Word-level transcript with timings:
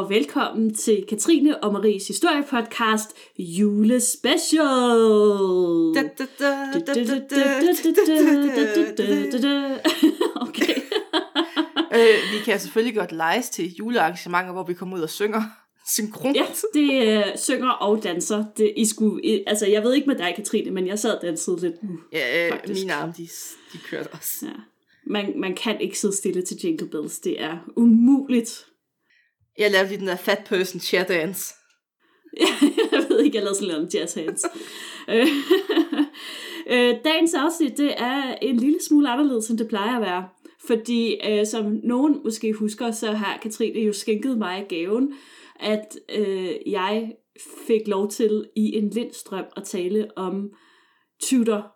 og 0.00 0.10
velkommen 0.10 0.74
til 0.74 1.04
Katrine 1.08 1.64
og 1.64 1.72
Maries 1.72 2.08
historiepodcast 2.08 3.16
Julespecial. 3.38 4.64
Okay. 10.36 10.74
øh, 11.94 12.16
vi 12.32 12.44
kan 12.44 12.60
selvfølgelig 12.60 12.96
godt 12.96 13.12
lejes 13.12 13.50
til 13.50 13.74
julearrangementer, 13.74 14.52
hvor 14.52 14.64
vi 14.64 14.74
kommer 14.74 14.96
ud 14.96 15.02
og 15.02 15.10
synger 15.10 15.42
synkront. 15.86 16.36
Ja, 16.36 16.46
det 16.74 17.08
øh, 17.08 17.24
synger 17.36 17.70
og 17.70 18.02
danser. 18.02 18.44
Det, 18.56 18.72
I 18.76 18.86
skulle, 18.86 19.24
I, 19.24 19.44
altså, 19.46 19.66
jeg 19.66 19.82
ved 19.82 19.94
ikke 19.94 20.06
med 20.06 20.16
dig, 20.16 20.32
Katrine, 20.36 20.70
men 20.70 20.86
jeg 20.86 20.98
sad 20.98 21.16
og 21.16 21.22
dansede 21.22 21.60
lidt. 21.60 21.82
nu. 21.82 21.98
ja 22.12 22.46
øh, 22.46 22.52
faktisk. 22.52 22.80
mine 22.80 22.94
arme, 22.94 23.14
de, 23.16 23.28
de 23.72 23.78
kørte 23.90 24.08
også. 24.08 24.36
Ja. 24.42 24.52
Man, 25.06 25.32
man 25.36 25.54
kan 25.54 25.80
ikke 25.80 25.98
sidde 25.98 26.16
stille 26.16 26.42
til 26.42 26.56
Jingle 26.64 26.88
Bells. 26.88 27.18
Det 27.18 27.42
er 27.42 27.58
umuligt. 27.76 28.66
Jeg 29.60 29.70
lavede 29.70 29.88
lige 29.88 30.00
den 30.00 30.06
der 30.06 30.16
fat 30.16 30.42
person 30.46 30.80
chair 30.80 31.04
dance. 31.04 31.54
jeg 32.92 33.04
ved 33.08 33.20
ikke, 33.20 33.36
jeg 33.36 33.44
lavede 33.44 33.58
sådan 33.58 33.74
noget 33.74 33.94
jazz 33.94 34.14
hands. 34.14 34.44
Dagens 37.04 37.34
afsnit, 37.34 37.78
det 37.78 37.94
er 37.96 38.34
en 38.42 38.56
lille 38.56 38.78
smule 38.88 39.10
anderledes, 39.10 39.50
end 39.50 39.58
det 39.58 39.68
plejer 39.68 39.96
at 39.96 40.02
være. 40.02 40.28
Fordi, 40.66 41.20
øh, 41.28 41.46
som 41.46 41.80
nogen 41.84 42.20
måske 42.24 42.52
husker, 42.52 42.90
så 42.90 43.12
har 43.12 43.38
Katrine 43.42 43.80
jo 43.80 43.92
skænket 43.92 44.38
mig 44.38 44.66
gaven, 44.68 45.14
at 45.60 45.98
øh, 46.08 46.54
jeg 46.66 47.12
fik 47.66 47.88
lov 47.88 48.10
til 48.10 48.48
i 48.56 48.76
en 48.76 48.90
lindstrøm 48.90 49.44
at 49.56 49.64
tale 49.64 50.08
om 50.16 50.50
Tudor. 51.22 51.72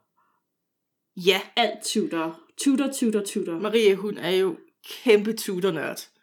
Ja, 1.26 1.40
Alt 1.56 1.84
Tudor. 1.84 2.40
Tudor, 2.58 2.88
Tudor, 2.92 3.20
Tudor. 3.20 3.58
Marie, 3.58 3.94
hun 3.94 4.18
er 4.18 4.30
jo 4.30 4.56
kæmpe 5.04 5.32
tudernørd. 5.32 6.13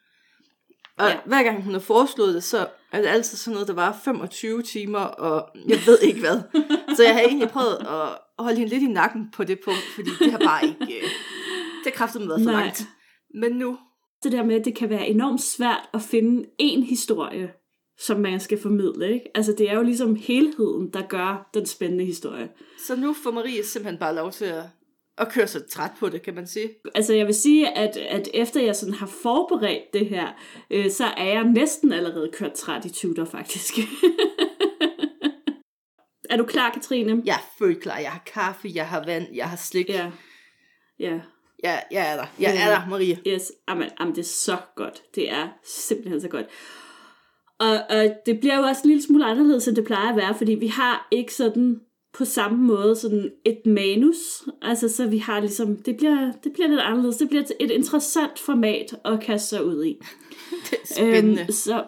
Og 1.02 1.10
Ja. 1.10 1.18
hver 1.26 1.44
gang 1.44 1.64
hun 1.64 1.74
har 1.74 1.80
foreslået 1.80 2.34
det, 2.34 2.44
så 2.44 2.68
er 2.92 3.02
det 3.02 3.08
altid 3.08 3.38
sådan 3.38 3.54
noget, 3.54 3.68
der 3.68 3.74
var 3.74 4.00
25 4.04 4.62
timer, 4.62 5.00
og 5.00 5.50
jeg 5.68 5.78
ved 5.86 6.00
ikke 6.00 6.20
hvad. 6.20 6.42
så 6.98 7.04
jeg 7.04 7.14
har 7.14 7.22
egentlig 7.22 7.50
prøvet 7.50 7.78
at 7.80 8.44
holde 8.44 8.58
hende 8.58 8.70
lidt 8.74 8.84
i 8.84 8.88
nakken 8.88 9.30
på 9.34 9.44
det 9.44 9.60
punkt, 9.66 9.84
fordi 9.96 10.10
det 10.20 10.32
har 10.32 10.40
bare 10.40 10.66
ikke... 10.66 10.96
øh, 10.98 11.04
Det 11.84 11.86
har 11.86 11.92
kraftigt 11.92 12.28
været 12.28 12.42
for 12.44 12.52
Nej. 12.52 12.62
langt. 12.62 12.84
Men 13.42 13.52
nu, 13.52 13.78
det 14.24 14.32
der 14.32 14.44
med, 14.44 14.56
at 14.56 14.66
det 14.66 14.76
kan 14.76 14.90
være 14.90 15.08
enormt 15.08 15.42
svært 15.42 15.90
at 15.94 16.02
finde 16.02 16.46
en 16.60 16.84
historie, 16.84 17.52
som 18.00 18.20
man 18.20 18.40
skal 18.40 18.62
formidle. 18.62 19.14
Ikke? 19.14 19.26
Altså 19.36 19.54
det 19.58 19.70
er 19.70 19.76
jo 19.76 19.82
ligesom 19.82 20.16
helheden, 20.16 20.90
der 20.94 21.02
gør 21.02 21.50
den 21.54 21.66
spændende 21.66 22.06
historie. 22.06 22.50
så 22.88 22.96
nu 22.96 23.14
får 23.14 23.32
Marie 23.32 23.64
simpelthen 23.66 24.00
bare 24.00 24.16
lov 24.16 24.32
til 24.32 24.46
at, 24.46 24.64
at 25.22 25.30
køre 25.30 25.48
sig 25.48 25.62
træt 25.70 25.92
på 26.00 26.10
det, 26.10 26.22
kan 26.22 26.36
man 26.36 26.48
sige. 26.48 26.70
Altså 26.96 27.14
jeg 27.14 27.26
vil 27.26 27.36
sige, 27.36 27.78
at, 27.78 27.98
at 27.98 28.30
efter 28.34 28.62
jeg 28.62 28.76
sådan 28.76 28.94
har 28.94 29.08
forberedt 29.08 29.94
det 29.94 30.10
her, 30.10 30.28
øh, 30.72 30.92
så 30.92 31.06
er 31.06 31.26
jeg 31.26 31.44
næsten 31.44 31.94
allerede 31.94 32.32
kørt 32.34 32.54
træt 32.54 32.86
i 32.86 32.90
Tudor 32.90 33.26
faktisk. 33.26 33.74
er 36.30 36.38
du 36.38 36.46
klar, 36.46 36.70
Katrine? 36.70 37.22
Jeg 37.26 37.36
er 37.36 37.54
følt 37.60 37.82
klar. 37.82 37.98
Jeg 37.98 38.12
har 38.12 38.24
kaffe, 38.26 38.72
jeg 38.76 38.88
har 38.88 39.06
vand, 39.06 39.28
jeg 39.34 39.50
har 39.50 39.58
slik. 39.58 39.90
Ja. 39.90 40.12
Ja. 41.00 41.20
Jeg, 41.64 41.84
jeg 41.92 42.12
er 42.12 42.16
der. 42.16 42.26
Jeg 42.40 42.64
er 42.64 42.70
der, 42.70 42.90
Marie. 42.90 43.20
Yes, 43.28 43.52
amen, 43.68 43.90
amen, 43.98 44.16
det 44.16 44.22
er 44.22 44.26
så 44.26 44.58
godt. 44.76 45.02
Det 45.16 45.32
er 45.32 45.50
simpelthen 45.64 46.22
så 46.22 46.28
godt. 46.28 46.46
Og, 47.60 47.80
og 47.90 48.16
det 48.26 48.40
bliver 48.40 48.58
jo 48.58 48.64
også 48.64 48.82
en 48.84 48.90
lille 48.90 49.04
smule 49.04 49.26
anderledes, 49.26 49.68
end 49.68 49.76
det 49.76 49.86
plejer 49.86 50.10
at 50.10 50.16
være, 50.16 50.36
fordi 50.36 50.52
vi 50.52 50.68
har 50.68 51.08
ikke 51.12 51.34
sådan 51.34 51.82
på 52.14 52.26
samme 52.26 52.58
måde 52.58 52.96
sådan 52.96 53.32
et 53.46 53.66
manus. 53.66 54.18
Altså, 54.62 54.90
så 54.90 55.08
vi 55.08 55.18
har 55.18 55.40
ligesom, 55.40 55.76
det 55.76 55.98
bliver, 55.98 56.32
det 56.44 56.54
bliver 56.54 56.68
lidt 56.68 56.80
anderledes. 56.80 57.18
Det 57.18 57.30
bliver 57.30 57.44
et 57.60 57.72
interessant 57.72 58.40
format 58.40 58.96
at 59.06 59.20
kaste 59.20 59.48
sig 59.48 59.66
ud 59.66 59.86
i. 59.86 59.98
Det 60.70 60.78
er 60.82 60.94
spændende. 60.94 61.42
Øhm, 61.42 61.52
så, 61.52 61.84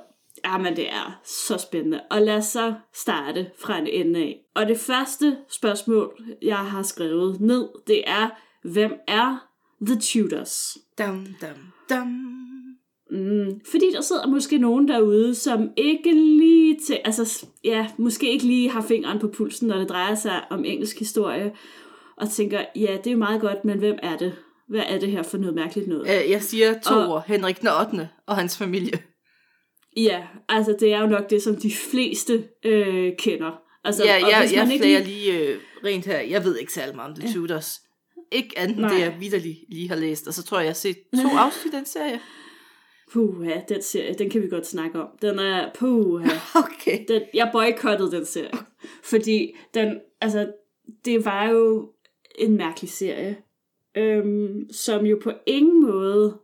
jamen, 0.46 0.76
det 0.76 0.90
er 0.90 1.22
så 1.26 1.58
spændende. 1.58 2.02
Og 2.12 2.22
lad 2.22 2.38
os 2.38 2.46
så 2.46 2.74
starte 2.94 3.52
fra 3.60 3.78
en 3.78 3.88
ende 3.88 4.20
af. 4.20 4.40
Og 4.56 4.68
det 4.68 4.80
første 4.80 5.38
spørgsmål, 5.50 6.24
jeg 6.42 6.58
har 6.58 6.84
skrevet 6.84 7.42
ned, 7.42 7.68
det 7.88 8.04
er, 8.08 8.30
hvem 8.64 8.92
er 9.08 9.48
The 9.86 10.00
Tudors? 10.00 10.78
Dum, 10.98 11.28
dum, 11.42 11.58
dum. 11.90 12.53
Mm, 13.14 13.60
fordi 13.72 13.86
der 13.94 14.02
sidder 14.02 14.28
måske 14.28 14.58
nogen 14.58 14.88
derude, 14.88 15.36
som 15.36 15.70
ikke 15.78 16.14
lige 16.14 16.80
til, 16.88 17.00
altså 17.06 17.46
ja, 17.64 17.88
måske 17.98 18.32
ikke 18.32 18.46
lige 18.46 18.70
har 18.70 18.82
fingeren 18.82 19.20
på 19.20 19.28
pulsen, 19.28 19.68
når 19.68 19.78
det 19.78 19.90
drejer 19.90 20.16
sig 20.16 20.42
om 20.50 20.66
engelsk 20.66 21.00
historie, 21.00 21.52
og 22.18 22.30
tænker, 22.30 22.66
ja, 22.76 22.98
det 23.04 23.12
er 23.12 23.16
meget 23.16 23.42
godt, 23.42 23.66
men 23.66 23.80
hvem 23.80 23.96
er 24.04 24.18
det? 24.18 24.36
Hvad 24.70 24.84
er 24.88 25.00
det 25.00 25.12
her 25.12 25.24
for 25.24 25.38
noget 25.38 25.56
mærkeligt 25.56 25.88
noget? 25.88 26.30
Jeg 26.30 26.44
siger 26.44 26.80
to 26.80 26.96
Og-. 26.96 27.24
Henrik 27.28 27.62
den 27.62 27.68
8. 27.68 28.10
og 28.28 28.36
hans 28.36 28.58
familie. 28.58 29.00
Ja, 29.98 30.24
altså 30.50 30.76
det 30.80 30.94
er 30.94 31.00
jo 31.00 31.08
nok 31.08 31.30
det, 31.30 31.44
som 31.44 31.56
de 31.56 31.72
fleste 31.92 32.44
øh, 32.66 33.12
kender. 33.18 33.52
Altså, 33.84 34.04
Ja, 34.04 34.24
og 34.24 34.32
jeg, 34.32 34.40
hvis 34.40 34.54
jeg 34.54 34.64
man 34.64 34.72
ikke 34.72 34.84
flager 34.84 35.04
lige 35.04 35.40
øh, 35.40 35.60
rent 35.86 36.06
her. 36.06 36.20
Jeg 36.20 36.44
ved 36.44 36.58
ikke 36.58 36.74
særlig 36.74 36.96
meget 36.96 37.10
om 37.10 37.16
The 37.16 37.28
Ja. 37.28 37.34
Tudors. 37.34 37.82
Ikke 38.32 38.60
andet 38.60 38.78
Nej. 38.78 38.94
det, 38.94 39.00
jeg 39.00 39.16
vidderlig 39.20 39.58
lige 39.70 39.90
har 39.90 39.96
læst. 39.96 40.28
Og 40.28 40.34
så 40.34 40.44
tror 40.44 40.58
jeg, 40.58 40.64
jeg 40.66 40.70
har 40.70 40.74
set 40.74 40.98
to 41.24 41.38
afsnit 41.38 41.74
af 41.74 41.80
den 41.80 41.86
serie. 41.86 42.20
Puha, 43.14 43.62
den 43.70 43.82
serie, 43.82 44.14
den 44.14 44.30
kan 44.30 44.42
vi 44.42 44.48
godt 44.48 44.68
snakke 44.68 45.02
om. 45.02 45.08
Den 45.22 45.40
er, 45.40 45.72
puha. 45.76 46.30
Okay. 46.66 47.06
den, 47.08 47.22
jeg 47.34 47.50
boykottede 47.52 48.12
den 48.12 48.26
serie. 48.26 48.52
Fordi 49.04 49.56
den, 49.74 50.00
altså, 50.22 50.52
det 51.06 51.26
var 51.26 51.50
jo 51.50 51.92
en 52.40 52.58
mærkelig 52.58 52.90
serie, 52.90 53.38
øhm, 53.98 54.72
som 54.72 55.06
jo 55.06 55.20
på 55.24 55.32
ingen 55.46 55.82
måde 55.82 56.38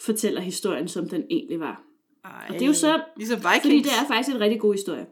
fortæller 0.00 0.40
historien, 0.40 0.88
som 0.88 1.08
den 1.08 1.24
egentlig 1.30 1.60
var. 1.60 1.82
Ej, 2.24 2.46
Og 2.48 2.54
det 2.54 2.62
er 2.62 2.66
jo 2.66 2.72
så, 2.72 3.00
Ligesom 3.16 3.38
Vikings. 3.38 3.62
fordi 3.62 3.78
det 3.78 3.92
er 4.02 4.06
faktisk 4.08 4.34
en 4.34 4.40
rigtig 4.40 4.60
god 4.60 4.74
historie. 4.74 5.06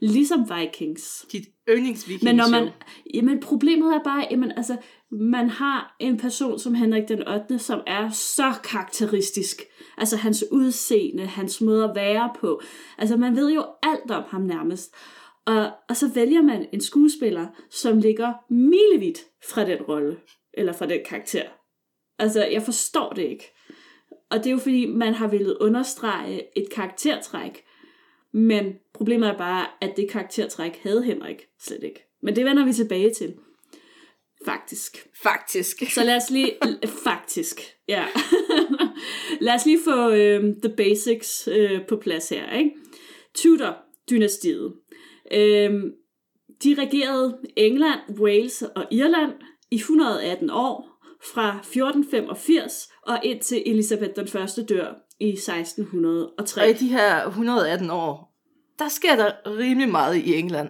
Ligesom 0.00 0.50
Vikings. 0.56 1.26
Dit 1.32 1.48
yndlingsviking 1.68 2.24
Men 2.24 2.36
når 2.36 2.50
man, 2.50 2.68
jamen 3.14 3.40
problemet 3.40 3.94
er 3.94 4.02
bare, 4.04 4.26
jamen 4.30 4.52
altså, 4.56 4.76
man 5.10 5.48
har 5.48 5.96
en 6.00 6.18
person 6.18 6.58
som 6.58 6.74
Henrik 6.74 7.08
den 7.08 7.28
8., 7.28 7.58
som 7.58 7.80
er 7.86 8.10
så 8.10 8.54
karakteristisk. 8.64 9.62
Altså 10.00 10.16
hans 10.16 10.44
udseende, 10.50 11.26
hans 11.26 11.60
måde 11.60 11.84
at 11.84 11.94
være 11.94 12.30
på. 12.40 12.60
Altså 12.98 13.16
man 13.16 13.36
ved 13.36 13.52
jo 13.52 13.64
alt 13.82 14.10
om 14.10 14.24
ham 14.28 14.42
nærmest. 14.42 14.94
Og, 15.46 15.70
og 15.88 15.96
så 15.96 16.08
vælger 16.08 16.42
man 16.42 16.66
en 16.72 16.80
skuespiller, 16.80 17.46
som 17.70 17.98
ligger 17.98 18.32
milevidt 18.48 19.18
fra 19.44 19.64
den 19.64 19.82
rolle, 19.82 20.16
eller 20.54 20.72
fra 20.72 20.86
den 20.86 21.00
karakter. 21.06 21.44
Altså, 22.18 22.44
jeg 22.44 22.62
forstår 22.62 23.12
det 23.12 23.22
ikke. 23.22 23.44
Og 24.30 24.38
det 24.38 24.46
er 24.46 24.50
jo 24.50 24.58
fordi, 24.58 24.86
man 24.86 25.14
har 25.14 25.28
ville 25.28 25.62
understrege 25.62 26.58
et 26.58 26.70
karaktertræk, 26.70 27.64
men 28.32 28.74
problemet 28.94 29.28
er 29.28 29.38
bare, 29.38 29.66
at 29.80 29.96
det 29.96 30.10
karaktertræk 30.10 30.80
havde 30.82 31.02
Henrik 31.02 31.46
slet 31.60 31.82
ikke. 31.82 32.04
Men 32.22 32.36
det 32.36 32.44
vender 32.44 32.64
vi 32.64 32.72
tilbage 32.72 33.14
til. 33.14 33.34
Faktisk. 34.46 35.06
Faktisk. 35.22 35.82
Så 35.94 36.04
lad 36.04 36.16
os 36.16 36.30
lige... 36.30 36.56
faktisk, 37.04 37.60
ja. 37.90 38.06
lad 39.46 39.54
os 39.54 39.66
lige 39.66 39.80
få 39.84 40.10
øh, 40.10 40.44
the 40.62 40.76
basics 40.76 41.48
øh, 41.52 41.86
på 41.88 41.96
plads 41.96 42.28
her. 42.28 42.52
Ikke? 42.52 42.70
Tudor-dynastiet. 43.34 44.72
Øh, 45.32 45.82
de 46.64 46.74
regerede 46.78 47.38
England, 47.56 48.00
Wales 48.20 48.62
og 48.62 48.86
Irland 48.90 49.32
i 49.70 49.74
118 49.74 50.50
år, 50.50 50.90
fra 51.34 51.48
1485 51.48 52.92
og 53.06 53.24
indtil 53.24 53.62
Elisabeth 53.66 54.12
den 54.16 54.28
første 54.28 54.64
dør 54.64 54.94
i 55.20 55.28
1603. 55.28 56.62
Og 56.62 56.70
i 56.70 56.72
de 56.72 56.88
her 56.88 57.26
118 57.26 57.90
år, 57.90 58.36
der 58.78 58.88
sker 58.88 59.16
der 59.16 59.32
rimelig 59.58 59.88
meget 59.88 60.16
i 60.16 60.34
England. 60.34 60.68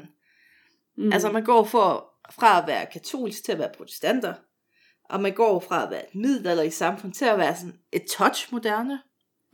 Mm. 0.97 1.13
Altså 1.13 1.33
man 1.33 1.45
går 1.45 1.65
for, 1.65 2.11
fra 2.33 2.63
at 2.63 2.65
være 2.67 2.87
katolsk 2.93 3.45
til 3.45 3.53
at 3.53 3.59
være 3.59 3.71
protestanter, 3.77 4.35
og 5.11 5.21
man 5.21 5.33
går 5.35 5.61
fra 5.61 5.85
at 5.85 5.91
være 5.91 6.09
et 6.09 6.15
middelalderligt 6.15 6.75
samfund 6.75 7.13
til 7.13 7.25
at 7.25 7.39
være 7.39 7.57
sådan 7.57 7.75
et 7.93 8.05
touch 8.05 8.49
moderne. 8.53 9.01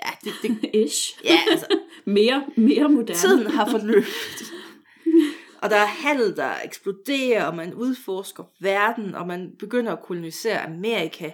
Ja, 0.04 0.10
det, 0.24 0.32
det, 0.42 0.70
Ish. 0.86 1.18
ja 1.24 1.38
altså, 1.50 1.66
Mere, 2.04 2.46
mere 2.56 2.88
moderne. 2.88 3.18
tiden 3.18 3.46
har 3.46 3.70
forløbet. 3.70 4.08
Og 5.62 5.70
der 5.70 5.76
er 5.76 5.86
handel, 5.86 6.36
der 6.36 6.52
eksploderer, 6.64 7.44
og 7.44 7.56
man 7.56 7.74
udforsker 7.74 8.44
verden, 8.60 9.14
og 9.14 9.26
man 9.26 9.52
begynder 9.58 9.92
at 9.92 10.02
kolonisere 10.02 10.60
Amerika. 10.66 11.30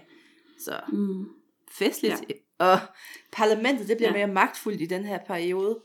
Så 0.64 0.80
Mm. 0.88 1.24
festligt. 1.72 2.24
Ja. 2.28 2.34
Og 2.58 2.78
parlamentet, 3.32 3.88
det 3.88 3.96
bliver 3.96 4.10
Ja. 4.10 4.16
mere 4.26 4.34
magtfuldt 4.34 4.80
i 4.80 4.86
den 4.86 5.04
her 5.04 5.19
periode. 5.26 5.78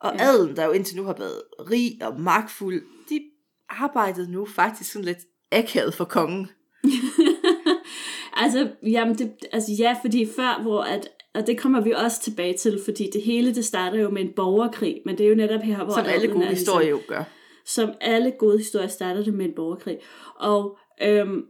Og 0.00 0.14
ja. 0.18 0.24
adelen, 0.24 0.56
der 0.56 0.64
jo 0.64 0.72
indtil 0.72 0.96
nu 0.96 1.04
har 1.04 1.12
været 1.18 1.42
rig 1.70 1.98
og 2.02 2.20
magtfuld, 2.20 2.82
de 3.08 3.20
arbejdede 3.68 4.32
nu 4.32 4.46
faktisk 4.46 4.92
sådan 4.92 5.04
lidt 5.04 5.18
akavet 5.52 5.94
for 5.94 6.04
kongen. 6.04 6.50
Altså, 8.36 8.68
jamen 8.82 9.14
det, 9.18 9.32
altså 9.52 9.72
ja, 9.78 9.96
fordi 10.02 10.26
før, 10.36 10.62
hvor 10.62 10.80
at, 10.82 11.08
og 11.34 11.46
det 11.46 11.58
kommer 11.58 11.80
vi 11.80 11.92
også 11.92 12.20
tilbage 12.22 12.54
til, 12.56 12.80
fordi 12.84 13.10
det 13.12 13.22
hele, 13.22 13.54
det 13.54 13.64
starter 13.64 14.00
jo 14.00 14.10
med 14.10 14.22
en 14.22 14.32
borgerkrig, 14.36 15.00
men 15.06 15.18
det 15.18 15.24
er 15.26 15.30
jo 15.30 15.34
netop 15.34 15.60
her, 15.60 15.84
hvor 15.84 15.94
Som 15.94 16.04
alle 16.06 16.28
gode 16.28 16.44
er 16.44 16.48
ligesom- 16.48 16.52
historier 16.74 16.88
jo 16.90 16.98
gør. 17.08 17.24
som 17.66 17.90
alle 18.00 18.32
gode 18.38 18.58
historier 18.58 18.88
starter 18.88 19.22
det 19.24 19.34
med 19.34 19.44
en 19.44 19.52
borgerkrig. 19.56 19.98
Og, 20.40 20.78
øhm, 21.02 21.42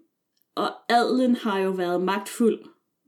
og 0.56 0.68
adelen 0.88 1.36
har 1.36 1.58
jo 1.58 1.70
været 1.70 2.00
magtfuld 2.02 2.58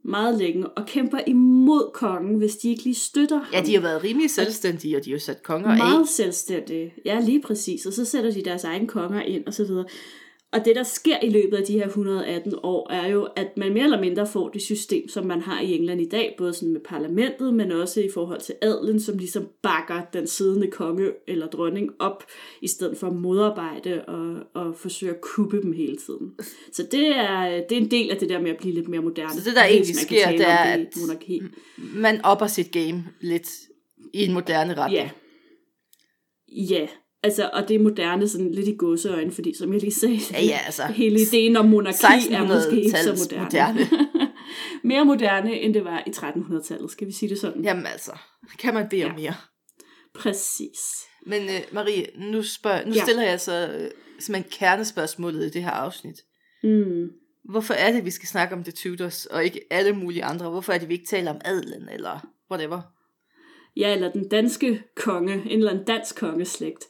meget 0.05 0.39
længe 0.39 0.69
og 0.69 0.87
kæmper 0.87 1.19
imod 1.27 1.91
kongen, 1.95 2.35
hvis 2.39 2.57
de 2.57 2.69
ikke 2.69 2.85
lige 2.85 2.95
støtter 2.95 3.37
ham. 3.39 3.47
Ja, 3.55 3.61
de 3.67 3.75
har 3.75 3.81
været 3.81 4.05
rimelig 4.05 4.31
selvstændige, 4.31 4.97
og 4.97 5.05
de 5.05 5.11
har 5.11 5.15
jo 5.17 5.21
sat 5.21 5.43
konger 5.43 5.69
af. 5.71 5.77
Meget 5.79 6.09
selvstændige. 6.09 6.93
Ja, 7.05 7.21
lige 7.21 7.43
præcis. 7.43 7.87
Og 7.87 7.93
så 7.93 8.05
sætter 8.05 8.31
de 8.31 8.45
deres 8.45 8.65
egne 8.65 8.87
konger 8.87 9.23
ind 9.23 9.47
og 9.47 9.55
så 9.55 9.65
videre. 9.65 9.85
Og 10.57 10.65
det, 10.65 10.77
der 10.77 10.83
sker 10.83 11.21
i 11.23 11.31
løbet 11.31 11.57
af 11.57 11.65
de 11.65 11.73
her 11.73 11.87
118 11.87 12.55
år, 12.63 12.93
er 12.93 13.09
jo, 13.09 13.29
at 13.37 13.57
man 13.57 13.73
mere 13.73 13.85
eller 13.85 14.01
mindre 14.01 14.27
får 14.27 14.49
det 14.49 14.63
system, 14.63 15.09
som 15.09 15.27
man 15.27 15.41
har 15.41 15.61
i 15.61 15.75
England 15.75 16.01
i 16.01 16.09
dag, 16.09 16.35
både 16.39 16.53
sådan 16.53 16.73
med 16.73 16.81
parlamentet, 16.81 17.55
men 17.55 17.73
også 17.73 18.01
i 18.01 18.09
forhold 18.15 18.41
til 18.41 18.55
adlen, 18.63 19.01
som 19.01 19.19
ligesom 19.19 19.49
bakker 19.63 20.03
den 20.13 20.27
siddende 20.27 20.71
konge 20.71 21.11
eller 21.29 21.47
dronning 21.47 21.91
op, 21.99 22.25
i 22.63 22.69
stedet 22.69 22.99
for 22.99 23.07
at 23.07 23.15
modarbejde 23.15 24.05
og, 24.05 24.37
og 24.55 24.75
forsøge 24.75 25.13
at 25.13 25.21
kuppe 25.21 25.63
dem 25.63 25.73
hele 25.73 25.97
tiden. 25.97 26.35
Så 26.73 26.83
det 26.93 27.09
er, 27.09 27.63
det 27.69 27.79
er 27.79 27.81
en 27.81 27.91
del 27.91 28.11
af 28.11 28.17
det 28.17 28.29
der 28.29 28.41
med 28.41 28.51
at 28.51 28.57
blive 28.57 28.75
lidt 28.75 28.89
mere 28.89 29.01
moderne. 29.01 29.33
Så 29.33 29.45
det, 29.45 29.57
der 29.57 29.65
egentlig 29.65 29.97
sker, 29.97 30.31
det 30.31 30.49
er, 30.49 30.75
om 30.75 30.81
at 30.81 30.97
monarki. 31.01 31.43
man 31.77 32.25
opper 32.25 32.47
sit 32.47 32.73
game 32.73 33.05
lidt 33.21 33.49
i 34.13 34.25
en 34.25 34.33
moderne 34.33 34.75
retning. 34.75 35.03
Ja. 35.03 35.11
Ja, 36.49 36.87
altså, 37.27 37.51
og 37.53 37.69
det 37.69 37.75
er 37.75 37.79
moderne 37.79 38.29
sådan 38.29 38.53
lidt 38.53 38.69
i 38.69 38.77
gåseøjne, 38.77 39.33
fordi 39.33 39.55
som 39.57 39.73
jeg 39.73 39.81
lige 39.81 39.93
sagde, 39.93 40.19
Ja, 40.33 40.43
ja, 40.43 40.59
altså. 40.67 40.83
hele 40.87 41.21
ideen 41.21 41.57
om 41.57 41.65
monarki 41.69 42.33
er 42.33 42.47
måske 42.47 42.81
ikke 42.83 42.91
så 42.91 42.97
1600-tallets 43.13 43.35
moderne. 43.35 43.45
moderne. 43.75 44.09
Mere 44.85 45.05
moderne, 45.05 45.61
end 45.61 45.75
det 45.75 45.85
var 45.85 46.03
i 46.07 46.11
1300-tallet, 46.11 46.91
skal 46.91 47.07
vi 47.07 47.13
sige 47.13 47.29
det 47.29 47.39
sådan? 47.39 47.63
Jamen 47.65 47.87
altså, 47.87 48.13
kan 48.59 48.75
man 48.75 48.89
bede 48.89 49.05
om 49.05 49.11
Ja. 49.11 49.17
mere. 49.17 49.35
Præcis. 50.15 50.79
Men 51.27 51.43
uh, 51.43 51.75
Marie, 51.75 52.07
nu, 52.33 52.43
spørg, 52.43 52.87
nu 52.87 52.95
Ja. 52.95 53.03
stiller 53.03 53.23
jeg 53.23 53.41
så 53.41 53.69
uh, 53.75 53.87
simpelthen 54.19 54.51
kernespørgsmålet 54.59 55.47
i 55.47 55.51
det 55.51 55.63
her 55.63 55.71
afsnit. 55.71 56.17
Mm. 56.63 57.07
Hvorfor 57.51 57.75
er 57.75 57.93
det, 57.93 58.05
vi 58.05 58.11
skal 58.11 58.29
snakke 58.29 58.55
om 58.55 58.63
The 58.65 58.73
Tudors, 58.73 59.27
og 59.27 59.45
ikke 59.45 59.61
alle 59.71 59.93
mulige 59.93 60.25
andre? 60.25 60.51
Hvorfor 60.51 60.73
er 60.73 60.79
det, 60.79 60.89
vi 60.89 60.95
ikke 60.95 61.07
taler 61.07 61.31
om 61.31 61.41
adelen, 61.45 61.89
eller 61.89 62.27
whatever? 62.51 62.81
Ja, 63.77 63.95
eller 63.95 64.13
den 64.13 64.29
danske 64.29 64.83
konge, 64.97 65.35
en 65.35 65.59
eller 65.59 65.71
anden 65.71 65.85
dansk 65.85 66.17
kongeslægt. 66.17 66.85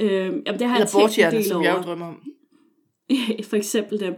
Øhm, 0.00 0.10
jamen, 0.46 0.58
det 0.58 0.68
har 0.68 0.78
jeg 0.78 0.88
Eller 0.94 1.28
en 1.28 1.34
del 1.34 1.44
som 1.44 1.62
jeg 1.62 1.76
jo 1.76 1.82
drømmer 1.82 2.06
om. 2.06 2.22
For 3.50 3.56
eksempel 3.56 4.00
dem. 4.00 4.14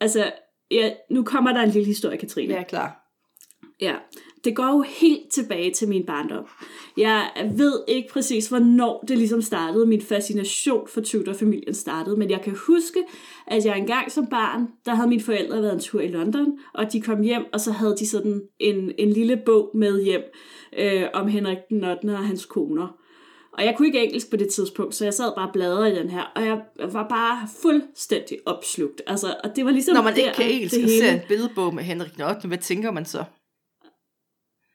Altså, 0.00 0.32
ja, 0.70 0.90
nu 1.10 1.24
kommer 1.24 1.52
der 1.52 1.60
en 1.60 1.70
lille 1.70 1.86
historie, 1.86 2.18
Katrine. 2.18 2.54
Er 2.54 2.62
klar. 2.62 3.02
Ja, 3.80 3.94
det 4.44 4.56
går 4.56 4.66
jo 4.66 4.84
helt 5.00 5.32
tilbage 5.32 5.70
til 5.70 5.88
min 5.88 6.06
barndom. 6.06 6.46
Jeg 6.96 7.30
ved 7.56 7.82
ikke 7.88 8.08
præcis, 8.12 8.48
hvornår 8.48 9.04
det 9.08 9.18
ligesom 9.18 9.42
startede, 9.42 9.86
min 9.86 10.02
fascination 10.02 10.88
for 10.88 11.00
Tudor-familien 11.00 11.74
startede, 11.74 12.16
men 12.16 12.30
jeg 12.30 12.40
kan 12.40 12.56
huske, 12.66 13.04
at 13.46 13.64
jeg 13.64 13.78
engang 13.78 14.12
som 14.12 14.26
barn, 14.26 14.68
der 14.86 14.94
havde 14.94 15.08
mine 15.08 15.22
forældre 15.22 15.62
været 15.62 15.72
en 15.72 15.80
tur 15.80 16.00
i 16.00 16.08
London, 16.08 16.58
og 16.74 16.92
de 16.92 17.00
kom 17.00 17.22
hjem, 17.22 17.44
og 17.52 17.60
så 17.60 17.72
havde 17.72 17.96
de 17.98 18.08
sådan 18.08 18.42
en, 18.60 18.92
en 18.98 19.10
lille 19.10 19.42
bog 19.46 19.70
med 19.74 20.04
hjem 20.04 20.22
øh, 20.78 21.04
om 21.14 21.28
Henrik 21.28 21.58
den 21.70 21.84
8. 21.84 22.04
og 22.04 22.26
hans 22.26 22.44
koner. 22.44 22.96
Og 23.58 23.64
jeg 23.64 23.74
kunne 23.76 23.88
ikke 23.88 24.04
engelsk 24.04 24.30
på 24.30 24.36
det 24.36 24.48
tidspunkt, 24.48 24.94
så 24.94 25.04
jeg 25.04 25.14
sad 25.14 25.32
bare 25.36 25.50
bladrede 25.52 25.92
i 25.92 25.94
den 25.94 26.10
her, 26.10 26.22
og 26.34 26.46
jeg 26.46 26.60
var 26.92 27.08
bare 27.08 27.48
fuldstændig 27.62 28.38
opslugt. 28.46 29.02
Altså, 29.06 29.34
og 29.44 29.56
det 29.56 29.64
var 29.64 29.70
ligesom 29.70 29.94
Når 29.94 30.02
man 30.02 30.12
der, 30.12 30.18
ikke 30.18 30.32
kan 30.36 30.50
engelsk 30.50 30.76
det 30.76 30.84
og 30.84 30.90
ser 30.90 31.12
en 31.12 31.20
billedbog 31.28 31.74
med 31.74 31.82
Henrik 31.82 32.20
8., 32.30 32.48
hvad 32.48 32.58
tænker 32.58 32.90
man 32.90 33.04
så? 33.04 33.24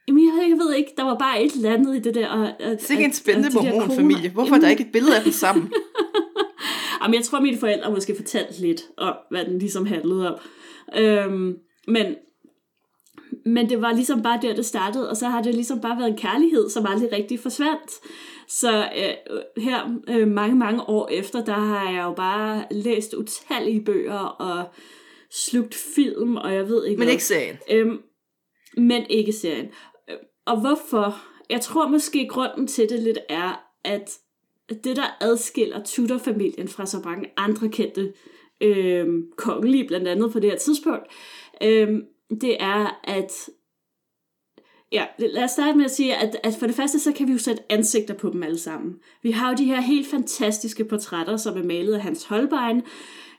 Jamen, 0.07 0.24
jeg, 0.24 0.50
jeg 0.50 0.57
ved 0.57 0.74
ikke, 0.74 0.92
der 0.98 1.04
var 1.04 1.18
bare 1.18 1.44
et 1.44 1.54
eller 1.54 1.74
andet 1.74 1.95
i 1.95 2.00
det 2.00 2.16
der. 2.16 2.28
Og, 2.28 2.51
og, 2.60 2.78
Sikke 2.80 3.04
en 3.04 3.13
spændende 3.13 3.50
de 3.50 3.54
mormonfamilie. 3.54 4.30
Hvorfor 4.30 4.56
er 4.56 4.60
der 4.60 4.69
ikke 4.69 4.84
et 4.84 4.92
billede 4.92 5.18
af 5.18 5.24
dem 5.24 5.31
sammen? 5.31 5.72
Jamen, 7.04 7.16
jeg 7.16 7.24
tror, 7.24 7.39
mine 7.39 7.57
forældre 7.57 7.92
måske 7.92 8.16
fortalte 8.16 8.62
lidt 8.62 8.81
om, 8.98 9.13
hvad 9.31 9.45
den 9.45 9.60
ligesom 9.60 9.86
handlede 9.86 10.34
om. 10.34 10.39
Øhm, 10.98 11.57
men, 11.88 12.16
men 13.45 13.69
det 13.69 13.81
var 13.81 13.94
ligesom 13.94 14.22
bare 14.22 14.39
der, 14.42 14.56
det 14.56 14.66
startede, 14.66 15.10
og 15.10 15.18
så 15.18 15.27
har 15.27 15.42
det 15.42 15.56
ligesom 15.56 15.81
bare 15.81 15.98
været 15.98 16.10
en 16.10 16.18
kærlighed, 16.18 16.69
som 16.69 16.86
aldrig 16.86 17.12
rigtig 17.12 17.39
forsvandt. 17.39 17.92
Så 18.59 18.89
øh, 18.98 19.63
her 19.63 20.00
øh, 20.07 20.27
mange, 20.27 20.56
mange 20.56 20.83
år 20.89 21.07
efter, 21.07 21.45
der 21.45 21.53
har 21.53 21.92
jeg 21.92 22.03
jo 22.03 22.13
bare 22.13 22.65
læst 22.71 23.13
utallige 23.13 23.83
bøger 23.86 24.19
og 24.19 24.63
slugt 25.30 25.75
film, 25.95 26.36
og 26.36 26.53
jeg 26.53 26.68
ved 26.68 26.86
ikke 26.86 27.00
Men 27.00 27.09
ikke 27.09 27.24
serien. 27.24 27.57
Øhm, 27.71 28.01
men 28.77 29.06
ikke 29.09 29.33
serien. 29.33 29.69
Øh, 30.09 30.15
Og 30.45 30.59
hvorfor? 30.59 31.21
Jeg 31.50 31.62
tror 31.62 31.88
måske 31.88 32.27
grunden 32.27 32.68
til 32.68 32.89
det 32.89 33.00
lidt 33.00 33.19
er, 33.30 33.63
at 33.86 34.18
det 34.83 34.95
der 34.95 35.18
adskiller 35.21 35.83
Tudor-familien 35.83 36.68
fra 36.68 36.86
så 36.86 36.98
mange 37.06 37.30
andre 37.38 37.69
kendte 37.69 38.13
øhm, 38.62 39.31
kongelige, 39.38 39.88
blandt 39.88 40.07
andet 40.07 40.31
på 40.31 40.39
det 40.39 40.50
her 40.51 40.57
tidspunkt, 40.57 41.06
øhm, 41.63 42.01
det 42.42 42.57
er, 42.59 43.01
at 43.03 43.50
Ja, 44.92 45.06
lad 45.20 45.44
os 45.44 45.52
starte 45.52 45.78
med 45.78 45.86
at 45.86 45.92
sige, 45.92 46.16
at, 46.16 46.38
at 46.44 46.56
for 46.60 46.68
det 46.68 46.76
første, 46.76 47.00
så 47.00 47.12
kan 47.12 47.28
vi 47.28 47.32
jo 47.32 47.38
sætte 47.38 47.64
ansigter 47.70 48.14
på 48.14 48.30
dem 48.30 48.44
alle 48.44 48.58
sammen. 48.58 48.96
Vi 49.24 49.32
har 49.32 49.50
jo 49.50 49.56
de 49.56 49.66
her 49.66 49.82
helt 49.82 50.08
fantastiske 50.08 50.86
portrætter, 50.86 51.38
som 51.38 51.58
er 51.58 51.64
malet 51.64 51.94
af 51.94 52.02
Hans 52.02 52.24
Holbein, 52.24 52.82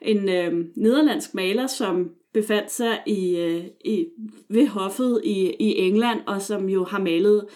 en 0.02 0.28
øh, 0.28 0.64
nederlandsk 0.76 1.34
maler, 1.34 1.66
som 1.66 2.10
befandt 2.34 2.72
sig 2.72 3.00
i, 3.06 3.37
øh, 3.37 3.64
i, 3.84 4.06
ved 4.49 4.66
hoffet 4.66 5.20
i, 5.25 5.54
i 5.60 5.78
England, 5.78 6.20
og 6.26 6.43
som 6.43 6.69
jo 6.69 6.84
har 6.84 7.00
malet 7.00 7.46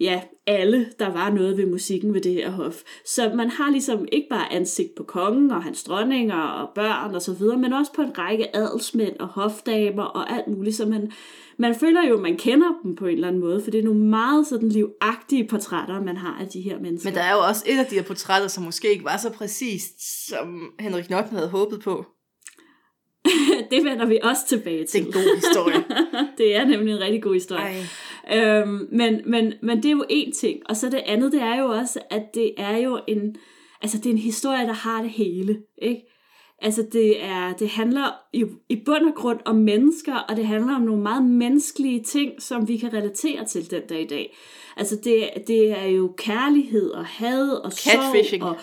ja, 0.00 0.22
alle, 0.50 0.86
der 0.98 1.12
var 1.12 1.30
noget 1.30 1.56
ved 1.56 1.66
musikken 1.66 2.14
ved 2.14 2.20
det 2.20 2.32
her 2.32 2.50
hof. 2.50 2.74
Så 3.04 3.32
man 3.34 3.50
har 3.50 3.70
ligesom 3.70 4.08
ikke 4.12 4.26
bare 4.30 4.52
ansigt 4.52 4.94
på 4.96 5.02
kongen 5.02 5.50
og 5.50 5.62
hans 5.62 5.82
dronninger 5.84 6.42
og 6.42 6.68
børn 6.74 7.14
og 7.14 7.22
så 7.22 7.32
videre, 7.32 7.58
men 7.58 7.72
også 7.72 7.92
på 7.92 8.02
en 8.02 8.18
række 8.18 8.56
adelsmænd 8.56 9.16
og 9.20 9.26
hofdamer 9.26 10.02
og 10.02 10.32
alt 10.32 10.48
muligt, 10.48 10.76
så 10.76 10.86
man, 10.86 11.12
man 11.56 11.74
føler 11.74 12.08
jo, 12.08 12.14
at 12.16 12.22
man 12.22 12.36
kender 12.36 12.68
dem 12.82 12.96
på 12.96 13.06
en 13.06 13.14
eller 13.14 13.28
anden 13.28 13.40
måde, 13.40 13.62
for 13.64 13.70
det 13.70 13.80
er 13.80 13.84
nogle 13.84 14.04
meget 14.04 14.46
sådan 14.46 14.68
livagtige 14.68 15.48
portrætter, 15.48 16.02
man 16.02 16.16
har 16.16 16.38
af 16.40 16.46
de 16.48 16.60
her 16.60 16.80
mennesker. 16.80 17.10
Men 17.10 17.16
der 17.16 17.22
er 17.22 17.32
jo 17.32 17.40
også 17.48 17.64
et 17.66 17.78
af 17.78 17.86
de 17.86 17.94
her 17.94 18.02
portrætter, 18.02 18.48
som 18.48 18.64
måske 18.64 18.90
ikke 18.92 19.04
var 19.04 19.16
så 19.16 19.30
præcist, 19.30 20.26
som 20.28 20.72
Henrik 20.80 21.04
8. 21.04 21.14
havde 21.30 21.48
håbet 21.48 21.80
på. 21.80 22.06
det 23.70 23.84
vender 23.84 24.06
vi 24.06 24.18
også 24.22 24.42
tilbage 24.48 24.78
Det 24.80 24.88
til. 24.88 25.00
er 25.02 25.06
en 25.06 25.12
god 25.12 25.36
historie. 25.36 25.84
det 26.38 26.56
er 26.56 26.64
nemlig 26.64 26.94
en 26.94 27.00
rigtig 27.00 27.22
god 27.22 27.34
historie. 27.34 27.62
Ej. 27.62 27.82
Øhm, 28.32 28.88
men, 28.92 29.20
men, 29.26 29.52
men 29.62 29.76
det 29.76 29.84
er 29.84 29.90
jo 29.90 30.04
en 30.08 30.32
ting. 30.32 30.60
Og 30.68 30.76
så 30.76 30.90
det 30.90 31.02
andet, 31.06 31.32
det 31.32 31.42
er 31.42 31.58
jo 31.58 31.66
også, 31.66 32.00
at 32.10 32.34
det 32.34 32.54
er 32.56 32.76
jo 32.76 33.00
en, 33.08 33.36
altså 33.82 33.98
det 33.98 34.06
er 34.06 34.10
en 34.10 34.18
historie, 34.18 34.66
der 34.66 34.72
har 34.72 35.02
det 35.02 35.10
hele. 35.10 35.62
Ikke? 35.82 36.02
Altså 36.62 36.86
det, 36.92 37.24
er, 37.24 37.52
det 37.52 37.68
handler 37.68 38.12
i, 38.32 38.44
i 38.68 38.82
bund 38.86 39.06
og 39.06 39.14
grund 39.14 39.40
om 39.44 39.56
mennesker, 39.56 40.14
og 40.14 40.36
det 40.36 40.46
handler 40.46 40.74
om 40.74 40.82
nogle 40.82 41.02
meget 41.02 41.24
menneskelige 41.24 42.02
ting, 42.02 42.42
som 42.42 42.68
vi 42.68 42.76
kan 42.76 42.92
relatere 42.92 43.44
til 43.44 43.70
den 43.70 43.82
dag 43.88 44.00
i 44.00 44.06
dag. 44.06 44.36
Altså 44.76 44.96
det, 45.04 45.28
det 45.46 45.70
er 45.78 45.86
jo 45.86 46.14
kærlighed 46.18 46.90
og 46.90 47.06
had 47.06 47.50
og 47.50 47.72
Catfishing. 47.72 48.42
sorg 48.42 48.50
og 48.50 48.56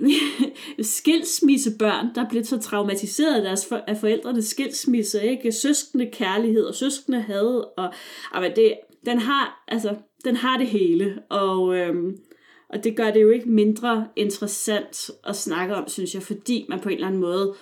skilsmissebørn, 0.80 2.14
der 2.14 2.28
bliver 2.28 2.44
så 2.44 2.58
traumatiseret 2.58 3.34
af, 3.34 3.42
deres 3.42 3.66
for, 3.66 3.76
af 3.76 3.96
forældrenes 3.96 4.44
skilsmisse, 4.44 5.22
ikke? 5.22 5.52
Søskende 5.52 6.10
kærlighed 6.12 6.64
og 6.64 6.74
søskende 6.74 7.20
had, 7.20 7.64
og, 7.76 7.92
og 8.32 8.40
men 8.40 8.52
det, 8.56 8.74
den 9.06 9.18
har, 9.18 9.64
altså, 9.68 9.96
den 10.24 10.36
har 10.36 10.58
det 10.58 10.66
hele, 10.66 11.22
og, 11.30 11.76
øhm, 11.76 12.16
og 12.68 12.84
det 12.84 12.96
gør 12.96 13.10
det 13.10 13.22
jo 13.22 13.30
ikke 13.30 13.50
mindre 13.50 14.08
interessant 14.16 15.10
at 15.24 15.36
snakke 15.36 15.74
om, 15.74 15.88
synes 15.88 16.14
jeg, 16.14 16.22
fordi 16.22 16.66
man 16.68 16.80
på 16.80 16.88
en 16.88 16.94
eller 16.94 17.06
anden 17.06 17.20
måde, 17.20 17.54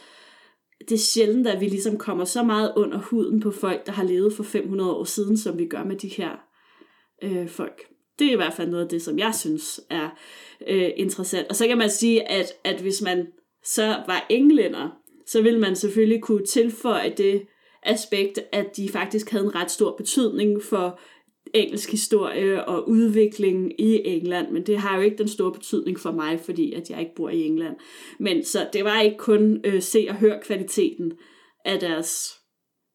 det 0.89 0.95
er 0.95 0.99
sjældent, 0.99 1.47
at 1.47 1.61
vi 1.61 1.69
ligesom 1.69 1.99
kommer 1.99 2.25
så 2.25 2.43
meget 2.43 2.73
under 2.77 2.99
huden 2.99 3.41
på 3.41 3.51
folk, 3.51 3.87
der 3.87 3.93
har 3.93 4.05
levet 4.05 4.33
for 4.33 4.43
500 4.43 4.93
år 4.93 5.05
siden, 5.05 5.37
som 5.37 5.59
vi 5.59 5.67
gør 5.67 5.85
med 5.85 5.97
de 5.97 6.09
her 6.09 6.31
øh, 7.23 7.49
folk. 7.49 7.94
Det 8.19 8.27
er 8.27 8.33
i 8.33 8.37
hvert 8.37 8.55
fald 8.55 8.71
noget 8.71 8.85
af 8.85 8.89
det, 8.89 9.03
som 9.03 9.19
jeg 9.19 9.35
synes 9.35 9.81
er 9.91 10.09
øh, 10.67 10.91
interessant. 10.97 11.49
Og 11.49 11.57
så 11.57 11.67
kan 11.67 11.79
man 11.79 11.91
sige, 11.91 12.31
at, 12.31 12.53
at 12.65 12.81
hvis 12.81 13.03
man 13.03 13.27
så 13.65 13.87
var 14.07 14.27
englænder, 14.31 14.91
så 15.27 15.43
ville 15.43 15.61
man 15.61 15.77
selvfølgelig 15.77 16.23
kunne 16.23 16.47
tilføje 16.47 17.15
det 17.17 17.43
aspekt, 17.83 18.41
at 18.53 18.77
de 18.77 18.89
faktisk 18.89 19.31
havde 19.31 19.45
en 19.45 19.55
ret 19.55 19.71
stor 19.71 19.97
betydning 19.97 20.63
for 20.63 21.01
engelsk 21.55 21.91
historie 21.91 22.65
og 22.65 22.89
udvikling 22.89 23.81
i 23.81 24.01
England, 24.05 24.51
men 24.51 24.67
det 24.67 24.79
har 24.79 24.97
jo 24.97 25.03
ikke 25.03 25.19
den 25.19 25.29
store 25.29 25.53
betydning 25.53 26.01
for 26.01 26.13
mig, 26.13 26.41
fordi 26.41 26.73
at 26.73 26.91
jeg 26.91 27.01
ikke 27.01 27.15
bor 27.17 27.29
i 27.29 27.43
England. 27.43 27.77
Men 28.19 28.45
så 28.45 28.69
det 28.73 28.85
var 28.85 29.01
ikke 29.01 29.17
kun 29.19 29.61
øh, 29.65 29.83
se 29.83 30.07
og 30.09 30.15
høre 30.15 30.41
kvaliteten 30.43 31.13
af 31.65 31.81
deres 31.81 32.35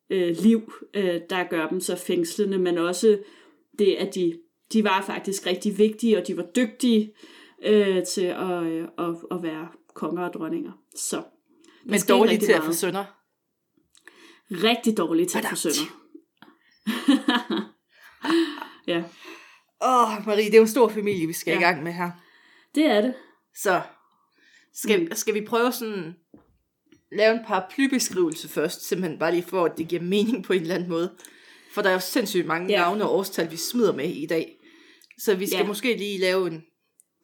øh, 0.09 0.35
liv, 0.43 0.73
øh, 0.93 1.21
der 1.29 1.49
gør 1.49 1.67
dem 1.67 1.79
så 1.79 1.95
fængslende, 1.95 2.57
men 2.57 2.77
også 2.77 3.17
det, 3.79 3.95
at 3.95 4.15
de, 4.15 4.33
de 4.73 4.83
var 4.83 5.01
faktisk 5.01 5.45
rigtig 5.45 5.77
vigtige, 5.77 6.17
og 6.17 6.27
de 6.27 6.37
var 6.37 6.45
dygtige 6.55 7.13
øh, 7.63 8.05
til 8.05 8.25
at, 8.25 8.63
øh, 8.63 8.87
at, 8.97 9.15
at 9.31 9.43
være 9.43 9.67
konger 9.93 10.23
og 10.23 10.33
dronninger. 10.33 10.71
Så 10.95 11.23
Men 11.85 11.93
rigtig 11.93 12.39
til 12.39 12.51
at 12.51 12.63
få 12.63 12.73
sønner. 12.73 13.05
Rigtig 14.51 14.97
dårligt 14.97 15.29
til 15.29 15.37
at 15.37 15.45
få 15.49 15.55
sønner. 15.55 15.95
ja, 18.87 19.03
Åh, 19.81 20.17
oh, 20.17 20.27
Marie, 20.27 20.45
det 20.45 20.53
er 20.53 20.57
jo 20.57 20.63
en 20.63 20.67
stor 20.67 20.89
familie, 20.89 21.27
vi 21.27 21.33
skal 21.33 21.51
ja. 21.51 21.59
i 21.59 21.61
gang 21.61 21.83
med 21.83 21.91
her. 21.91 22.11
det 22.75 22.85
er 22.85 23.01
det. 23.01 23.13
Så 23.55 23.81
skal, 24.73 25.01
Mm. 25.01 25.11
skal 25.11 25.33
vi 25.33 25.45
prøve 25.45 25.71
sådan 25.71 26.15
lave 27.11 27.33
en 27.33 27.39
paraplybeskrivelse 27.47 28.49
først, 28.49 28.87
simpelthen 28.87 29.19
bare 29.19 29.31
lige 29.31 29.43
for, 29.43 29.65
at 29.65 29.77
det 29.77 29.87
giver 29.87 30.01
mening 30.01 30.43
på 30.43 30.53
en 30.53 30.61
eller 30.61 30.75
anden 30.75 30.89
måde. 30.89 31.15
For 31.71 31.81
der 31.81 31.89
er 31.89 31.93
jo 31.93 31.99
sindssygt 31.99 32.47
mange 32.47 32.69
ja. 32.69 32.79
navne 32.79 33.03
og 33.03 33.15
årstal, 33.15 33.51
vi 33.51 33.57
smider 33.57 33.93
med 33.93 34.09
i 34.09 34.25
dag. 34.25 34.58
Så 35.19 35.35
vi 35.35 35.47
skal 35.47 35.57
Ja. 35.59 35.67
måske 35.67 35.97
lige 35.97 36.17
lave 36.19 36.47
en, 36.47 36.63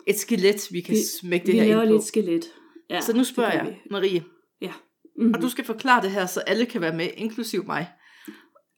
et 0.07 0.19
skelet, 0.19 0.67
vi 0.71 0.81
kan 0.81 0.93
Vi- 0.93 0.99
vi, 0.99 1.03
smække 1.21 1.45
det 1.45 1.53
vi 1.53 1.59
her 1.59 1.67
laver 1.67 1.81
ind 1.81 1.89
på. 1.89 1.93
lidt 1.93 2.03
skelet. 2.05 2.45
Ja, 2.89 3.01
så 3.01 3.13
nu 3.13 3.23
spørger 3.23 3.51
jeg, 3.51 3.79
Marie, 3.91 4.23
Ja. 4.61 4.73
Mm-hmm. 5.15 5.33
og 5.33 5.41
du 5.41 5.49
skal 5.49 5.65
forklare 5.65 6.01
det 6.01 6.11
her, 6.11 6.25
så 6.25 6.39
alle 6.39 6.65
kan 6.65 6.81
være 6.81 6.95
med, 6.95 7.09
inklusiv 7.17 7.65
mig. 7.65 7.87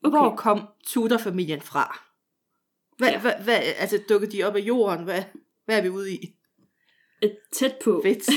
Okay. 0.03 0.17
Hvor 0.17 0.35
kom 0.35 0.61
Tudor-familien 0.87 1.61
fra? 1.61 1.99
Hvad, 2.97 3.07
Ja. 3.07 3.13
ja. 3.13 3.21
hvad, 3.21 3.33
hvad, 3.43 3.59
altså 3.77 3.99
dukkede 4.09 4.31
de 4.37 4.43
op 4.43 4.55
af 4.55 4.59
jorden? 4.59 5.03
Hvad, 5.03 5.23
hvad 5.65 5.77
er 5.77 5.81
vi 5.81 5.89
ude 5.89 6.13
i? 6.13 6.35
Øh, 7.23 7.29
Tæt 7.53 7.75
på. 7.83 8.01
Fedt. 8.05 8.29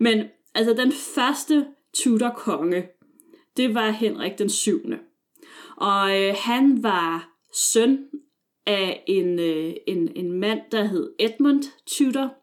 Men 0.00 0.26
altså 0.54 0.74
den 0.74 0.92
første 0.92 1.66
Tudor-konge, 1.94 2.88
det 3.56 3.74
var 3.74 3.90
Henrik 3.90 4.38
den 4.38 4.50
7. 4.50 4.80
Og 5.76 6.22
øh, 6.22 6.34
han 6.38 6.82
var 6.82 7.28
søn 7.54 7.98
af 8.66 9.04
en, 9.06 9.38
øh, 9.38 9.72
en, 9.86 10.12
en 10.16 10.32
mand, 10.32 10.60
der 10.72 10.84
hed 10.84 11.10
Edmund 11.18 11.62
Tudor. 11.86 12.34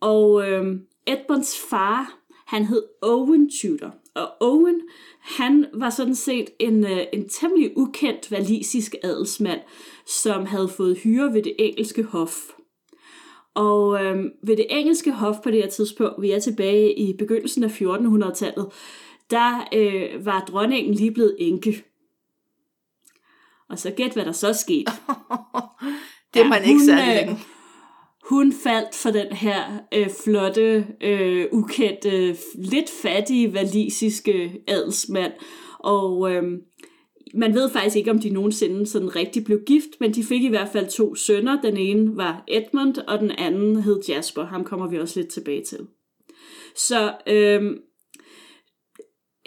Og 0.00 0.50
øh, 0.50 0.76
Edmunds 1.06 1.58
far, 1.70 2.18
han 2.46 2.64
hed 2.64 2.82
Owen 3.02 3.50
Tudor. 3.60 3.94
Og 4.14 4.28
Owen, 4.40 4.80
han 5.20 5.66
var 5.74 5.90
sådan 5.90 6.14
set 6.14 6.50
en, 6.58 6.84
øh, 6.84 7.00
en 7.12 7.28
temmelig 7.28 7.72
ukendt 7.76 8.30
valisisk 8.30 8.94
adelsmand, 9.02 9.60
som 10.06 10.46
havde 10.46 10.68
fået 10.68 10.98
hyre 10.98 11.34
ved 11.34 11.42
det 11.42 11.54
engelske 11.58 12.02
hof. 12.02 12.36
Og 13.54 14.04
øh, 14.04 14.24
ved 14.42 14.56
det 14.56 14.66
engelske 14.70 15.12
hof 15.12 15.36
på 15.42 15.50
det 15.50 15.62
her 15.62 15.70
tidspunkt, 15.70 16.22
vi 16.22 16.30
er 16.30 16.38
tilbage 16.38 16.98
i 16.98 17.16
begyndelsen 17.16 17.64
af 17.64 17.80
1400-tallet, 17.80 18.66
der 19.30 19.68
øh, 19.74 20.26
var 20.26 20.40
dronningen 20.40 20.94
lige 20.94 21.12
blevet 21.12 21.36
enke. 21.38 21.84
Og 23.72 23.78
så 23.78 23.90
gæt, 23.90 24.12
hvad 24.12 24.24
der 24.24 24.32
så 24.32 24.52
skete. 24.52 24.92
det 26.34 26.40
er 26.40 26.44
Ja, 26.44 26.48
man 26.48 26.64
ikke 26.64 26.78
hun, 26.78 26.86
særlig 26.86 27.08
øh, 27.08 27.26
længe. 27.26 27.42
Hun 28.28 28.52
faldt 28.52 28.94
for 28.94 29.10
den 29.10 29.32
her 29.32 29.78
øh, 29.94 30.08
flotte, 30.24 30.86
øh, 31.00 31.46
ukendte, 31.52 32.36
lidt 32.54 32.90
fattige 33.02 33.54
valisiske 33.54 34.62
adelsmand. 34.68 35.32
Og 35.78 36.32
øh, 36.32 36.42
man 37.34 37.54
ved 37.54 37.70
faktisk 37.70 37.96
ikke, 37.96 38.10
om 38.10 38.18
de 38.18 38.30
nogensinde 38.30 38.86
sådan 38.86 39.16
rigtig 39.16 39.44
blev 39.44 39.60
gift, 39.66 39.90
men 40.00 40.14
de 40.14 40.24
fik 40.24 40.42
i 40.42 40.48
hvert 40.48 40.68
fald 40.68 40.88
to 40.88 41.14
sønner. 41.14 41.60
Den 41.60 41.76
ene 41.76 42.16
var 42.16 42.44
Edmund, 42.48 42.98
og 43.08 43.18
den 43.18 43.30
anden 43.30 43.82
hed 43.82 44.00
Jasper. 44.08 44.44
Ham 44.44 44.64
kommer 44.64 44.88
vi 44.88 44.98
også 44.98 45.20
lidt 45.20 45.32
tilbage 45.32 45.64
til. 45.64 45.78
Så 46.76 47.14
øh, 47.26 47.76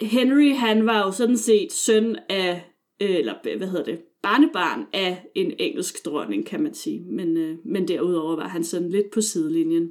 Henry, 0.00 0.54
han 0.54 0.86
var 0.86 0.98
jo 0.98 1.12
sådan 1.12 1.36
set 1.36 1.72
søn 1.72 2.16
af, 2.28 2.72
øh, 3.02 3.16
eller 3.16 3.56
hvad 3.58 3.68
hedder 3.68 3.84
det, 3.84 3.98
barnebarn 4.26 4.86
af 4.92 5.26
en 5.34 5.52
engelsk 5.58 6.04
dronning, 6.04 6.46
kan 6.46 6.62
man 6.62 6.74
sige. 6.74 7.04
Men, 7.10 7.36
øh, 7.36 7.58
men 7.64 7.88
derudover 7.88 8.36
var 8.36 8.48
han 8.48 8.64
sådan 8.64 8.90
lidt 8.90 9.10
på 9.14 9.20
sidelinjen. 9.20 9.90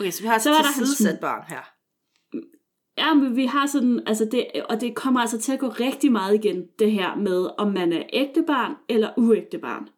Okay, 0.00 0.10
så 0.10 0.22
vi 0.22 0.28
har 0.28 0.38
så 0.38 0.50
var 0.50 0.58
der 0.58 0.72
hans 0.76 1.20
barn 1.20 1.42
her. 1.48 1.72
Ja, 2.98 3.14
men 3.14 3.36
vi 3.36 3.46
har 3.46 3.66
sådan, 3.66 4.02
altså 4.06 4.24
det, 4.24 4.46
og 4.68 4.80
det 4.80 4.94
kommer 4.94 5.20
altså 5.20 5.38
til 5.38 5.52
at 5.52 5.58
gå 5.58 5.68
rigtig 5.68 6.12
meget 6.12 6.34
igen, 6.34 6.66
det 6.78 6.92
her 6.92 7.16
med, 7.16 7.50
om 7.58 7.72
man 7.72 7.92
er 7.92 8.02
ægte 8.12 8.44
barn 8.46 8.74
eller 8.88 9.10
uægte 9.16 9.58
barn. 9.58 9.88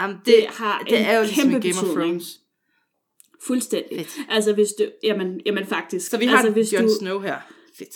Jamen, 0.00 0.16
det, 0.16 0.26
Det 0.26 0.46
har 0.46 0.82
det 0.82 0.98
en 0.98 1.04
er 1.04 1.16
jo 1.16 1.22
ligesom 1.22 1.50
kæmpe 1.50 1.68
Game 1.68 1.90
of. 1.90 1.96
Thrones. 1.96 2.40
Fuldstændig. 3.46 3.98
Fedt. 3.98 4.26
Altså 4.28 4.52
hvis 4.52 4.68
du, 4.78 4.84
jamen, 5.02 5.40
jamen 5.46 5.66
faktisk. 5.66 6.10
Så 6.10 6.18
vi 6.18 6.26
har 6.26 6.38
altså, 6.38 6.58
altså, 6.58 6.76
Jon 6.76 6.84
du... 6.86 6.94
Snow 6.98 7.20
her. 7.20 7.36
Fedt. 7.78 7.94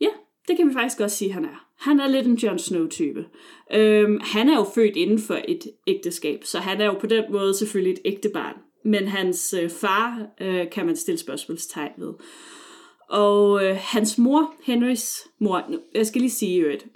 Ja, 0.00 0.10
det 0.48 0.56
kan 0.56 0.68
vi 0.68 0.72
faktisk 0.72 0.98
godt 0.98 1.10
sige, 1.10 1.32
han 1.32 1.44
er. 1.44 1.65
Han 1.78 2.00
er 2.00 2.06
lidt 2.06 2.26
en 2.26 2.34
Jon 2.34 2.58
Snow-type. 2.58 3.26
Øhm, 3.72 4.20
han 4.22 4.48
er 4.48 4.56
jo 4.56 4.66
født 4.74 4.96
inden 4.96 5.18
for 5.18 5.40
et 5.48 5.60
ægteskab, 5.86 6.44
så 6.44 6.58
han 6.58 6.80
er 6.80 6.84
jo 6.84 6.98
på 7.00 7.06
den 7.06 7.24
måde 7.32 7.54
selvfølgelig 7.54 7.92
et 7.92 8.00
ægte 8.04 8.28
barn. 8.28 8.56
Men 8.84 9.08
hans 9.08 9.54
øh, 9.62 9.70
far 9.70 10.26
øh, 10.40 10.70
kan 10.70 10.86
man 10.86 10.96
stille 10.96 11.18
spørgsmålstegn 11.18 11.92
ved. 11.96 12.14
Og 13.08 13.64
øh, 13.64 13.76
hans 13.80 14.18
mor, 14.18 14.54
Henrys 14.64 15.18
mor, 15.40 15.64
nu, 15.70 15.80
jeg 15.94 16.06
skal 16.06 16.20
lige 16.20 16.30
sige 16.30 16.72
at 16.72 16.86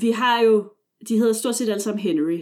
vi 0.00 0.10
har 0.10 0.40
jo, 0.40 0.70
de 1.08 1.18
hedder 1.18 1.32
stort 1.32 1.54
set 1.54 1.68
alle 1.68 1.82
sammen 1.82 2.02
Henry. 2.02 2.40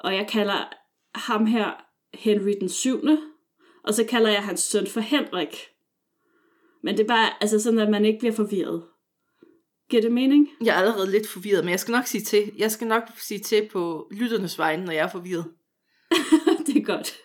Og 0.00 0.14
jeg 0.14 0.26
kalder 0.28 0.72
ham 1.14 1.46
her 1.46 1.70
Henry 2.14 2.52
den 2.60 2.68
7. 2.68 3.00
Og 3.84 3.94
så 3.94 4.04
kalder 4.04 4.30
jeg 4.30 4.42
hans 4.42 4.60
søn 4.60 4.86
for 4.86 5.00
Henrik. 5.00 5.56
Men 6.82 6.96
det 6.96 7.02
er 7.02 7.08
bare, 7.08 7.30
altså 7.40 7.60
sådan, 7.60 7.78
at 7.78 7.90
man 7.90 8.04
ikke 8.04 8.18
bliver 8.18 8.34
forvirret. 8.34 8.82
Giver 9.90 10.02
det 10.02 10.12
mening? 10.12 10.48
Jeg 10.64 10.74
er 10.74 10.80
allerede 10.80 11.10
lidt 11.10 11.28
forvirret, 11.28 11.64
men 11.64 11.70
jeg 11.70 11.80
skal 11.80 11.92
nok 11.92 12.06
sige 12.06 12.24
til. 12.24 12.52
Jeg 12.58 12.70
skal 12.70 12.86
nok 12.86 13.02
sige 13.18 13.40
til 13.40 13.68
på 13.72 14.08
lytternes 14.10 14.58
vegne, 14.58 14.84
når 14.84 14.92
jeg 14.92 15.04
er 15.04 15.10
forvirret. 15.10 15.44
det 16.66 16.76
er 16.76 16.84
godt. 16.84 17.16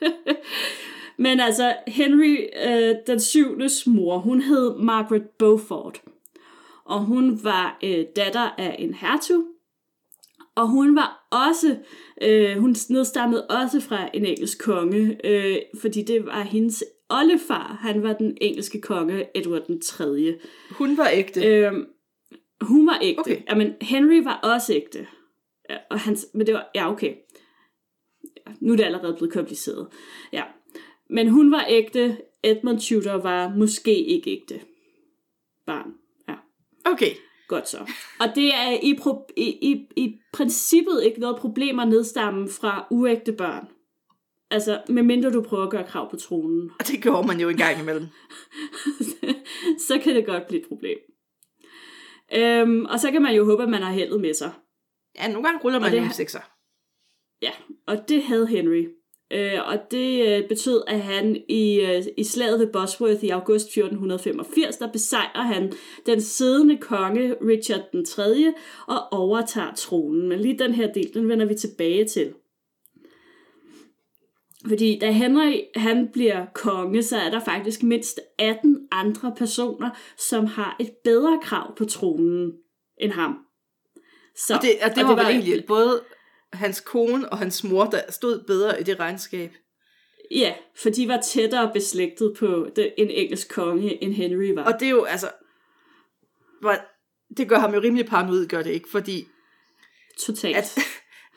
Men 1.18 1.40
altså, 1.40 1.76
Henry 1.88 2.38
øh, 2.68 2.96
den 3.08 3.20
syvendes 3.20 3.88
mor, 3.88 4.18
hun 4.18 4.42
hed 4.42 4.78
Margaret 4.78 5.24
Beaufort. 5.40 6.02
Og 6.86 7.00
hun 7.00 7.44
var 7.44 7.80
øh, 7.84 8.06
datter 8.16 8.50
af 8.58 8.76
en 8.80 8.94
hertug. 8.94 9.44
Og 10.56 10.68
hun 10.68 10.96
var 10.96 11.28
også, 11.32 11.78
øh, 12.22 12.58
hun 12.58 12.76
nedstammede 12.90 13.48
også 13.48 13.80
fra 13.82 14.10
en 14.14 14.26
engelsk 14.26 14.64
konge, 14.64 15.26
øh, 15.26 15.58
fordi 15.82 16.02
det 16.02 16.26
var 16.26 16.42
hendes 16.42 16.84
oldefar. 17.10 17.78
Han 17.82 18.04
var 18.04 18.14
den 18.14 18.38
engelske 18.42 18.82
konge, 18.82 19.38
Edward 19.38 19.68
den 19.68 19.82
3. 19.82 20.40
Hun 20.72 20.98
var 20.98 21.10
ægte. 21.14 21.46
Øh, 21.46 21.74
hun 22.62 22.88
var 22.88 23.00
ægte. 23.02 23.20
Okay. 23.20 23.42
Jamen, 23.50 23.74
Henry 23.82 24.24
var 24.24 24.40
også 24.44 24.74
ægte. 24.74 25.08
Ja, 25.70 25.78
Og 25.90 26.00
hans, 26.00 26.28
men 26.34 26.48
det 26.48 26.54
var, 26.54 26.70
ja 26.76 26.92
okay. 26.92 27.16
Ja, 28.48 28.52
Nu 28.60 28.74
er 28.74 28.78
det 28.78 28.84
allerede 28.84 29.14
blevet 29.14 29.34
kompliceret. 29.34 29.88
Ja. 30.34 30.44
Men 31.10 31.30
hun 31.30 31.52
var 31.52 31.66
ægte. 31.70 32.18
Edmund 32.44 32.80
Tudor 32.80 33.18
var 33.18 33.50
måske 33.50 34.04
ikke 34.04 34.32
ægte. 34.32 34.62
Barn. 35.66 35.94
Ja, 36.28 36.36
Okay. 36.92 37.12
godt 37.48 37.70
så. 37.70 37.78
Og 38.20 38.28
det 38.36 38.54
er 38.54 38.80
i, 38.84 38.96
pro, 39.02 39.28
i, 39.38 39.50
i, 39.72 39.88
i 39.96 40.16
princippet 40.34 41.04
ikke 41.06 41.20
noget 41.20 41.38
problem 41.40 41.80
at 41.80 41.88
nedstamme 41.88 42.50
fra 42.50 42.88
uægte 42.92 43.34
børn. 43.34 43.68
Altså, 44.52 44.82
medmindre 44.90 45.32
du 45.32 45.42
prøver 45.42 45.64
at 45.64 45.70
gøre 45.72 45.88
krav 45.88 46.10
på 46.10 46.16
tronen. 46.16 46.72
Og 46.80 46.88
det 46.88 47.02
gjorde 47.04 47.28
man 47.28 47.40
jo 47.40 47.50
en 47.50 47.58
gang 47.58 47.80
imellem. 47.82 48.06
så 49.88 50.00
kan 50.04 50.16
det 50.16 50.26
godt 50.26 50.48
blive 50.48 50.62
et 50.62 50.68
problem. 50.68 50.98
Øhm, 52.36 52.86
og 52.86 53.00
så 53.00 53.12
kan 53.12 53.22
man 53.22 53.36
jo 53.36 53.46
håbe, 53.46 53.64
at 53.64 53.70
man 53.70 53.82
har 53.82 53.92
heldet 53.92 54.22
med 54.22 54.34
sig. 54.34 54.52
Ja, 55.16 55.28
nogle 55.28 55.44
gange 55.44 55.64
ruller 55.64 55.80
man 55.80 55.92
det 55.92 56.00
en 56.00 56.14
sekser. 56.14 56.40
Ja, 57.42 57.52
og 57.88 58.10
det 58.10 58.24
havde 58.24 58.48
Henry. 58.48 58.88
Øh, 59.34 59.60
og 59.68 59.92
det 59.92 60.28
øh, 60.28 60.48
betød, 60.48 60.84
at 60.88 61.00
han 61.00 61.38
i, 61.50 61.80
øh, 61.80 62.04
i 62.18 62.24
slaget 62.24 62.60
ved 62.60 62.68
Bosworth 62.68 63.24
i 63.24 63.30
august 63.30 63.66
1485, 63.66 64.78
der 64.78 64.92
besejrer 64.92 65.42
han 65.42 65.74
den 66.06 66.22
siddende 66.22 66.78
konge 66.78 67.34
Richard 67.34 67.82
den 67.92 68.06
3. 68.06 68.54
og 68.88 69.14
overtager 69.14 69.74
tronen. 69.76 70.30
Men 70.30 70.40
lige 70.40 70.60
den 70.60 70.74
her 70.74 70.94
del, 70.94 71.14
den 71.14 71.30
vender 71.30 71.46
vi 71.46 71.56
tilbage 71.56 72.06
til. 72.06 72.34
Fordi 74.68 75.00
da 75.02 75.12
Henry 75.12 75.60
han 75.76 76.10
bliver 76.14 76.46
konge, 76.54 77.04
så 77.04 77.18
er 77.18 77.30
der 77.30 77.40
faktisk 77.40 77.84
mindst 77.84 78.20
18 78.40 78.88
andre 78.92 79.34
personer, 79.38 79.90
som 80.18 80.46
har 80.46 80.76
et 80.80 80.92
bedre 81.04 81.40
krav 81.44 81.76
på 81.78 81.86
tronen 81.86 82.54
end 82.98 83.12
ham. 83.12 83.38
Så, 84.36 84.56
Og 84.56 84.62
det, 84.62 84.70
og 84.84 84.96
det, 84.96 85.04
og 85.04 85.10
var, 85.10 85.16
vel 85.16 85.26
egentlig 85.26 85.66
både 85.68 86.04
hans 86.54 86.80
kone 86.80 87.30
og 87.30 87.38
hans 87.38 87.64
mor, 87.64 87.86
der 87.86 88.02
stod 88.10 88.44
bedre 88.48 88.82
i 88.82 88.84
det 88.84 89.00
regnskab. 89.00 89.52
Ja, 90.32 90.54
for 90.78 90.90
de 90.90 91.08
var 91.08 91.22
tættere 91.22 91.72
beslægtet 91.74 92.36
på 92.40 92.68
det, 92.76 92.94
en 92.98 93.10
engelsk 93.10 93.54
konge, 93.54 94.04
end 94.04 94.14
Henry 94.14 94.52
var. 94.56 94.64
Og 94.64 94.80
det 94.80 94.86
er 94.86 94.90
jo, 94.90 95.04
altså... 95.04 95.32
Hvor, 96.62 96.76
det 97.38 97.50
gør 97.50 97.60
ham 97.60 97.74
jo 97.74 97.82
rimelig 97.82 98.06
paranoid, 98.06 98.48
gør 98.48 98.64
det 98.64 98.72
ikke? 98.72 98.90
Fordi 98.90 99.28
Totalt. 100.20 100.56
at, 100.56 100.80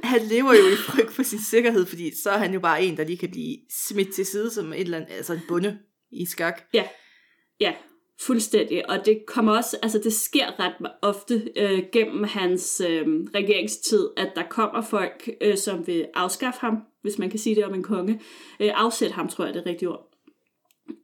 han 0.02 0.20
lever 0.22 0.52
jo 0.52 0.66
i 0.72 0.76
frygt 0.76 1.12
for 1.12 1.22
sin 1.22 1.38
sikkerhed, 1.38 1.86
fordi 1.86 2.16
så 2.22 2.30
er 2.30 2.38
han 2.38 2.54
jo 2.54 2.60
bare 2.60 2.84
en, 2.84 2.96
der 2.96 3.04
lige 3.04 3.18
kan 3.18 3.30
blive 3.30 3.56
smidt 3.70 4.14
til 4.14 4.26
side 4.26 4.50
som 4.50 4.72
et 4.72 4.80
eller 4.80 4.96
andet, 4.96 5.12
altså 5.12 5.32
en 5.32 5.40
bunde 5.48 5.78
i 6.12 6.26
skak. 6.26 6.62
Ja, 6.74 6.84
ja, 7.60 7.74
fuldstændig. 8.20 8.90
Og 8.90 9.06
det 9.06 9.18
kommer 9.26 9.56
også, 9.56 9.76
altså 9.82 9.98
det 9.98 10.12
sker 10.12 10.60
ret 10.60 10.90
ofte 11.02 11.50
øh, 11.56 11.82
gennem 11.92 12.24
hans 12.24 12.82
øh, 12.88 13.06
regeringstid, 13.34 14.08
at 14.16 14.32
der 14.36 14.42
kommer 14.50 14.82
folk, 14.82 15.28
øh, 15.40 15.56
som 15.56 15.86
vil 15.86 16.06
afskaffe 16.14 16.60
ham, 16.60 16.76
hvis 17.02 17.18
man 17.18 17.30
kan 17.30 17.38
sige 17.38 17.56
det 17.56 17.64
om 17.64 17.74
en 17.74 17.82
konge. 17.82 18.20
Øh, 18.60 18.70
afsætte 18.74 19.14
ham, 19.14 19.28
tror 19.28 19.44
jeg, 19.44 19.54
det 19.54 19.60
er 19.60 19.66
rigtigt 19.66 19.90
ord. 19.90 20.10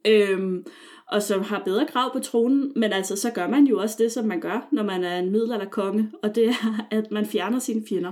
Øhm, 0.07 0.65
og 1.07 1.23
som 1.23 1.41
har 1.41 1.61
bedre 1.65 1.87
krav 1.87 2.13
på 2.13 2.19
tronen, 2.19 2.73
men 2.75 2.93
altså 2.93 3.15
så 3.15 3.31
gør 3.31 3.47
man 3.47 3.65
jo 3.65 3.79
også 3.79 3.95
det, 3.99 4.11
som 4.11 4.25
man 4.25 4.39
gør, 4.39 4.67
når 4.71 4.83
man 4.83 5.03
er 5.03 5.19
en 5.19 5.31
middelalderkonge, 5.31 6.11
og 6.23 6.35
det 6.35 6.47
er, 6.47 6.87
at 6.91 7.11
man 7.11 7.25
fjerner 7.25 7.59
sine 7.59 7.83
fjender. 7.89 8.11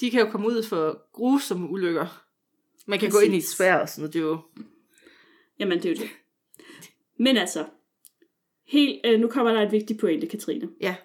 De 0.00 0.10
kan 0.10 0.20
jo 0.20 0.30
komme 0.30 0.46
ud 0.46 0.62
for 0.62 1.08
grusomme 1.12 1.70
ulykker. 1.70 2.26
Man 2.86 2.98
kan 2.98 3.08
Præcis. 3.08 3.20
gå 3.20 3.24
ind 3.24 3.34
i 3.34 3.38
et 3.38 3.44
svær 3.44 3.76
og 3.76 3.88
sådan 3.88 4.02
noget, 4.02 4.12
det 4.14 4.20
er 4.20 4.24
jo... 4.24 4.38
Jamen, 5.58 5.78
det 5.78 5.84
er 5.86 5.90
jo 5.90 5.96
det. 5.96 6.10
Men 7.18 7.36
altså, 7.36 7.66
helt, 8.66 9.00
øh, 9.06 9.20
nu 9.20 9.28
kommer 9.28 9.52
der 9.52 9.62
et 9.62 9.72
vigtigt 9.72 10.00
pointe, 10.00 10.26
Katrine. 10.26 10.68
Ja. 10.80 10.96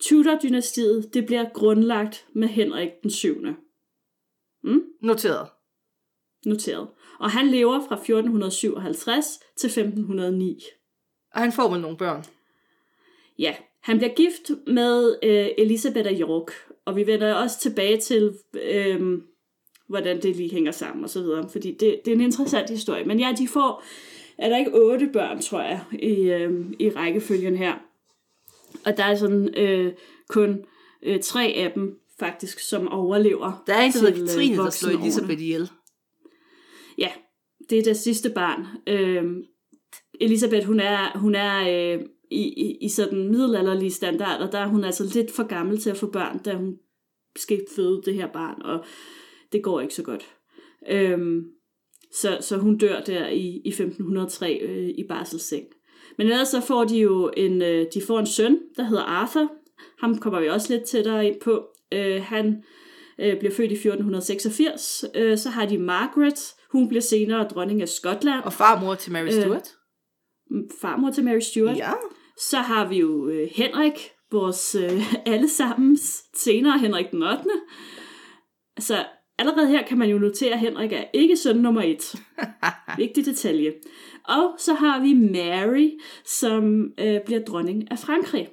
Tudor-dynastiet, 0.00 1.14
det 1.14 1.26
bliver 1.26 1.48
grundlagt 1.54 2.26
med 2.32 2.48
Henrik 2.48 2.88
den 3.02 3.10
7. 3.10 3.46
Noteret. 5.00 5.48
Noteret. 6.46 6.88
Og 7.18 7.30
han 7.30 7.48
lever 7.48 7.80
fra 7.88 7.94
1457 7.94 9.40
til 9.56 9.66
1509. 9.66 10.62
Og 11.34 11.40
han 11.40 11.52
får 11.52 11.70
med 11.70 11.78
nogle 11.78 11.96
børn. 11.96 12.24
Ja, 13.38 13.56
han 13.80 13.98
bliver 13.98 14.14
gift 14.14 14.50
med 14.66 15.18
øh, 15.22 15.48
Elisabeth 15.58 16.08
af 16.08 16.16
York, 16.20 16.52
og 16.86 16.96
vi 16.96 17.06
vender 17.06 17.34
også 17.34 17.60
tilbage 17.60 18.00
til, 18.00 18.34
øh, 18.62 19.18
hvordan 19.88 20.22
det 20.22 20.36
lige 20.36 20.50
hænger 20.50 20.72
sammen 20.72 21.04
og 21.04 21.10
så 21.10 21.22
videre, 21.22 21.48
fordi 21.48 21.70
det, 21.70 22.00
det 22.04 22.10
er 22.10 22.14
en 22.14 22.20
interessant 22.20 22.70
historie. 22.70 23.04
Men 23.04 23.20
ja, 23.20 23.34
de 23.38 23.48
får, 23.48 23.82
er 24.38 24.48
der 24.48 24.58
ikke 24.58 24.74
otte 24.74 25.10
børn, 25.12 25.42
tror 25.42 25.60
jeg, 25.60 25.80
i, 25.92 26.14
øh, 26.30 26.66
i 26.78 26.90
rækkefølgen 26.90 27.56
her. 27.56 27.74
Og 28.84 28.96
der 28.96 29.04
er 29.04 29.16
sådan 29.16 29.54
øh, 29.56 29.92
kun 30.28 30.64
øh, 31.02 31.20
tre 31.20 31.44
af 31.56 31.72
dem, 31.74 32.00
faktisk, 32.18 32.58
som 32.58 32.88
overlever. 32.88 33.62
Der 33.66 33.74
er 33.74 33.82
en, 33.82 33.92
der 33.92 33.98
hedder 33.98 34.22
øh, 34.22 34.28
Katrine, 34.28 34.56
der 34.56 34.70
slår. 34.70 35.00
Elisabeth 35.00 35.42
ihjel. 35.42 35.70
Ja, 36.98 37.10
det 37.70 37.78
er 37.78 37.82
det 37.82 37.96
sidste 37.96 38.30
barn. 38.30 38.66
Øhm, 38.86 39.42
Elisabeth, 40.20 40.66
hun 40.66 40.80
er, 40.80 41.18
hun 41.18 41.34
er 41.34 41.68
øh, 41.68 42.00
i, 42.30 42.42
i, 42.42 42.78
i 42.80 42.88
sådan 42.88 43.30
middelalderlige 43.30 43.90
standarder, 43.90 44.50
der 44.50 44.58
er 44.58 44.66
hun 44.66 44.84
altså 44.84 45.04
lidt 45.14 45.30
for 45.30 45.46
gammel 45.46 45.78
til 45.78 45.90
at 45.90 45.96
få 45.96 46.10
børn, 46.10 46.38
da 46.38 46.54
hun 46.54 46.76
skal 47.36 47.64
føde 47.76 48.02
det 48.04 48.14
her 48.14 48.26
barn, 48.26 48.62
og 48.62 48.84
det 49.52 49.62
går 49.62 49.80
ikke 49.80 49.94
så 49.94 50.02
godt. 50.02 50.26
Øhm, 50.88 51.44
så, 52.12 52.38
så 52.40 52.56
hun 52.56 52.78
dør 52.78 53.00
der 53.00 53.28
i, 53.28 53.60
i 53.64 53.68
1503 53.68 54.58
øh, 54.62 54.88
i 54.88 55.04
barselsseng. 55.08 55.64
Men 56.18 56.26
ellers 56.26 56.48
så 56.48 56.60
får 56.60 56.84
de 56.84 56.98
jo 56.98 57.30
en, 57.36 57.62
øh, 57.62 57.86
de 57.94 58.02
får 58.06 58.18
en 58.18 58.26
søn, 58.26 58.58
der 58.76 58.82
hedder 58.82 59.02
Arthur. 59.02 59.52
Ham 59.98 60.18
kommer 60.18 60.40
vi 60.40 60.48
også 60.48 60.72
lidt 60.72 60.84
tættere 60.84 61.26
ind 61.26 61.40
på. 61.40 61.66
Øh, 61.92 62.22
han 62.22 62.62
øh, 63.18 63.38
bliver 63.38 63.54
født 63.54 63.70
i 63.70 63.74
1486. 63.74 65.04
Øh, 65.14 65.38
så 65.38 65.50
har 65.50 65.66
de 65.66 65.78
Margaret. 65.78 66.54
Hun 66.72 66.88
bliver 66.88 67.02
senere 67.02 67.48
dronning 67.48 67.82
af 67.82 67.88
Skotland. 67.88 68.44
Og 68.44 68.52
farmor 68.52 68.94
til 68.94 69.12
Mary 69.12 69.28
Stuart. 69.28 69.74
Farmor 70.80 71.10
til 71.10 71.24
Mary 71.24 71.38
Stuart. 71.38 71.76
Ja. 71.76 71.92
Så 72.40 72.58
har 72.58 72.88
vi 72.88 72.98
jo 72.98 73.28
øh, 73.28 73.48
Henrik, 73.54 74.10
vores 74.32 74.74
øh, 74.74 75.14
allesammens 75.34 76.22
senere 76.34 76.78
Henrik 76.78 77.10
den 77.10 77.22
8. 77.22 77.44
Så 78.78 79.04
allerede 79.38 79.68
her 79.68 79.86
kan 79.86 79.98
man 79.98 80.10
jo 80.10 80.18
notere, 80.18 80.52
at 80.52 80.60
Henrik 80.60 80.92
er 80.92 81.04
ikke 81.14 81.36
søn 81.36 81.56
nummer 81.56 81.82
et. 81.82 82.14
Vigtig 82.98 83.24
detalje. 83.26 83.72
Og 84.28 84.54
så 84.58 84.74
har 84.74 85.00
vi 85.00 85.14
Mary, 85.14 85.90
som 86.24 86.90
øh, 87.00 87.20
bliver 87.26 87.40
dronning 87.40 87.90
af 87.90 87.98
Frankrig. 87.98 88.48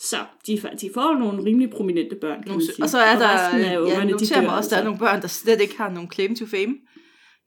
Så 0.00 0.16
de, 0.46 0.62
de 0.80 0.90
får 0.94 1.18
nogle 1.18 1.44
rimelig 1.44 1.70
prominente 1.70 2.16
børn, 2.16 2.42
kan 2.42 2.52
man 2.52 2.60
sige. 2.60 2.82
og 2.82 2.88
så 2.88 2.98
er 2.98 3.18
der, 3.18 3.46
resten 3.46 3.60
af 3.60 3.78
ungerne, 3.78 4.06
de 4.06 4.10
noterer 4.10 4.40
dør 4.40 4.48
mig 4.48 4.56
også, 4.56 4.70
der 4.70 4.76
er 4.76 4.80
altså. 4.80 4.84
nogle 4.84 4.98
børn, 4.98 5.22
der 5.22 5.28
slet 5.28 5.60
ikke 5.60 5.76
har 5.76 5.90
nogen 5.90 6.10
claim 6.12 6.36
to 6.36 6.46
fame. 6.46 6.74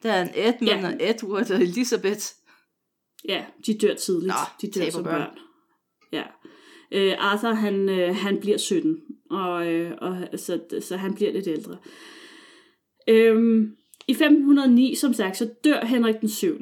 Der 0.03 0.11
er 0.11 0.21
en 0.21 0.29
Edmund 0.35 0.81
Ja. 0.81 0.87
og 0.87 0.93
Edward 0.99 1.51
og 1.51 1.61
Elizabeth. 1.61 2.25
Ja, 3.27 3.45
de 3.65 3.77
dør 3.77 3.93
tidligt. 3.93 4.27
Nå, 4.27 4.33
de 4.61 4.79
dør 4.79 4.89
som 4.89 5.03
børn. 5.03 5.21
børn. 5.21 5.37
Ja. 6.11 6.23
Øh, 6.91 7.13
Arthur, 7.17 7.49
han, 7.53 7.89
øh, 7.89 8.15
han 8.15 8.39
bliver 8.39 8.57
17, 8.57 8.97
og, 9.29 9.67
øh, 9.73 9.91
og 10.01 10.17
så, 10.39 10.59
så 10.81 10.97
han 10.97 11.13
bliver 11.15 11.31
lidt 11.31 11.47
ældre. 11.47 11.77
Øhm, 13.09 13.75
I 14.07 14.11
1509, 14.11 14.95
som 14.95 15.13
sagt, 15.13 15.37
så 15.37 15.49
dør 15.63 15.85
Henrik 15.85 16.15
den 16.21 16.29
7. 16.29 16.57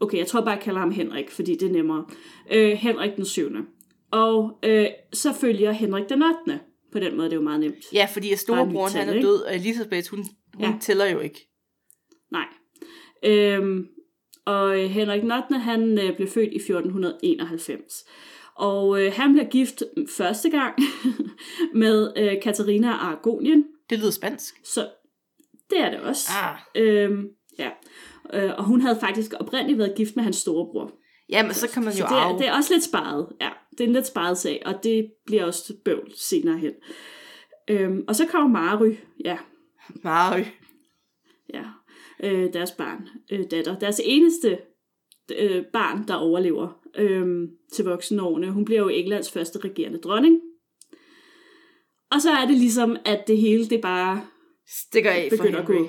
Okay, 0.00 0.18
jeg 0.18 0.26
tror 0.26 0.40
bare, 0.40 0.50
jeg 0.50 0.60
kalder 0.62 0.80
ham 0.80 0.90
Henrik, 0.90 1.30
fordi 1.30 1.56
det 1.56 1.68
er 1.68 1.72
nemmere. 1.72 2.06
Øh, 2.52 2.70
Henrik 2.72 3.16
den 3.16 3.24
7. 3.24 3.50
Og 4.10 4.58
øh, 4.62 4.86
så 5.12 5.32
følger 5.32 5.72
Henrik 5.72 6.08
den 6.08 6.22
8. 6.22 6.60
På 6.92 6.98
den 6.98 7.16
måde 7.16 7.24
det 7.24 7.24
er 7.24 7.28
det 7.28 7.36
jo 7.36 7.40
meget 7.40 7.60
nemt. 7.60 7.84
Ja, 7.92 8.08
fordi 8.12 8.36
storebroren 8.36 8.92
han 8.92 9.08
er 9.08 9.22
død, 9.22 9.40
og 9.42 9.54
Elizabeth, 9.54 10.10
hun, 10.10 10.24
hun 10.54 10.64
Ja. 10.64 10.74
tæller 10.80 11.06
jo 11.06 11.18
ikke. 11.20 11.48
Nej. 12.32 12.44
Øhm, 13.24 13.86
og 14.48 14.80
øh, 14.80 14.90
Henrik 14.90 15.22
8. 15.22 15.58
han 15.58 15.98
øh, 15.98 16.16
blev 16.16 16.28
født 16.28 16.52
i 16.52 16.56
1491. 16.56 18.04
Og 18.54 19.02
øh, 19.02 19.12
han 19.12 19.32
bliver 19.32 19.48
gift 19.48 19.82
første 20.16 20.50
gang 20.50 20.74
med 21.82 22.12
øh, 22.16 22.42
Katarina 22.42 22.88
af 22.88 23.04
Aragonien. 23.06 23.64
Det 23.90 23.98
lyder 23.98 24.10
spansk. 24.10 24.54
Så 24.64 24.88
det 25.70 25.80
er 25.80 25.90
det 25.90 26.00
også. 26.00 26.30
Ah. 26.42 26.58
Øhm, 26.74 27.28
ja. 27.58 27.70
Øh, 28.32 28.50
og 28.58 28.64
hun 28.64 28.80
havde 28.80 28.98
faktisk 29.00 29.32
oprindeligt 29.40 29.78
været 29.78 29.94
gift 29.96 30.16
med 30.16 30.24
hans 30.24 30.36
storebror. 30.36 30.92
Jamen, 31.28 31.54
så 31.54 31.68
kan 31.68 31.84
man 31.84 31.92
Så 31.92 31.98
jo 32.02 32.06
det, 32.06 32.22
er, 32.22 32.36
det 32.38 32.46
er 32.46 32.52
også 32.52 32.74
lidt 32.74 32.84
sparet. 32.84 33.26
Ja, 33.40 33.50
det 33.70 33.80
er 33.80 33.84
en 33.84 33.92
lidt 33.92 34.06
sparet 34.06 34.38
sag, 34.38 34.62
og 34.66 34.84
det 34.84 35.10
bliver 35.26 35.44
også 35.44 35.74
bøvl 35.84 36.12
senere 36.16 36.58
hen. 36.58 36.72
Øhm, 37.68 38.04
og 38.08 38.16
så 38.16 38.26
kommer 38.26 38.60
Mary, 38.60 38.94
ja, 39.24 39.38
Mary. 40.02 40.44
ja, 41.54 41.64
øh, 42.22 42.52
deres 42.52 42.70
barn, 42.70 43.08
øh, 43.32 43.44
datter. 43.50 43.78
Deres 43.78 44.00
eneste 44.04 44.58
øh, 45.38 45.64
barn, 45.72 46.08
der 46.08 46.14
overlever 46.14 46.80
øh, 46.96 47.48
til 47.72 47.84
voksenårene. 47.84 48.50
Hun 48.50 48.64
bliver 48.64 48.80
jo 48.80 48.88
Englands 48.88 49.30
første 49.30 49.58
regerende 49.58 49.98
dronning. 49.98 50.40
Og 52.10 52.22
så 52.22 52.30
er 52.30 52.46
det 52.46 52.56
ligesom, 52.58 52.96
at 53.04 53.24
det 53.28 53.38
hele, 53.38 53.66
det 53.68 53.80
bare 53.80 54.22
Stikker 54.68 55.10
af 55.10 55.28
for 55.30 55.36
begynder 55.36 55.60
at 55.60 55.66
Henry. 55.66 55.78
gå. 55.78 55.88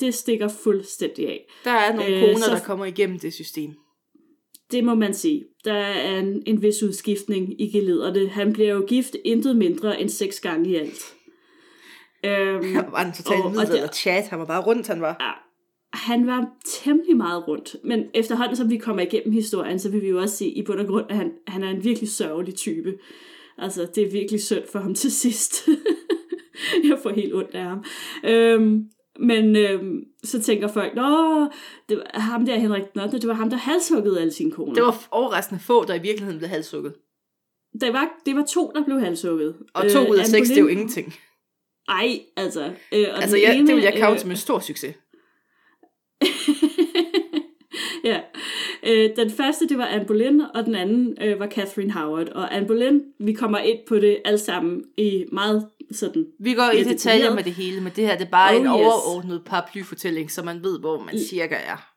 Det 0.00 0.14
stikker 0.14 0.48
fuldstændig 0.48 1.28
af. 1.28 1.48
Der 1.64 1.70
er 1.70 1.96
nogle 1.96 2.14
Øh, 2.16 2.20
koner, 2.20 2.38
så- 2.38 2.50
der 2.50 2.60
kommer 2.60 2.84
igennem 2.84 3.18
det 3.18 3.32
system. 3.34 3.70
Det 4.72 4.84
må 4.84 4.94
man 4.94 5.14
sige. 5.14 5.44
Der 5.64 5.72
er 5.72 6.18
en, 6.20 6.42
en 6.46 6.62
vis 6.62 6.82
udskiftning 6.82 7.60
i 7.60 7.66
gelederne. 7.70 8.28
Han 8.28 8.52
bliver 8.52 8.68
jo 8.74 8.84
gift 8.88 9.16
intet 9.24 9.56
mindre 9.56 10.00
end 10.00 10.08
seks 10.08 10.40
gange 10.40 10.70
i 10.70 10.74
alt. 10.74 11.14
Øhm, 12.24 12.74
Han 12.74 12.84
var 12.92 13.04
en 13.04 13.12
total 13.12 13.40
og- 13.40 13.50
middelalder 13.50 13.86
det- 13.86 13.94
chat. 13.96 14.28
Han 14.28 14.38
var 14.38 14.44
bare 14.44 14.62
rundt, 14.62 14.86
han 14.88 15.00
var. 15.00 15.44
han 15.92 16.26
var 16.26 16.46
temmelig 16.66 17.16
meget 17.16 17.48
rundt. 17.48 17.76
Men 17.84 18.04
efterhånden, 18.14 18.56
som 18.56 18.70
vi 18.70 18.76
kommer 18.76 19.02
igennem 19.02 19.32
historien, 19.32 19.78
så 19.78 19.90
vil 19.90 20.02
vi 20.02 20.08
jo 20.08 20.20
også 20.20 20.36
se 20.36 20.46
i 20.46 20.62
bund 20.62 20.80
og 20.80 20.86
grund, 20.86 21.06
at 21.10 21.16
han, 21.16 21.32
han 21.46 21.64
er 21.64 21.70
en 21.70 21.84
virkelig 21.84 22.08
sørgelig 22.08 22.54
type. 22.54 22.94
Altså, 23.58 23.88
det 23.94 24.06
er 24.06 24.10
virkelig 24.10 24.42
synd 24.42 24.62
for 24.72 24.78
ham 24.78 24.94
til 24.94 25.12
sidst. 25.12 25.68
Jeg 26.88 26.98
får 27.02 27.10
helt 27.10 27.34
ondt 27.34 27.54
af 27.54 27.62
ham. 27.64 27.84
Øhm, 28.24 28.84
men 29.20 29.56
øhm, 29.56 30.00
så 30.24 30.42
tænker 30.42 30.68
folk, 30.68 30.94
Nå, 30.94 31.02
det 31.88 31.96
var 31.96 32.20
ham 32.20 32.46
der 32.46 32.56
Henrik 32.58 32.82
8., 33.02 33.18
det 33.18 33.28
var 33.28 33.34
ham, 33.34 33.50
der 33.50 33.56
halshuggede 33.56 34.20
alle 34.20 34.32
sine 34.32 34.50
koner. 34.50 34.74
Det 34.74 34.82
var 34.82 35.08
overraskende 35.10 35.60
få, 35.60 35.84
der 35.84 35.94
i 35.94 35.98
virkeligheden 36.02 36.38
blev 36.38 36.48
halshugget. 36.48 36.94
det, 37.80 37.92
var, 37.92 38.08
det 38.26 38.36
var 38.36 38.44
to, 38.44 38.72
der 38.74 38.84
blev 38.84 39.00
halshugget. 39.00 39.56
Og 39.74 39.90
to 39.90 40.10
ud 40.10 40.16
af 40.16 40.26
seks, 40.26 40.48
det 40.48 40.56
er 40.56 40.62
jo 40.62 40.66
ingenting. 40.66 41.14
Ej, 41.88 42.20
altså. 42.36 42.64
Øh, 42.92 43.06
og 43.10 43.22
Altså, 43.22 43.36
jeg, 43.36 43.54
det 43.54 43.62
vil 43.62 43.70
ene, 43.70 43.82
jeg 43.82 43.94
count 43.98 44.24
øh, 44.24 44.30
en 44.30 44.36
stor 44.36 44.58
succes. 44.58 44.94
ja. 48.04 48.20
Øh, 48.82 49.10
den 49.16 49.30
første, 49.30 49.68
det 49.68 49.78
var 49.78 49.86
Anne 49.86 50.06
Boleyn, 50.06 50.40
og 50.40 50.64
den 50.64 50.74
anden 50.74 51.16
øh, 51.20 51.40
var 51.40 51.46
Catherine 51.46 51.92
Howard. 51.92 52.28
Og 52.28 52.56
Anne 52.56 52.66
Boleyn, 52.66 53.00
vi 53.20 53.32
kommer 53.32 53.58
ind 53.58 53.78
på 53.88 53.96
det 53.96 54.18
alle 54.24 54.38
sammen 54.38 54.84
i 54.96 55.24
meget 55.32 55.68
sådan... 55.92 56.26
Vi 56.40 56.54
går 56.54 56.70
i 56.70 56.84
detaljer 56.84 57.34
med 57.34 57.42
det 57.44 57.52
hele, 57.52 57.80
men 57.80 57.92
det 57.96 58.06
her 58.06 58.18
det 58.18 58.26
er 58.26 58.30
bare 58.30 58.54
Oh, 58.54 58.60
en 58.60 58.66
yes. 58.66 58.72
overordnet 58.72 59.42
paraplyfortælling, 59.46 60.30
så 60.30 60.42
man 60.42 60.62
ved, 60.62 60.80
hvor 60.80 60.98
man 60.98 61.18
cirka 61.18 61.54
er. 61.54 61.88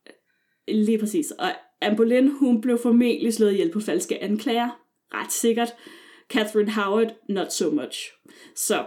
Lige 0.67 0.97
præcis. 0.97 1.31
Og 1.31 1.51
Anne 1.81 1.97
Boleyn, 1.97 2.29
hun 2.39 2.61
blev 2.61 2.79
formentlig 2.83 3.33
slået 3.33 3.51
ihjel 3.51 3.71
på 3.71 3.79
falske 3.79 4.23
anklager. 4.23 4.69
Ret 5.13 5.31
sikkert. 5.31 5.73
Catherine 6.29 6.71
Howard, 6.71 7.15
not 7.29 7.53
so 7.53 7.71
much. 7.71 8.11
Så 8.55 8.85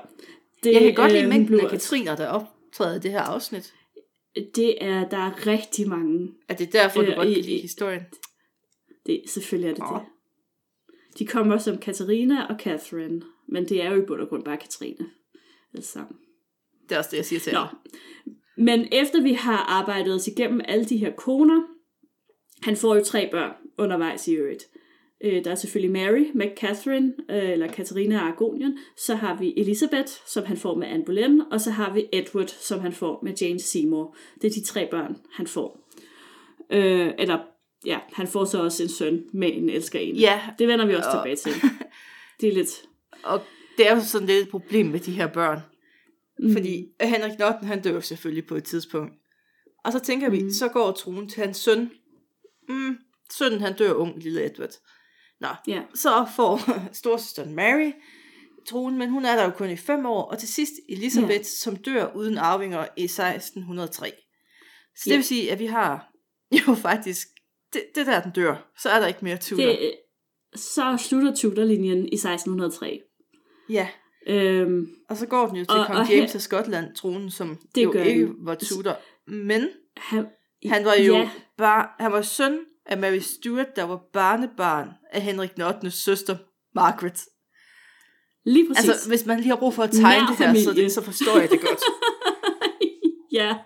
det, 0.65 0.73
Jeg 0.73 0.83
kan 0.83 0.95
godt 0.95 1.13
lide 1.13 1.23
øh, 1.23 1.29
mængden 1.29 1.61
af 1.61 1.71
Katriner, 1.71 2.17
der 2.17 2.29
optræder 2.29 2.97
i 2.97 2.99
det 2.99 3.11
her 3.11 3.21
afsnit. 3.21 3.75
Det 4.55 4.85
er, 4.85 5.09
der 5.09 5.17
er 5.17 5.47
rigtig 5.47 5.89
mange. 5.89 6.35
Er 6.49 6.55
det 6.55 6.73
derfor, 6.73 7.03
du 7.03 7.11
Øh, 7.11 7.17
godt 7.17 7.29
kan 7.29 7.37
lide 7.43 7.61
historien? 7.61 8.03
Det, 9.07 9.23
selvfølgelig 9.27 9.71
er 9.71 9.75
det 9.75 9.85
Åh. 9.85 9.99
det. 9.99 10.07
De 11.19 11.27
kommer 11.27 11.59
som 11.59 11.79
Katarina 11.79 12.47
og 12.47 12.57
Catherine, 12.59 13.23
men 13.49 13.69
det 13.69 13.83
er 13.83 13.91
jo 13.91 14.03
i 14.03 14.07
bund 14.07 14.21
og 14.21 14.29
grund 14.29 14.45
bare 14.45 14.57
Katrine. 14.57 15.07
Alle 15.75 15.85
sammen. 15.85 16.17
Det 16.89 16.95
er 16.95 16.99
også 16.99 17.11
det, 17.11 17.17
jeg 17.17 17.25
siger 17.25 17.41
til 17.41 17.53
Nå. 17.53 17.59
jer. 17.59 17.83
Men 18.57 18.89
efter 18.93 19.23
vi 19.23 19.33
har 19.33 19.57
arbejdet 19.57 20.15
os 20.15 20.29
igennem 20.29 20.61
alle 20.65 20.85
de 20.85 20.97
her 20.97 21.13
koner, 21.17 21.63
han 22.63 22.77
får 22.77 22.95
jo 22.95 23.05
tre 23.05 23.29
børn 23.31 23.53
undervejs 23.79 24.29
i 24.29 24.33
øvrigt. 24.33 24.65
Øh, 25.25 25.45
Der 25.45 25.51
er 25.51 25.55
selvfølgelig 25.55 25.91
Mary 25.93 26.25
med 26.35 26.47
Catherine, 26.57 27.13
øh, 27.31 27.51
eller 27.51 27.67
Katarina 27.73 28.19
Aragonien. 28.19 28.79
Så 28.97 29.15
har 29.15 29.39
vi 29.39 29.55
Elizabeth, 29.57 30.13
som 30.27 30.45
han 30.45 30.57
får 30.57 30.75
med 30.77 30.87
Anne 30.89 31.05
Boleyn. 31.05 31.41
Og 31.41 31.61
så 31.61 31.71
har 31.71 31.95
vi 31.95 32.07
Edward, 32.13 32.49
som 32.49 32.81
han 32.81 32.93
får 32.93 33.21
med 33.25 33.33
Jane 33.41 33.61
Seymour. 33.61 34.17
Det 34.43 34.47
er 34.51 34.55
de 34.55 34.65
tre 34.65 34.89
børn, 34.91 35.17
han 35.33 35.47
får. 35.47 35.89
Øh, 36.71 37.11
eller, 37.19 37.39
ja, 37.87 37.99
han 38.13 38.27
får 38.27 38.45
så 38.45 38.63
også 38.63 38.83
en 38.83 38.89
søn 38.89 39.25
med 39.33 39.51
en 39.57 39.71
elskerinde. 39.71 40.21
Ja, 40.21 40.41
Det 40.59 40.69
vender 40.69 40.87
vi 40.87 40.95
også 40.95 41.09
og- 41.11 41.15
tilbage 41.25 41.37
til. 41.37 41.53
Det 42.41 42.49
er 42.49 42.53
lidt... 42.53 42.83
og 43.25 43.41
det 43.79 43.89
er 43.91 43.95
jo 43.95 44.01
sådan 44.03 44.27
lidt 44.27 44.43
et 44.43 44.49
problem 44.49 44.87
med 44.87 45.01
de 45.01 45.13
her 45.13 45.27
børn. 45.27 45.59
Mm. 46.39 46.53
Fordi 46.53 46.87
Henrik 47.01 47.39
Notten, 47.39 47.67
han 47.67 47.83
dør 47.83 48.01
selvfølgelig 48.01 48.47
på 48.47 48.55
et 48.55 48.65
tidspunkt. 48.65 49.13
Og 49.85 49.93
så 49.93 49.99
tænker 49.99 50.31
vi, 50.31 50.41
Mhm. 50.41 50.51
så 50.51 50.69
går 50.69 50.93
troen 50.93 51.29
til 51.29 51.43
hans 51.43 51.57
søn. 51.57 51.91
Mm, 52.69 52.97
sønnen 53.33 53.61
han 53.61 53.77
dør 53.77 53.93
ung, 53.93 54.23
lille 54.23 54.45
Edward. 54.53 54.71
Nå, 55.41 55.49
Ja. 55.69 55.83
så 55.95 56.27
får 56.37 56.61
storsøsteren 57.01 57.55
Mary 57.55 57.93
tronen, 58.69 58.99
men 58.99 59.11
hun 59.11 59.25
er 59.25 59.37
der 59.37 59.45
jo 59.45 59.51
kun 59.51 59.71
i 59.71 59.77
fem 59.77 60.07
år, 60.07 60.23
og 60.23 60.39
til 60.39 60.49
sidst 60.49 60.73
Elisabeth, 60.89 61.31
ja. 61.33 61.43
som 61.43 61.77
dør 61.77 62.13
uden 62.15 62.39
arvinger 62.39 62.87
i 62.97 63.05
1603. 63.05 64.13
Så 64.97 65.03
det 65.05 65.11
Ja. 65.11 65.17
vil 65.17 65.25
sige, 65.25 65.53
at 65.53 65.59
vi 65.59 65.67
har 65.67 66.11
jo 66.69 66.75
faktisk, 66.75 67.29
det, 67.73 67.83
det 67.95 68.07
der 68.07 68.23
den 68.23 68.31
dør, 68.33 68.73
så 68.79 68.89
er 68.89 69.01
der 69.01 69.07
ikke 69.07 69.21
mere 69.25 69.37
Tudor. 69.37 69.63
Det, 69.63 69.95
så 70.55 70.97
slutter 71.01 71.35
Tudor-linjen 71.35 71.99
i 72.09 72.15
1603. 72.15 73.01
Ja, 73.69 73.89
Øhm, 74.27 74.87
og 75.09 75.17
så 75.17 75.27
går 75.27 75.47
den 75.47 75.57
jo 75.57 75.65
til 75.65 75.79
Og- 75.81 75.87
kong 75.87 75.99
og 75.99 76.11
James 76.11 76.35
af 76.35 76.41
Skotland, 76.41 76.95
tronen, 76.97 77.31
som 77.31 77.59
Det 77.75 77.85
jo 77.85 77.93
ikke 77.93 78.27
den. 78.27 78.37
var 78.47 78.55
Tudor. 78.55 78.99
Men 79.31 79.69
han, 79.97 80.27
han 80.67 80.85
var 80.85 80.95
jo 80.95 81.15
Ja, 81.17 81.31
bare, 81.59 81.89
han 82.01 82.13
var 82.13 82.23
søn 82.23 82.59
af 82.87 82.99
Mary 82.99 83.19
Stuart, 83.19 83.77
der 83.77 83.83
var 83.85 84.01
barnebarn 84.13 84.89
af 85.13 85.21
Henrik 85.23 85.55
den 85.55 85.63
8. 85.63 85.91
søster, 85.91 86.37
Margaret. 86.75 87.21
lige 88.45 88.69
præcis. 88.69 88.89
Altså, 88.89 89.09
hvis 89.09 89.27
man 89.27 89.37
lige 89.39 89.49
har 89.49 89.57
brug 89.57 89.75
for 89.75 89.83
at 89.83 89.91
tegne 89.91 90.25
Nær 90.25 90.27
det 90.27 90.37
her, 90.37 90.65
så, 90.65 90.73
det, 90.73 90.93
så 90.93 91.03
forstår 91.03 91.39
jeg 91.41 91.51
det 91.51 91.61
godt. 91.61 91.81
ja, 93.41 93.57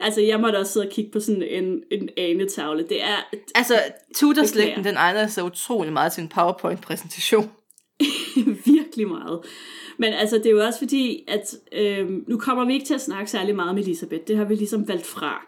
altså 0.00 0.20
jeg 0.20 0.40
måtte 0.40 0.56
også 0.56 0.72
sidde 0.72 0.86
og 0.86 0.92
kigge 0.92 1.10
på 1.12 1.20
sådan 1.20 1.42
en, 1.42 1.82
en 1.90 2.08
anetavle. 2.16 2.88
Det 2.88 3.02
er 3.02 3.16
Altså, 3.54 3.82
Tudor-slægten, 4.14 4.84
den 4.84 4.96
egner 4.96 5.26
sig 5.26 5.44
utrolig 5.44 5.92
meget 5.92 6.12
til 6.12 6.22
en 6.22 6.28
PowerPoint-præsentation. 6.28 7.50
virkelig 8.66 9.08
meget. 9.08 9.40
Men 9.98 10.12
altså, 10.12 10.38
det 10.38 10.46
er 10.46 10.50
jo 10.50 10.64
også 10.64 10.78
fordi, 10.78 11.24
at 11.28 11.54
øh, 11.72 12.08
nu 12.28 12.38
kommer 12.38 12.64
vi 12.64 12.72
ikke 12.72 12.86
til 12.86 12.94
at 12.94 13.00
snakke 13.00 13.30
særlig 13.30 13.56
meget 13.56 13.70
om 13.70 13.78
Elisabeth. 13.78 14.22
Det 14.28 14.36
har 14.36 14.44
vi 14.44 14.54
ligesom 14.54 14.88
valgt 14.88 15.06
fra. 15.06 15.46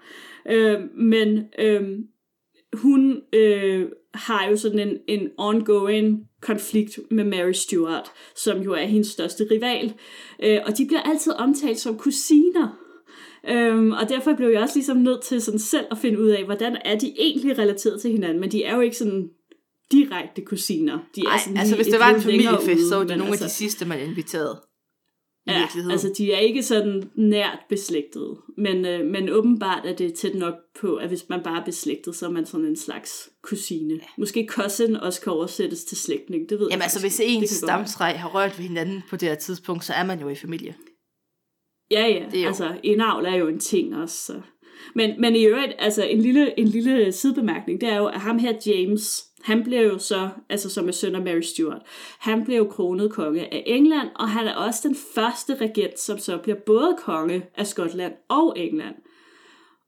Øh, 0.49 0.81
men 0.95 1.45
øh, 1.59 1.83
hun 2.73 3.21
øh, 3.33 3.87
har 4.15 4.49
jo 4.49 4.57
sådan 4.57 4.79
en, 4.79 4.97
en 5.09 5.29
ongoing 5.39 6.29
konflikt 6.43 6.99
med 7.11 7.25
Mary 7.25 7.53
Stuart, 7.53 8.11
som 8.37 8.61
jo 8.61 8.73
er 8.73 8.85
hendes 8.85 9.07
største 9.07 9.47
rival. 9.51 9.95
Øh, 10.43 10.59
og 10.67 10.79
de 10.79 10.87
bliver 10.87 11.03
altid 11.03 11.33
omtalt 11.33 11.79
som 11.79 11.99
kusiner. 11.99 12.79
Øhm, 13.49 13.93
og 13.93 14.09
derfor 14.09 14.35
blev 14.35 14.49
jeg 14.49 14.63
også 14.63 14.75
ligesom 14.75 14.97
nødt 14.97 15.23
til 15.23 15.43
sådan 15.43 15.59
selv 15.59 15.87
at 15.91 15.99
finde 15.99 16.21
ud 16.21 16.29
af, 16.29 16.45
hvordan 16.45 16.77
er 16.85 16.99
de 16.99 17.15
egentlig 17.19 17.59
relateret 17.59 18.01
til 18.01 18.11
hinanden, 18.11 18.41
men 18.41 18.51
de 18.51 18.65
er 18.65 18.75
jo 18.75 18.81
ikke 18.81 18.97
sådan 18.97 19.29
direkte 19.93 20.43
kusiner. 20.43 20.99
De 21.15 21.21
er 21.21 21.31
Ej, 21.31 21.39
sådan 21.39 21.59
altså 21.59 21.77
hvis 21.77 21.87
et 21.87 21.93
det 21.93 22.01
var 22.01 22.15
en 22.15 22.21
familiefest, 22.21 22.81
ude, 22.81 22.89
så 22.89 22.97
var 22.97 23.05
det 23.05 23.19
nogle 23.19 23.31
altså, 23.31 23.45
af 23.45 23.49
de 23.49 23.55
sidste, 23.55 23.85
man 23.85 24.01
inviterede. 24.01 24.61
I 25.49 25.51
Ja, 25.53 25.59
virkeligheden. 25.59 25.91
altså 25.93 26.13
de 26.19 26.33
er 26.33 26.39
ikke 26.39 26.63
sådan 26.63 27.11
nært 27.15 27.59
beslægtede, 27.69 28.37
men, 28.59 28.85
øh, 28.87 29.07
men 29.07 29.29
åbenbart 29.31 29.87
er 29.87 29.97
det 29.97 30.15
tæt 30.15 30.35
nok 30.35 30.55
på, 30.81 30.97
at 30.97 31.09
hvis 31.09 31.25
man 31.29 31.41
bare 31.45 31.61
er 31.61 31.65
beslægtet, 31.65 32.17
så 32.17 32.27
er 32.27 32.31
man 32.31 32.47
sådan 32.47 32.67
en 32.67 32.77
slags 32.77 33.29
kusine. 33.43 33.95
Ja. 33.95 34.01
Måske 34.19 34.47
cousin 34.51 34.97
også 34.97 35.21
kan 35.21 35.33
oversættes 35.33 35.85
til 35.85 35.97
slægtning, 35.97 36.49
det 36.49 36.59
ved 36.59 36.67
Jamen 36.71 36.79
jeg 36.79 36.83
altså, 36.83 37.01
faktisk 37.01 37.21
hvis 37.23 37.37
ens 37.37 37.51
stamtræ 37.51 38.13
har 38.13 38.29
rørt 38.29 38.59
ved 38.59 38.65
hinanden 38.67 39.03
på 39.11 39.17
det 39.17 39.29
her 39.29 39.35
tidspunkt, 39.37 39.85
så 39.85 39.93
er 39.93 40.05
man 40.05 40.21
jo 40.21 40.29
i 40.29 40.35
familie. 40.35 40.75
Ja, 41.91 42.07
ja, 42.07 42.25
Det 42.31 42.39
er 42.39 42.43
jo- 42.43 42.47
altså 42.49 42.77
indavl 42.83 43.25
er 43.27 43.35
jo 43.37 43.49
en 43.49 43.59
ting 43.59 43.97
også. 43.97 44.17
Så. 44.27 44.41
Men, 44.95 45.21
men 45.21 45.37
i 45.37 45.45
øvrigt, 45.45 45.73
altså 45.79 46.05
en 46.05 46.21
lille, 46.23 46.59
en 46.59 46.69
lille 46.69 47.13
sidebemærkning, 47.13 47.81
det 47.81 47.89
er 47.89 47.97
jo, 47.97 48.07
at 48.07 48.21
ham 48.21 48.39
her 48.39 48.53
James, 48.67 49.25
han 49.49 49.65
blev 49.65 49.87
jo 49.93 49.99
så, 49.99 50.29
altså 50.51 50.71
som 50.71 50.89
er 50.89 50.93
søn 50.93 51.15
af 51.15 51.23
Mary 51.23 51.41
Stuart, 51.41 51.83
han 52.19 52.45
blev 52.45 52.57
jo 52.57 52.65
kronet 52.65 53.13
konge 53.13 53.55
af 53.55 53.63
England, 53.67 54.09
og 54.15 54.29
han 54.31 54.47
er 54.47 54.55
også 54.55 54.81
den 54.89 54.97
første 55.15 55.55
regent, 55.55 56.01
som 56.01 56.19
så 56.19 56.37
bliver 56.37 56.59
både 56.67 56.97
konge 56.99 57.43
af 57.57 57.67
Skotland 57.67 58.13
og 58.29 58.55
England. 58.59 58.95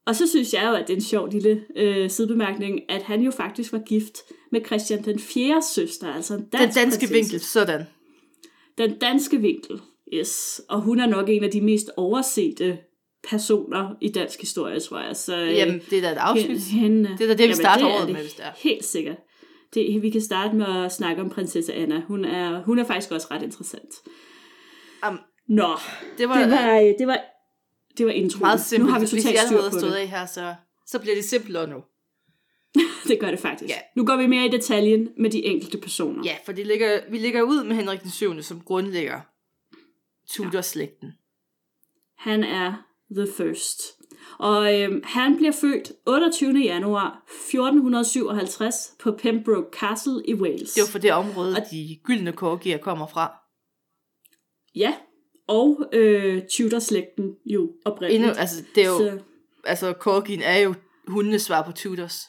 Og 0.06 0.16
så 0.16 0.26
synes 0.26 0.54
jeg 0.54 0.64
jo, 0.64 0.74
at 0.74 0.84
det 0.88 0.92
er 0.92 0.96
en 0.96 1.02
sjov 1.02 1.28
lille 1.28 1.64
øh, 1.76 2.10
sidebemærkning, 2.10 2.80
at 2.88 3.02
han 3.02 3.22
jo 3.22 3.30
faktisk 3.30 3.72
var 3.72 3.78
gift 3.78 4.18
med 4.52 4.60
Christian 4.66 5.04
den 5.04 5.18
4. 5.18 5.62
søster, 5.74 6.14
altså 6.14 6.34
en 6.34 6.40
Den 6.40 6.48
dansk 6.52 6.76
danske 6.78 6.98
prinsesse. 7.06 7.14
vinkel, 7.32 7.40
sådan. 7.40 7.82
Den 8.78 8.98
danske 8.98 9.40
vinkel, 9.40 9.80
yes. 10.14 10.60
Og 10.68 10.80
hun 10.80 11.00
er 11.00 11.06
nok 11.06 11.28
en 11.28 11.44
af 11.44 11.50
de 11.50 11.60
mest 11.60 11.90
oversete 11.96 12.78
personer 13.28 13.90
i 14.00 14.08
dansk 14.08 14.40
historie, 14.40 14.80
tror 14.80 15.00
jeg. 15.00 15.16
Så, 15.16 15.36
øh, 15.36 15.54
Jamen, 15.54 15.80
det 15.90 15.98
er 15.98 16.02
da 16.02 16.12
et 16.12 16.16
afsnit. 16.18 16.62
hende, 16.62 17.08
Det 17.18 17.20
er 17.20 17.26
da 17.26 17.32
det, 17.32 17.38
vi 17.38 17.42
jamen, 17.42 17.56
starter 17.56 17.84
det 17.84 17.94
året 17.94 18.06
det 18.06 18.12
med, 18.14 18.22
hvis 18.22 18.34
det 18.34 18.44
er. 18.46 18.50
Helt 18.56 18.84
sikkert. 18.84 19.16
Det, 19.74 20.02
vi 20.02 20.10
kan 20.10 20.20
starte 20.20 20.56
med 20.56 20.66
at 20.84 20.92
snakke 20.92 21.22
om 21.22 21.30
prinsesse 21.30 21.74
Anna. 21.74 22.00
Hun 22.00 22.24
er, 22.24 22.62
hun 22.62 22.78
er 22.78 22.84
faktisk 22.84 23.10
også 23.10 23.26
ret 23.30 23.42
interessant. 23.42 23.94
Am, 25.02 25.20
Nå, 25.48 25.76
det 26.18 26.28
var, 26.28 26.38
det 26.38 26.50
var, 26.50 26.78
øh, 26.78 26.94
det 26.98 27.06
var, 27.06 27.18
det 27.98 28.06
var 28.06 28.12
introen. 28.12 28.40
meget 28.42 28.60
simpelt. 28.60 28.86
Nu 28.86 28.92
har 28.92 28.98
vi 29.00 29.06
Hvis 29.06 29.12
I 29.12 29.16
totalt 29.16 29.38
styr 29.38 29.48
allerede 29.48 29.70
på 29.70 29.78
stået 29.78 29.92
det. 29.92 29.98
af 29.98 30.08
her, 30.08 30.26
så, 30.26 30.54
så 30.86 30.98
bliver 30.98 31.14
det 31.14 31.24
simplere 31.24 31.66
nu. 31.66 31.82
Det 33.08 33.20
gør 33.20 33.30
det 33.30 33.38
faktisk. 33.40 33.70
Ja. 33.70 33.78
Nu 33.96 34.04
går 34.06 34.16
vi 34.16 34.26
mere 34.26 34.46
i 34.46 34.48
detaljen 34.48 35.08
med 35.18 35.30
de 35.30 35.44
enkelte 35.44 35.78
personer. 35.78 36.22
Ja, 36.24 36.36
for 36.44 36.52
det 36.52 36.66
ligger, 36.66 37.00
vi 37.10 37.18
ligger 37.18 37.42
ud 37.42 37.64
med 37.64 37.76
Henrik 37.76 38.02
den 38.02 38.10
7. 38.10 38.42
som 38.42 38.60
grundlægger 38.60 39.20
Tudor-slægten. 40.28 41.12
Han 42.16 42.44
er 42.44 42.89
the 43.16 43.26
first. 43.36 43.82
Og 44.38 44.80
øhm, 44.80 45.02
han 45.04 45.36
bliver 45.36 45.52
født 45.52 45.92
28. 46.06 46.58
januar 46.58 47.22
1457 47.26 48.74
på 49.02 49.12
Pembroke 49.12 49.78
Castle 49.78 50.22
i 50.28 50.34
Wales. 50.34 50.72
Det 50.74 50.80
var 50.80 50.86
for 50.90 50.98
det 50.98 51.12
område, 51.12 51.56
de 51.70 51.98
gyldne 52.04 52.32
korgier 52.32 52.78
kommer 52.78 53.06
fra. 53.06 53.32
Ja, 54.74 54.94
og 55.48 55.88
øh, 55.92 56.42
Tudor-slægten 56.50 57.36
jo 57.46 57.72
oprindeligt. 57.84 58.22
Endnu, 58.24 58.40
altså, 58.40 58.64
det 58.74 58.84
er 58.84 58.88
jo, 58.88 58.98
Så 58.98 59.18
altså, 59.64 59.92
korgien 59.92 60.42
er 60.42 60.58
jo 60.58 60.74
hundenes 61.08 61.42
svar 61.42 61.62
på 61.62 61.72
Tudors. 61.72 62.20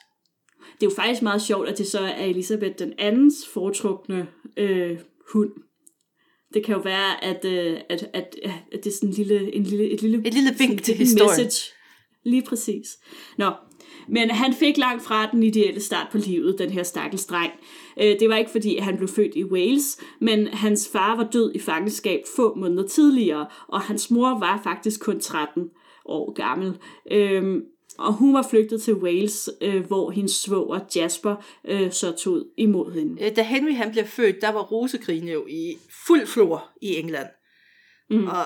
det 0.79 0.85
er 0.85 0.89
jo 0.91 0.95
faktisk 0.95 1.21
meget 1.21 1.41
sjovt, 1.41 1.67
at 1.69 1.77
det 1.77 1.87
så 1.87 1.99
er 1.99 2.23
Elisabeth 2.25 2.75
den 2.79 2.93
andens 2.97 3.35
foretrukne 3.53 4.27
øh, 4.57 4.99
hund. 5.33 5.51
Det 6.53 6.65
kan 6.65 6.75
jo 6.75 6.81
være, 6.81 7.23
at, 7.23 7.45
øh, 7.45 7.77
at, 7.89 8.09
at, 8.13 8.35
at 8.71 8.83
det 8.83 8.87
er 8.87 8.95
sådan 8.95 9.09
en 9.09 9.15
lille, 9.15 9.55
en 9.55 9.63
lille, 9.63 9.89
et 9.89 10.01
lille, 10.01 10.27
Et 10.27 10.33
lille 10.33 10.55
vink 10.57 10.83
til 10.83 10.95
historien. 10.95 11.29
Message. 11.29 11.73
Lige 12.23 12.41
præcis. 12.41 12.87
Nå, 13.37 13.51
men 14.07 14.29
han 14.31 14.53
fik 14.53 14.77
langt 14.77 15.03
fra 15.03 15.31
den 15.31 15.43
ideelle 15.43 15.79
start 15.81 16.07
på 16.11 16.17
livet, 16.17 16.59
den 16.59 16.69
her 16.69 16.83
stakkels 16.83 17.25
dreng. 17.25 17.51
Øh, 18.01 18.19
Det 18.19 18.29
var 18.29 18.37
ikke 18.37 18.51
fordi, 18.51 18.77
han 18.77 18.97
blev 18.97 19.09
født 19.09 19.35
i 19.35 19.43
Wales, 19.43 19.99
men 20.21 20.47
hans 20.47 20.89
far 20.91 21.15
var 21.15 21.29
død 21.33 21.51
i 21.55 21.59
fangenskab 21.59 22.21
få 22.35 22.55
måneder 22.55 22.87
tidligere, 22.87 23.47
og 23.67 23.81
hans 23.81 24.11
mor 24.11 24.39
var 24.39 24.61
faktisk 24.63 24.99
kun 25.01 25.19
13 25.19 25.63
år 26.05 26.33
gammel. 26.33 26.77
Øhm, 27.11 27.61
Og 28.01 28.13
hun 28.13 28.33
var 28.33 28.47
flygtet 28.49 28.81
til 28.81 28.93
Wales, 28.93 29.49
øh, 29.61 29.85
hvor 29.85 30.11
hendes 30.11 30.31
svoger 30.31 30.79
Jasper 30.95 31.35
øh, 31.65 31.91
så 31.91 32.11
tog 32.11 32.43
imod 32.57 32.91
hende. 32.91 33.23
Øh, 33.23 33.35
Da 33.35 33.43
Henry 33.43 33.73
han 33.73 33.91
blev 33.91 34.05
født, 34.05 34.41
der 34.41 34.49
var 34.49 34.61
rosekrigen 34.61 35.27
jo 35.27 35.47
i 35.47 35.77
fuld 36.07 36.27
flor 36.27 36.69
i 36.81 36.95
England. 36.95 37.27
Mm. 38.09 38.27
Og 38.27 38.45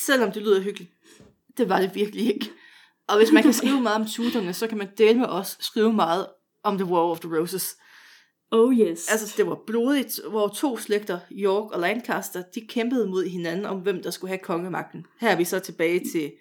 selvom 0.00 0.32
det 0.32 0.42
lyder 0.42 0.60
hyggeligt, 0.60 0.90
det 1.58 1.68
var 1.68 1.80
det 1.80 1.94
virkelig 1.94 2.34
ikke. 2.34 2.50
Og 3.08 3.16
hvis 3.16 3.32
man 3.32 3.42
kan 3.42 3.52
skrive 3.52 3.80
meget 3.80 4.00
om 4.00 4.06
Tudorne, 4.06 4.52
så 4.52 4.66
kan 4.66 4.78
man 4.78 4.88
dele 4.98 5.18
med 5.18 5.26
os 5.26 5.56
skrive 5.60 5.92
meget 5.92 6.26
om 6.62 6.78
The 6.78 6.86
War 6.86 7.02
of 7.02 7.20
the 7.20 7.38
Roses. 7.38 7.76
Oh 8.50 8.78
yes. 8.78 9.08
Altså, 9.10 9.34
det 9.36 9.46
var 9.46 9.58
blodigt, 9.66 10.20
hvor 10.30 10.48
to 10.48 10.76
slægter, 10.76 11.18
York 11.32 11.70
og 11.70 11.80
Lancaster, 11.80 12.42
de 12.54 12.60
kæmpede 12.68 13.06
mod 13.06 13.24
hinanden 13.24 13.66
om, 13.66 13.78
hvem 13.78 14.02
der 14.02 14.10
skulle 14.10 14.28
have 14.28 14.38
kongemagten. 14.38 15.06
Her 15.20 15.28
er 15.28 15.36
vi 15.36 15.44
så 15.44 15.58
tilbage 15.58 16.00
til 16.12 16.32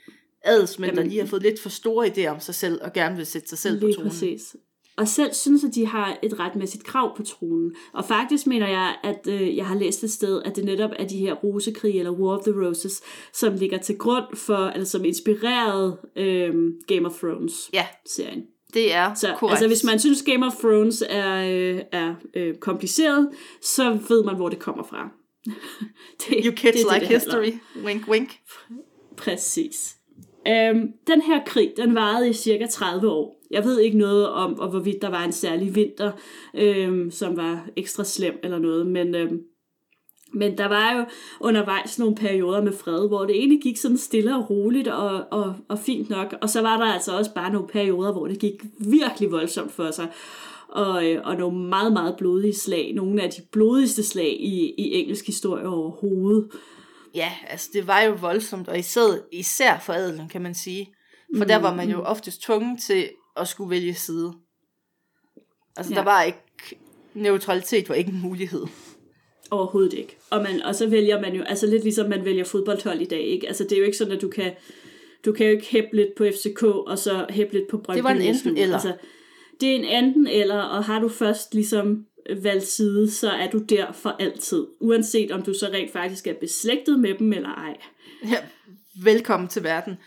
adelsmænd, 0.44 0.92
der 0.92 0.98
Jamen- 0.98 1.10
lige 1.10 1.20
har 1.22 1.28
fået 1.28 1.42
lidt 1.42 1.60
for 1.62 1.70
store 1.70 2.08
idéer 2.08 2.28
om 2.28 2.40
sig 2.40 2.56
selv, 2.56 2.80
og 2.84 2.94
gerne 2.94 3.16
vil 3.16 3.26
sætte 3.26 3.50
sig 3.50 3.58
selv 3.58 3.80
på 3.80 3.88
tronen. 3.96 4.10
præcis. 4.12 4.56
Og 4.98 5.08
selv 5.08 5.34
synes, 5.34 5.64
at 5.64 5.76
de 5.76 5.86
har 5.88 6.18
et 6.24 6.40
retmæssigt 6.40 6.84
krav 6.84 7.18
på 7.18 7.24
tronen. 7.24 7.76
Og 7.94 8.06
faktisk 8.06 8.48
mener 8.48 8.68
jeg, 8.68 8.96
at 9.04 9.28
øh, 9.28 9.56
jeg 9.58 9.66
har 9.66 9.76
læst 9.76 10.04
et 10.04 10.12
sted, 10.12 10.42
at 10.46 10.56
det 10.56 10.66
netop 10.66 10.90
er 11.00 11.08
de 11.08 11.18
her 11.18 11.34
rosekrig, 11.34 11.98
eller 12.00 12.12
War 12.12 12.38
of 12.38 12.44
the 12.44 12.68
Roses, 12.68 13.02
som 13.34 13.54
ligger 13.56 13.78
til 13.78 13.98
grund 13.98 14.36
for, 14.36 14.68
eller 14.68 14.86
som 14.86 15.06
inspirerede 15.06 15.98
øh, 16.16 16.54
Game 16.88 17.06
of 17.06 17.14
Thrones-serien. 17.20 18.40
Ja, 18.40 18.42
det 18.74 18.94
er 18.94 19.14
Så 19.14 19.36
korrekt. 19.40 19.52
altså, 19.54 19.68
hvis 19.68 19.84
man 19.84 20.00
synes, 20.00 20.22
Game 20.24 20.46
of 20.46 20.54
Thrones 20.56 21.04
er, 21.10 21.36
øh, 21.52 21.82
er 21.92 22.16
øh, 22.36 22.56
kompliceret, 22.56 23.30
så 23.62 24.00
ved 24.10 24.24
man, 24.24 24.36
hvor 24.36 24.50
det 24.50 24.60
kommer 24.60 24.84
fra. 24.84 25.10
det, 26.30 26.42
You 26.46 26.52
kids 26.52 26.62
det 26.62 26.74
det, 26.74 26.94
like 26.94 27.00
det 27.00 27.22
history. 27.22 27.52
Wink, 27.86 28.08
wink. 28.08 28.30
Præcis. 29.18 29.96
Øhm, 30.48 30.92
den 31.08 31.22
her 31.22 31.44
krig, 31.46 31.74
den 31.78 31.96
varede 31.96 32.30
i 32.30 32.34
cirka 32.34 32.66
30 32.66 33.10
år. 33.10 33.42
Jeg 33.52 33.64
ved 33.64 33.80
ikke 33.80 33.98
noget 33.98 34.30
om, 34.30 34.60
og 34.60 34.70
hvorvidt 34.70 35.02
der 35.02 35.10
var 35.10 35.24
en 35.24 35.32
særlig 35.32 35.76
vinter, 35.76 36.12
øhm, 36.54 37.12
som 37.12 37.38
var 37.38 37.66
ekstra 37.76 38.04
slem 38.04 38.40
eller 38.44 38.60
noget, 38.60 38.88
men, 38.88 39.16
øhm, 39.16 39.42
men 40.34 40.58
der 40.58 40.66
var 40.66 40.98
jo 40.98 41.06
undervejs 41.40 42.00
nogle 42.00 42.16
perioder 42.16 42.62
med 42.62 42.72
fred, 42.72 43.08
hvor 43.08 43.26
det 43.26 43.36
egentlig 43.36 43.62
gik 43.62 43.78
sådan 43.78 43.98
stille 43.98 44.36
og 44.36 44.50
roligt 44.50 44.88
og, 44.88 45.24
og, 45.32 45.56
og 45.70 45.80
fint 45.80 46.10
nok. 46.10 46.36
Og 46.42 46.50
så 46.50 46.62
var 46.62 46.78
der 46.78 46.86
altså 46.86 47.18
også 47.18 47.34
bare 47.34 47.54
nogle 47.54 47.68
perioder, 47.68 48.12
hvor 48.12 48.28
det 48.28 48.40
gik 48.40 48.64
virkelig 48.80 49.32
voldsomt 49.32 49.72
for 49.72 49.92
sig. 49.92 50.08
Og, 50.70 51.10
øh, 51.10 51.22
og 51.24 51.36
nogle 51.36 51.58
meget, 51.58 51.94
meget 51.94 52.16
blodige 52.18 52.56
slag. 52.56 52.94
Nogle 52.96 53.22
af 53.22 53.30
de 53.30 53.42
blodigste 53.52 54.04
slag 54.04 54.38
i, 54.40 54.74
i 54.78 54.94
engelsk 54.94 55.26
historie 55.26 55.68
overhovedet. 55.68 56.48
Ja, 57.16 57.32
altså 57.48 57.70
det 57.74 57.88
var 57.88 58.02
jo 58.02 58.12
voldsomt, 58.14 58.68
og 58.68 58.80
især, 58.80 59.18
især 59.32 59.80
for 59.80 59.94
adelen, 59.94 60.30
kan 60.30 60.42
man 60.42 60.56
sige. 60.56 60.94
For 61.38 61.46
der 61.46 61.58
var 61.58 61.76
man 61.76 61.90
jo 61.90 62.02
oftest 62.02 62.42
tvunget 62.42 62.82
til 62.82 63.10
at 63.38 63.48
skulle 63.48 63.70
vælge 63.70 63.94
side. 63.96 64.34
Altså 65.78 65.94
Ja. 65.94 65.98
der 66.00 66.04
var 66.04 66.24
ikke 66.24 66.40
Neutralitet 67.14 67.90
var 67.90 67.96
ikke 67.96 68.12
en 68.12 68.22
mulighed. 68.22 68.62
Overhovedet 69.52 69.94
ikke. 69.94 70.18
Og, 70.30 70.42
man, 70.44 70.62
og 70.62 70.76
så 70.76 70.88
vælger 70.88 71.22
man 71.22 71.36
jo, 71.36 71.44
altså 71.44 71.68
lidt 71.68 71.84
ligesom 71.84 72.10
man 72.10 72.26
vælger 72.26 72.44
fodboldhold 72.44 73.02
i 73.02 73.06
dag, 73.06 73.22
ikke? 73.22 73.48
Altså 73.48 73.64
det 73.64 73.72
er 73.72 73.78
jo 73.78 73.86
ikke 73.86 73.98
sådan, 73.98 74.14
at 74.14 74.22
du 74.22 74.30
kan, 74.30 74.54
du 75.26 75.32
kan 75.32 75.46
jo 75.46 75.52
ikke 75.52 75.68
hæppe 75.68 75.96
lidt 75.96 76.10
på 76.18 76.24
FCK, 76.24 76.64
og 76.64 76.98
så 77.00 77.26
hæppe 77.30 77.54
lidt 77.54 77.68
på 77.68 77.78
Brøndby. 77.78 77.98
Det 77.98 78.04
var 78.04 78.10
en 78.12 78.22
enten 78.22 78.58
eller. 78.58 78.76
Altså, 78.76 78.94
det 79.62 79.72
er 79.72 79.76
en 79.76 79.86
enten 79.86 80.28
eller, 80.28 80.60
og 80.62 80.84
har 80.84 81.00
du 81.00 81.10
først 81.10 81.54
ligesom 81.54 82.06
valgt 82.30 82.68
side, 82.68 83.12
så 83.12 83.32
er 83.32 83.50
du 83.50 83.58
der 83.58 83.92
for 83.92 84.10
altid. 84.20 84.68
Uanset 84.80 85.32
om 85.32 85.42
du 85.42 85.54
så 85.54 85.68
rent 85.68 85.92
faktisk 85.92 86.28
er 86.28 86.34
beslægtet 86.34 87.00
med 87.00 87.18
dem 87.18 87.34
eller 87.34 87.50
ej. 87.50 87.78
Ja, 88.24 88.38
velkommen 89.04 89.50
til 89.50 89.64
verden. 89.64 89.98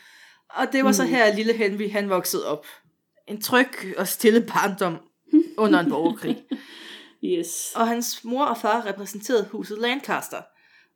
Og 0.48 0.72
det 0.72 0.85
var 0.85 0.90
mm. 0.90 0.94
så 0.94 1.05
her, 1.05 1.35
lille 1.35 1.53
Henry, 1.53 1.90
han 1.90 2.11
voksede 2.11 2.46
op. 2.46 2.66
En 3.29 3.40
tryg 3.40 3.98
og 3.98 4.09
stille 4.09 4.40
barndom 4.40 4.96
under 5.57 5.81
en 5.81 5.90
borgerkrig. 5.90 6.44
yes. 7.24 7.72
Og 7.77 7.88
hans 7.88 8.24
mor 8.24 8.44
og 8.44 8.59
far 8.59 8.87
repræsenterede 8.87 9.48
huset 9.50 9.79
Lancaster. 9.79 10.42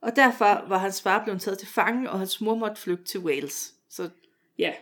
Og 0.03 0.17
derfor 0.17 0.69
var 0.69 0.79
hans 0.79 1.03
far 1.03 1.25
blevet 1.25 1.41
taget 1.41 1.59
til 1.59 1.69
fange, 1.69 2.11
og 2.11 2.19
hans 2.19 2.41
mor 2.41 2.55
måtte 2.55 2.83
flygte 2.83 3.05
til 3.05 3.21
Wales. 3.21 3.75
Så 3.91 4.09
ja. 4.59 4.73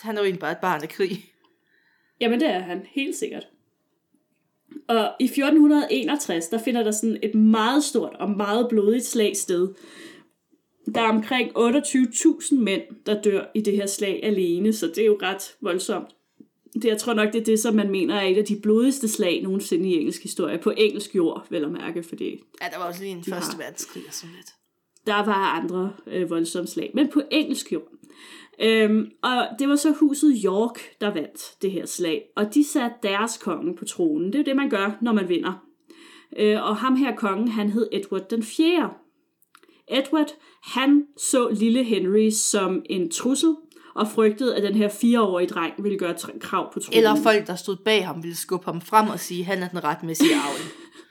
han 0.00 0.16
er 0.16 0.20
jo 0.20 0.24
egentlig 0.24 0.40
bare 0.40 0.52
et 0.52 0.58
barn 0.58 0.82
af 0.82 0.88
krig. 0.88 1.32
Jamen 2.20 2.40
det 2.40 2.48
er 2.48 2.58
han, 2.58 2.86
helt 2.90 3.16
sikkert. 3.16 3.46
Og 4.88 5.12
i 5.20 5.24
1461, 5.24 6.48
der 6.48 6.58
finder 6.58 6.82
der 6.82 6.90
sådan 6.90 7.18
et 7.22 7.34
meget 7.34 7.84
stort 7.84 8.16
og 8.18 8.30
meget 8.30 8.68
blodigt 8.68 9.06
slag 9.06 9.36
sted. 9.36 9.68
Der 10.94 11.00
er 11.00 11.08
omkring 11.08 11.50
28.000 11.56 12.54
mænd, 12.54 12.82
der 13.06 13.22
dør 13.22 13.44
i 13.54 13.60
det 13.60 13.72
her 13.72 13.86
slag 13.86 14.20
alene, 14.22 14.72
så 14.72 14.86
det 14.86 14.98
er 14.98 15.06
jo 15.06 15.18
ret 15.22 15.54
voldsomt. 15.60 16.08
Det, 16.74 16.84
jeg 16.84 16.98
tror 16.98 17.14
nok, 17.14 17.32
det 17.32 17.40
er 17.40 17.44
det, 17.44 17.60
som 17.60 17.74
man 17.74 17.90
mener 17.90 18.14
er 18.14 18.26
et 18.26 18.38
af 18.38 18.44
de 18.44 18.60
blodigste 18.60 19.08
slag 19.08 19.42
nogensinde 19.42 19.88
i 19.88 19.94
engelsk 19.94 20.22
historie. 20.22 20.58
På 20.58 20.72
engelsk 20.76 21.14
jord, 21.14 21.46
vel 21.50 21.64
at 21.64 21.72
mærke, 21.72 22.02
fordi... 22.02 22.42
Ja, 22.62 22.66
der 22.72 22.78
var 22.78 22.84
også 22.84 23.02
lige 23.02 23.12
en 23.12 23.24
første 23.24 23.58
verdenskrig 23.58 24.02
og 24.08 24.14
sådan 24.14 24.36
lidt. 24.36 24.52
Der 25.06 25.24
var 25.24 25.60
andre 25.60 25.92
øh, 26.06 26.30
voldsomme 26.30 26.68
slag, 26.68 26.90
men 26.94 27.08
på 27.08 27.22
engelsk 27.30 27.72
jord. 27.72 27.88
Øhm, 28.62 29.10
og 29.22 29.48
det 29.58 29.68
var 29.68 29.76
så 29.76 29.92
huset 29.92 30.40
York, 30.44 30.80
der 31.00 31.14
vandt 31.14 31.62
det 31.62 31.70
her 31.70 31.86
slag. 31.86 32.22
Og 32.36 32.54
de 32.54 32.64
satte 32.64 32.96
deres 33.02 33.38
konge 33.38 33.76
på 33.76 33.84
tronen. 33.84 34.26
Det 34.26 34.34
er 34.34 34.38
jo 34.38 34.44
det, 34.44 34.56
man 34.56 34.70
gør, 34.70 34.98
når 35.02 35.12
man 35.12 35.28
vinder. 35.28 35.52
Øh, 36.38 36.62
og 36.62 36.76
ham 36.76 36.96
her 36.96 37.16
kongen, 37.16 37.48
han 37.48 37.70
hed 37.70 37.88
Edward 37.92 38.28
den 38.30 38.42
4. 38.42 38.90
Edward, 39.88 40.30
han 40.62 41.04
så 41.16 41.48
lille 41.48 41.84
Henry 41.84 42.30
som 42.30 42.82
en 42.90 43.10
trussel, 43.10 43.56
og 43.94 44.08
frygtede, 44.08 44.56
at 44.56 44.62
den 44.62 44.74
her 44.74 44.88
fireårige 44.88 45.48
dreng 45.48 45.74
ville 45.82 45.98
gøre 45.98 46.14
krav 46.40 46.72
på 46.72 46.80
tronen. 46.80 46.98
Eller 46.98 47.14
folk, 47.22 47.46
der 47.46 47.56
stod 47.56 47.76
bag 47.76 48.06
ham, 48.06 48.22
ville 48.22 48.36
skubbe 48.36 48.64
ham 48.64 48.80
frem 48.80 49.08
og 49.08 49.20
sige, 49.20 49.40
at 49.40 49.46
han 49.46 49.62
er 49.62 49.68
den 49.68 49.84
retmæssige 49.84 50.34
arvel. 50.34 50.62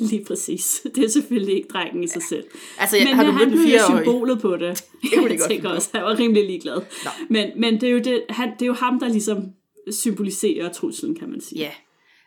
Lige 0.00 0.24
præcis. 0.24 0.80
Det 0.94 1.04
er 1.04 1.08
selvfølgelig 1.08 1.54
ikke 1.56 1.68
drengen 1.68 2.04
i 2.04 2.06
sig 2.06 2.22
selv. 2.22 2.44
Altså, 2.78 2.96
jeg, 2.96 3.06
men 3.06 3.14
har 3.14 3.24
du 3.24 3.30
han 3.30 3.50
blev 3.50 3.60
jo 3.60 3.96
symbolet 3.96 4.40
på 4.40 4.56
det. 4.56 4.84
det 5.02 5.12
jeg 5.12 5.38
godt 5.38 5.50
tænker 5.50 5.68
også, 5.68 5.90
han 5.94 6.02
var 6.02 6.18
rimelig 6.18 6.46
ligeglad. 6.46 6.76
Nå. 7.04 7.10
Men, 7.30 7.50
men 7.56 7.80
det, 7.80 7.82
er 7.82 7.92
jo 7.92 7.98
det, 7.98 8.24
han, 8.28 8.52
det 8.52 8.62
er 8.62 8.66
jo 8.66 8.72
ham, 8.72 9.00
der 9.00 9.08
ligesom 9.08 9.52
symboliserer 9.90 10.72
truslen, 10.72 11.18
kan 11.18 11.30
man 11.30 11.40
sige. 11.40 11.60
Ja. 11.60 11.70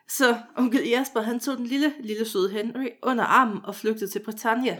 Så 0.09 0.35
onkel 0.57 0.89
Jasper, 0.89 1.21
han 1.21 1.39
tog 1.39 1.57
den 1.57 1.65
lille, 1.65 1.93
lille 2.03 2.25
søde 2.25 2.51
Henry 2.51 2.87
under 3.03 3.23
armen 3.23 3.59
og 3.63 3.75
flygtede 3.75 4.11
til 4.11 4.19
Britannia. 4.19 4.77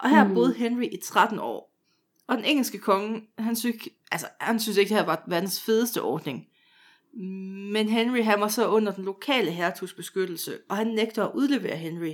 Og 0.00 0.10
her 0.10 0.28
mm. 0.28 0.34
boede 0.34 0.54
Henry 0.54 0.84
i 0.84 0.96
13 1.04 1.38
år. 1.38 1.74
Og 2.28 2.36
den 2.36 2.44
engelske 2.44 2.78
konge, 2.78 3.22
han, 3.38 3.56
synes, 3.56 3.76
altså, 4.12 4.26
han 4.40 4.60
synes 4.60 4.78
ikke, 4.78 4.88
det 4.88 4.96
her 4.96 5.04
var 5.04 5.24
verdens 5.28 5.62
fedeste 5.62 6.02
ordning. 6.02 6.46
Men 7.72 7.88
Henry 7.88 8.22
han 8.22 8.40
var 8.40 8.48
så 8.48 8.68
under 8.68 8.92
den 8.92 9.04
lokale 9.04 9.50
hertugs 9.50 9.92
beskyttelse, 9.92 10.52
og 10.68 10.76
han 10.76 10.86
nægter 10.86 11.24
at 11.24 11.30
udlevere 11.34 11.76
Henry. 11.76 12.12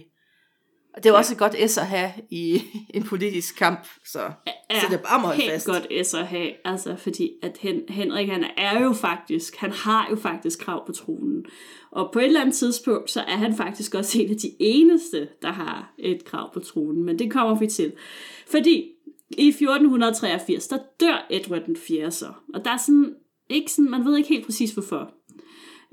Og 0.95 1.03
det 1.03 1.09
er 1.09 1.13
ja. 1.13 1.19
også 1.19 1.35
et 1.35 1.39
godt 1.39 1.71
S 1.71 1.79
at 1.79 1.87
have 1.87 2.11
i 2.31 2.63
en 2.95 3.03
politisk 3.03 3.57
kamp, 3.57 3.87
så, 4.05 4.21
ja, 4.21 4.81
så 4.81 4.87
det 4.91 4.95
er 4.95 5.03
bare 5.03 5.21
meget 5.21 5.37
helt 5.37 5.53
fast. 5.53 5.67
godt 5.67 6.07
S 6.07 6.15
at 6.15 6.27
have, 6.27 6.51
altså 6.65 6.97
fordi 6.97 7.31
at 7.43 7.59
Hen, 7.61 7.83
Henrik 7.89 8.29
han 8.29 8.45
er 8.57 8.83
jo 8.83 8.93
faktisk, 8.93 9.57
han 9.57 9.73
har 9.73 10.07
jo 10.11 10.17
faktisk 10.17 10.59
krav 10.61 10.87
på 10.87 10.93
tronen. 10.93 11.45
Og 11.91 12.11
på 12.13 12.19
et 12.19 12.25
eller 12.25 12.41
andet 12.41 12.55
tidspunkt, 12.55 13.11
så 13.11 13.21
er 13.21 13.37
han 13.37 13.57
faktisk 13.57 13.95
også 13.95 14.21
en 14.21 14.31
af 14.31 14.37
de 14.37 14.51
eneste, 14.59 15.29
der 15.43 15.53
har 15.53 15.95
et 15.99 16.25
krav 16.25 16.53
på 16.53 16.61
tronen, 16.61 17.05
men 17.05 17.19
det 17.19 17.33
kommer 17.33 17.59
vi 17.59 17.67
til. 17.67 17.93
Fordi 18.47 18.91
i 19.31 19.49
1483, 19.49 20.69
der 20.69 20.79
dør 21.01 21.27
Edward 21.31 21.65
den 21.67 21.77
4. 21.77 22.11
så, 22.11 22.33
og 22.55 22.65
der 22.65 22.71
er 22.71 22.77
sådan 22.77 23.15
ikke 23.55 23.73
sådan, 23.73 23.91
man 23.91 24.05
ved 24.05 24.17
ikke 24.17 24.29
helt 24.29 24.45
præcis 24.45 24.71
hvorfor. 24.71 25.11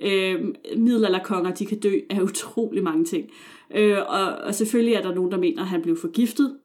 Øh, 0.01 0.45
middelalderkonger, 0.77 1.53
de 1.53 1.65
kan 1.65 1.79
dø 1.79 1.99
af 2.09 2.21
utrolig 2.21 2.83
mange 2.83 3.05
ting. 3.05 3.29
Øh, 3.75 3.97
og, 4.07 4.35
og 4.35 4.55
selvfølgelig 4.55 4.93
er 4.93 5.01
der 5.01 5.15
nogen, 5.15 5.31
der 5.31 5.37
mener, 5.37 5.61
at 5.61 5.67
han 5.67 5.81
blev 5.81 5.97
forgiftet. 5.97 6.57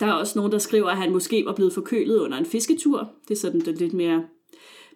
Der 0.00 0.06
er 0.06 0.12
også 0.12 0.38
nogen, 0.38 0.52
der 0.52 0.58
skriver, 0.58 0.88
at 0.88 0.96
han 0.96 1.12
måske 1.12 1.44
var 1.46 1.54
blevet 1.54 1.72
forkølet 1.72 2.18
under 2.18 2.38
en 2.38 2.46
fisketur. 2.46 3.10
Det 3.28 3.34
er 3.34 3.38
sådan 3.38 3.60
den 3.60 3.74
lidt 3.74 3.92
mere 3.92 4.24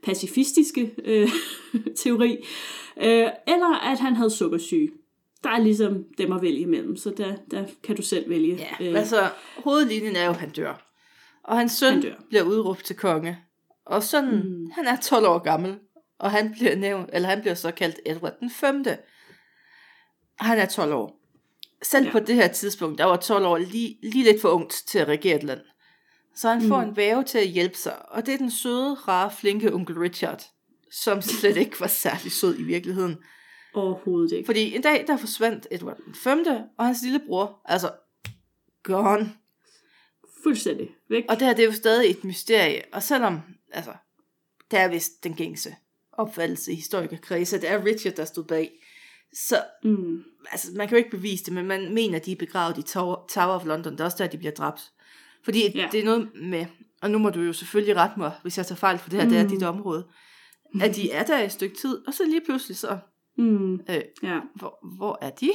pacifistiske 0.03 0.95
øh, 1.05 1.29
teori. 2.03 2.37
Øh, 2.97 3.29
eller 3.47 3.79
at 3.83 3.99
han 3.99 4.15
havde 4.15 4.31
sukkersyge. 4.31 4.91
Der 5.45 5.51
er 5.51 5.63
ligesom 5.63 6.05
dem 6.19 6.33
at 6.33 6.43
vælge 6.43 6.61
imellem, 6.61 6.97
så 6.97 7.11
der, 7.11 7.37
der 7.51 7.65
kan 7.83 7.97
du 7.97 8.03
selv 8.03 8.31
vælge. 8.31 8.67
Ja, 8.81 8.91
øh, 8.91 8.99
altså 8.99 9.29
hovedlinjen 9.57 10.17
er 10.17 10.25
jo, 10.25 10.31
at 10.31 10.37
han 10.37 10.51
dør. 10.51 10.93
Og 11.45 11.59
hans 11.59 11.73
søn 11.73 12.01
dør. 12.01 12.15
bliver 12.29 12.43
udråbt 12.43 12.85
til 12.85 12.97
konge. 12.97 13.39
Og 13.87 14.03
sådan, 14.03 14.31
mm. 14.31 14.71
han 14.71 14.87
er 14.87 14.97
12 14.97 15.27
år 15.27 15.39
gammel, 15.39 15.79
og 16.19 16.31
han 16.31 16.53
bliver 16.53 16.77
nævnt, 16.77 17.11
eller 17.13 17.29
han 17.29 17.41
bliver 17.41 17.55
så 17.55 17.71
kaldt 17.71 18.01
Edward 18.07 18.41
den 18.41 18.51
5. 18.51 18.85
Han 20.39 20.59
er 20.59 20.67
12 20.67 20.93
år. 20.93 21.21
Selv 21.83 22.07
ja. 22.07 22.13
på 22.13 22.19
det 22.19 22.35
her 22.35 22.49
tidspunkt, 22.49 22.99
der 22.99 23.05
var 23.05 23.17
12 23.17 23.47
år 23.47 23.59
lige, 23.59 23.99
lige 24.03 24.25
lidt 24.25 24.41
for 24.41 24.49
ungt 24.49 24.83
til 24.89 24.99
at 24.99 25.09
regere 25.09 25.37
et 25.37 25.43
land. 25.43 25.61
Så 26.35 26.49
han 26.49 26.63
mm. 26.63 26.69
får 26.69 26.81
en 26.81 26.97
væve 26.97 27.25
til 27.25 27.39
at 27.39 27.47
hjælpe 27.47 27.77
sig, 27.77 28.13
og 28.13 28.27
det 28.27 28.35
er 28.35 28.39
den 28.39 28.51
søde, 28.51 28.95
rare, 28.95 29.31
flinke 29.31 29.75
onkel 29.75 29.99
Richard, 29.99 30.43
som 30.93 31.23
slet 31.41 31.57
ikke 31.57 31.81
var 31.81 31.87
særlig 31.87 32.33
sød 32.33 32.59
i 32.59 32.63
virkeligheden. 32.63 33.17
Overhovedet 33.75 34.33
ikke. 34.33 34.47
Fordi 34.47 34.77
en 34.77 34.83
dag, 34.83 35.05
der 35.07 35.17
forsvandt 35.17 35.67
Edward 35.71 35.97
den 36.07 36.15
5. 36.15 36.45
og 36.79 36.87
hans 36.87 37.03
lille 37.03 37.21
bror, 37.27 37.61
altså, 37.65 37.91
gone. 38.83 39.33
Fuldstændig 40.43 40.89
væk. 41.09 41.25
Og 41.29 41.39
det 41.39 41.47
her, 41.47 41.55
det 41.55 41.63
er 41.63 41.67
jo 41.67 41.73
stadig 41.73 42.11
et 42.11 42.25
mysterie, 42.25 42.83
og 42.93 43.03
selvom 43.03 43.41
altså, 43.73 43.93
det 44.71 44.79
er 44.79 44.89
vist 44.89 45.25
den 45.25 45.35
gængse 45.35 45.77
opfattelse 46.13 46.73
i 46.73 46.75
historikerkredse, 46.75 47.61
det 47.61 47.71
er 47.71 47.85
Richard, 47.85 48.15
der 48.15 48.25
stod 48.25 48.45
bag. 48.45 48.83
Så, 49.33 49.65
mm. 49.85 50.25
altså, 50.53 50.69
man 50.77 50.89
kan 50.89 50.99
jo 50.99 51.05
ikke 51.05 51.17
bevise 51.17 51.45
det, 51.45 51.53
men 51.53 51.67
man 51.67 51.95
mener, 51.95 52.17
at 52.17 52.27
de 52.27 52.33
er 52.33 52.37
begravet 52.37 52.79
i 52.79 52.83
Tower, 52.83 53.27
Tower 53.29 53.55
of 53.55 53.65
London. 53.65 53.93
Det 53.93 54.01
er 54.01 54.05
også 54.05 54.17
der, 54.19 54.27
de 54.27 54.39
bliver 54.39 54.53
dræbt. 54.53 54.93
Fordi 55.45 55.79
ja. 55.79 55.89
det 55.93 56.01
er 56.01 56.05
noget 56.05 56.31
med, 56.35 56.67
og 57.03 57.11
nu 57.11 57.19
må 57.19 57.31
du 57.31 57.41
jo 57.41 57.53
selvfølgelig 57.53 57.97
rette 57.97 58.19
mig, 58.19 58.33
hvis 58.43 58.59
jeg 58.59 58.67
tager 58.67 58.77
fejl, 58.77 58.99
for 58.99 59.11
det 59.11 59.19
her, 59.19 59.27
mm. 59.27 59.31
det 59.31 59.39
er 59.39 59.43
mm. 59.43 59.49
dit 59.49 59.63
område, 59.63 60.07
at 60.81 60.97
de 60.97 61.11
er 61.11 61.25
der 61.25 61.39
et 61.39 61.53
stykke 61.53 61.77
tid, 61.77 62.07
og 62.07 62.15
så 62.15 62.25
lige 62.25 62.41
pludselig 62.45 62.77
så, 62.77 62.99
mm. 63.39 63.75
øh, 63.75 64.03
ja. 64.23 64.41
hvor, 64.55 64.97
hvor 64.97 65.19
er 65.23 65.31
de? 65.31 65.51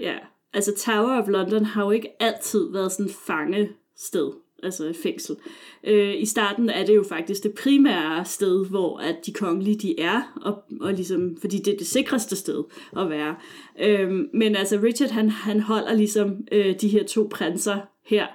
Ja, 0.00 0.18
altså 0.52 0.74
Tower 0.78 1.22
of 1.22 1.28
London 1.28 1.64
har 1.64 1.84
jo 1.84 1.90
ikke 1.90 2.22
altid 2.22 2.72
været 2.72 2.92
sådan 2.92 3.12
fangested 3.26 4.32
altså 4.62 4.84
et 4.84 4.96
fængsel. 4.96 5.36
Øh, 5.84 6.14
I 6.18 6.26
starten 6.26 6.70
er 6.70 6.84
det 6.84 6.96
jo 6.96 7.04
faktisk 7.08 7.42
det 7.42 7.54
primære 7.62 8.24
sted, 8.24 8.66
hvor 8.66 8.98
at 8.98 9.16
de 9.26 9.32
kongelige 9.32 9.78
de 9.78 10.00
er, 10.00 10.38
og, 10.42 10.62
og 10.80 10.92
ligesom, 10.92 11.36
fordi 11.40 11.58
det 11.58 11.74
er 11.74 11.78
det 11.78 11.86
sikreste 11.86 12.36
sted 12.36 12.64
at 12.96 13.10
være. 13.10 13.36
Øh, 13.80 14.10
men 14.34 14.56
altså 14.56 14.80
Richard 14.82 15.10
han, 15.10 15.30
han 15.30 15.60
holder 15.60 15.94
ligesom 15.94 16.36
øh, 16.52 16.74
de 16.80 16.88
her 16.88 17.04
to 17.04 17.28
prinser 17.30 17.78
her, 18.06 18.26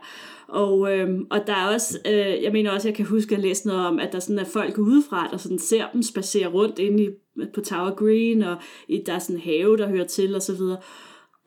og, 0.47 0.97
øh, 0.97 1.19
og 1.29 1.47
der 1.47 1.53
er 1.53 1.73
også, 1.73 1.99
øh, 2.05 2.43
jeg 2.43 2.51
mener 2.51 2.71
også, 2.71 2.88
jeg 2.88 2.95
kan 2.95 3.05
huske, 3.05 3.36
at 3.36 3.41
læse 3.41 3.67
noget 3.67 3.86
om, 3.86 3.99
at 3.99 4.13
der 4.13 4.19
sådan 4.19 4.39
er 4.39 4.45
folk 4.45 4.77
udefra, 4.77 5.27
der 5.31 5.38
sådan 5.38 5.59
ser 5.59 5.86
dem 5.93 6.01
spacere 6.01 6.47
rundt 6.47 6.79
inde 6.79 7.03
i, 7.03 7.09
på 7.53 7.62
Tower 7.62 7.95
Green, 7.95 8.43
og 8.43 8.55
i, 8.88 9.03
der 9.05 9.13
er 9.13 9.19
sådan 9.19 9.36
en 9.36 9.41
have, 9.41 9.77
der 9.77 9.89
hører 9.89 10.07
til, 10.07 10.36
og 10.36 10.41
så 10.41 10.55
videre. 10.55 10.77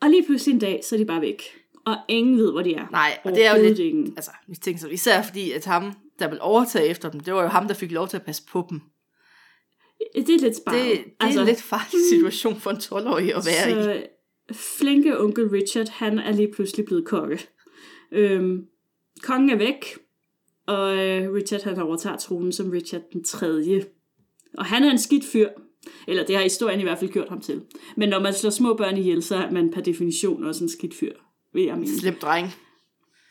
Og 0.01 0.09
lige 0.09 0.25
pludselig 0.25 0.53
en 0.53 0.59
dag, 0.59 0.81
så 0.83 0.95
er 0.95 0.99
de 0.99 1.05
bare 1.05 1.21
væk 1.21 1.41
og 1.87 1.97
ingen 2.07 2.37
ved, 2.37 2.51
hvor 2.51 2.61
de 2.61 2.73
er. 2.73 2.87
Nej, 2.91 3.17
og 3.23 3.31
det 3.31 3.45
er 3.45 3.57
jo 3.57 3.63
lidt, 3.63 3.79
ingen. 3.79 4.13
altså, 4.17 4.31
så, 4.77 4.87
især 4.87 5.21
fordi, 5.21 5.51
at 5.51 5.65
ham, 5.65 5.93
der 6.19 6.29
vil 6.29 6.37
overtage 6.41 6.87
efter 6.87 7.11
dem, 7.11 7.19
det 7.19 7.33
var 7.33 7.41
jo 7.41 7.47
ham, 7.47 7.67
der 7.67 7.73
fik 7.73 7.91
lov 7.91 8.07
til 8.07 8.17
at 8.17 8.23
passe 8.23 8.43
på 8.51 8.67
dem. 8.69 8.81
Det 10.15 10.29
er 10.29 10.39
lidt 10.39 10.57
sparet. 10.57 10.97
Det, 10.97 11.05
det 11.05 11.13
altså, 11.19 11.39
er 11.39 11.43
en 11.43 11.47
lidt 11.47 11.61
farlig 11.61 12.09
situation 12.09 12.59
for 12.59 12.69
en 12.69 12.77
12-årig 12.77 13.35
at 13.35 13.43
være 13.45 13.83
så, 13.83 13.93
i. 13.93 14.03
flinke 14.53 15.19
onkel 15.19 15.49
Richard, 15.49 15.89
han 15.89 16.19
er 16.19 16.31
lige 16.31 16.51
pludselig 16.53 16.85
blevet 16.85 17.05
konge. 17.05 17.39
Øhm, 18.11 18.65
kongen 19.23 19.49
er 19.49 19.55
væk, 19.55 19.85
og 20.67 20.97
øh, 20.97 21.33
Richard 21.33 21.63
han 21.63 21.79
overtager 21.79 22.17
tronen 22.17 22.51
som 22.51 22.69
Richard 22.69 23.01
den 23.13 23.23
3. 23.23 23.83
Og 24.57 24.65
han 24.65 24.83
er 24.83 24.91
en 24.91 24.99
skidt 24.99 25.25
fyr. 25.25 25.49
Eller 26.07 26.25
det 26.25 26.35
har 26.35 26.43
historien 26.43 26.79
i 26.79 26.83
hvert 26.83 26.99
fald 26.99 27.11
gjort 27.11 27.29
ham 27.29 27.41
til. 27.41 27.61
Men 27.97 28.09
når 28.09 28.19
man 28.19 28.33
slår 28.33 28.49
små 28.49 28.73
børn 28.73 28.97
ihjel, 28.97 29.23
så 29.23 29.35
er 29.35 29.51
man 29.51 29.71
per 29.71 29.81
definition 29.81 30.43
også 30.43 30.63
en 30.63 30.69
skidt 30.69 30.93
fyr 30.93 31.13
vil 31.57 31.65
jeg 31.65 31.75
mene. 31.77 31.97
Slip 31.99 32.21
dreng. 32.21 32.47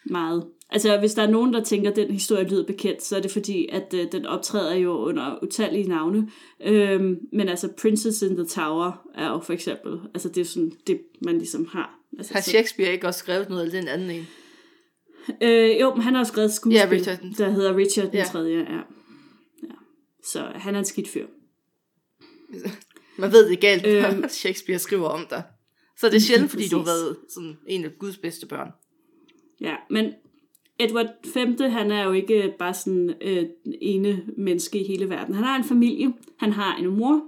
Meget. 0.07 0.47
Altså, 0.71 0.99
hvis 0.99 1.15
der 1.15 1.23
er 1.23 1.31
nogen, 1.31 1.53
der 1.55 1.65
tænker, 1.65 1.91
at 1.91 1.97
den 1.97 2.11
historie 2.11 2.49
lyder 2.49 2.67
bekendt, 2.67 3.03
så 3.03 3.17
er 3.17 3.21
det 3.21 3.31
fordi, 3.31 3.69
at 3.73 3.95
øh, 3.95 4.13
den 4.13 4.27
optræder 4.27 4.75
jo 4.75 4.93
under 4.93 5.39
utallige 5.43 5.89
navne. 5.89 6.31
Øhm, 6.65 7.17
men 7.33 7.49
altså, 7.49 7.69
Princess 7.83 8.23
in 8.23 8.37
the 8.37 8.47
Tower 8.47 9.09
er 9.15 9.29
jo 9.29 9.39
for 9.39 9.53
eksempel, 9.53 10.01
altså 10.15 10.29
det 10.29 10.41
er 10.41 10.45
sådan 10.45 10.73
det, 10.87 11.01
man 11.25 11.39
ligesom 11.39 11.67
har. 11.73 11.99
Altså, 12.19 12.33
Har 12.35 12.41
Shakespeare 12.41 12.93
ikke 12.93 13.07
også 13.07 13.19
skrevet 13.19 13.49
noget 13.49 13.65
af 13.65 13.71
den 13.71 13.89
anden 13.89 14.11
en? 14.11 14.27
Øh, 15.43 15.81
jo, 15.81 15.95
men 15.95 16.03
han 16.03 16.15
har 16.15 16.21
også 16.21 16.33
skrevet 16.33 16.49
et 16.49 16.55
skuespil, 16.55 16.77
Ja, 16.79 16.89
Richard 16.91 17.19
den- 17.21 17.35
der 17.39 17.51
hedder 17.51 17.77
Richard 17.77 18.07
den 18.07 18.15
Ja. 18.15 18.25
3. 18.25 18.39
Ja. 18.39 18.59
ja. 18.59 18.81
Så 20.25 20.45
han 20.55 20.75
er 20.75 20.79
en 20.79 20.85
skidt 20.85 21.09
fyr. 21.09 21.27
Man 23.19 23.33
ved 23.33 23.49
det 23.49 23.53
er 23.53 23.61
galt, 23.61 23.87
Øhm. 24.17 24.29
Shakespeare 24.29 24.79
skriver 24.79 25.09
om 25.09 25.27
dig. 25.31 25.43
Så 25.99 26.07
det 26.07 26.15
er 26.15 26.21
sjældent, 26.21 26.51
fordi 26.51 26.69
du 26.69 26.77
har 26.77 26.85
været 26.85 27.17
sådan 27.29 27.57
en 27.67 27.85
af 27.85 27.91
Guds 27.99 28.17
bedste 28.17 28.47
børn. 28.47 28.71
Ja, 29.61 29.77
men 29.91 30.13
Edward 30.79 31.07
5. 31.25 31.57
han 31.61 31.91
er 31.91 32.05
jo 32.05 32.13
ikke 32.13 32.55
bare 32.59 32.75
sådan 32.75 33.15
øh, 33.21 33.47
den 33.65 33.75
ene 33.81 34.23
menneske 34.37 34.81
i 34.81 34.87
hele 34.87 35.09
verden. 35.09 35.35
Han 35.35 35.45
har 35.45 35.57
en 35.57 35.65
familie. 35.65 36.13
Han 36.37 36.53
har 36.53 36.77
en 36.77 36.87
mor. 36.87 37.23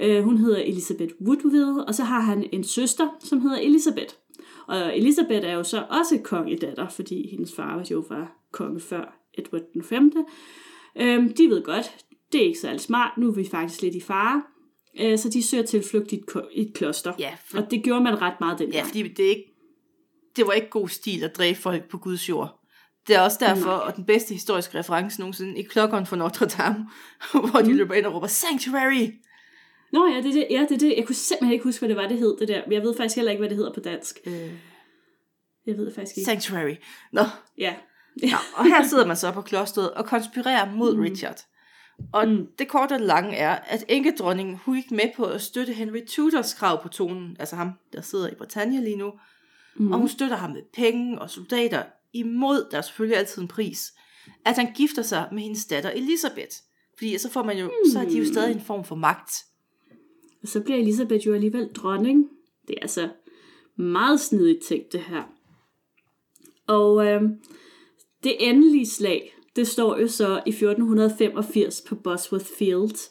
Øh, 0.00 0.22
hun 0.22 0.38
hedder 0.38 0.58
Elizabeth 0.58 1.14
Woodville, 1.20 1.84
og 1.84 1.94
så 1.94 2.04
har 2.04 2.20
han 2.20 2.48
en 2.52 2.64
søster, 2.64 3.08
som 3.20 3.40
hedder 3.40 3.58
Elizabeth. 3.58 4.14
Og 4.66 4.98
Elizabeth 4.98 5.46
er 5.46 5.52
jo 5.52 5.62
så 5.62 5.84
også 5.90 6.20
kongedatter, 6.24 6.88
fordi 6.88 7.28
hendes 7.30 7.54
far 7.54 7.86
jo 7.90 8.04
var 8.08 8.36
konge 8.50 8.80
før 8.80 9.18
Edward 9.34 9.62
den 9.74 9.82
5. 9.82 10.12
Øhm, 10.96 11.32
de 11.32 11.48
ved 11.48 11.62
godt, 11.62 11.96
det 12.32 12.42
er 12.42 12.46
ikke 12.46 12.58
særlig 12.58 12.80
smart, 12.80 13.18
nu 13.18 13.28
er 13.28 13.32
vi 13.32 13.48
faktisk 13.50 13.82
lidt 13.82 13.94
i 13.94 14.00
fare. 14.00 14.42
Øh, 15.00 15.18
så 15.18 15.28
de 15.28 15.42
søger 15.42 15.64
tilflugt 15.66 16.12
i 16.12 16.14
et, 16.18 16.26
ko- 16.26 16.48
i 16.52 16.60
et 16.60 16.74
kloster. 16.74 17.12
Ja, 17.18 17.36
for, 17.44 17.58
Og 17.58 17.70
det 17.70 17.82
gjorde 17.84 18.00
man 18.04 18.22
ret 18.22 18.34
meget 18.40 18.58
dengang. 18.58 18.74
ja 18.76 18.82
fordi 18.88 19.02
det, 19.08 19.24
er 19.24 19.28
ikke, 19.30 19.52
det 20.36 20.46
var 20.46 20.52
ikke 20.52 20.70
god 20.70 20.88
stil 20.88 21.24
at 21.24 21.36
dræbe 21.36 21.58
folk 21.58 21.88
på 21.90 21.98
Guds 21.98 22.28
jord. 22.28 22.58
Det 23.08 23.16
er 23.16 23.20
også 23.20 23.36
derfor, 23.40 23.70
Nej. 23.70 23.74
og 23.86 23.96
den 23.96 24.04
bedste 24.04 24.34
historiske 24.34 24.78
reference 24.78 25.20
nogensinde, 25.20 25.58
i 25.58 25.62
klokkeren 25.62 26.06
for 26.06 26.16
Notre 26.16 26.46
Dame, 26.46 26.88
hvor 27.50 27.60
de 27.60 27.70
Mm. 27.70 27.76
løber 27.76 27.94
ind 27.94 28.06
og 28.06 28.14
råber, 28.14 28.26
Sanctuary! 28.26 29.08
Nå 29.92 30.06
ja, 30.06 30.16
det 30.16 30.26
er 30.26 30.32
det. 30.32 30.46
Ja, 30.50 30.60
det 30.68 30.70
er 30.72 30.78
det. 30.78 30.94
Jeg 30.96 31.06
kunne 31.06 31.14
simpelthen 31.14 31.52
ikke 31.52 31.64
huske, 31.64 31.78
hvad 31.80 31.88
det 31.88 31.96
var, 31.96 32.08
det 32.08 32.18
hed, 32.18 32.36
det 32.40 32.48
der. 32.48 32.62
Men 32.66 32.72
jeg 32.72 32.82
ved 32.82 32.96
faktisk 32.96 33.16
heller 33.16 33.30
ikke, 33.32 33.40
hvad 33.40 33.48
det 33.48 33.56
hedder 33.56 33.72
på 33.72 33.80
dansk. 33.80 34.18
Øh, 34.26 34.50
Jeg 35.66 35.76
ved 35.76 35.94
faktisk 35.94 36.16
ikke. 36.16 36.24
sanctuary. 36.24 36.74
Nå, 37.12 37.22
Ja. 37.58 37.74
Ja, 38.22 38.36
og 38.54 38.64
her 38.64 38.86
sidder 38.88 39.06
man 39.06 39.16
så 39.16 39.32
på 39.32 39.40
klosteret 39.42 39.90
og 39.90 40.04
konspirerer 40.06 40.72
mod 40.72 40.96
Mm. 40.96 41.02
Richard. 41.02 41.36
Og 42.12 42.28
Mm. 42.28 42.46
det 42.58 42.68
korte 42.68 42.92
og 42.92 43.00
lange 43.00 43.36
er, 43.36 43.50
at 43.50 43.84
enkedronningen 43.88 44.56
hun 44.56 44.76
gik 44.76 44.90
med 44.90 45.10
på 45.16 45.24
at 45.24 45.42
støtte 45.42 45.72
Henry 45.72 46.00
Tudors 46.08 46.54
krav 46.54 46.82
på 46.82 46.88
tonen, 46.88 47.36
altså 47.38 47.56
ham, 47.56 47.70
der 47.92 48.00
sidder 48.00 48.28
i 48.30 48.34
Britannia 48.34 48.80
lige 48.80 48.96
nu, 48.96 49.12
Mm. 49.76 49.92
og 49.92 49.98
hun 49.98 50.08
støtter 50.08 50.36
ham 50.36 50.50
med 50.50 50.62
penge 50.74 51.18
og 51.18 51.30
soldater 51.30 51.82
imod, 52.12 52.66
der 52.70 52.78
er 52.78 52.82
selvfølgelig 52.82 53.18
altid 53.18 53.42
en 53.42 53.48
pris, 53.48 53.92
at 54.44 54.56
han 54.56 54.72
gifter 54.74 55.02
sig 55.02 55.28
med 55.32 55.42
hendes 55.42 55.64
datter 55.66 55.90
Elisabeth. 55.90 56.56
Fordi 56.98 57.18
så 57.18 57.30
får 57.30 57.42
man 57.42 57.58
jo, 57.58 57.70
så 57.92 58.00
er 58.00 58.04
de 58.08 58.18
jo 58.18 58.24
stadig 58.32 58.54
en 58.54 58.60
form 58.60 58.84
for 58.84 58.94
magt. 58.94 59.32
Og 60.42 60.48
så 60.48 60.60
bliver 60.60 60.78
Elisabeth 60.78 61.26
jo 61.26 61.34
alligevel 61.34 61.68
dronning. 61.74 62.28
Det 62.68 62.74
er 62.76 62.82
altså 62.82 63.08
meget 63.76 64.20
snedigt 64.20 64.64
tænkt, 64.68 64.92
det 64.92 65.00
her. 65.00 65.22
Og 66.66 67.06
øh, 67.06 67.22
det 68.24 68.36
endelige 68.48 68.86
slag, 68.86 69.31
det 69.56 69.68
står 69.68 69.98
jo 69.98 70.08
så 70.08 70.42
i 70.46 70.50
1485 70.50 71.80
på 71.88 71.94
Bosworth 71.94 72.46
Field. 72.58 73.10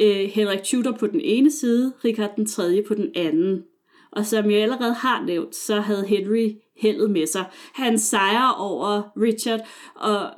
Øh, 0.00 0.30
Henrik 0.30 0.62
Tudor 0.64 0.92
på 0.92 1.06
den 1.06 1.20
ene 1.20 1.50
side, 1.50 1.92
Richard 2.04 2.36
den 2.36 2.46
tredje 2.46 2.82
på 2.88 2.94
den 2.94 3.10
anden. 3.14 3.64
Og 4.12 4.26
som 4.26 4.50
jeg 4.50 4.60
allerede 4.60 4.94
har 4.94 5.24
nævnt, 5.24 5.56
så 5.56 5.80
havde 5.80 6.06
Henry 6.06 6.50
heldet 6.76 7.10
med 7.10 7.26
sig. 7.26 7.44
Han 7.72 7.98
sejrer 7.98 8.50
over 8.50 9.02
Richard, 9.20 9.60
og, 9.94 10.30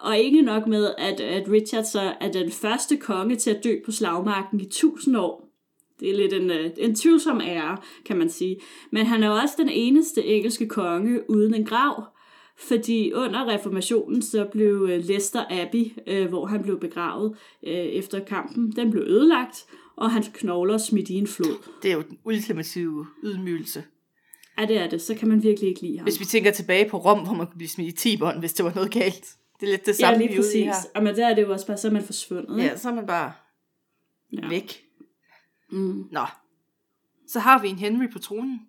og 0.00 0.18
ikke 0.18 0.42
nok 0.42 0.66
med, 0.66 0.94
at, 0.98 1.20
at 1.20 1.50
Richard 1.50 1.84
så 1.84 2.14
er 2.20 2.32
den 2.32 2.50
første 2.50 2.96
konge 2.96 3.36
til 3.36 3.50
at 3.50 3.64
dø 3.64 3.74
på 3.84 3.92
slagmarken 3.92 4.60
i 4.60 4.64
1000 4.64 5.16
år. 5.16 5.46
Det 6.00 6.10
er 6.10 6.16
lidt 6.16 6.32
en, 6.32 6.50
øh, 6.50 6.70
en 6.78 6.94
tvivlsom 6.94 7.40
ære, 7.40 7.76
kan 8.04 8.16
man 8.16 8.30
sige. 8.30 8.60
Men 8.92 9.06
han 9.06 9.22
er 9.22 9.30
også 9.30 9.54
den 9.58 9.68
eneste 9.68 10.24
engelske 10.24 10.68
konge 10.68 11.30
uden 11.30 11.54
en 11.54 11.64
grav, 11.64 12.04
fordi 12.58 13.12
under 13.12 13.48
reformationen 13.48 14.22
så 14.22 14.48
blev 14.52 14.88
øh, 14.90 15.04
Leicester 15.04 15.44
Abbey, 15.50 15.92
øh, 16.06 16.28
hvor 16.28 16.46
han 16.46 16.62
blev 16.62 16.80
begravet 16.80 17.36
øh, 17.62 17.72
efter 17.72 18.24
kampen, 18.24 18.72
den 18.76 18.90
blev 18.90 19.02
ødelagt, 19.02 19.66
og 19.96 20.10
hans 20.10 20.30
knogler 20.34 20.78
smidt 20.78 21.08
i 21.08 21.14
en 21.14 21.26
flod. 21.26 21.70
Det 21.82 21.90
er 21.90 21.94
jo 21.94 22.02
den 22.02 22.18
ultimative 22.24 23.06
ydmygelse. 23.22 23.84
Ja, 24.58 24.66
det 24.66 24.78
er 24.78 24.88
det. 24.88 25.02
Så 25.02 25.14
kan 25.14 25.28
man 25.28 25.42
virkelig 25.42 25.68
ikke 25.68 25.80
lide 25.80 25.98
ham. 25.98 26.04
Hvis 26.04 26.20
vi 26.20 26.24
tænker 26.24 26.50
tilbage 26.50 26.88
på 26.88 26.98
Rom, 26.98 27.24
hvor 27.24 27.34
man 27.34 27.46
kunne 27.46 27.56
blive 27.56 27.68
smidt 27.68 27.88
i 27.88 27.96
tiberen, 27.96 28.38
hvis 28.38 28.52
det 28.52 28.64
var 28.64 28.72
noget 28.74 28.90
galt. 28.90 29.36
Det 29.60 29.66
er 29.66 29.70
lidt 29.70 29.86
det 29.86 30.00
ja, 30.00 30.06
samme, 30.06 30.18
lige 30.18 30.30
ude 30.30 30.36
i 30.36 30.40
præcis. 30.40 30.64
her. 30.64 30.74
Og 30.94 31.02
men 31.02 31.16
der 31.16 31.26
er 31.26 31.34
det 31.34 31.42
jo 31.42 31.52
også 31.52 31.66
bare, 31.66 31.76
så 31.76 31.88
er 31.88 31.92
man 31.92 32.02
forsvundet. 32.02 32.58
Ja, 32.58 32.76
så 32.76 32.88
er 32.88 32.94
man 32.94 33.06
bare 33.06 33.32
ja. 34.32 34.48
væk. 34.48 34.84
Mm. 35.70 36.04
Nå, 36.12 36.26
så 37.26 37.40
har 37.40 37.62
vi 37.62 37.68
en 37.68 37.78
Henry 37.78 38.12
på 38.12 38.18
tronen. 38.18 38.60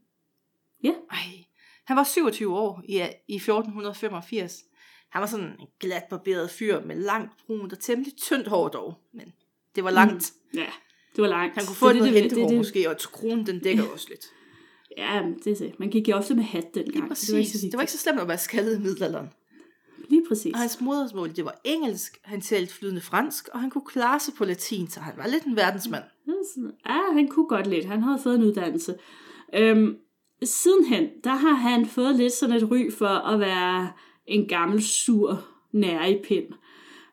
Ja. 0.84 0.94
Ej, 1.12 1.46
han 1.88 1.98
var 1.98 2.04
27 2.04 2.58
år 2.58 2.82
i, 2.86 2.96
i 3.28 3.36
1485. 3.36 4.64
Han 5.10 5.22
var 5.22 5.28
sådan 5.28 5.46
en 5.46 5.68
glat 5.80 6.04
barberet 6.10 6.50
fyr 6.50 6.82
med 6.86 6.96
langt 6.96 7.32
brunt 7.46 7.74
og 7.74 7.80
temmelig 7.80 8.14
tyndt 8.18 8.48
hår 8.48 8.68
dog. 8.68 8.96
Men 9.14 9.34
det 9.76 9.84
var 9.84 9.92
langt. 9.92 10.34
Ja, 10.54 10.68
det 11.16 11.22
var 11.22 11.28
langt. 11.28 11.56
Han 11.56 11.66
kunne 11.66 11.76
få 11.76 11.88
det, 11.88 11.96
det, 11.96 12.02
noget 12.02 12.24
det, 12.24 12.32
det, 12.32 12.50
det, 12.50 12.58
måske, 12.58 12.90
og 12.90 12.98
kronen 12.98 13.46
den 13.46 13.60
dækker 13.60 13.84
også 13.94 14.08
lidt. 14.10 14.26
Ja, 14.98 15.24
det 15.44 15.52
er 15.52 15.56
det. 15.56 15.80
Man 15.80 15.90
gik 15.90 16.10
jo 16.10 16.16
ofte 16.16 16.36
med 16.36 16.44
hat 16.44 16.76
dengang. 16.76 16.96
Lige 16.96 17.08
præcis. 17.08 17.28
Det 17.28 17.34
var 17.34 17.40
ikke 17.40 17.52
så, 17.52 17.66
Det 17.66 17.74
var 17.74 17.82
ikke 17.82 17.92
så 17.92 17.98
slemt 17.98 18.20
at 18.20 18.28
være 18.28 18.38
skaldet 18.38 18.80
i 18.80 18.82
middelalderen. 18.82 19.28
Lige 20.10 20.24
præcis. 20.28 20.54
Og 20.54 20.60
hans 20.60 20.82
modersmål, 20.82 21.36
det 21.36 21.46
var 21.46 21.62
engelsk, 21.64 22.18
han 22.24 22.42
talte 22.42 22.74
flydende 22.74 23.02
fransk, 23.02 23.50
og 23.54 23.60
han 23.60 23.70
kunne 23.70 23.86
klare 23.86 24.20
sig 24.20 24.34
på 24.34 24.46
latin, 24.46 24.90
så 24.90 25.00
han 25.00 25.14
var 25.18 25.28
lidt 25.28 25.44
en 25.44 25.56
verdensmand. 25.56 26.04
Sådan, 26.54 26.72
Ja, 26.86 27.00
han 27.14 27.28
kunne 27.28 27.48
godt 27.48 27.68
lidt. 27.68 27.86
Han 27.86 28.04
havde 28.04 28.20
fået 28.24 28.36
en 28.36 28.44
uddannelse. 28.44 28.96
Øhm, 29.54 29.98
sidenhen, 30.44 31.10
der 31.24 31.30
har 31.36 31.54
han 31.54 31.86
fået 31.86 32.16
lidt 32.16 32.34
sådan 32.34 32.56
et 32.56 32.72
ry 32.72 32.92
for 32.92 33.06
at 33.06 33.40
være 33.40 33.92
en 34.28 34.48
gammel, 34.48 34.84
sur, 34.84 35.46
nærig 35.72 36.20
pind. 36.28 36.46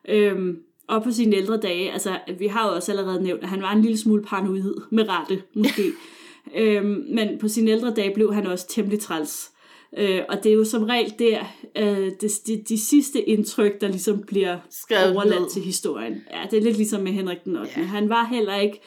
Øhm, 0.09 0.57
og 0.87 1.03
på 1.03 1.11
sine 1.11 1.35
ældre 1.35 1.57
dage, 1.57 1.91
altså 1.91 2.19
vi 2.39 2.47
har 2.47 2.67
jo 2.67 2.75
også 2.75 2.91
allerede 2.91 3.23
nævnt, 3.23 3.43
at 3.43 3.49
han 3.49 3.61
var 3.61 3.71
en 3.71 3.81
lille 3.81 3.97
smule 3.97 4.23
paranoid, 4.23 4.81
med 4.91 5.09
rette 5.09 5.43
måske. 5.53 5.91
øhm, 6.61 7.05
men 7.09 7.39
på 7.39 7.47
sine 7.47 7.71
ældre 7.71 7.93
dage 7.93 8.13
blev 8.13 8.33
han 8.33 8.47
også 8.47 8.67
temmelig 8.67 8.99
træls. 8.99 9.51
Øh, 9.97 10.21
og 10.29 10.43
det 10.43 10.49
er 10.51 10.55
jo 10.55 10.63
som 10.65 10.83
regel 10.83 11.13
der, 11.19 11.43
øh, 11.77 12.11
det, 12.21 12.31
de, 12.47 12.63
de 12.69 12.79
sidste 12.79 13.21
indtryk, 13.21 13.81
der 13.81 13.87
ligesom 13.87 14.23
bliver 14.27 14.57
Skrevet 14.69 15.15
overladt 15.15 15.41
ned. 15.41 15.49
til 15.49 15.61
historien. 15.61 16.23
Ja, 16.31 16.41
det 16.51 16.57
er 16.57 16.63
lidt 16.63 16.77
ligesom 16.77 17.01
med 17.01 17.11
Henrik 17.11 17.37
den 17.45 17.55
8. 17.57 17.71
Ja. 17.75 17.81
Ja. 17.81 17.87
Han 17.87 18.09
var 18.09 18.25
heller 18.25 18.55
ikke 18.55 18.81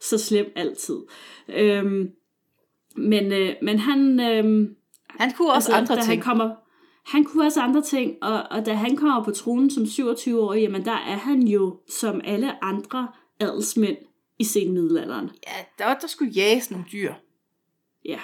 så 0.00 0.18
slem 0.18 0.52
altid. 0.56 0.96
Øhm, 1.48 2.08
men, 2.96 3.32
øh, 3.32 3.54
men 3.62 3.78
han... 3.78 4.20
Øh, 4.20 4.68
Han 5.08 5.32
kunne 5.32 5.52
også 5.52 5.72
altså, 5.72 5.92
andre 5.94 6.02
ting. 6.04 6.06
Han, 6.06 6.20
kommer, 6.20 6.54
han 7.06 7.24
kunne 7.24 7.44
også 7.46 7.60
andre 7.60 7.82
ting, 7.82 8.16
og, 8.22 8.42
og 8.50 8.66
da 8.66 8.74
han 8.74 8.96
kommer 8.96 9.24
på 9.24 9.30
tronen 9.30 9.70
som 9.70 9.82
27-årig, 9.82 10.60
jamen 10.62 10.84
der 10.84 10.92
er 10.92 11.16
han 11.16 11.42
jo 11.42 11.80
som 11.88 12.20
alle 12.24 12.64
andre 12.64 13.08
adelsmænd 13.40 13.96
i 14.38 14.44
senmiddelalderen. 14.44 15.30
Ja, 15.46 15.84
der, 15.84 15.94
der 15.98 16.06
skulle 16.06 16.30
jages 16.32 16.70
nogle 16.70 16.86
dyr. 16.92 17.14
Ja, 18.04 18.18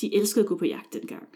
de 0.00 0.14
elskede 0.16 0.44
at 0.44 0.48
gå 0.48 0.56
på 0.58 0.64
jagt 0.64 0.92
dengang. 0.92 1.28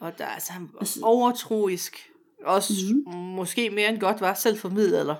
Og 0.00 0.18
der, 0.18 0.26
altså, 0.26 0.52
han 0.52 0.68
var 0.72 0.80
Altså- 0.80 1.00
overtroisk. 1.02 2.10
Også 2.44 2.72
Mhm. 2.94 3.04
mm. 3.06 3.18
måske 3.20 3.70
mere 3.70 3.88
end 3.88 3.98
godt 4.00 4.20
var, 4.20 4.34
selv 4.34 4.56
for 4.58 4.68
middelalder. 4.68 5.14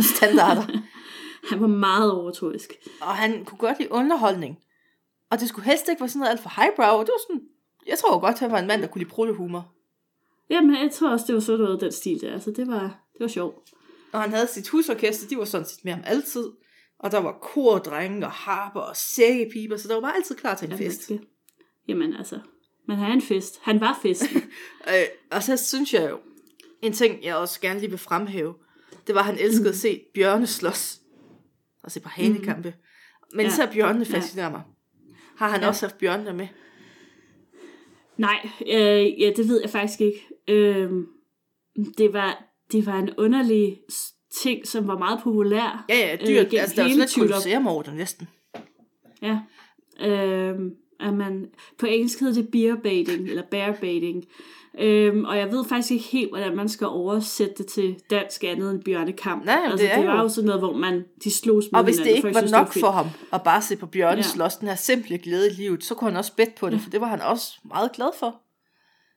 Standarder. 0.00 0.62
Han 1.50 1.60
var 1.60 1.66
meget 1.66 2.12
overtroisk. 2.12 2.72
og 3.00 3.06
han 3.14 3.44
kunne 3.44 3.58
godt 3.58 3.78
lide 3.78 3.92
underholdning. 3.92 4.58
Og 5.30 5.40
det 5.40 5.48
skulle 5.48 5.64
helst 5.64 5.88
ikke 5.88 6.00
være 6.00 6.08
sådan 6.08 6.18
noget 6.20 6.30
alt 6.30 6.40
for 6.40 6.52
highbrow. 6.62 7.00
Det 7.00 7.08
var 7.08 7.20
sådan, 7.28 7.42
jeg 7.86 7.98
tror 7.98 8.18
godt, 8.20 8.38
han 8.38 8.50
var 8.52 8.58
en 8.58 8.66
mand, 8.66 8.82
der 8.82 8.88
kunne 8.88 9.02
lide 9.02 9.10
pruttehumor. 9.10 9.72
Jamen, 10.50 10.74
jeg 10.82 10.90
tror 10.92 11.10
også, 11.10 11.24
det 11.26 11.34
var 11.34 11.40
sådan 11.40 11.60
noget 11.64 11.80
den 11.80 11.92
stil 11.92 12.20
der. 12.20 12.32
Altså, 12.32 12.50
det 12.50 12.66
var, 12.66 12.80
det 13.12 13.20
var 13.20 13.28
sjovt. 13.28 13.70
Og 14.12 14.20
han 14.22 14.32
havde 14.32 14.46
sit 14.46 14.68
husorkester, 14.68 15.28
de 15.28 15.38
var 15.38 15.44
sådan 15.44 15.66
set 15.66 15.84
med 15.84 15.92
ham 15.92 16.02
altid. 16.06 16.44
Og 16.98 17.10
der 17.12 17.18
var 17.18 17.32
kordrenge 17.42 18.26
og 18.26 18.32
harper 18.32 18.80
og 18.80 18.96
sækkepiber, 18.96 19.76
så 19.76 19.88
der 19.88 19.94
var 19.94 20.00
bare 20.00 20.16
altid 20.16 20.34
klar 20.34 20.54
til 20.54 20.64
en 20.66 20.70
Jamen, 20.72 20.86
fest. 20.86 21.08
det- 21.08 21.20
Jamen 21.88 22.14
altså, 22.16 22.38
man 22.88 22.96
har 22.98 23.12
en 23.12 23.22
fest. 23.22 23.58
Han 23.62 23.80
var 23.80 23.98
festen. 24.02 24.42
Øh, 24.88 25.04
og 25.30 25.42
så 25.42 25.56
synes 25.56 25.94
jeg 25.94 26.10
jo, 26.10 26.18
en 26.82 26.92
ting, 26.92 27.24
jeg 27.24 27.36
også 27.36 27.60
gerne 27.60 27.80
lige 27.80 27.90
vil 27.90 27.98
fremhæve, 27.98 28.54
det 29.06 29.14
var, 29.14 29.20
at 29.20 29.26
han 29.26 29.38
elskede 29.38 29.68
at 29.68 29.76
se 29.76 30.00
bjørne 30.14 30.46
slås. 30.46 31.00
Og 31.82 31.90
se 31.90 32.00
på 32.00 32.08
hanekampe. 32.08 32.74
Men 33.34 33.40
Ja. 33.46 33.52
især 33.52 33.72
bjørnene 33.72 34.04
fascinerer 34.04 34.50
mig. 34.50 34.62
Har 35.36 35.48
han 35.48 35.60
Ja. 35.60 35.68
også 35.68 35.86
haft 35.86 35.98
bjørnene 35.98 36.32
med? 36.32 36.46
Nej, 38.16 38.48
øh, 38.66 39.20
ja, 39.20 39.32
det 39.36 39.48
ved 39.48 39.60
jeg 39.60 39.70
faktisk 39.70 40.00
ikke. 40.00 40.26
Øh, 40.48 40.90
det, 41.98 42.12
var, 42.12 42.44
det 42.72 42.86
var 42.86 42.98
en 42.98 43.10
underlig 43.18 43.78
ting, 44.42 44.66
som 44.66 44.86
var 44.88 44.98
meget 44.98 45.20
populær. 45.22 45.84
Ja, 45.88 45.94
ja, 45.98 46.12
Øh, 46.14 46.18
dyrt. 46.20 46.28
gennem 46.50 46.60
altså, 46.60 46.76
der 46.76 46.82
er 46.82 46.86
jo 46.86 46.88
hele 46.88 46.94
sådan 46.94 47.04
et 47.04 47.10
Tudor. 47.10 47.26
kolosseum 47.26 47.66
over 47.66 47.82
det 47.82 47.94
næsten. 47.94 48.28
Ja. 49.22 49.38
Øh, 50.00 50.58
at 51.00 51.14
man, 51.14 51.46
på 51.78 51.86
engelsk 51.86 52.20
hedder 52.20 52.42
det 52.42 52.50
bear 52.52 52.76
baiting, 52.82 53.28
eller 53.28 53.42
bear 53.50 53.72
baiting. 53.80 54.24
Øhm, 54.78 55.24
og 55.24 55.38
jeg 55.38 55.52
ved 55.52 55.64
faktisk 55.68 55.90
ikke 55.92 56.04
helt, 56.04 56.30
hvordan 56.30 56.56
man 56.56 56.68
skal 56.68 56.86
oversætte 56.86 57.54
det 57.58 57.66
til 57.66 57.96
dansk 58.10 58.44
andet 58.44 58.70
end 58.70 58.82
bjørnekamp. 58.84 59.44
Nej, 59.44 59.60
altså, 59.64 59.76
det 59.86 59.92
er 59.92 59.98
det 59.98 60.08
var 60.08 60.22
jo- 60.22 60.28
sådan 60.28 60.46
noget, 60.46 60.60
hvor 60.60 60.72
man, 60.76 61.04
de 61.24 61.30
slogs 61.30 61.66
med 61.72 61.78
Og 61.78 61.84
hvis 61.84 61.96
det 61.96 62.06
ikke 62.06 62.34
var 62.34 62.50
nok 62.50 62.72
for 62.72 62.90
ham 62.90 63.06
at 63.32 63.42
bare 63.42 63.62
se 63.62 63.76
på 63.76 63.86
Bjørne 63.86 64.16
Ja. 64.16 64.22
slås, 64.22 64.54
den 64.56 64.68
her 64.68 64.74
simple 64.74 65.18
glæde 65.18 65.50
i 65.50 65.52
livet, 65.52 65.84
så 65.84 65.94
kunne 65.94 66.10
han 66.10 66.18
også 66.18 66.32
bedt 66.36 66.54
på 66.54 66.70
det, 66.70 66.80
for 66.80 66.90
det 66.90 67.00
var 67.00 67.06
han 67.06 67.22
også 67.22 67.52
meget 67.64 67.92
glad 67.92 68.08
for. 68.18 68.40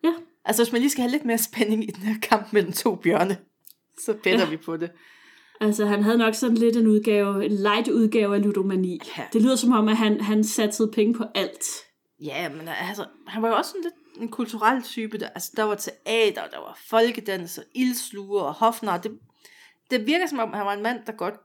Ja. 0.03 0.13
Altså 0.45 0.63
hvis 0.63 0.71
man 0.71 0.81
lige 0.81 0.89
skal 0.91 1.01
have 1.01 1.11
lidt 1.11 1.25
mere 1.25 1.37
spænding 1.37 1.83
i 1.83 1.91
den 1.91 2.03
her 2.03 2.19
kamp 2.21 2.53
mellem 2.53 2.71
to 2.71 2.95
bjørne, 2.95 3.37
så 4.05 4.13
bedder 4.23 4.39
Ja. 4.39 4.49
vi 4.49 4.57
på 4.57 4.77
det. 4.77 4.89
Altså, 5.61 5.85
han 5.85 6.03
havde 6.03 6.17
nok 6.17 6.33
sådan 6.35 6.57
lidt 6.57 6.75
en 6.75 6.87
udgave, 6.87 7.45
en 7.45 7.51
light 7.51 7.87
udgave 7.87 8.35
af 8.35 8.43
ludomani. 8.43 8.99
Ja. 9.17 9.23
Det 9.33 9.41
lyder 9.41 9.55
som 9.55 9.71
om, 9.73 9.87
at 9.87 9.97
han, 9.97 10.21
han 10.21 10.43
satsede 10.43 10.91
penge 10.91 11.13
på 11.13 11.23
alt. 11.35 11.65
Ja, 12.23 12.49
men 12.49 12.67
altså, 12.87 13.05
han 13.27 13.41
var 13.41 13.47
jo 13.49 13.55
også 13.55 13.69
sådan 13.71 13.81
lidt 13.83 13.93
en 14.21 14.29
kulturel 14.29 14.81
type. 14.83 15.17
Der, 15.17 15.27
altså, 15.29 15.51
der 15.55 15.63
var 15.63 15.75
teater, 15.75 16.47
der 16.47 16.57
var 16.59 16.79
folkedans 16.85 17.57
og 17.57 17.63
ildsluger 17.75 18.41
og 18.41 18.53
hofnar. 18.53 18.97
Det, 18.97 19.19
det 19.91 20.05
virker 20.07 20.27
som 20.27 20.39
om, 20.39 20.53
han 20.53 20.65
var 20.65 20.73
en 20.73 20.83
mand, 20.83 20.99
der 21.05 21.11
godt 21.11 21.35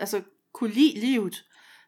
altså, 0.00 0.22
kunne 0.52 0.70
lide 0.70 1.00
livet. 1.00 1.44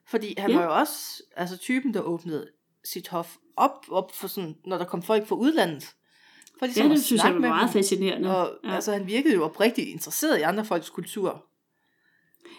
Fordi 0.06 0.34
han 0.38 0.50
Ja. 0.50 0.56
var 0.56 0.64
jo 0.64 0.74
også 0.78 1.22
altså, 1.36 1.56
typen, 1.56 1.94
der 1.94 2.00
åbnede 2.00 2.48
sit 2.84 3.08
hof 3.08 3.36
op, 3.56 3.86
op 3.90 4.14
for 4.14 4.28
sådan, 4.28 4.56
når 4.66 4.78
der 4.78 4.84
kom 4.84 5.02
folk 5.02 5.26
fra 5.28 5.36
udlandet. 5.36 5.94
For 6.58 6.66
ligesom 6.66 6.86
Ja, 6.86 6.92
det 6.92 7.04
synes 7.04 7.24
jeg 7.24 7.32
var 7.34 7.38
meget 7.40 7.62
dem. 7.62 7.72
fascinerende. 7.72 8.36
Og 8.36 8.58
ja. 8.64 8.74
altså, 8.74 8.92
han 8.92 9.06
virkede 9.06 9.34
jo 9.34 9.44
oprigtigt 9.44 9.88
interesseret 9.88 10.38
i 10.38 10.42
andre 10.42 10.64
folks 10.64 10.90
kultur. 10.90 11.44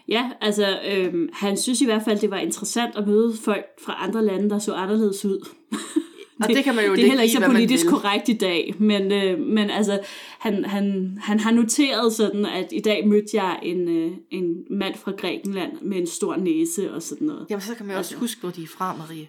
ja, 0.07 0.32
altså, 0.41 0.80
øhm, 0.86 1.30
han 1.34 1.57
synes 1.57 1.82
i 1.82 1.86
hvert 1.86 2.01
fald, 2.03 2.19
det 2.19 2.32
var 2.32 2.38
interessant 2.38 2.95
at 2.95 3.07
møde 3.07 3.38
folk 3.45 3.65
fra 3.86 3.95
andre 4.03 4.26
lande, 4.26 4.49
der 4.49 4.59
så 4.59 4.74
anderledes 4.74 5.26
ud. 5.26 5.47
Og 6.41 6.47
det, 6.47 6.55
det 6.55 6.63
kan 6.63 6.75
man 6.75 6.85
jo 6.85 6.95
det 6.95 7.03
er 7.03 7.07
heller 7.07 7.23
ikke 7.23 7.35
så 7.35 7.45
politisk 7.45 7.87
korrekt 7.87 8.29
i 8.29 8.33
dag, 8.33 8.73
men, 8.79 9.11
øh, 9.11 9.39
men 9.39 9.69
altså, 9.69 9.99
han, 10.39 10.65
han, 10.65 11.17
han 11.21 11.39
har 11.39 11.51
noteret 11.51 12.13
sådan, 12.13 12.45
at 12.45 12.67
i 12.71 12.79
dag 12.79 13.07
mødte 13.07 13.27
jeg 13.33 13.59
en, 13.63 13.87
øh, 13.89 14.11
en 14.31 14.55
mand 14.69 14.95
fra 14.95 15.11
Grækenland 15.11 15.71
med 15.81 15.97
en 15.97 16.07
stor 16.07 16.35
næse 16.35 16.93
og 16.93 17.01
sådan 17.01 17.27
noget. 17.27 17.45
Jamen, 17.49 17.61
så 17.61 17.75
kan 17.75 17.85
man 17.85 17.93
jo 17.93 17.97
også 17.99 18.13
Altså. 18.15 18.19
huske, 18.19 18.41
hvor 18.41 18.49
de 18.49 18.63
er 18.63 18.67
fra, 18.67 18.95
Marie. 18.97 19.27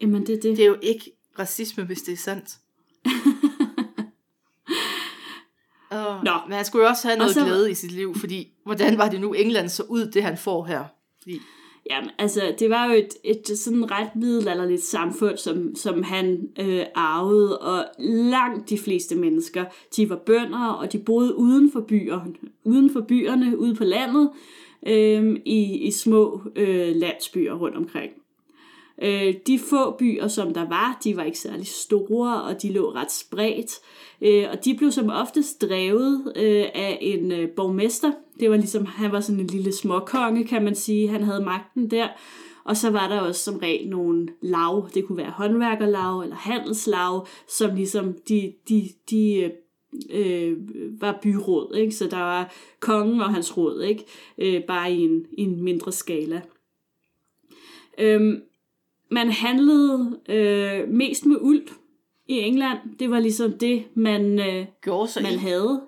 Jamen, 0.00 0.26
det 0.26 0.32
er 0.34 0.40
det. 0.40 0.56
Det 0.56 0.60
er 0.60 0.66
jo 0.68 0.76
ikke 0.82 1.10
racisme, 1.38 1.84
hvis 1.84 2.02
det 2.02 2.12
er 2.12 2.16
sandt. 2.16 2.48
Oh, 5.90 6.24
Nå. 6.24 6.30
Men 6.48 6.56
han 6.56 6.64
skulle 6.64 6.82
jo 6.84 6.88
også 6.88 7.08
have 7.08 7.18
noget 7.18 7.34
så- 7.34 7.40
så... 7.40 7.46
glæde 7.46 7.70
i 7.70 7.74
sit 7.74 7.92
liv, 7.92 8.14
fordi 8.14 8.48
hvordan 8.64 8.98
var 8.98 9.08
det 9.08 9.20
nu, 9.20 9.32
England 9.32 9.68
så 9.68 9.82
ud, 9.82 10.06
det 10.06 10.22
han 10.22 10.38
får 10.38 10.64
her? 10.64 10.84
Fordi, 11.22 11.40
Jamen, 11.90 12.10
altså, 12.18 12.54
det 12.58 12.70
var 12.70 12.86
jo 12.86 12.92
et, 12.92 13.14
et 13.24 13.58
sådan 13.58 13.90
ret 13.90 14.16
middelalderligt 14.16 14.82
samfund, 14.82 15.36
som, 15.36 15.74
som 15.74 16.02
han 16.02 16.48
øh, 16.60 16.84
arvede, 16.94 17.58
og 17.58 17.84
langt 17.98 18.70
de 18.70 18.78
fleste 18.78 19.14
mennesker, 19.14 19.64
de 19.96 20.10
var 20.10 20.16
bønder, 20.16 20.68
og 20.68 20.92
de 20.92 20.98
boede 20.98 21.36
uden 21.36 21.72
for 21.72 21.80
byer, 21.80 22.20
uden 22.64 22.90
for 22.90 23.00
byerne, 23.00 23.58
ude 23.58 23.74
på 23.74 23.84
landet, 23.84 24.30
øh, 24.86 25.36
i, 25.44 25.86
i 25.86 25.90
små 25.90 26.42
øh, 26.56 26.96
landsbyer 26.96 27.54
rundt 27.54 27.76
omkring. 27.76 28.12
Øh, 29.02 29.34
de 29.46 29.58
få 29.58 29.96
byer, 29.96 30.28
som 30.28 30.54
der 30.54 30.68
var, 30.68 31.00
de 31.04 31.16
var 31.16 31.22
ikke 31.22 31.38
særlig 31.38 31.66
store, 31.66 32.42
og 32.42 32.62
de 32.62 32.72
lå 32.72 32.92
ret 32.94 33.12
spredt. 33.12 33.70
Øh, 34.22 34.46
og 34.52 34.64
de 34.64 34.74
blev 34.74 34.92
som 34.92 35.08
oftest 35.08 35.62
drevet 35.62 36.32
øh, 36.36 36.64
af 36.74 36.98
en 37.00 37.32
øh, 37.32 37.48
borgmester. 37.48 38.12
Det 38.40 38.50
var 38.50 38.56
ligesom, 38.56 38.86
han 38.86 39.12
var 39.12 39.20
sådan 39.20 39.40
en 39.40 39.46
lille 39.46 39.72
småkonge, 39.72 40.44
kan 40.44 40.64
man 40.64 40.74
sige. 40.74 41.08
Han 41.08 41.22
havde 41.22 41.44
magten 41.44 41.90
der. 41.90 42.08
Og 42.64 42.76
så 42.76 42.90
var 42.90 43.08
der 43.08 43.20
også 43.20 43.44
som 43.44 43.58
regel 43.58 43.88
nogle 43.88 44.28
lav. 44.42 44.88
Det 44.94 45.04
kunne 45.04 45.18
være 45.18 45.30
håndværkerlav 45.30 46.20
eller 46.20 46.36
handelslav, 46.36 47.26
som 47.48 47.74
ligesom 47.74 48.14
de, 48.28 48.52
de, 48.68 48.88
de 49.10 49.34
øh, 49.36 49.50
øh 50.10 50.56
var 51.00 51.18
byråd. 51.22 51.74
Ikke? 51.76 51.92
Så 51.92 52.08
der 52.10 52.18
var 52.18 52.54
kongen 52.80 53.20
og 53.20 53.34
hans 53.34 53.56
råd, 53.56 53.82
ikke? 53.82 54.04
Øh, 54.38 54.62
bare 54.64 54.92
i 54.92 55.00
en, 55.00 55.26
i 55.32 55.42
en 55.42 55.62
mindre 55.62 55.92
skala. 55.92 56.40
Øhm, 57.98 58.42
man 59.10 59.30
handlede 59.30 60.18
øh, 60.28 60.88
mest 60.88 61.26
med 61.26 61.36
uld 61.40 61.68
i 62.28 62.38
England. 62.38 62.78
Det 62.98 63.10
var 63.10 63.18
ligesom 63.20 63.52
det, 63.52 63.84
man, 63.94 64.38
øh, 64.38 64.66
gjorde 64.82 65.10
sig 65.10 65.22
man 65.22 65.32
i. 65.32 65.36
havde. 65.36 65.80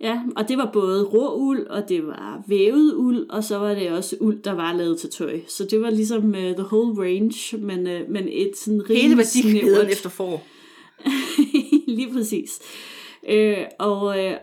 Ja, 0.00 0.20
og 0.36 0.48
det 0.48 0.58
var 0.58 0.70
både 0.72 1.04
rå 1.04 1.34
uld, 1.36 1.66
og 1.66 1.88
det 1.88 2.06
var 2.06 2.42
vævet 2.46 2.94
uld, 2.96 3.30
og 3.30 3.44
så 3.44 3.58
var 3.58 3.74
det 3.74 3.90
også 3.90 4.16
uld, 4.20 4.42
der 4.42 4.52
var 4.52 4.72
lavet 4.72 4.98
til 4.98 5.10
tøj. 5.10 5.40
Så 5.48 5.64
det 5.70 5.80
var 5.80 5.90
ligesom 5.90 6.24
uh, 6.24 6.34
the 6.34 6.64
whole 6.72 7.02
range, 7.02 7.56
men, 7.56 7.78
uh, 7.78 8.10
men 8.10 8.28
et 8.28 8.56
sådan 8.56 8.82
Hele 8.88 9.00
rimelig 9.00 9.16
værdikæden 9.18 9.74
snævert- 9.76 9.92
efter 9.92 10.10
får. 10.10 10.46
Lige 11.96 12.12
præcis. 12.12 12.60
Øh, 13.28 13.56
og, 13.78 14.24
øh, 14.24 14.34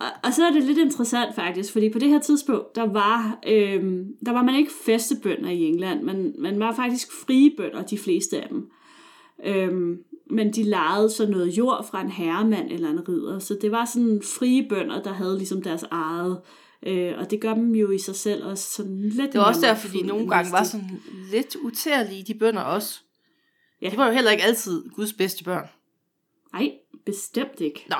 og, 0.00 0.06
og 0.24 0.34
så 0.34 0.44
er 0.44 0.50
det 0.52 0.62
lidt 0.64 0.78
interessant 0.78 1.34
faktisk, 1.34 1.72
fordi 1.72 1.90
på 1.90 1.98
det 1.98 2.08
her 2.08 2.20
tidspunkt, 2.20 2.76
der 2.76 2.86
var, 2.92 3.38
øh, 3.46 3.82
der 4.26 4.32
var 4.32 4.42
man 4.42 4.54
ikke 4.54 4.72
festebønder 4.84 5.50
i 5.50 5.62
England, 5.62 6.02
men 6.02 6.34
man 6.38 6.60
var 6.60 6.74
faktisk 6.74 7.12
frie 7.12 7.50
bønder, 7.56 7.82
de 7.82 7.98
fleste 7.98 8.42
af 8.42 8.48
dem. 8.48 8.70
Øh, 9.46 9.96
men 10.30 10.52
de 10.52 10.62
lejede 10.62 11.10
så 11.10 11.26
noget 11.26 11.48
jord 11.48 11.86
fra 11.90 12.00
en 12.00 12.10
herremand 12.10 12.70
eller 12.70 12.90
en 12.90 13.08
ridder, 13.08 13.38
så 13.38 13.58
det 13.60 13.72
var 13.72 13.84
sådan 13.84 14.22
frie 14.38 14.68
bønder, 14.68 15.02
der 15.02 15.12
havde 15.12 15.36
ligesom 15.36 15.62
deres 15.62 15.82
eget, 15.90 16.40
øh, 16.82 17.18
og 17.18 17.30
det 17.30 17.40
gør 17.40 17.54
dem 17.54 17.74
jo 17.74 17.90
i 17.90 17.98
sig 17.98 18.16
selv 18.16 18.44
også 18.44 18.74
sådan 18.74 19.02
lidt 19.02 19.32
Det 19.32 19.40
var 19.40 19.46
også 19.46 19.60
derfor, 19.60 19.88
de 19.88 20.02
nogle 20.02 20.28
gange 20.28 20.52
var 20.52 20.64
sådan 20.64 21.02
lidt 21.30 21.56
utærlige, 21.56 22.22
de 22.22 22.34
bønder 22.34 22.62
også. 22.62 23.00
Ja. 23.82 23.90
De 23.90 23.96
var 23.96 24.06
jo 24.06 24.12
heller 24.12 24.30
ikke 24.30 24.44
altid 24.44 24.88
Guds 24.88 25.12
bedste 25.12 25.44
børn. 25.44 25.68
Nej, 26.52 26.72
bestemt 27.06 27.60
ikke. 27.60 27.86
Nå, 27.88 27.96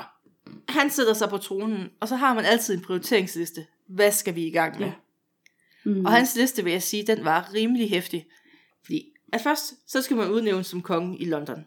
han 0.69 0.89
sætter 0.89 1.13
sig 1.13 1.29
på 1.29 1.37
tronen, 1.37 1.89
og 1.99 2.07
så 2.07 2.15
har 2.15 2.33
man 2.33 2.45
altid 2.45 2.73
en 2.73 2.81
prioriteringsliste. 2.81 3.65
Hvad 3.87 4.11
skal 4.11 4.35
vi 4.35 4.47
i 4.47 4.51
gang 4.51 4.79
med? 4.79 4.87
Ja. 4.87 4.93
Ja. 5.85 5.91
Mm. 5.91 6.05
Og 6.05 6.11
hans 6.11 6.35
liste, 6.35 6.63
vil 6.63 6.71
jeg 6.71 6.83
sige, 6.83 7.03
den 7.03 7.25
var 7.25 7.53
rimelig 7.53 7.89
hæftig. 7.89 8.25
Fordi 8.85 9.13
at 9.33 9.41
først, 9.41 9.73
så 9.87 10.01
skal 10.01 10.17
man 10.17 10.29
udnævnes 10.29 10.67
som 10.67 10.81
konge 10.81 11.17
i 11.17 11.25
London. 11.25 11.65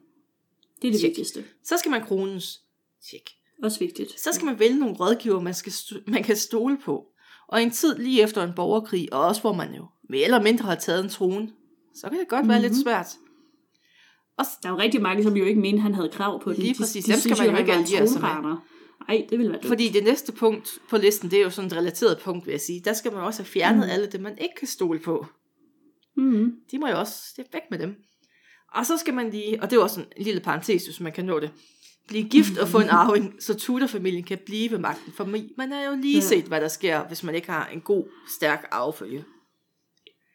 Det 0.83 0.89
er 0.89 0.93
det 0.93 1.01
Check. 1.01 1.11
vigtigste. 1.11 1.45
Så 1.65 1.77
skal 1.79 1.91
man 1.91 2.05
krones. 2.05 2.61
Tjek. 3.11 3.23
Også 3.63 3.79
vigtigt. 3.79 4.21
Så 4.21 4.31
skal 4.33 4.45
man 4.47 4.59
vælge 4.59 4.79
nogle 4.79 4.95
rådgiver, 4.95 5.41
man, 5.41 5.55
skal 5.55 5.73
man 6.07 6.23
kan 6.23 6.37
stole 6.37 6.79
på. 6.85 7.05
Og 7.49 7.63
en 7.63 7.71
tid 7.71 7.99
lige 7.99 8.23
efter 8.23 8.43
en 8.45 8.53
borgerkrig, 8.57 9.13
og 9.13 9.21
også 9.21 9.41
hvor 9.41 9.53
man 9.53 9.75
jo 9.75 9.87
mere 10.11 10.25
eller 10.25 10.43
mindre 10.43 10.65
har 10.65 10.75
taget 10.75 11.05
en 11.05 11.11
trone, 11.11 11.51
så 11.95 12.09
kan 12.09 12.19
det 12.19 12.29
godt 12.29 12.49
være 12.49 12.59
Mhm. 12.59 12.69
lidt 12.69 12.83
svært. 12.83 13.07
Og 14.39 14.45
Der 14.63 14.69
er 14.69 14.73
jo 14.73 14.79
rigtig 14.79 15.03
mange, 15.03 15.23
som 15.23 15.37
jo 15.37 15.45
ikke 15.45 15.61
mente, 15.61 15.81
han 15.81 15.95
havde 15.95 16.09
krav 16.09 16.43
på 16.43 16.53
den. 16.53 16.61
Lige 16.63 16.75
De- 16.75 16.79
præcis. 16.79 17.05
De, 17.05 17.13
Dem 17.13 17.21
skal 17.21 17.37
man 17.39 17.51
jo 17.51 17.57
ikke 17.57 17.73
alliere 17.73 18.09
sig 18.09 18.21
med. 18.21 18.57
Nej, 19.09 19.27
det 19.31 19.39
ville 19.39 19.53
være 19.53 19.61
dumt. 19.61 19.67
Fordi 19.69 19.89
det 19.89 20.05
næste 20.05 20.33
punkt 20.33 20.69
på 20.91 20.97
listen, 20.97 21.31
det 21.31 21.39
er 21.39 21.43
jo 21.43 21.51
sådan 21.51 21.67
et 21.67 21.77
relateret 21.77 22.19
punkt, 22.25 22.47
vil 22.47 22.53
jeg 22.53 22.61
sige. 22.61 22.81
Der 22.85 22.93
skal 22.93 23.13
man 23.13 23.23
også 23.23 23.43
have 23.43 23.47
fjernet 23.49 23.85
Mm. 23.87 23.91
alle 23.93 24.07
det, 24.07 24.21
man 24.21 24.39
ikke 24.39 24.55
kan 24.59 24.69
stole 24.69 24.99
på. 24.99 25.27
Mm. 26.17 26.53
De 26.71 26.79
må 26.79 26.89
jo 26.89 26.99
også 26.99 27.13
stikke 27.31 27.51
væk 27.53 27.63
med 27.71 27.79
dem. 27.79 27.95
Og 28.75 28.87
så 28.87 28.97
skal 28.97 29.15
man 29.15 29.31
lige, 29.31 29.63
og 29.63 29.71
det 29.71 29.77
er 29.77 29.81
jo 29.81 29.83
også 29.83 30.01
en 30.01 30.07
lille 30.25 30.41
parentes, 30.41 30.85
hvis 30.85 31.01
man 31.01 31.13
kan 31.13 31.25
nå 31.25 31.41
det, 31.41 31.51
blive 32.09 32.29
gift 32.29 32.59
og 32.59 32.69
få 32.69 32.79
en 32.81 32.89
arving, 33.01 33.35
så 33.41 33.55
Tudor-familien 33.55 34.25
kan 34.25 34.39
blive 34.47 34.71
ved 34.71 34.79
magten. 34.79 35.13
For 35.13 35.25
man 35.59 35.73
har 35.73 35.83
jo 35.91 35.97
lige 36.03 36.15
Ja. 36.15 36.21
set, 36.21 36.45
hvad 36.45 36.61
der 36.61 36.69
sker, 36.69 37.07
hvis 37.09 37.23
man 37.23 37.35
ikke 37.35 37.51
har 37.51 37.67
en 37.67 37.81
god, 37.81 38.05
stærk 38.37 38.69
arvefølge. 38.71 39.25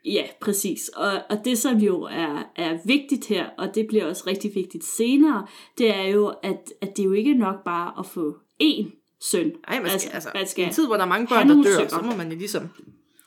Ja, 0.06 0.24
præcis. 0.42 0.88
Og, 0.88 1.12
og 1.30 1.38
det, 1.46 1.58
som 1.58 1.78
jo 1.78 2.02
er, 2.02 2.44
er 2.56 2.78
vigtigt 2.86 3.26
her, 3.26 3.46
og 3.58 3.76
det 3.76 3.88
bliver 3.88 4.06
også 4.06 4.24
rigtig 4.28 4.56
vigtigt 4.56 4.84
senere, 4.86 5.48
det 5.78 5.96
er 5.96 6.04
jo, 6.04 6.28
at, 6.44 6.74
at 6.82 6.98
det 6.98 7.00
er 7.00 7.06
jo 7.06 7.12
ikke 7.14 7.34
nok 7.34 7.56
bare 7.66 7.94
at 8.00 8.06
få 8.06 8.36
én 8.64 9.18
søn. 9.32 9.52
Nej, 9.70 9.82
man 9.82 9.90
skal, 9.90 9.92
Altså, 9.92 10.10
altså, 10.14 10.30
man 10.36 10.48
skal 10.48 10.64
i 10.64 10.68
en 10.68 10.74
tid, 10.74 10.86
hvor 10.88 10.96
der 10.96 11.04
er 11.04 11.08
mange 11.08 11.28
børn, 11.28 11.50
der 11.50 11.56
dør, 11.64 11.72
sønner. 11.76 11.88
så 11.90 12.02
må 12.02 12.16
man 12.16 12.32
jo 12.32 12.38
ligesom... 12.38 12.70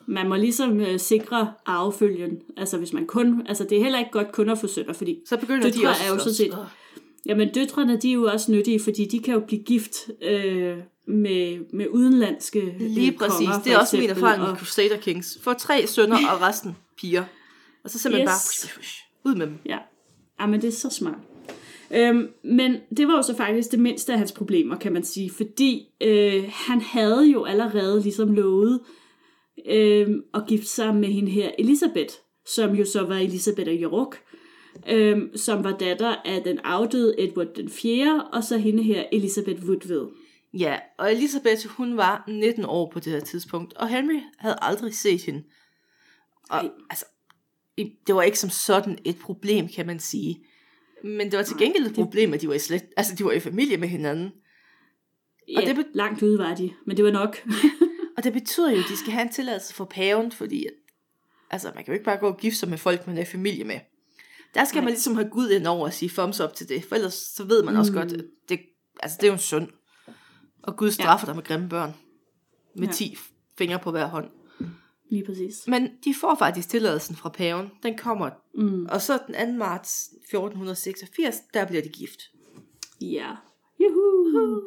Man 0.06 0.28
må 0.28 0.36
ligesom 0.36 0.80
øh, 0.80 1.00
sikre 1.00 1.52
arvefølgen. 1.66 2.38
Altså 2.56 2.78
hvis 2.78 2.92
man 2.92 3.06
kun, 3.06 3.42
altså 3.46 3.64
det 3.64 3.78
er 3.78 3.82
heller 3.82 3.98
ikke 3.98 4.10
godt 4.10 4.32
kun 4.32 4.48
at 4.48 4.58
få 4.58 4.66
sønner, 4.66 4.92
fordi 4.92 5.18
Så 5.26 5.36
begynder 5.36 5.70
de 5.70 5.86
også 5.88 6.02
er 6.08 6.12
jo 6.12 6.18
sådan 6.18 6.34
set- 6.34 6.54
Jamen, 7.26 7.52
døtrene, 7.54 7.96
de 7.96 8.08
er 8.10 8.14
jo 8.14 8.24
også 8.24 8.52
nyttige, 8.52 8.80
fordi 8.80 9.04
de 9.04 9.18
kan 9.18 9.34
jo 9.34 9.40
blive 9.40 9.62
gift 9.62 9.96
øh, 10.22 10.76
med, 11.06 11.58
med 11.72 11.86
udenlandske 11.90 12.74
Lige 12.80 13.12
øh, 13.12 13.18
præcis. 13.18 13.46
konger, 13.48 13.62
det 13.62 13.72
er 13.72 13.78
også 13.78 13.96
min 13.96 14.10
erfaring 14.10 14.42
med 14.42 14.56
Crusader 14.56 14.96
Kings. 14.96 15.38
Få 15.42 15.52
tre 15.52 15.86
sønner 15.86 16.16
og 16.16 16.40
resten 16.40 16.76
piger. 17.00 17.24
Og 17.84 17.90
så 17.90 17.98
simpelthen 17.98 18.28
Yes. 18.28 18.70
bare 19.24 19.30
ud 19.32 19.36
med 19.38 19.46
dem. 19.46 19.58
Ja, 19.66 19.78
ja 20.40 20.46
men 20.46 20.62
det 20.62 20.68
er 20.68 20.72
så 20.72 20.90
smart. 20.90 21.18
Øhm, 21.90 22.28
men 22.44 22.76
det 22.96 23.08
var 23.08 23.16
jo 23.16 23.22
så 23.22 23.36
faktisk 23.36 23.70
det 23.70 23.78
mindste 23.78 24.12
af 24.12 24.18
hans 24.18 24.32
problemer, 24.32 24.76
kan 24.76 24.92
man 24.92 25.04
sige, 25.04 25.30
fordi 25.30 25.86
øh, 26.00 26.44
han 26.52 26.80
havde 26.80 27.30
jo 27.32 27.44
allerede 27.44 28.02
ligesom 28.02 28.32
lovet 28.34 28.80
øh, 29.66 30.08
at 30.34 30.42
gifte 30.48 30.66
sig 30.66 30.94
med 30.96 31.08
hende 31.08 31.30
her 31.30 31.50
Elisabeth, 31.58 32.14
som 32.46 32.74
jo 32.74 32.84
så 32.84 33.02
var 33.06 33.16
Elisabeth 33.16 33.70
af 33.70 33.78
York, 33.82 34.22
øh, 34.88 35.18
som 35.36 35.64
var 35.64 35.72
datter 35.72 36.14
af 36.24 36.42
den 36.42 36.58
afdøde 36.58 37.20
Edward 37.20 37.54
den 37.56 37.68
4., 37.68 38.28
og 38.32 38.44
så 38.44 38.58
hende 38.58 38.82
her 38.82 39.04
Elisabeth 39.12 39.64
Woodville. 39.64 40.06
Ja, 40.58 40.78
og 40.98 41.12
Elisabeth, 41.12 41.66
hun 41.68 41.96
var 41.96 42.24
19 42.28 42.64
år 42.64 42.90
på 42.90 43.00
det 43.00 43.12
her 43.12 43.20
tidspunkt, 43.20 43.74
og 43.74 43.88
Henry 43.88 44.20
havde 44.38 44.56
aldrig 44.62 44.94
set 44.94 45.22
hende. 45.22 45.42
Og 46.50 46.62
Nej. 46.62 46.70
altså, 46.90 47.04
det 48.06 48.14
var 48.14 48.22
ikke 48.22 48.38
som 48.38 48.50
sådan 48.50 48.98
et 49.04 49.16
problem, 49.22 49.68
kan 49.68 49.86
man 49.86 49.98
sige. 50.00 50.38
Men 51.04 51.30
det 51.30 51.36
var 51.36 51.42
til 51.42 51.56
gengæld 51.58 51.86
et 51.86 51.94
problem, 51.94 52.34
at 52.34 52.40
de 52.40 52.48
var 52.48 52.54
i 52.54 52.58
slet, 52.58 52.82
altså 52.96 53.14
de 53.14 53.24
var 53.24 53.32
i 53.32 53.40
familie 53.40 53.76
med 53.76 53.88
hinanden. 53.88 54.32
Ja, 55.48 55.60
og 55.60 55.66
det 55.66 55.76
be- 55.76 55.84
langt 55.94 56.22
ude 56.22 56.38
var 56.38 56.54
de, 56.54 56.70
men 56.86 56.96
det 56.96 57.04
var 57.04 57.10
nok. 57.10 57.36
og 58.16 58.24
det 58.24 58.32
betyder 58.32 58.70
jo, 58.70 58.78
at 58.78 58.88
de 58.88 58.96
skal 58.96 59.12
have 59.12 59.22
en 59.22 59.32
tilladelse 59.32 59.74
for 59.74 59.84
paven, 59.84 60.32
fordi 60.32 60.66
at, 60.66 60.72
altså, 61.50 61.72
man 61.74 61.84
kan 61.84 61.86
jo 61.86 61.92
ikke 61.92 62.04
bare 62.04 62.16
gå 62.16 62.28
og 62.28 62.36
gifte 62.36 62.58
sig 62.58 62.68
med 62.68 62.78
folk, 62.78 63.06
man 63.06 63.18
er 63.18 63.24
familie 63.24 63.64
med. 63.64 63.80
Der 64.54 64.64
skal 64.64 64.78
Nej. 64.78 64.84
man 64.84 64.92
ligesom 64.92 65.14
have 65.14 65.28
Gud 65.28 65.50
ind 65.50 65.66
over 65.66 65.86
og 65.86 65.92
sige 65.92 66.08
thumbs 66.08 66.40
up 66.40 66.54
til 66.54 66.68
det, 66.68 66.84
for 66.84 66.94
ellers 66.94 67.14
så 67.14 67.44
ved 67.44 67.62
man 67.62 67.76
også 67.76 67.92
mm. 67.92 67.98
godt, 67.98 68.12
at 68.12 68.24
det, 68.48 68.60
altså, 69.00 69.16
det 69.20 69.26
er 69.26 69.28
jo 69.28 69.32
en 69.32 69.38
synd. 69.38 69.68
Og 70.62 70.76
Gud 70.76 70.90
straffer 70.90 71.26
ja. 71.26 71.30
dig 71.30 71.36
med 71.36 71.44
grimme 71.44 71.68
børn. 71.68 71.94
Med 72.76 72.88
ja. 72.88 72.92
10 72.92 73.18
fingre 73.58 73.78
på 73.78 73.90
hver 73.90 74.06
hånd. 74.06 74.30
Lige 75.10 75.24
præcis. 75.26 75.66
Men 75.66 75.88
de 76.04 76.14
får 76.14 76.34
faktisk 76.34 76.68
tilladelsen 76.68 77.16
fra 77.16 77.28
paven. 77.28 77.70
Den 77.82 77.98
kommer. 77.98 78.30
Mm. 78.54 78.86
Og 78.86 79.02
så 79.02 79.18
den 79.26 79.52
2. 79.52 79.58
marts 79.58 80.06
1486, 80.06 81.40
der 81.54 81.66
bliver 81.66 81.82
de 81.82 81.88
gift. 81.88 82.20
Ja. 83.00 83.30
Juhu. 83.80 84.62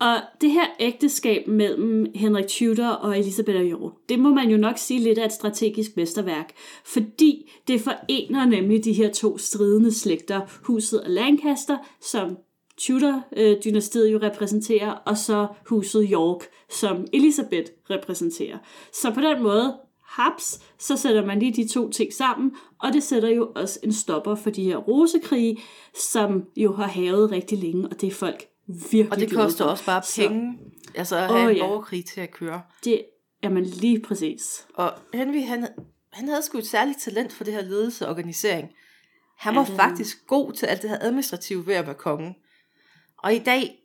Og 0.00 0.16
det 0.40 0.50
her 0.50 0.66
ægteskab 0.80 1.46
mellem 1.46 2.06
Henrik 2.14 2.46
Tudor 2.48 2.86
og 2.86 3.18
Elisabeth 3.18 3.60
af 3.60 3.64
York, 3.64 3.92
det 4.08 4.18
må 4.18 4.34
man 4.34 4.50
jo 4.50 4.56
nok 4.56 4.78
sige 4.78 5.00
lidt 5.00 5.18
af 5.18 5.26
et 5.26 5.32
strategisk 5.32 5.96
mesterværk, 5.96 6.52
fordi 6.84 7.50
det 7.68 7.80
forener 7.80 8.44
nemlig 8.44 8.84
de 8.84 8.92
her 8.92 9.12
to 9.12 9.38
stridende 9.38 9.94
slægter, 9.94 10.40
huset 10.62 10.98
af 10.98 11.14
Lancaster, 11.14 11.78
som 12.00 12.36
Tudor-dynastiet 12.80 14.06
øh, 14.06 14.12
jo 14.12 14.18
repræsenterer, 14.22 14.90
og 14.90 15.18
så 15.18 15.46
huset 15.66 16.08
York, 16.12 16.46
som 16.70 17.06
Elisabeth 17.12 17.70
repræsenterer. 17.90 18.58
Så 18.92 19.10
på 19.14 19.20
den 19.20 19.42
måde, 19.42 19.76
haps, 20.04 20.60
så 20.78 20.96
sætter 20.96 21.26
man 21.26 21.38
lige 21.38 21.62
de 21.62 21.68
to 21.68 21.90
ting 21.90 22.12
sammen, 22.12 22.52
og 22.78 22.92
det 22.92 23.02
sætter 23.02 23.28
jo 23.28 23.52
også 23.54 23.80
en 23.82 23.92
stopper 23.92 24.34
for 24.34 24.50
de 24.50 24.64
her 24.64 24.76
rosekrige, 24.76 25.58
som 25.94 26.44
jo 26.56 26.72
har 26.72 26.86
havet 26.86 27.30
rigtig 27.30 27.58
længe, 27.58 27.88
og 27.88 28.00
det 28.00 28.06
er 28.06 28.14
folk 28.14 28.49
virkelig 28.66 29.12
Og 29.12 29.20
det 29.20 29.32
koster 29.32 29.64
også 29.64 29.84
bare 29.86 30.02
penge, 30.16 30.58
så, 30.84 30.90
altså 30.94 31.16
at 31.16 31.26
have 31.26 31.44
oh, 31.44 31.50
en 31.50 31.56
ja. 31.56 31.66
borgerkrig 31.66 32.04
til 32.04 32.20
at 32.20 32.30
køre. 32.30 32.62
Det 32.84 33.04
er 33.42 33.48
man 33.48 33.64
lige 33.64 34.00
præcis. 34.00 34.66
Og 34.74 34.92
Henry, 35.14 35.42
han, 35.42 35.66
han 36.12 36.28
havde 36.28 36.42
sgu 36.42 36.58
et 36.58 36.66
særligt 36.66 37.00
talent 37.00 37.32
for 37.32 37.44
det 37.44 37.54
her 37.54 37.62
ledelse 37.62 38.06
og 38.06 38.10
organisering. 38.10 38.70
Han 39.38 39.54
var 39.54 39.66
ja, 39.70 39.76
faktisk 39.76 40.26
god 40.26 40.52
til 40.52 40.66
alt 40.66 40.82
det 40.82 40.90
her 40.90 40.98
administrative 41.00 41.66
ved 41.66 41.74
at 41.74 41.86
være 41.86 41.94
konge. 41.94 42.34
Og 43.18 43.34
i 43.34 43.38
dag, 43.38 43.78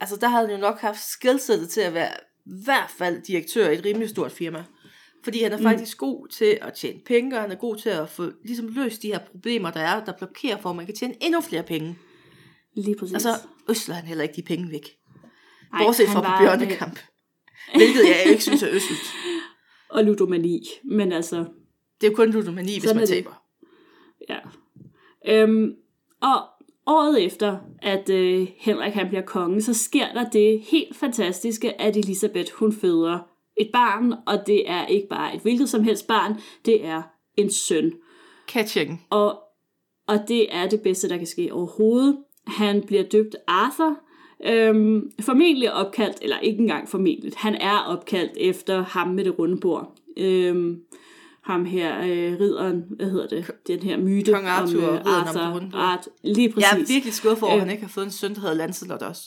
altså 0.00 0.16
der 0.16 0.28
havde 0.28 0.46
han 0.46 0.54
jo 0.54 0.60
nok 0.60 0.78
haft 0.78 1.04
skillsettet 1.08 1.70
til 1.70 1.80
at 1.80 1.94
være 1.94 2.12
i 2.46 2.64
hvert 2.64 2.90
fald 2.90 3.22
direktør 3.22 3.70
i 3.70 3.74
et 3.74 3.84
rimelig 3.84 4.08
stort 4.08 4.32
firma. 4.32 4.64
Fordi 5.24 5.42
han 5.42 5.52
er 5.52 5.56
mm. 5.56 5.62
faktisk 5.62 5.98
god 5.98 6.28
til 6.28 6.58
at 6.62 6.74
tjene 6.74 7.00
penge, 7.06 7.36
og 7.36 7.42
han 7.42 7.50
er 7.50 7.56
god 7.56 7.76
til 7.76 7.88
at 7.88 8.08
få 8.08 8.30
ligesom 8.44 8.68
løst 8.68 9.02
de 9.02 9.06
her 9.06 9.18
problemer, 9.18 9.70
der 9.70 9.80
er, 9.80 10.04
der 10.04 10.12
blokerer 10.12 10.56
for, 10.56 10.70
at 10.70 10.76
man 10.76 10.86
kan 10.86 10.94
tjene 10.94 11.14
endnu 11.20 11.40
flere 11.40 11.62
penge. 11.62 11.98
Lige 12.76 12.96
præcis. 12.98 13.14
Og 13.14 13.20
så 13.20 13.28
øsler 13.68 13.94
han 13.94 14.04
heller 14.04 14.22
ikke 14.22 14.36
de 14.36 14.42
penge 14.42 14.70
væk. 14.70 14.88
Ej, 15.72 15.84
Bortset 15.84 16.08
fra 16.08 16.20
på 16.20 16.42
bjørnekamp. 16.42 16.94
Det... 16.94 17.02
Hvilket 17.74 18.08
jeg 18.08 18.24
ikke 18.26 18.42
synes 18.42 18.62
er 18.62 18.68
øsselt. 18.70 19.00
og 19.94 20.04
ludomani, 20.04 20.62
men 20.84 21.12
altså... 21.12 21.36
Det 22.00 22.06
er 22.06 22.10
jo 22.10 22.16
kun 22.16 22.30
ludomani, 22.30 22.80
hvis 22.80 22.94
man 22.94 23.06
taber. 23.06 23.42
Ja. 24.28 24.38
Øhm, 25.28 25.74
og 26.22 26.38
året 26.86 27.24
efter, 27.24 27.58
at 27.82 28.10
øh, 28.10 28.48
Henrik 28.56 28.92
han 28.92 29.08
bliver 29.08 29.22
konge, 29.22 29.62
så 29.62 29.74
sker 29.74 30.12
der 30.12 30.30
det 30.30 30.60
helt 30.60 30.96
fantastiske, 30.96 31.80
at 31.80 31.96
Elisabeth 31.96 32.52
hun 32.54 32.72
føder 32.72 33.18
et 33.56 33.70
barn, 33.72 34.14
og 34.26 34.46
det 34.46 34.70
er 34.70 34.86
ikke 34.86 35.08
bare 35.08 35.34
et 35.34 35.40
hvilket 35.40 35.68
som 35.68 35.84
helst 35.84 36.06
barn, 36.06 36.40
det 36.64 36.84
er 36.84 37.02
en 37.36 37.50
søn. 37.50 37.92
Catching. 38.48 39.06
Og, 39.10 39.40
og 40.06 40.18
det 40.28 40.54
er 40.54 40.68
det 40.68 40.80
bedste, 40.80 41.08
der 41.08 41.16
kan 41.16 41.26
ske 41.26 41.52
overhovedet. 41.52 42.18
Han 42.46 42.82
bliver 42.86 43.02
døbt 43.02 43.36
Arthur, 43.46 43.98
øhm, 44.46 45.10
formentlig 45.20 45.72
opkaldt, 45.72 46.16
eller 46.22 46.38
ikke 46.38 46.60
engang 46.60 46.88
formentlig, 46.88 47.32
han 47.36 47.54
er 47.54 47.78
opkaldt 47.78 48.32
efter 48.36 48.82
ham 48.82 49.08
med 49.08 49.24
det 49.24 49.38
runde 49.38 49.56
bord. 49.56 49.94
Øhm, 50.16 50.80
ham 51.44 51.64
her, 51.64 51.98
øh, 51.98 52.40
ridderen, 52.40 52.84
hvad 52.90 53.10
hedder 53.10 53.26
det, 53.26 53.50
den 53.66 53.78
her 53.78 53.96
myte 53.96 54.32
Kong 54.32 54.46
Arthur, 54.46 54.88
om 54.88 54.94
øh, 54.94 55.00
Arthur, 55.06 55.40
om 55.40 55.60
det 55.60 55.70
Art, 55.74 56.08
lige 56.22 56.52
præcis. 56.52 56.72
Jeg 56.72 56.80
er 56.80 56.86
virkelig 56.86 57.14
skuffet 57.14 57.38
for, 57.38 57.46
at 57.46 57.58
han 57.58 57.68
øh. 57.68 57.72
ikke 57.72 57.82
har 57.82 57.90
fået 57.90 58.04
en 58.04 58.10
søn, 58.10 58.34
der 58.34 58.40
hedder 58.40 58.54
Lancelot 58.54 59.02
også. 59.02 59.22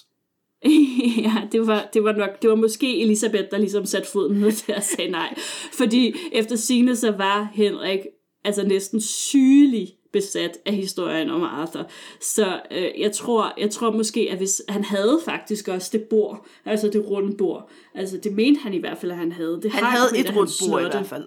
ja, 1.26 1.34
det 1.52 1.68
var, 1.68 1.90
det 1.94 2.04
var 2.04 2.12
nok, 2.12 2.42
det 2.42 2.50
var 2.50 2.56
måske 2.56 3.02
Elisabeth, 3.02 3.48
der 3.52 3.58
ligesom 3.58 3.86
satte 3.86 4.12
foden 4.12 4.38
ned 4.38 4.52
til 4.52 4.72
at 4.72 4.84
sige 4.84 5.12
nej. 5.12 5.34
Fordi 5.74 6.16
efter 6.32 6.56
sine 6.56 6.96
så 6.96 7.12
var 7.12 7.50
Henrik 7.54 8.00
altså 8.44 8.68
næsten 8.68 9.02
sygelig 9.02 9.90
besat 10.16 10.58
af 10.66 10.74
historien 10.74 11.30
om 11.30 11.44
Arthur. 11.44 11.90
Så 12.20 12.62
øh, 12.72 12.88
jeg, 13.00 13.12
tror, 13.12 13.54
jeg 13.58 13.72
tror 13.72 13.92
måske, 13.92 14.28
at 14.32 14.38
hvis 14.38 14.62
han 14.70 14.84
havde 14.84 15.20
faktisk 15.26 15.68
også 15.68 15.90
det 15.92 16.04
bord, 16.04 16.46
altså 16.66 16.90
det 16.90 17.10
runde 17.10 17.38
bord, 17.38 17.70
altså 17.94 18.18
det 18.18 18.34
mente 18.34 18.62
han 18.62 18.74
i 18.74 18.78
hvert 18.78 18.98
fald, 18.98 19.12
at 19.12 19.18
han 19.18 19.32
havde. 19.32 19.60
Det 19.64 19.72
han 19.72 19.84
havde 19.84 20.20
et 20.20 20.36
rundt 20.36 20.52
bord 20.70 20.82
i 20.82 20.86
hvert 20.92 21.06
fald. 21.06 21.24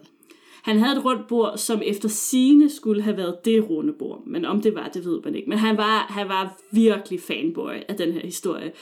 Han 0.63 0.79
havde 0.79 0.99
et 0.99 1.05
rundt 1.05 1.29
bord, 1.29 1.59
som 1.59 1.83
efter 1.85 2.09
sine 2.09 2.71
skulle 2.71 3.03
have 3.03 3.17
været 3.17 3.37
det 3.45 3.71
runde 3.71 3.93
bord. 3.99 4.23
Men 4.27 4.45
om 4.45 4.63
det 4.63 4.75
var, 4.75 4.89
det 4.89 5.05
ved 5.05 5.21
man 5.25 5.35
ikke. 5.35 5.51
Men 5.51 5.59
han 5.59 5.77
var, 5.77 5.99
han 5.99 6.29
var 6.29 6.59
virkelig 6.73 7.21
fanboy 7.21 7.75
af 7.89 7.97
den 7.97 8.13
her 8.13 8.21
historie. 8.25 8.73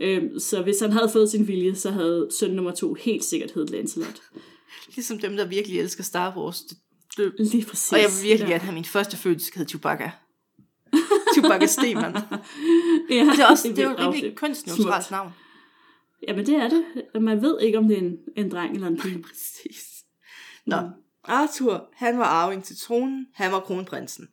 Øhm, 0.00 0.38
så 0.38 0.62
hvis 0.62 0.80
han 0.80 0.92
havde 0.92 1.08
fået 1.08 1.30
sin 1.30 1.48
vilje, 1.48 1.74
så 1.74 1.90
havde 1.90 2.28
søn 2.40 2.50
nummer 2.50 2.70
to 2.70 2.94
helt 2.94 3.24
sikkert 3.24 3.50
heddet 3.50 3.70
Lancelot. 3.70 4.20
Ligesom 4.94 5.18
dem, 5.18 5.36
der 5.36 5.46
virkelig 5.46 5.80
elsker 5.80 6.02
Star 6.02 6.38
Wars. 6.38 6.64
Det, 7.16 7.34
Lige 7.38 7.64
præcis. 7.64 7.92
Og 7.92 7.98
jeg 7.98 8.08
vil 8.16 8.28
virkelig 8.28 8.48
ja. 8.48 8.52
gerne 8.52 8.64
have 8.64 8.74
min 8.74 8.84
første 8.84 9.16
fødsel 9.16 9.52
hedde 9.54 9.70
Chewbacca. 9.70 10.10
Chewbacca 11.34 11.66
Stemann. 11.66 12.16
ja, 13.10 13.24
det 13.24 13.40
er, 13.40 13.46
også, 13.50 13.68
det, 13.68 13.76
det 13.76 13.84
er 13.84 13.90
jo 13.90 13.96
rimelig 13.96 14.36
kønsneutralt 14.36 15.10
navn. 15.10 15.32
Jamen 16.28 16.46
det 16.46 16.54
er 16.54 16.68
det. 16.68 16.84
Man 17.22 17.42
ved 17.42 17.60
ikke, 17.60 17.78
om 17.78 17.88
det 17.88 17.98
er 17.98 18.02
en, 18.02 18.16
en 18.36 18.50
dreng 18.50 18.74
eller 18.74 18.88
en 18.88 19.00
pige. 19.00 19.22
Præcis. 19.22 20.04
Nå, 20.66 20.80
mm. 20.80 20.88
Arthur, 21.24 21.88
han 21.94 22.18
var 22.18 22.24
arving 22.24 22.64
til 22.64 22.76
tronen, 22.76 23.26
han 23.34 23.52
var 23.52 23.60
kronprinsen. 23.60 24.28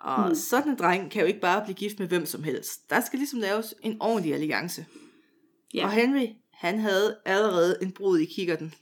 Og 0.00 0.28
mm. 0.28 0.34
sådan 0.34 0.72
en 0.72 0.78
dreng 0.78 1.10
kan 1.10 1.20
jo 1.20 1.26
ikke 1.26 1.40
bare 1.40 1.64
blive 1.64 1.74
gift 1.74 1.98
med 1.98 2.08
hvem 2.08 2.26
som 2.26 2.42
helst. 2.42 2.90
Der 2.90 3.00
skal 3.00 3.18
ligesom 3.18 3.40
laves 3.40 3.74
en 3.82 3.96
ordentlig 4.00 4.34
alliance. 4.34 4.86
Ja. 5.74 5.84
Og 5.84 5.90
Henry, 5.92 6.26
han 6.52 6.78
havde 6.78 7.16
allerede 7.24 7.78
en 7.82 7.92
brud 7.92 8.18
i 8.18 8.24
kikkerten. 8.24 8.74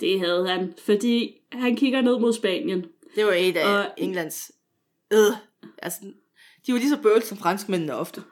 Det 0.00 0.20
havde 0.20 0.48
han, 0.48 0.74
fordi 0.84 1.40
han 1.52 1.76
kigger 1.76 2.00
ned 2.00 2.18
mod 2.18 2.32
Spanien. 2.32 2.86
Det 3.16 3.26
var 3.26 3.32
et 3.32 3.56
af 3.56 3.78
og... 3.78 3.84
Englands... 3.96 4.50
Øh, 5.12 5.36
altså, 5.78 5.98
de 6.66 6.72
var 6.72 6.78
lige 6.78 6.90
så 6.90 6.98
bøvlet 7.02 7.24
som 7.24 7.38
franskmændene 7.38 7.94
ofte. 7.94 8.22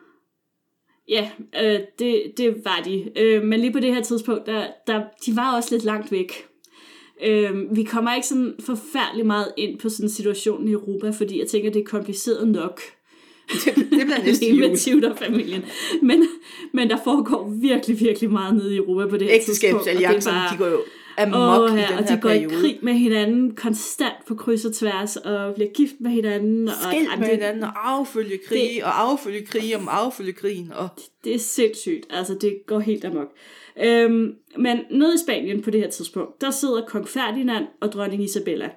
Ja, 1.09 1.31
øh, 1.63 1.81
det, 1.99 2.33
det 2.37 2.65
var 2.65 2.83
de. 2.85 3.11
Øh, 3.17 3.43
men 3.43 3.61
lige 3.61 3.73
på 3.73 3.81
det 3.81 3.95
her 3.95 4.03
tidspunkt, 4.03 4.47
der, 4.47 4.67
der, 4.87 5.03
de 5.27 5.37
var 5.37 5.57
også 5.57 5.75
lidt 5.75 5.85
langt 5.85 6.13
væk. 6.13 6.47
Øhm, 7.25 7.77
vi 7.77 7.83
kommer 7.83 8.15
ikke 8.15 8.27
sådan 8.27 8.55
forfærdelig 8.61 9.27
meget 9.27 9.53
ind 9.57 9.79
på 9.79 9.89
sådan 9.89 10.07
en 10.07 10.11
situation 10.11 10.69
i 10.69 10.73
Europa, 10.73 11.11
fordi 11.11 11.39
jeg 11.39 11.49
tænker, 11.49 11.71
det 11.71 11.81
er 11.81 11.85
kompliceret 11.85 12.49
nok. 12.49 12.81
Det, 13.49 13.75
det 13.77 13.89
bliver 13.89 14.25
næste 14.27 14.47
jul. 14.47 14.59
med 14.59 14.77
Tudor-familien. 14.79 15.65
Men, 16.03 16.27
men 16.73 16.91
der 16.91 16.99
foregår 17.05 17.49
virkelig, 17.61 18.01
virkelig 18.01 18.31
meget 18.31 18.55
nede 18.55 18.75
i 18.75 18.77
Europa 18.77 19.11
på 19.11 19.17
det 19.17 19.27
her 19.29 19.41
tidspunkt. 19.43 19.75
Ægteskabsalliancerne, 19.75 20.39
de 20.53 20.59
går 20.59 20.67
jo 20.67 20.81
amok 21.19 21.71
oh, 21.71 21.79
ja, 21.79 21.85
i 21.85 21.93
den 21.93 21.99
og 21.99 22.09
de 22.09 22.21
går 22.21 22.29
periode. 22.29 22.55
i 22.55 22.57
krig 22.61 22.79
med 22.83 22.93
hinanden 22.93 23.55
konstant 23.55 24.15
på 24.27 24.35
kryds 24.35 24.65
og 24.65 24.75
tværs, 24.75 25.17
og 25.17 25.55
bliver 25.55 25.71
gift 25.71 25.95
med 26.01 26.11
hinanden. 26.11 26.69
Skilt 26.69 27.13
og, 27.13 27.19
med 27.19 27.29
det, 27.29 27.35
hinanden, 27.35 27.63
og 27.63 27.91
affølge 27.91 28.39
krig, 28.49 28.71
det, 28.75 28.85
og 28.85 29.01
affølge 29.01 29.47
krig 29.47 29.77
om 29.77 29.89
affølge 29.91 30.33
krigen. 30.33 30.73
Og... 30.73 30.89
Det, 30.97 31.05
det 31.25 31.35
er 31.35 31.39
sindssygt, 31.39 32.07
altså 32.11 32.35
det 32.41 32.59
går 32.67 32.81
helt 32.81 33.05
amok. 33.05 33.29
Øhm, 33.83 34.35
men 34.59 34.79
nede 34.91 35.15
i 35.15 35.19
Spanien 35.19 35.63
på 35.63 35.71
det 35.71 35.81
her 35.81 35.91
tidspunkt, 35.91 36.41
der 36.41 36.51
sidder 36.51 36.87
kong 36.87 37.09
Ferdinand 37.09 37.67
og 37.81 37.93
dronning 37.93 38.23
Isabella. 38.23 38.71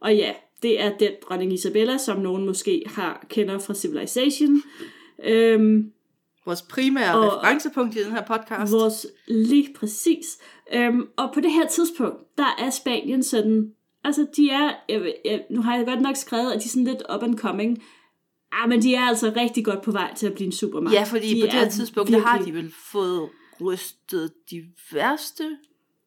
Og 0.00 0.16
ja, 0.16 0.32
det 0.62 0.80
er 0.80 0.96
den 0.98 1.12
dronning 1.28 1.52
Isabella, 1.52 1.98
som 1.98 2.20
nogen 2.20 2.46
måske 2.46 2.82
har 2.86 3.26
kender 3.30 3.58
fra 3.58 3.74
Civilization. 3.74 4.62
Øhm, 5.24 5.92
vores 6.48 6.62
primære 6.62 7.14
og, 7.14 7.24
referencepunkt 7.24 7.96
i 7.96 8.04
den 8.04 8.12
her 8.12 8.24
podcast. 8.24 8.72
Vores, 8.72 9.06
lige 9.26 9.74
præcis. 9.74 10.38
Øhm, 10.72 11.08
og 11.16 11.30
på 11.34 11.40
det 11.40 11.52
her 11.52 11.66
tidspunkt, 11.66 12.38
der 12.38 12.56
er 12.58 12.70
Spanien 12.70 13.22
sådan, 13.22 13.72
altså 14.04 14.26
de 14.36 14.50
er, 14.50 14.70
jeg, 14.88 15.14
jeg, 15.24 15.44
nu 15.50 15.62
har 15.62 15.76
jeg 15.76 15.86
godt 15.86 16.00
nok 16.00 16.16
skrevet, 16.16 16.52
at 16.52 16.60
de 16.60 16.64
er 16.64 16.68
sådan 16.68 16.84
lidt 16.84 17.02
up 17.14 17.22
and 17.22 17.38
coming, 17.38 17.82
Ah, 18.52 18.68
men 18.68 18.82
de 18.82 18.94
er 18.94 19.00
altså 19.00 19.32
rigtig 19.36 19.64
godt 19.64 19.82
på 19.82 19.92
vej 19.92 20.14
til 20.14 20.26
at 20.26 20.34
blive 20.34 20.46
en 20.46 20.52
supermagt. 20.52 20.94
Ja, 20.94 21.02
fordi 21.02 21.34
de 21.34 21.40
på 21.40 21.46
det 21.46 21.52
her 21.52 21.68
tidspunkt, 21.68 22.10
virkelig... 22.10 22.24
der 22.24 22.30
har 22.30 22.44
de 22.44 22.54
vel 22.54 22.72
fået 22.92 23.28
rystet 23.60 24.32
de 24.50 24.64
værste 24.92 25.56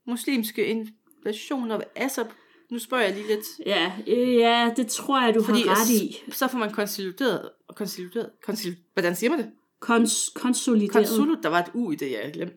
muslimske 0.08 0.66
invasioner. 0.66 1.80
Altså, 1.96 2.26
nu 2.72 2.80
spørger 2.80 3.04
jeg 3.04 3.14
lige 3.16 3.28
lidt. 3.28 3.46
Ja, 3.66 3.92
ja 4.08 4.74
det 4.78 4.88
tror 4.88 5.22
jeg, 5.22 5.36
du 5.36 5.44
Fordi 5.44 5.62
har 5.62 5.82
ret 5.82 5.90
i. 5.90 6.24
Så 6.32 6.48
får 6.48 6.58
man 6.58 6.72
konsolideret, 6.72 7.50
konsolideret, 7.76 8.30
konsolideret, 8.46 8.84
hvordan 8.94 9.16
siger 9.16 9.30
man 9.30 9.40
det? 9.40 9.52
Kons, 9.80 10.32
konsolideret. 10.36 10.92
Konsolideret, 10.92 11.44
der 11.44 11.50
var 11.50 11.60
et 11.60 11.72
u 11.74 11.92
i 11.92 11.96
det, 11.96 12.12
jeg 12.12 12.32
glemte. 12.34 12.56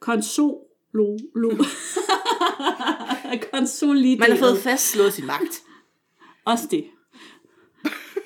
Konsolo, 0.00 0.58
lo. 0.92 1.18
konsolideret. 3.52 4.18
Man 4.18 4.30
har 4.30 4.38
fået 4.38 4.58
fastslået 4.58 5.12
sin 5.12 5.26
magt. 5.26 5.62
Også 6.44 6.64
det. 6.70 6.84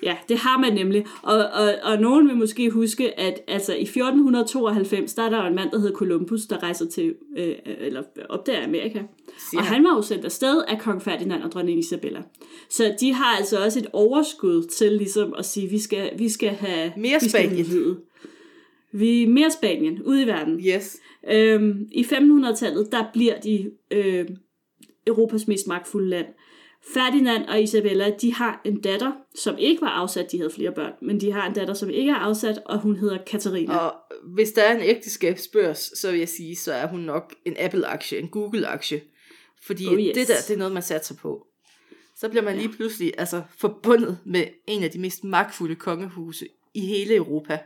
Ja, 0.02 0.16
det 0.28 0.38
har 0.38 0.58
man 0.58 0.72
nemlig. 0.72 1.06
Og, 1.22 1.36
og, 1.36 1.74
og 1.82 1.98
nogen 2.00 2.28
vil 2.28 2.36
måske 2.36 2.70
huske, 2.70 3.20
at 3.20 3.40
altså, 3.48 3.72
i 3.72 3.82
1492, 3.82 5.14
der 5.14 5.22
er 5.22 5.30
der 5.30 5.42
en 5.42 5.54
mand, 5.54 5.70
der 5.70 5.78
hedder 5.78 5.94
Columbus, 5.94 6.40
der 6.42 6.62
rejser 6.62 6.86
til, 6.86 7.14
øh, 7.38 7.54
eller 7.64 8.02
opdager 8.28 8.64
Amerika. 8.64 9.02
Siger 9.50 9.60
og 9.60 9.66
han. 9.66 9.84
var 9.84 9.96
jo 9.96 10.02
sendt 10.02 10.24
afsted 10.24 10.62
af 10.68 10.78
kong 10.78 11.02
Ferdinand 11.02 11.42
og 11.42 11.52
dronning 11.52 11.78
Isabella. 11.78 12.22
Så 12.70 12.94
de 13.00 13.14
har 13.14 13.36
altså 13.36 13.64
også 13.64 13.78
et 13.78 13.86
overskud 13.92 14.62
til 14.62 14.92
ligesom 14.92 15.34
at 15.38 15.44
sige, 15.44 15.68
vi 15.70 15.78
skal, 15.78 16.10
vi 16.18 16.28
skal 16.28 16.48
have... 16.50 16.92
Mere 16.96 17.20
Spanien. 17.20 17.66
Vi 18.94 19.22
er 19.22 19.28
mere 19.28 19.50
Spanien, 19.50 20.02
ude 20.02 20.22
i 20.22 20.26
verden. 20.26 20.60
Yes. 20.66 21.00
Øhm, 21.30 21.88
I 21.92 22.02
1500-tallet, 22.02 22.88
der 22.92 23.04
bliver 23.12 23.40
de 23.40 23.70
øh, 23.90 24.28
Europas 25.06 25.48
mest 25.48 25.66
magtfulde 25.66 26.08
land. 26.08 26.26
Ferdinand 26.94 27.44
og 27.44 27.62
Isabella, 27.62 28.10
de 28.20 28.34
har 28.34 28.60
en 28.64 28.80
datter, 28.80 29.12
som 29.34 29.58
ikke 29.58 29.82
var 29.82 29.88
afsat, 29.88 30.32
de 30.32 30.38
havde 30.38 30.50
flere 30.50 30.72
børn, 30.72 30.92
men 31.02 31.20
de 31.20 31.32
har 31.32 31.46
en 31.48 31.54
datter, 31.54 31.74
som 31.74 31.90
ikke 31.90 32.10
er 32.10 32.16
afsat, 32.16 32.58
og 32.66 32.80
hun 32.80 32.96
hedder 32.96 33.18
Katarina. 33.26 33.76
Og 33.76 33.94
hvis 34.34 34.52
der 34.52 34.62
er 34.62 34.76
en 34.76 34.82
ægteskabsbørs, 34.82 35.78
så 35.78 36.10
vil 36.10 36.18
jeg 36.18 36.28
sige, 36.28 36.56
så 36.56 36.72
er 36.72 36.86
hun 36.86 37.00
nok 37.00 37.34
en 37.44 37.56
Apple-aktie, 37.58 38.18
en 38.18 38.28
Google-aktie. 38.28 39.00
Fordi 39.62 39.86
Oh, 39.86 39.98
yes. 39.98 40.14
det 40.14 40.28
der, 40.28 40.34
det 40.48 40.54
er 40.54 40.58
noget, 40.58 40.72
man 40.72 40.82
satser 40.82 41.14
på. 41.14 41.46
Så 42.16 42.28
bliver 42.28 42.42
man 42.42 42.56
lige 42.56 42.68
pludselig 42.68 43.12
altså, 43.18 43.42
forbundet 43.58 44.18
med 44.24 44.44
en 44.66 44.82
af 44.82 44.90
de 44.90 44.98
mest 44.98 45.24
magtfulde 45.24 45.74
kongehuse 45.74 46.46
i 46.74 46.80
hele 46.80 47.14
Europa. 47.14 47.58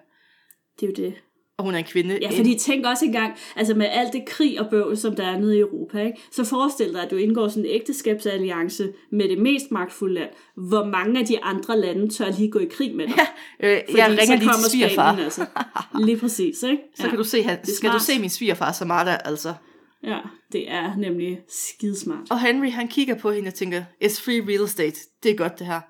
Det 0.80 0.86
er 0.86 1.02
jo 1.02 1.08
det. 1.08 1.14
Og 1.58 1.64
hun 1.64 1.74
er 1.74 1.78
en 1.78 1.84
kvinde. 1.84 2.18
Ja, 2.22 2.30
fordi 2.38 2.58
tænk 2.58 2.86
også 2.86 3.04
engang, 3.04 3.34
altså 3.56 3.74
med 3.74 3.86
alt 3.90 4.12
det 4.12 4.24
krig 4.26 4.60
og 4.60 4.70
bøvl, 4.70 4.96
som 4.96 5.16
der 5.16 5.26
er 5.26 5.38
nede 5.38 5.56
i 5.56 5.60
Europa, 5.60 6.06
ikke? 6.06 6.18
så 6.30 6.44
forestil 6.44 6.92
dig, 6.92 7.02
at 7.02 7.10
du 7.10 7.16
indgår 7.16 7.48
sådan 7.48 7.64
en 7.64 7.70
ægteskabsalliance 7.70 8.92
med 9.12 9.28
det 9.28 9.38
mest 9.38 9.70
magtfulde 9.70 10.14
land. 10.14 10.30
Hvor 10.56 10.84
mange 10.84 11.20
af 11.20 11.26
de 11.26 11.44
andre 11.44 11.80
lande 11.80 12.08
tør 12.08 12.30
lige 12.30 12.50
gå 12.50 12.58
i 12.58 12.68
krig 12.70 12.96
med 12.96 13.06
dig? 13.06 13.14
Ja, 13.60 13.74
øh, 13.74 13.80
Fordi 13.88 13.98
jeg 13.98 14.08
ringer 14.08 14.24
så 14.24 14.32
lige 14.32 14.40
til 14.40 14.48
kommer 14.48 14.68
svigerfar. 14.68 15.12
Spanien, 15.12 15.24
altså. 15.24 15.46
Lige 16.06 16.18
præcis, 16.18 16.62
ikke? 16.62 16.82
Så 16.94 17.08
kan 17.08 17.18
du 17.18 17.24
se, 17.24 17.42
han, 17.42 17.64
skal 17.64 17.90
du 17.90 17.98
se 17.98 18.18
min 18.18 18.30
svigerfar 18.30 18.72
Samara, 18.72 19.16
altså. 19.16 19.54
Ja, 20.02 20.18
det 20.52 20.70
er 20.70 20.96
nemlig 20.96 21.40
skidesmart. 21.48 22.30
Og 22.30 22.40
Henry, 22.40 22.70
han 22.70 22.88
kigger 22.88 23.14
på 23.14 23.30
hende 23.30 23.48
og 23.48 23.54
tænker, 23.54 23.82
it's 24.04 24.24
free 24.24 24.46
real 24.48 24.64
estate. 24.64 24.96
Det 25.22 25.30
er 25.30 25.36
godt, 25.36 25.58
det 25.58 25.66
her. 25.66 25.80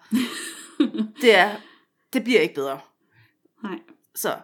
det 1.22 1.34
er, 1.34 1.50
det 2.12 2.24
bliver 2.24 2.40
ikke 2.40 2.54
bedre. 2.54 2.78
Nej. 3.62 3.78
Så 4.14 4.34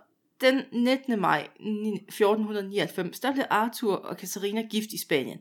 den 0.45 0.63
19. 0.73 1.21
maj 1.21 1.49
1499, 1.61 3.21
der 3.21 3.33
blev 3.33 3.45
Arthur 3.51 3.95
og 3.95 4.17
Katarina 4.17 4.63
gift 4.71 4.93
i 4.93 4.99
Spanien. 4.99 5.39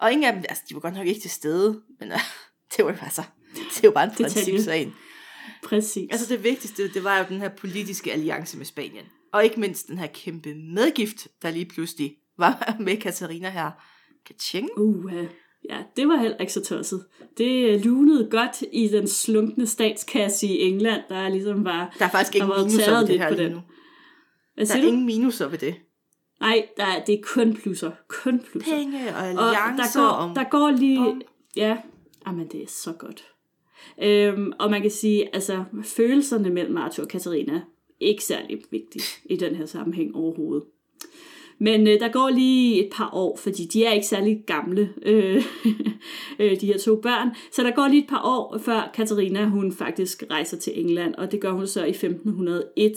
Og 0.00 0.12
ingen 0.12 0.24
af 0.24 0.32
dem, 0.32 0.44
altså 0.48 0.64
de 0.68 0.74
var 0.74 0.80
godt 0.80 0.94
nok 0.94 1.06
ikke 1.06 1.20
til 1.20 1.30
stede, 1.30 1.82
men 2.00 2.12
uh, 2.12 2.18
det 2.76 2.84
var 2.84 2.90
jo 2.90 2.98
altså, 3.02 3.22
det 3.54 3.78
er 3.78 3.88
jo 3.88 3.90
bare 3.90 4.04
en 4.04 4.10
principsag. 4.10 4.92
Præcis. 5.62 6.08
Altså 6.10 6.34
det 6.34 6.44
vigtigste, 6.44 6.88
det 6.88 7.04
var 7.04 7.18
jo 7.18 7.24
den 7.28 7.40
her 7.40 7.48
politiske 7.48 8.12
alliance 8.12 8.58
med 8.58 8.66
Spanien. 8.66 9.04
Og 9.32 9.44
ikke 9.44 9.60
mindst 9.60 9.88
den 9.88 9.98
her 9.98 10.06
kæmpe 10.06 10.54
medgift, 10.54 11.28
der 11.42 11.50
lige 11.50 11.66
pludselig 11.66 12.16
var 12.38 12.74
med 12.80 12.96
Katarina 12.96 13.50
her. 13.50 13.70
Kaching. 14.26 14.68
Uh, 14.78 15.12
ja, 15.70 15.78
det 15.96 16.08
var 16.08 16.16
heller 16.16 16.38
ikke 16.38 16.52
så 16.52 16.64
tosset. 16.64 17.04
Det 17.38 17.68
øh, 17.68 17.84
lunede 17.84 18.28
godt 18.30 18.62
i 18.72 18.88
den 18.88 19.08
slunkne 19.08 19.66
statskasse 19.66 20.46
i 20.46 20.60
England, 20.60 21.02
der 21.08 21.28
ligesom 21.28 21.64
var... 21.64 21.96
Der 21.98 22.04
er 22.04 22.10
faktisk 22.10 22.44
var 22.44 22.58
minuser 22.58 22.84
taget 22.84 23.00
ved 23.00 23.08
det 23.08 23.18
her 23.18 23.30
lige 23.30 23.44
den. 23.44 23.52
nu. 23.52 23.60
Hvad 24.54 24.66
Der 24.66 24.76
er 24.76 24.80
du? 24.80 24.86
ingen 24.86 25.06
minuser 25.06 25.48
ved 25.48 25.58
det. 25.58 25.74
Nej, 26.40 26.66
der 26.76 26.84
er, 26.84 27.04
det 27.04 27.14
er 27.14 27.18
kun 27.22 27.54
plusser. 27.54 27.90
Kun 28.08 28.40
plusser. 28.50 28.76
Penge 28.76 28.98
og 29.08 29.14
Og 29.16 29.26
alliancer 29.28 30.00
der 30.00 30.08
går, 30.08 30.08
om... 30.16 30.34
der 30.34 30.44
går 30.44 30.70
lige... 30.70 30.98
om- 30.98 31.22
Ja, 31.56 31.76
jamen 32.26 32.46
det 32.52 32.62
er 32.62 32.66
så 32.68 32.92
godt. 32.92 33.24
Øhm, 34.02 34.52
og 34.58 34.70
man 34.70 34.82
kan 34.82 34.90
sige, 34.90 35.34
altså 35.34 35.64
følelserne 35.84 36.50
mellem 36.50 36.76
Arthur 36.76 37.02
og 37.02 37.08
Katarina, 37.08 37.60
ikke 38.00 38.24
særlig 38.24 38.62
vigtigt 38.70 39.20
i 39.24 39.36
den 39.36 39.54
her 39.54 39.66
sammenhæng 39.66 40.14
overhovedet. 40.16 40.64
Men 41.58 41.86
øh, 41.86 42.00
der 42.00 42.08
går 42.12 42.30
lige 42.30 42.84
et 42.86 42.90
par 42.92 43.10
år, 43.12 43.36
fordi 43.36 43.64
de 43.64 43.84
er 43.84 43.92
ikke 43.92 44.06
særlig 44.06 44.44
gamle, 44.46 44.94
øh, 45.02 45.44
øh, 46.40 46.60
de 46.60 46.66
her 46.66 46.78
to 46.78 46.96
børn. 46.96 47.30
Så 47.52 47.62
der 47.62 47.70
går 47.70 47.88
lige 47.88 48.02
et 48.02 48.08
par 48.08 48.22
år, 48.24 48.58
før 48.58 48.90
Katarina 48.94 49.44
hun 49.44 49.72
faktisk 49.72 50.24
rejser 50.30 50.56
til 50.56 50.80
England, 50.80 51.14
og 51.14 51.32
det 51.32 51.40
gør 51.40 51.52
hun 51.52 51.66
så 51.66 51.84
i 51.84 51.90
1501. 51.90 52.92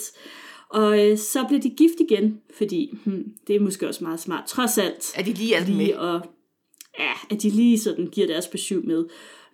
Og 0.70 1.06
øh, 1.06 1.18
så 1.18 1.46
bliver 1.48 1.62
de 1.62 1.70
gift 1.70 2.00
igen, 2.00 2.42
fordi 2.58 2.98
hmm, 3.06 3.24
det 3.48 3.56
er 3.56 3.60
måske 3.60 3.88
også 3.88 4.04
meget 4.04 4.20
smart. 4.20 4.48
Trods 4.48 4.78
alt, 4.78 5.14
Er 5.18 5.24
de 5.24 5.34
lige 5.34 5.56
alt 5.56 5.78
med? 5.78 5.94
og 5.94 6.22
ja, 7.00 7.12
at 7.30 7.42
de 7.42 7.50
lige 7.50 7.80
sådan 7.80 8.08
giver 8.08 8.28
deres 8.28 8.48
besøg 8.48 8.86
med. 8.86 9.06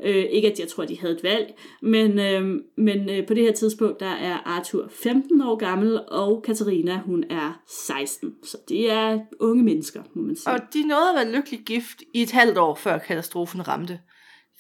Øh, 0.04 0.26
ikke 0.32 0.52
at 0.52 0.60
jeg 0.60 0.68
tror, 0.68 0.86
de 0.86 1.00
havde 1.00 1.14
et 1.14 1.24
valg, 1.24 1.54
men, 1.82 2.20
øh, 2.20 2.62
men 2.78 3.10
øh, 3.10 3.28
på 3.28 3.34
det 3.34 3.44
her 3.44 3.52
tidspunkt, 3.52 4.00
der 4.00 4.12
er 4.12 4.38
Arthur 4.46 4.88
15 4.92 5.42
år 5.42 5.56
gammel, 5.56 6.00
og 6.08 6.44
Katarina, 6.44 7.02
hun 7.06 7.24
er 7.30 7.62
16. 7.68 8.36
Så 8.44 8.58
det 8.70 8.92
er 8.92 9.20
unge 9.40 9.64
mennesker, 9.64 10.04
må 10.14 10.22
man 10.22 10.36
sige. 10.36 10.54
Og 10.54 10.60
de 10.74 10.88
nåede 10.88 11.10
at 11.10 11.16
være 11.16 11.36
lykkelig 11.36 11.60
gift 11.60 12.04
i 12.14 12.22
et 12.22 12.32
halvt 12.32 12.58
år, 12.58 12.76
før 12.76 12.98
katastrofen 12.98 13.68
ramte. 13.68 14.00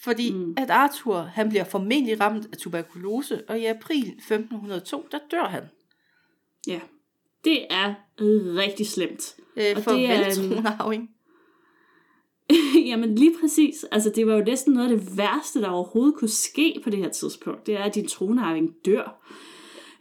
Fordi 0.03 0.31
mm. 0.31 0.53
at 0.57 0.69
Arthur, 0.69 1.17
han 1.17 1.49
bliver 1.49 1.63
formentlig 1.63 2.19
ramt 2.19 2.45
af 2.51 2.57
tuberkulose, 2.57 3.41
og 3.47 3.59
i 3.59 3.65
april 3.65 4.07
1502, 4.07 5.05
der 5.11 5.19
dør 5.31 5.45
han. 5.45 5.63
Ja, 6.67 6.79
det 7.43 7.65
er 7.69 7.93
rigtig 8.57 8.87
slemt. 8.87 9.35
Øh, 9.57 9.63
Og 9.75 9.83
for 9.83 9.91
det 9.91 10.05
er, 10.09 10.13
øhm, 10.19 10.49
veltronarving. 10.49 11.09
Jamen 12.89 13.15
lige 13.15 13.35
præcis. 13.41 13.85
Altså 13.91 14.09
det 14.15 14.27
var 14.27 14.33
jo 14.35 14.43
næsten 14.43 14.73
noget 14.73 14.91
af 14.91 14.97
det 14.99 15.17
værste, 15.17 15.61
der 15.61 15.67
overhovedet 15.69 16.15
kunne 16.15 16.29
ske 16.29 16.79
på 16.83 16.89
det 16.89 16.99
her 16.99 17.09
tidspunkt. 17.09 17.67
Det 17.67 17.73
er, 17.75 17.83
at 17.83 17.95
din 17.95 18.07
tronarving 18.07 18.69
dør. 18.85 19.25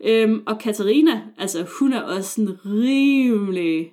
Øhm, 0.04 0.42
og 0.46 0.58
Katarina, 0.58 1.22
altså 1.38 1.66
hun 1.78 1.92
er 1.92 2.00
også 2.02 2.30
sådan 2.30 2.56
rimelig... 2.66 3.92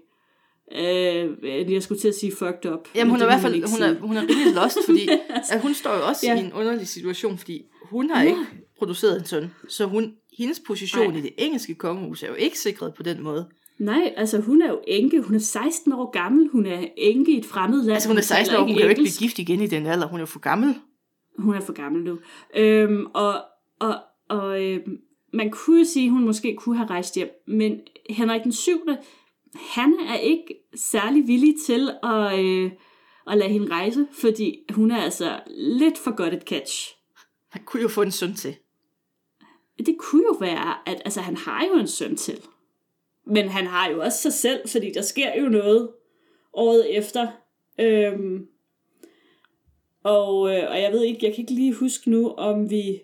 Øh, 0.72 1.72
jeg 1.74 1.84
skulle 1.84 2.02
til 2.02 2.08
at 2.08 2.16
sige 2.16 2.32
fucked 2.32 2.66
up. 2.72 2.88
Jamen 2.96 3.12
hun 3.12 3.20
er 3.20 3.26
i 3.26 3.28
hvert 3.28 3.42
fald 3.42 3.54
hun 3.54 3.82
er, 3.82 4.00
hun 4.00 4.18
er 4.18 4.22
rimelig 4.22 4.54
lost, 4.56 4.78
fordi 4.86 5.10
at 5.52 5.62
hun 5.62 5.74
står 5.74 5.96
jo 5.96 6.08
også 6.08 6.22
Ja. 6.26 6.34
ja. 6.34 6.42
i 6.42 6.46
en 6.46 6.54
underlig 6.54 6.88
situation, 6.88 7.38
fordi 7.38 7.66
hun 7.84 8.10
har 8.10 8.24
ikke 8.24 8.46
produceret 8.78 9.20
en 9.20 9.26
søn. 9.26 9.54
Så 9.68 9.86
hun, 9.86 10.14
hendes 10.40 10.62
position 10.68 11.10
Nej. 11.10 11.18
i 11.18 11.22
det 11.22 11.32
engelske 11.38 11.76
kongehus 11.76 12.24
er 12.24 12.28
jo 12.28 12.34
ikke 12.34 12.60
sikret 12.60 12.94
på 12.94 13.04
den 13.04 13.24
måde. 13.24 13.50
Nej, 13.80 14.14
altså 14.18 14.42
hun 14.42 14.62
er 14.62 14.70
jo 14.70 14.80
enke. 14.88 15.22
Hun 15.22 15.36
er 15.36 15.40
16 15.40 15.94
år 15.94 16.12
gammel. 16.12 16.50
Hun 16.52 16.66
er 16.66 16.88
enke 16.98 17.32
i 17.32 17.38
et 17.38 17.46
fremmed 17.46 17.82
land. 17.82 17.92
Altså 17.92 18.10
hun 18.10 18.18
er 18.18 18.22
16 18.22 18.46
taler 18.46 18.60
år, 18.60 18.66
hun 18.66 18.74
kan 18.74 18.84
jo 18.84 18.90
ikke 18.90 19.02
blive 19.02 19.20
gift 19.20 19.40
igen 19.40 19.62
i 19.62 19.68
den 19.68 19.86
alder, 19.86 20.08
hun 20.08 20.20
er 20.20 20.22
jo 20.22 20.26
for 20.26 20.40
gammel. 20.40 20.76
Hun 21.38 21.56
er 21.56 21.60
for 21.60 21.74
gammel 21.74 22.04
nu. 22.04 22.20
Øhm, 22.56 23.06
og 23.14 23.42
og, 23.80 23.96
og 24.30 24.64
øhm, 24.64 24.98
man 25.34 25.52
kunne 25.52 25.86
sige, 25.86 26.06
at 26.06 26.12
hun 26.12 26.26
måske 26.26 26.56
kunne 26.56 26.78
have 26.78 26.90
rejst 26.90 27.16
hjem, 27.16 27.30
men 27.48 27.80
Henrik 28.10 28.44
den 28.44 28.52
7. 28.52 28.80
han 29.56 29.94
er 30.08 30.16
ikke 30.16 30.56
særlig 30.76 31.28
villig 31.28 31.56
til 31.66 31.90
at, 32.04 32.40
øh, 32.40 32.72
at 33.28 33.38
lade 33.38 33.50
hende 33.50 33.72
rejse, 33.72 34.08
fordi 34.12 34.58
hun 34.72 34.92
er 34.92 34.98
altså 34.98 35.40
lidt 35.48 35.98
for 35.98 36.16
godt 36.16 36.34
et 36.34 36.44
catch. 36.44 36.96
Han 37.50 37.62
kunne 37.66 37.82
jo 37.82 37.88
få 37.88 38.02
en 38.02 38.12
søn 38.12 38.36
til. 38.36 38.56
Det 39.86 39.96
kunne 39.98 40.24
jo 40.24 40.38
være, 40.40 40.74
at 40.86 41.02
altså, 41.06 41.22
han 41.22 41.38
har 41.38 41.66
jo 41.66 41.80
en 41.80 41.88
søn 41.88 42.16
til. 42.16 42.42
Men 43.26 43.50
han 43.50 43.68
har 43.68 43.90
jo 43.90 44.02
også 44.02 44.22
sig 44.22 44.34
selv, 44.34 44.70
fordi 44.70 44.92
der 44.94 45.02
sker 45.02 45.42
jo 45.42 45.50
noget 45.50 45.90
året 46.54 46.98
efter. 46.98 47.28
Øhm, 47.80 48.48
og, 50.04 50.56
øh, 50.56 50.70
og 50.70 50.82
jeg 50.82 50.92
ved 50.92 51.04
ikke, 51.04 51.26
jeg 51.26 51.34
kan 51.34 51.42
ikke 51.42 51.54
lige 51.54 51.74
huske 51.74 52.10
nu, 52.10 52.30
om 52.30 52.70
vi... 52.70 53.02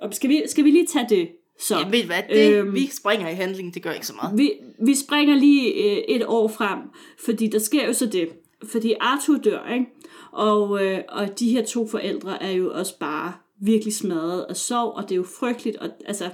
Om, 0.00 0.12
skal, 0.12 0.30
vi 0.30 0.42
skal 0.46 0.64
vi 0.64 0.70
lige 0.70 0.86
tage 0.86 1.06
det 1.08 1.28
så? 1.58 1.78
Ja, 1.78 1.88
ved 1.88 2.04
hvad, 2.04 2.22
det, 2.30 2.56
øhm, 2.56 2.74
vi 2.74 2.86
springer 2.86 3.28
i 3.28 3.34
handlingen, 3.34 3.74
det 3.74 3.82
gør 3.82 3.92
ikke 3.92 4.06
så 4.06 4.14
meget. 4.14 4.38
Vi, 4.38 4.52
vi 4.84 4.94
springer 4.94 5.34
lige 5.34 5.72
øh, 5.72 5.96
et 6.08 6.26
år 6.26 6.48
frem, 6.48 6.78
fordi 7.24 7.46
der 7.46 7.58
sker 7.58 7.86
jo 7.86 7.92
så 7.92 8.06
det. 8.06 8.28
Fordi 8.64 8.94
Arthur 9.00 9.36
dør, 9.36 9.72
ikke? 9.72 9.86
Og, 10.32 10.84
øh, 10.84 11.00
og 11.08 11.38
de 11.38 11.50
her 11.50 11.64
to 11.64 11.86
forældre 11.86 12.42
er 12.42 12.50
jo 12.50 12.72
også 12.74 12.98
bare 12.98 13.32
virkelig 13.60 13.94
smadret 13.94 14.46
af 14.48 14.56
sorg, 14.56 14.92
og 14.96 15.02
det 15.02 15.12
er 15.12 15.16
jo 15.16 15.26
frygteligt. 15.40 15.76
Og, 15.76 15.90
altså, 16.06 16.30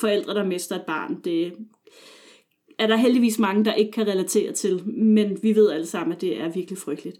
forældre, 0.00 0.34
der 0.34 0.44
mister 0.44 0.76
et 0.76 0.84
barn, 0.86 1.20
det 1.24 1.52
er 2.78 2.86
der 2.86 2.96
heldigvis 2.96 3.38
mange, 3.38 3.64
der 3.64 3.74
ikke 3.74 3.92
kan 3.92 4.06
relatere 4.06 4.52
til, 4.52 4.88
men 4.88 5.38
vi 5.42 5.54
ved 5.54 5.70
alle 5.70 5.86
sammen, 5.86 6.12
at 6.14 6.20
det 6.20 6.40
er 6.40 6.48
virkelig 6.48 6.78
frygteligt. 6.78 7.16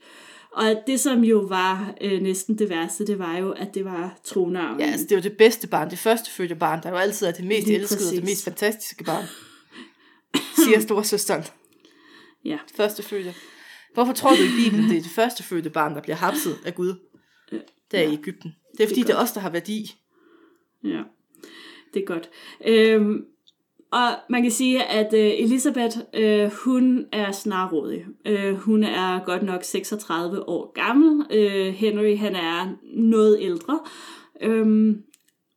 Og 0.53 0.83
det, 0.87 1.01
som 1.01 1.25
jo 1.25 1.39
var 1.39 1.95
øh, 2.01 2.23
næsten 2.23 2.59
det 2.59 2.69
værste, 2.69 3.07
det 3.07 3.19
var 3.19 3.39
jo, 3.39 3.51
at 3.53 3.75
det 3.75 3.85
var 3.85 4.19
tronarven. 4.25 4.81
Ja, 4.81 4.87
altså 4.87 5.07
det 5.11 5.17
jo 5.17 5.21
det 5.21 5.37
bedste 5.37 5.67
barn, 5.67 5.91
det 5.91 5.99
første 5.99 6.31
fødte 6.31 6.55
barn, 6.55 6.83
der 6.83 6.91
jo 6.91 6.97
altid 6.97 7.27
er 7.27 7.33
det 7.33 7.45
mest 7.45 7.67
Lige 7.67 7.79
elskede 7.79 7.97
og 7.97 8.01
præcis. 8.01 8.19
det 8.19 8.25
mest 8.25 8.45
fantastiske 8.45 9.05
barn. 9.05 9.25
Siger 10.65 10.81
storsøsteren. 10.81 11.45
ja. 12.45 12.59
Første 12.77 13.03
fødte. 13.03 13.35
Hvorfor 13.95 14.13
tror 14.13 14.31
du 14.31 14.43
i 14.43 14.65
Bibelen, 14.65 14.91
det 14.91 14.99
er 14.99 15.03
det 15.03 15.11
første 15.11 15.43
fødte 15.43 15.71
barn, 15.71 15.95
der 15.95 16.03
bliver 16.03 16.17
hapset 16.17 16.59
af 16.67 16.75
Gud? 16.75 16.95
Der 17.91 18.01
i 18.01 18.13
Ægypten. 18.13 18.55
Det 18.79 18.85
er 18.85 18.89
fordi, 18.89 19.03
det 19.03 19.11
er 19.11 19.23
os, 19.23 19.33
der 19.33 19.41
har 19.41 19.51
værdi. 19.51 19.95
Ja, 20.85 21.03
det 21.95 22.03
er 22.03 22.07
godt. 22.07 22.31
Øhm, 22.67 23.25
og 23.91 24.09
man 24.31 24.43
kan 24.43 24.51
sige, 24.51 24.85
at 24.85 25.15
øh, 25.15 25.45
Elisabeth, 25.45 25.99
øh, 26.15 26.51
hun 26.65 27.07
er 27.13 27.33
snarrådig. 27.33 28.07
Øh, 28.27 28.55
hun 28.55 28.85
er 28.85 29.25
godt 29.25 29.43
nok 29.43 29.65
36 29.65 30.49
år 30.49 30.73
gammel. 30.73 31.27
Øh, 31.31 31.75
Henry, 31.75 32.17
han 32.17 32.37
er 32.37 32.77
noget 32.83 33.39
ældre. 33.41 33.81
Øhm, 34.41 35.03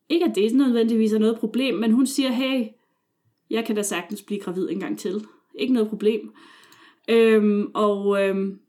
ikke 0.09 0.25
at 0.25 0.35
det 0.35 0.53
nødvendigvis 0.53 1.13
er 1.13 1.19
noget 1.19 1.39
problem, 1.39 1.75
men 1.75 1.91
hun 1.91 2.07
siger, 2.07 2.31
hey, 2.31 2.65
jeg 3.49 3.65
kan 3.65 3.75
da 3.75 3.81
sagtens 3.81 4.21
blive 4.21 4.41
gravid 4.41 4.69
en 4.69 4.79
gang 4.79 4.99
til. 4.99 5.25
Ikke 5.55 5.73
noget 5.73 5.89
problem. 5.89 6.33
Øhm, 7.09 7.71
og 7.73 8.23
øhm, 8.23 8.59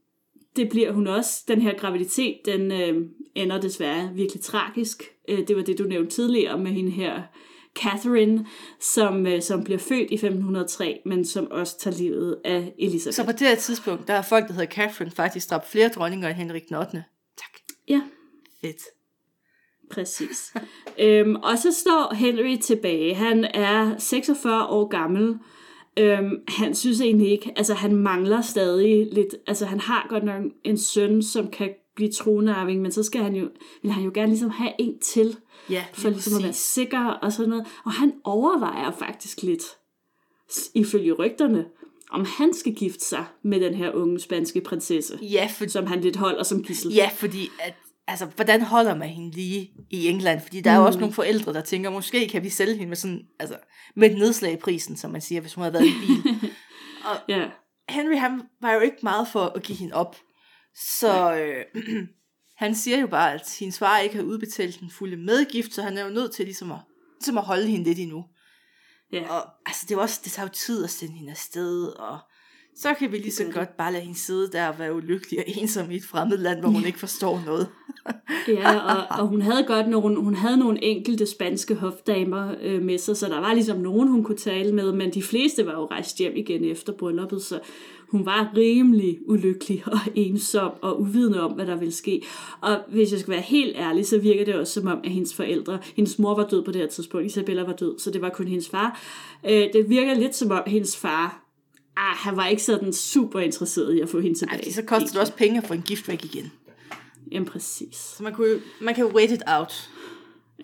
det 0.56 0.68
bliver 0.68 0.92
hun 0.92 1.06
også. 1.06 1.44
Den 1.48 1.62
her 1.62 1.74
graviditet, 1.78 2.38
den 2.44 2.72
øh, 2.72 3.06
ender 3.34 3.60
desværre 3.60 4.10
virkelig 4.14 4.42
tragisk. 4.42 5.02
Øh, 5.28 5.48
det 5.48 5.56
var 5.56 5.62
det, 5.62 5.78
du 5.78 5.84
nævnte 5.84 6.10
tidligere 6.10 6.58
med 6.58 6.70
hende 6.70 6.90
her, 6.90 7.22
Catherine, 7.74 8.46
som, 8.80 9.26
øh, 9.26 9.42
som 9.42 9.64
bliver 9.64 9.78
født 9.78 10.10
i 10.10 10.14
1503, 10.14 11.00
men 11.06 11.24
som 11.24 11.50
også 11.50 11.78
tager 11.78 11.96
livet 11.96 12.40
af 12.44 12.74
Elisabeth. 12.78 13.16
Så 13.16 13.24
på 13.24 13.32
det 13.32 13.40
her 13.40 13.54
tidspunkt, 13.54 14.08
der 14.08 14.14
er 14.14 14.22
folk, 14.22 14.48
der 14.48 14.52
hedder 14.52 14.74
Catherine, 14.74 15.10
faktisk 15.10 15.50
dræbt 15.50 15.68
flere 15.68 15.88
dronninger 15.88 16.28
end 16.28 16.36
Henrik 16.36 16.68
den 16.68 16.76
8. 16.76 16.90
Tak. 17.36 17.60
Ja. 17.88 18.00
Fedt. 18.60 18.82
Præcis. 19.90 20.54
øhm, 20.98 21.34
og 21.34 21.58
så 21.58 21.72
står 21.72 22.14
Henry 22.14 22.56
tilbage. 22.56 23.14
Han 23.14 23.44
er 23.44 23.98
46 23.98 24.66
år 24.66 24.88
gammel. 24.88 25.38
Øhm, 25.98 26.36
han 26.48 26.74
synes 26.74 27.00
egentlig 27.00 27.30
ikke, 27.30 27.52
altså 27.56 27.74
han 27.74 27.96
mangler 27.96 28.40
stadig 28.40 29.08
lidt, 29.12 29.34
altså 29.46 29.66
han 29.66 29.80
har 29.80 30.06
godt 30.08 30.24
nok 30.24 30.42
en 30.64 30.78
søn, 30.78 31.22
som 31.22 31.48
kan 31.50 31.70
blive 31.96 32.12
tronarving, 32.12 32.82
men 32.82 32.92
så 32.92 33.02
skal 33.02 33.22
han 33.22 33.34
jo, 33.34 33.48
vil 33.82 33.90
han 33.92 34.04
jo 34.04 34.10
gerne 34.14 34.28
ligesom 34.28 34.50
have 34.50 34.72
en 34.78 34.98
til, 34.98 35.36
Ja, 35.70 35.84
for 35.92 36.08
ligesom 36.10 36.36
at 36.36 36.42
være 36.42 36.52
sikker 36.52 37.00
og 37.06 37.32
sådan 37.32 37.50
noget. 37.50 37.66
Og 37.84 37.92
han 37.92 38.12
overvejer 38.24 38.90
faktisk 38.90 39.42
lidt, 39.42 39.62
ifølge 40.74 41.12
rygterne, 41.12 41.64
om 42.10 42.24
han 42.38 42.54
skal 42.54 42.74
gifte 42.74 43.04
sig 43.04 43.24
med 43.42 43.60
den 43.60 43.74
her 43.74 43.92
unge 43.92 44.20
spanske 44.20 44.60
prinsesse, 44.60 45.18
Ja, 45.22 45.48
for, 45.58 45.68
som 45.68 45.86
han 45.86 46.00
lidt 46.00 46.16
holder 46.16 46.42
som 46.42 46.62
gissel. 46.62 46.92
ja, 46.94 47.10
fordi 47.14 47.48
at, 47.60 47.74
altså, 48.06 48.26
hvordan 48.26 48.62
holder 48.62 48.94
man 48.94 49.08
hende 49.08 49.30
lige 49.30 49.70
i 49.90 50.08
England? 50.08 50.40
Fordi 50.40 50.60
der 50.60 50.70
er 50.70 50.76
jo 50.76 50.84
også 50.84 50.98
nogle 50.98 51.14
forældre, 51.14 51.52
der 51.52 51.60
tænker, 51.60 51.90
måske 51.90 52.28
kan 52.28 52.42
vi 52.42 52.50
sælge 52.50 52.74
hende 52.74 52.88
med 52.88 52.96
sådan, 52.96 53.22
altså, 53.40 53.56
med 53.96 54.10
et 54.10 54.18
nedslag 54.18 54.52
i 54.52 54.56
prisen, 54.56 54.96
som 54.96 55.10
man 55.10 55.20
siger, 55.20 55.40
hvis 55.40 55.54
hun 55.54 55.62
havde 55.62 55.74
været 55.74 55.86
i 55.86 56.06
bil. 56.06 56.50
ja. 57.28 57.50
Henry, 57.88 58.16
han 58.16 58.42
var 58.60 58.72
jo 58.72 58.80
ikke 58.80 58.98
meget 59.02 59.28
for 59.28 59.44
at 59.44 59.62
give 59.62 59.78
hende 59.78 59.94
op. 59.94 60.16
Så 60.74 61.34
øh, 61.34 61.82
han 62.62 62.74
siger 62.74 62.98
jo 62.98 63.06
bare, 63.06 63.34
at 63.34 63.56
hendes 63.60 63.78
far 63.78 63.98
ikke 63.98 64.16
har 64.16 64.22
udbetalt 64.22 64.80
den 64.80 64.90
fulde 64.90 65.16
medgift, 65.16 65.74
så 65.74 65.82
han 65.82 65.98
er 65.98 66.04
jo 66.04 66.10
nødt 66.10 66.32
til 66.32 66.44
ligesom 66.44 66.72
at, 66.72 66.78
ligesom 67.20 67.38
at 67.38 67.44
holde 67.44 67.66
hende 67.66 67.84
lidt 67.84 67.98
endnu. 67.98 68.24
ja. 69.12 69.28
Og 69.28 69.50
altså, 69.66 69.86
det, 69.88 69.96
var 69.96 70.02
også, 70.02 70.20
det 70.24 70.32
tager 70.32 70.46
jo 70.46 70.52
tid 70.52 70.84
at 70.84 70.90
sende 70.90 71.14
hende 71.14 71.30
afsted, 71.30 71.86
og 71.86 72.18
så 72.76 72.94
kan 72.98 73.12
vi 73.12 73.16
lige 73.16 73.32
så 73.32 73.44
godt 73.54 73.76
bare 73.76 73.92
lade 73.92 74.02
hende 74.02 74.18
sidde 74.18 74.50
der 74.52 74.68
og 74.68 74.78
være 74.78 74.94
ulykkelig 74.94 75.38
og 75.38 75.44
ensom 75.46 75.90
i 75.90 75.96
et 75.96 76.04
fremmed 76.04 76.38
land, 76.38 76.60
hvor 76.60 76.68
hun 76.68 76.84
ikke 76.84 76.98
forstår 76.98 77.42
noget. 77.46 77.68
Ja, 78.48 78.78
og, 78.78 79.18
og 79.18 79.28
hun 79.28 79.42
havde 79.42 79.64
godt 79.66 79.88
nogle, 79.88 80.16
hun 80.16 80.34
havde 80.34 80.56
nogle 80.56 80.84
enkelte 80.84 81.26
spanske 81.26 81.74
hofdamer 81.74 82.54
øh, 82.62 82.82
med 82.82 82.98
sig, 82.98 83.16
så 83.16 83.28
der 83.28 83.40
var 83.40 83.54
ligesom 83.54 83.78
nogen, 83.78 84.08
hun 84.08 84.24
kunne 84.24 84.38
tale 84.38 84.74
med, 84.74 84.92
men 84.92 85.14
de 85.14 85.22
fleste 85.22 85.66
var 85.66 85.72
jo 85.72 85.86
rejst 85.86 86.18
hjem 86.18 86.36
igen 86.36 86.64
efter 86.64 86.92
brylluppet, 86.92 87.42
så 87.42 87.60
hun 88.08 88.26
var 88.26 88.52
rimelig 88.56 89.18
ulykkelig 89.26 89.82
og 89.86 89.98
ensom 90.14 90.70
og 90.82 91.00
uvidende 91.00 91.40
om, 91.40 91.52
hvad 91.52 91.66
der 91.66 91.76
ville 91.76 91.94
ske. 91.94 92.22
Og 92.60 92.78
hvis 92.88 93.12
jeg 93.12 93.20
skal 93.20 93.32
være 93.32 93.40
helt 93.40 93.76
ærlig, 93.76 94.06
så 94.06 94.18
virker 94.18 94.44
det 94.44 94.54
også 94.54 94.72
som 94.72 94.86
om, 94.86 95.00
at 95.04 95.10
hendes 95.10 95.34
forældre, 95.34 95.78
hendes 95.96 96.18
mor 96.18 96.34
var 96.34 96.46
død 96.46 96.64
på 96.64 96.72
det 96.72 96.80
her 96.80 96.88
tidspunkt, 96.88 97.26
Isabella 97.26 97.62
var 97.62 97.72
død, 97.72 97.98
så 97.98 98.10
det 98.10 98.22
var 98.22 98.28
kun 98.28 98.48
hendes 98.48 98.68
far. 98.68 99.00
Øh, 99.44 99.68
det 99.72 99.88
virker 99.88 100.14
lidt 100.14 100.36
som 100.36 100.50
om, 100.50 100.62
hendes 100.66 100.96
far, 100.96 101.41
ah, 101.96 102.16
han 102.16 102.36
var 102.36 102.46
ikke 102.46 102.62
sådan 102.62 102.92
super 102.92 103.40
interesseret 103.40 103.94
i 103.94 104.00
at 104.00 104.08
få 104.08 104.20
hende 104.20 104.34
Ej, 104.34 104.38
tilbage. 104.38 104.58
fordi 104.58 104.72
så 104.72 104.82
koster 104.82 105.08
det 105.08 105.16
også 105.20 105.32
penge 105.32 105.58
at 105.58 105.66
få 105.66 105.74
en 105.74 105.82
gift 105.82 106.08
væk 106.08 106.24
igen. 106.24 106.52
Jamen 107.32 107.46
præcis. 107.48 107.96
Så 107.96 108.22
man, 108.22 108.34
kunne 108.34 108.48
jo, 108.50 108.58
man 108.80 108.94
kan 108.94 109.04
jo 109.04 109.10
wait 109.14 109.30
it 109.30 109.42
out 109.46 109.90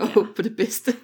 og 0.01 0.07
ja. 0.07 0.12
håbe 0.12 0.29
på 0.37 0.43
det 0.43 0.57
bedste. 0.57 0.95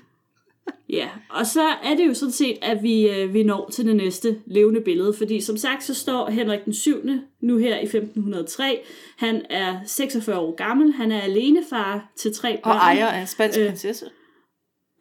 Ja, 0.88 1.08
og 1.30 1.46
så 1.46 1.62
er 1.62 1.94
det 1.96 2.06
jo 2.06 2.14
sådan 2.14 2.32
set, 2.32 2.58
at 2.62 2.82
vi, 2.82 3.08
øh, 3.10 3.34
vi 3.34 3.42
når 3.42 3.70
til 3.70 3.86
det 3.86 3.96
næste 3.96 4.40
levende 4.46 4.80
billede, 4.80 5.14
fordi 5.14 5.40
som 5.40 5.56
sagt, 5.56 5.84
så 5.84 5.94
står 5.94 6.30
Henrik 6.30 6.64
den 6.64 6.74
7. 6.74 6.96
nu 7.40 7.56
her 7.56 7.78
i 7.78 7.82
1503. 7.84 8.80
Han 9.16 9.42
er 9.50 9.80
46 9.86 10.38
år 10.38 10.54
gammel, 10.54 10.92
han 10.92 11.12
er 11.12 11.20
alenefar 11.20 12.12
til 12.16 12.34
tre 12.34 12.60
børn, 12.64 12.72
Og 12.72 12.76
ejer 12.76 13.06
af 13.06 13.20
en 13.20 13.26
spansk 13.26 13.58
Øh, 13.58 13.68
prinsesse. 13.68 14.10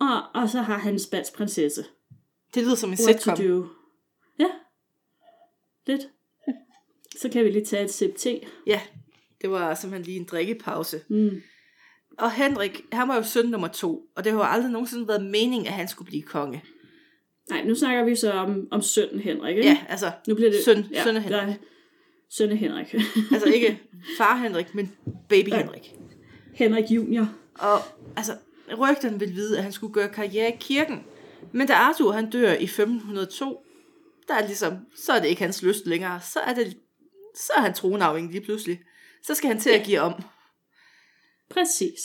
og, 0.01 0.21
og 0.41 0.49
så 0.49 0.61
har 0.61 0.77
han 0.77 0.93
en 0.93 0.99
spansk 0.99 1.33
prinsesse. 1.33 1.85
Det 2.55 2.63
lyder 2.63 2.75
som 2.75 2.89
en 2.89 2.97
What 3.05 3.21
sitcom. 3.23 3.69
Ja, 4.39 4.47
lidt. 5.87 6.01
Så 7.21 7.29
kan 7.29 7.43
vi 7.45 7.49
lige 7.49 7.65
tage 7.65 7.83
et 7.83 7.93
sip 7.93 8.15
te. 8.17 8.39
Ja, 8.67 8.81
det 9.41 9.51
var 9.51 9.73
simpelthen 9.73 10.05
lige 10.05 10.19
en 10.19 10.23
drikkepause. 10.31 11.01
Mm. 11.09 11.41
Og 12.17 12.31
Henrik, 12.31 12.81
han 12.91 13.07
var 13.07 13.15
jo 13.15 13.23
søn 13.23 13.45
nummer 13.45 13.67
to, 13.67 14.01
og 14.15 14.23
det 14.23 14.31
har 14.31 14.39
jo 14.39 14.45
aldrig 14.45 14.71
nogensinde 14.71 15.07
været 15.07 15.25
meningen, 15.25 15.67
at 15.67 15.73
han 15.73 15.87
skulle 15.87 16.07
blive 16.07 16.21
konge. 16.23 16.63
Nej, 17.49 17.63
nu 17.63 17.75
snakker 17.75 18.03
vi 18.03 18.15
så 18.15 18.31
om, 18.31 18.67
om 18.71 18.81
sønnen 18.81 19.19
Henrik, 19.19 19.57
ikke? 19.57 19.69
Ja, 19.69 19.77
altså, 19.89 20.11
Nu 20.27 20.35
bliver 20.35 20.51
det... 20.51 20.59
Søn- 20.59 21.03
sønne 21.03 21.21
Henrik. 21.21 21.29
der 21.31 21.41
er- 21.41 21.53
Sønne 22.29 22.55
Henrik. 22.55 22.93
altså 23.33 23.47
ikke 23.47 23.79
far 24.17 24.35
Henrik, 24.37 24.75
men 24.75 24.91
baby 25.29 25.49
Ja. 25.49 25.57
Henrik. 25.57 25.93
Henrik 26.53 26.83
junior. 26.91 27.33
Og 27.59 27.77
altså, 28.15 28.31
rygterne 28.79 29.19
vil 29.19 29.33
vide, 29.35 29.57
at 29.57 29.63
han 29.63 29.71
skulle 29.71 29.93
gøre 29.93 30.09
karriere 30.09 30.49
i 30.49 30.55
kirken. 30.59 31.03
Men 31.51 31.67
da 31.67 31.73
Arthur 31.73 32.11
han 32.11 32.29
dør 32.29 32.53
i 32.53 32.63
1502, 32.63 33.62
der 34.27 34.33
er 34.33 34.45
ligesom, 34.45 34.77
så 34.95 35.11
er 35.13 35.19
det 35.19 35.27
ikke 35.27 35.41
hans 35.41 35.63
lyst 35.63 35.85
længere. 35.85 36.21
Så 36.21 36.39
er, 36.39 36.53
det, 36.53 36.77
så 37.35 37.53
er 37.57 37.61
han 37.61 37.73
tronarving 37.73 38.31
lige 38.31 38.45
pludselig. 38.45 38.79
Så 39.23 39.35
skal 39.35 39.47
han 39.47 39.59
til 39.59 39.69
at 39.69 39.85
give 39.85 39.99
om. 39.99 40.13
Præcis. 41.49 41.99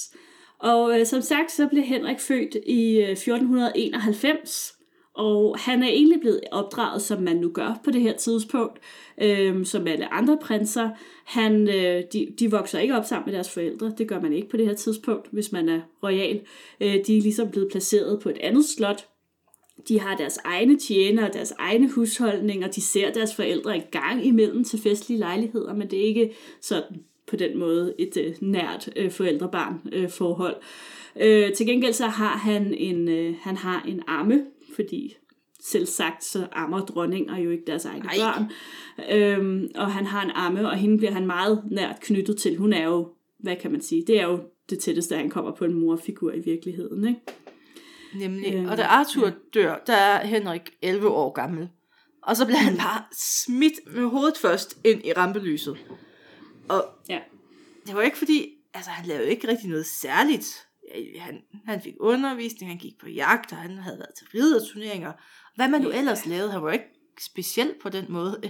Og 0.58 1.00
øh, 1.00 1.06
som 1.06 1.22
sagt, 1.22 1.52
så 1.52 1.66
blev 1.66 1.82
Henrik 1.82 2.20
født 2.20 2.56
i 2.66 2.96
øh, 2.96 3.08
1491, 3.08 4.74
og 5.14 5.58
han 5.58 5.82
er 5.82 5.88
egentlig 5.88 6.20
blevet 6.20 6.40
opdraget, 6.52 7.02
som 7.02 7.22
man 7.22 7.36
nu 7.36 7.50
gør 7.50 7.80
på 7.84 7.90
det 7.90 8.00
her 8.00 8.16
tidspunkt, 8.16 8.78
øh, 9.22 9.66
som 9.66 9.86
alle 9.86 10.12
andre 10.12 10.38
prinser. 10.42 10.90
Han, 11.24 11.68
øh, 11.68 12.02
de, 12.12 12.28
de 12.38 12.50
vokser 12.50 12.78
ikke 12.78 12.96
op 12.96 13.04
sammen 13.04 13.26
med 13.26 13.34
deres 13.34 13.50
forældre, 13.50 13.92
det 13.98 14.08
gør 14.08 14.20
man 14.20 14.32
ikke 14.32 14.48
på 14.48 14.56
det 14.56 14.66
her 14.66 14.74
tidspunkt, 14.74 15.28
hvis 15.32 15.52
man 15.52 15.68
er 15.68 15.80
royal. 16.02 16.40
Øh, 16.80 16.94
de 17.06 17.18
er 17.18 17.22
ligesom 17.22 17.50
blevet 17.50 17.70
placeret 17.70 18.20
på 18.22 18.28
et 18.28 18.38
andet 18.38 18.64
slot, 18.64 19.08
de 19.88 20.00
har 20.00 20.16
deres 20.16 20.38
egne 20.44 20.78
tjenere, 20.78 21.30
deres 21.32 21.52
egne 21.58 21.90
husholdninger, 21.90 22.68
de 22.68 22.80
ser 22.80 23.12
deres 23.12 23.34
forældre 23.34 23.76
en 23.76 23.82
gang 23.90 24.26
imellem 24.26 24.64
til 24.64 24.78
festlige 24.78 25.18
lejligheder, 25.18 25.74
men 25.74 25.90
det 25.90 25.98
er 25.98 26.04
ikke 26.04 26.34
sådan 26.60 27.04
på 27.26 27.36
den 27.36 27.58
måde 27.58 27.94
et 27.98 28.16
øh, 28.16 28.34
nært 28.40 28.90
øh, 28.96 29.10
forældrebarn 29.10 29.80
øh, 29.92 30.10
forhold. 30.10 30.56
Øh, 31.20 31.52
til 31.52 31.66
gengæld 31.66 31.92
så 31.92 32.06
har 32.06 32.36
han 32.36 32.74
en, 32.74 33.08
øh, 33.08 33.34
han 33.40 33.56
har 33.56 33.84
en 33.88 34.02
amme, 34.06 34.44
fordi 34.74 35.16
selv 35.60 35.86
sagt 35.86 36.24
så 36.24 36.46
ammer 36.52 36.80
dronninger 36.80 37.38
jo 37.38 37.50
ikke 37.50 37.64
deres 37.66 37.84
egne 37.84 38.04
Ej. 38.04 38.14
børn. 38.18 38.50
Øhm, 39.12 39.70
og 39.74 39.92
han 39.92 40.06
har 40.06 40.24
en 40.24 40.30
amme, 40.30 40.68
og 40.70 40.76
hende 40.76 40.98
bliver 40.98 41.12
han 41.12 41.26
meget 41.26 41.62
nært 41.70 42.00
knyttet 42.00 42.36
til. 42.36 42.56
Hun 42.56 42.72
er 42.72 42.84
jo, 42.84 43.08
hvad 43.38 43.56
kan 43.56 43.72
man 43.72 43.80
sige, 43.80 44.04
det 44.06 44.20
er 44.20 44.26
jo 44.26 44.38
det 44.70 44.78
tætteste, 44.78 45.16
han 45.16 45.30
kommer 45.30 45.52
på 45.52 45.64
en 45.64 45.74
morfigur 45.74 46.32
i 46.32 46.40
virkeligheden, 46.40 47.08
ikke? 47.08 47.20
Nemlig. 48.14 48.54
Øh, 48.54 48.70
og 48.70 48.76
da 48.76 48.82
Arthur 48.82 49.32
dør, 49.54 49.78
der 49.86 49.92
er 49.96 50.26
Henrik 50.26 50.70
11 50.82 51.08
år 51.08 51.32
gammel. 51.32 51.68
Og 52.22 52.36
så 52.36 52.44
bliver 52.46 52.58
han 52.58 52.76
bare 52.76 53.04
smidt 53.12 53.74
med 53.94 54.04
hovedet 54.04 54.38
først 54.38 54.78
ind 54.84 55.04
i 55.06 55.12
rampelyset. 55.12 55.78
Og 56.68 56.84
Ja. 57.08 57.18
det 57.86 57.94
var 57.94 58.02
ikke 58.02 58.18
fordi, 58.18 58.48
altså 58.74 58.90
han 58.90 59.06
lavede 59.06 59.30
ikke 59.30 59.48
rigtig 59.48 59.68
noget 59.68 59.86
særligt. 59.86 60.66
Han, 61.18 61.40
han 61.66 61.82
fik 61.82 61.94
undervisning, 62.00 62.70
han 62.70 62.78
gik 62.78 63.00
på 63.00 63.08
jagt, 63.08 63.52
og 63.52 63.58
han 63.58 63.78
havde 63.78 63.98
været 63.98 64.14
til 64.18 64.26
ridderturneringer. 64.34 65.12
Hvad 65.56 65.68
man 65.68 65.80
nu 65.80 65.90
ellers 65.90 66.26
lavede, 66.26 66.50
han 66.52 66.62
var 66.62 66.72
ikke 66.72 66.84
speciel 67.20 67.74
på 67.82 67.88
den 67.88 68.04
måde. 68.08 68.40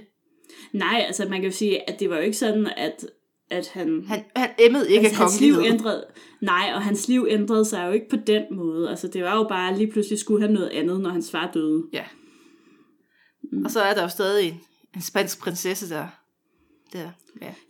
Nej, 0.73 1.05
altså 1.07 1.25
man 1.29 1.41
kan 1.41 1.51
jo 1.51 1.57
sige, 1.57 1.91
at 1.91 2.01
det 2.01 2.11
var 2.11 2.17
jo 2.17 2.23
ikke 2.23 2.37
sådan, 2.37 2.67
at, 2.77 3.07
at 3.51 3.69
han... 3.69 4.05
Han, 4.09 4.25
han 4.37 4.51
emmede 4.59 4.91
ikke 4.91 5.07
altså, 5.07 5.23
hans 5.23 5.41
liv 5.41 5.55
ændrede, 5.65 6.05
nej, 6.41 6.73
og 6.75 6.83
hans 6.83 7.09
liv 7.09 7.27
ændrede 7.31 7.65
sig 7.65 7.87
jo 7.87 7.93
ikke 7.93 8.09
på 8.09 8.17
den 8.17 8.43
måde. 8.51 8.91
Altså, 8.91 9.09
det 9.09 9.23
var 9.23 9.37
jo 9.37 9.47
bare, 9.49 9.79
lige 9.79 9.93
pludselig 9.93 10.19
skulle 10.19 10.43
han 10.43 10.51
noget 10.51 10.69
andet, 10.69 11.01
når 11.01 11.11
hans 11.11 11.31
far 11.31 11.51
døde. 11.55 11.85
Ja. 11.93 12.05
Og 13.65 13.71
så 13.71 13.81
er 13.81 13.95
der 13.95 14.03
jo 14.03 14.09
stadig 14.09 14.49
en, 14.49 14.55
en 14.95 15.01
spansk 15.01 15.41
prinsesse, 15.41 15.95
der, 15.95 16.07
der 16.93 17.11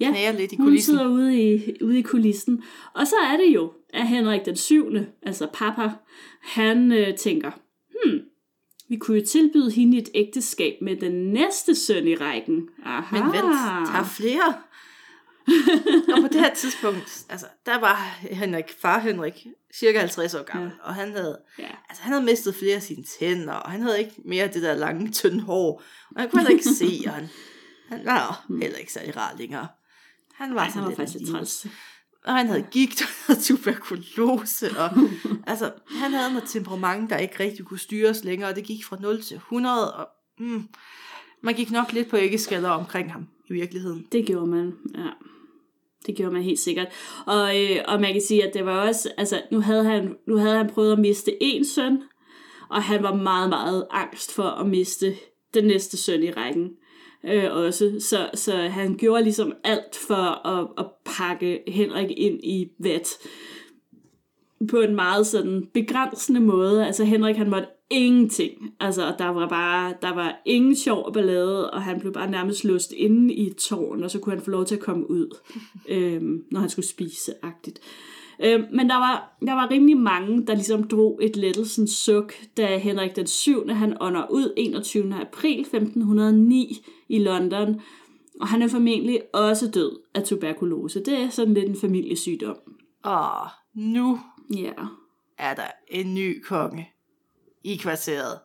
ja, 0.00 0.14
Ja, 0.14 0.32
lidt 0.32 0.52
i 0.52 0.56
Hun 0.56 0.66
kulissen. 0.66 0.94
sidder 0.94 1.08
ude 1.08 1.42
i, 1.42 1.76
ude 1.82 1.98
i 1.98 2.02
kulissen. 2.02 2.62
Og 2.94 3.06
så 3.06 3.16
er 3.32 3.36
det 3.36 3.54
jo, 3.54 3.72
at 3.94 4.08
Henrik 4.08 4.44
den 4.44 4.56
7., 4.56 4.92
altså 5.22 5.46
papa, 5.52 5.90
han 6.42 6.92
øh, 6.92 7.16
tænker, 7.16 7.50
hmm, 7.90 8.20
vi 8.88 8.96
kunne 8.96 9.18
jo 9.18 9.26
tilbyde 9.26 9.70
hende 9.70 9.98
et 9.98 10.08
ægteskab 10.14 10.74
med 10.82 10.96
den 10.96 11.32
næste 11.32 11.74
søn 11.74 12.08
i 12.08 12.14
rækken. 12.14 12.68
Aha. 12.84 13.16
Men 13.16 13.32
vent, 13.32 13.44
der 13.44 13.98
er 13.98 14.04
flere. 14.04 14.54
og 16.14 16.20
på 16.22 16.28
det 16.32 16.40
her 16.40 16.54
tidspunkt, 16.54 17.26
altså, 17.28 17.46
der 17.66 17.80
var 17.80 17.94
Henrik, 18.20 18.64
far 18.80 18.98
Henrik, 18.98 19.46
cirka 19.74 19.98
50 19.98 20.34
år 20.34 20.42
gammel, 20.42 20.70
ja. 20.82 20.88
og 20.88 20.94
han 20.94 21.12
havde, 21.12 21.38
Ja. 21.58 21.68
altså, 21.88 22.02
han 22.02 22.12
havde 22.12 22.24
mistet 22.24 22.54
flere 22.54 22.76
af 22.76 22.82
sine 22.82 23.04
tænder, 23.18 23.52
og 23.52 23.70
han 23.70 23.82
havde 23.82 23.98
ikke 23.98 24.14
mere 24.24 24.46
det 24.48 24.62
der 24.62 24.74
lange, 24.74 25.10
tynde 25.10 25.40
hår, 25.40 25.82
og 26.16 26.20
han 26.20 26.30
kunne 26.30 26.40
heller 26.40 26.52
ikke 26.52 26.68
se, 26.68 27.02
og 27.06 27.12
han, 27.12 27.28
han 27.88 28.00
var 28.04 28.46
heller 28.62 28.78
ikke 28.78 28.92
særlig 28.92 29.16
rar 29.16 29.34
længere. 29.38 29.68
Han 30.34 30.54
var, 30.54 30.60
Ej, 30.60 30.68
sådan 30.68 30.74
han 30.74 30.82
var 30.82 30.88
lidt 30.88 30.96
faktisk 30.96 31.18
lidt 31.18 31.30
træls. 31.30 31.66
Og 32.24 32.34
han 32.36 32.46
havde 32.46 32.62
gigt, 32.70 33.02
og 33.02 33.08
havde 33.26 33.40
tuberkulose, 33.40 34.70
og 34.78 34.90
altså, 35.46 35.72
han 35.90 36.12
havde 36.12 36.32
noget 36.32 36.48
temperament, 36.48 37.10
der 37.10 37.16
ikke 37.16 37.40
rigtig 37.40 37.64
kunne 37.64 37.78
styres 37.78 38.24
længere, 38.24 38.50
og 38.50 38.56
det 38.56 38.64
gik 38.64 38.84
fra 38.84 38.96
0 39.00 39.22
til 39.22 39.36
100, 39.36 39.94
og 39.94 40.08
mm, 40.38 40.68
man 41.42 41.54
gik 41.54 41.70
nok 41.70 41.92
lidt 41.92 42.08
på 42.08 42.16
æggeskaller 42.16 42.68
omkring 42.70 43.12
ham 43.12 43.28
i 43.50 43.52
virkeligheden. 43.52 44.06
Det 44.12 44.26
gjorde 44.26 44.46
man, 44.46 44.72
ja. 44.94 45.08
Det 46.08 46.16
gjorde 46.16 46.32
man 46.32 46.42
helt 46.42 46.58
sikkert. 46.58 46.88
Og, 47.26 47.62
øh, 47.62 47.76
og 47.88 48.00
man 48.00 48.12
kan 48.12 48.22
sige, 48.22 48.46
at 48.46 48.54
det 48.54 48.64
var 48.64 48.88
også, 48.88 49.10
altså 49.18 49.42
nu 49.50 49.60
havde 49.60 49.84
han, 49.84 50.14
nu 50.28 50.36
havde 50.36 50.56
han 50.56 50.70
prøvet 50.70 50.92
at 50.92 50.98
miste 50.98 51.42
en 51.42 51.64
søn, 51.64 52.02
og 52.70 52.82
han 52.82 53.02
var 53.02 53.14
meget, 53.14 53.48
meget 53.48 53.86
angst 53.90 54.34
for 54.34 54.42
at 54.42 54.66
miste 54.66 55.14
den 55.54 55.64
næste 55.64 55.96
søn 55.96 56.22
i 56.22 56.30
rækken 56.30 56.70
øh, 57.24 57.44
også. 57.50 57.96
Så, 58.00 58.30
så 58.34 58.56
han 58.56 58.96
gjorde 58.96 59.22
ligesom 59.22 59.52
alt 59.64 59.96
for 60.06 60.46
at, 60.46 60.68
at 60.78 60.86
pakke 61.04 61.62
Henrik 61.68 62.10
ind 62.16 62.40
i 62.44 62.68
vat 62.78 63.18
på 64.70 64.80
en 64.80 64.94
meget 64.94 65.26
sådan 65.26 65.68
begrænsende 65.74 66.40
måde. 66.40 66.86
Altså 66.86 67.04
Henrik 67.04 67.36
han 67.36 67.50
måtte 67.50 67.68
ingenting. 67.90 68.52
Altså 68.80 69.14
der 69.18 69.28
var 69.28 69.48
bare, 69.48 69.94
der 70.02 70.14
var 70.14 70.42
ingen 70.44 70.76
sjov 70.76 71.12
ballade, 71.12 71.70
og 71.70 71.82
han 71.82 72.00
blev 72.00 72.12
bare 72.12 72.30
nærmest 72.30 72.64
låst 72.64 72.92
inde 72.92 73.34
i 73.34 73.46
et 73.46 73.56
tårn, 73.56 74.04
og 74.04 74.10
så 74.10 74.18
kunne 74.18 74.34
han 74.34 74.44
få 74.44 74.50
lov 74.50 74.64
til 74.64 74.74
at 74.74 74.80
komme 74.80 75.10
ud, 75.10 75.36
øhm, 75.88 76.44
når 76.50 76.60
han 76.60 76.68
skulle 76.68 76.86
spise-agtigt. 76.86 77.80
Øhm, 78.44 78.64
men 78.72 78.88
der 78.88 78.96
var, 78.96 79.36
der 79.46 79.52
var 79.52 79.70
rimelig 79.70 79.96
mange, 79.96 80.46
der 80.46 80.54
ligesom 80.54 80.88
drog 80.88 81.18
et 81.22 81.36
lettelsens 81.36 81.90
suk, 81.90 82.32
da 82.56 82.78
Henrik 82.78 83.16
den 83.16 83.26
7. 83.26 83.68
han 83.68 83.96
ånder 84.00 84.30
ud 84.30 84.52
21. 84.56 85.14
april 85.20 85.60
1509 85.60 86.86
i 87.08 87.18
London, 87.18 87.80
og 88.40 88.48
han 88.48 88.62
er 88.62 88.68
formentlig 88.68 89.20
også 89.34 89.70
død 89.70 89.98
af 90.14 90.22
tuberkulose. 90.22 91.00
Det 91.00 91.18
er 91.18 91.28
sådan 91.28 91.54
lidt 91.54 91.68
en 91.68 91.76
familiesygdom. 91.76 92.56
Og 93.04 93.48
nu 93.74 94.18
Ja, 94.54 94.72
er 95.38 95.54
der 95.54 95.66
en 95.88 96.14
ny 96.14 96.42
konge 96.42 96.92
i 97.64 97.76
kvarteret. 97.76 98.38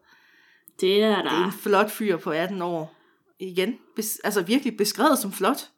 det 0.82 1.04
er 1.04 1.16
der. 1.16 1.22
Det 1.22 1.32
er 1.32 1.46
en 1.46 1.52
flot 1.52 1.92
fyr 1.92 2.18
på 2.18 2.32
18 2.32 2.62
år. 2.62 2.96
Igen, 3.40 3.76
bes, 3.96 4.20
altså 4.24 4.42
virkelig 4.42 4.78
beskrevet 4.78 5.20
som 5.20 5.32
flot. 5.32 5.70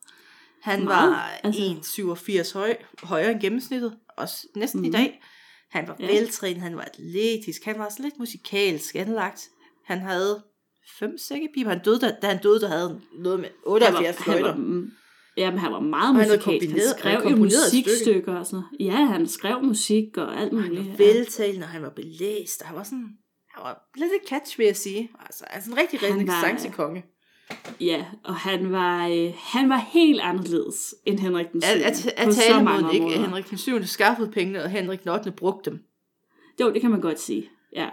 Han 0.61 0.83
Meget, 0.85 1.09
var 1.11 1.39
altså. 1.43 2.53
1,87 2.53 2.53
høj, 2.53 2.77
højere 3.03 3.31
end 3.31 3.41
gennemsnittet, 3.41 3.97
også 4.17 4.47
næsten 4.55 4.81
mm-hmm. 4.81 4.95
i 4.95 4.97
Mhm. 4.97 5.05
dag. 5.05 5.21
Han 5.69 5.87
var 5.87 5.95
Ja. 5.99 6.07
veltrænet, 6.07 6.61
han 6.61 6.75
var 6.77 6.81
atletisk, 6.81 7.63
han 7.65 7.79
var 7.79 7.85
også 7.85 8.03
lidt 8.03 8.19
musikalsk 8.19 8.95
anlagt. 8.95 9.49
Han 9.85 9.99
havde 9.99 10.43
fem 10.99 11.17
sækkepiber. 11.17 11.69
Han 11.69 11.83
døde, 11.83 11.99
da, 11.99 12.15
da 12.21 12.27
han 12.27 12.41
døde, 12.41 12.61
der 12.61 12.67
havde 12.67 12.87
han 12.89 13.01
noget 13.23 13.39
med 13.39 13.49
78 13.65 13.97
han 13.97 14.05
var, 14.17 14.23
fløjter. 14.23 14.53
han 14.53 14.61
var, 14.61 14.65
mm, 14.65 14.91
jamen, 15.37 15.59
han 15.59 15.71
var 15.71 15.79
meget 15.79 16.15
han 16.15 16.27
musikalsk. 16.27 16.69
Han 16.69 16.79
han 16.79 16.89
skrev 16.97 17.11
havde 17.11 17.29
jo 17.29 17.35
musikstykker 17.35 18.35
og 18.35 18.45
sådan 18.45 18.63
noget. 18.79 18.91
Ja, 18.93 19.05
han 19.05 19.27
skrev 19.27 19.63
musik 19.63 20.17
og 20.17 20.41
alt 20.41 20.53
Han 20.59 20.69
muligt. 20.69 20.89
var 20.89 20.97
veltalende, 21.05 21.63
og 21.63 21.69
han 21.69 21.81
var 21.81 21.89
belæst, 21.89 22.61
og 22.61 22.67
han 22.67 22.77
var 22.77 22.83
sådan... 22.83 23.09
Han 23.53 23.63
var 23.63 23.89
lidt 23.97 24.11
et 24.23 24.29
catch, 24.29 24.57
vil 24.59 24.65
jeg 24.65 24.75
sige. 24.75 25.09
Altså, 25.25 25.43
altså 25.49 25.71
en 25.71 25.77
rigtig 25.77 25.99
Han 25.99 26.09
var- 26.09 26.15
renaissance-konge. 26.19 27.03
Ja, 27.81 28.05
og 28.23 28.35
han 28.35 28.71
var, 28.71 29.07
øh, 29.07 29.33
han 29.37 29.69
var 29.69 29.77
helt 29.93 30.21
anderledes 30.21 30.95
end 31.05 31.19
Henrik 31.19 31.51
den 31.53 31.61
7. 31.61 31.67
At, 31.71 31.81
at, 31.81 32.13
at 32.17 32.35
tale 32.35 32.63
mod 32.63 32.93
ikke, 32.93 33.05
at. 33.05 33.19
Henrik 33.25 33.49
den 33.49 33.57
7. 33.57 33.83
skaffede 33.83 34.31
pengene, 34.31 34.63
og 34.63 34.69
Henrik 34.69 35.03
den 35.03 35.09
8. 35.11 35.31
brugte 35.31 35.69
dem. 35.71 35.79
Jo, 36.61 36.73
det 36.73 36.81
kan 36.81 36.91
man 36.91 37.01
godt 37.01 37.19
sige. 37.19 37.49
Ja. 37.75 37.89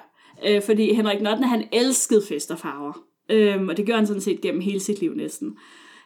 Øh, 0.47 0.63
fordi 0.63 0.95
Henrik 0.95 1.19
den 1.19 1.27
8. 1.27 1.43
han 1.45 1.69
elskede 1.73 2.23
fest 2.29 2.51
og 2.51 2.59
farver. 2.59 2.93
Øhm, 3.31 3.69
og 3.69 3.77
det 3.77 3.87
gjorde 3.87 3.97
han 3.99 4.07
sådan 4.07 4.21
set 4.23 4.41
gennem 4.41 4.61
hele 4.61 4.81
sit 4.81 5.01
liv 5.01 5.15
næsten. 5.15 5.57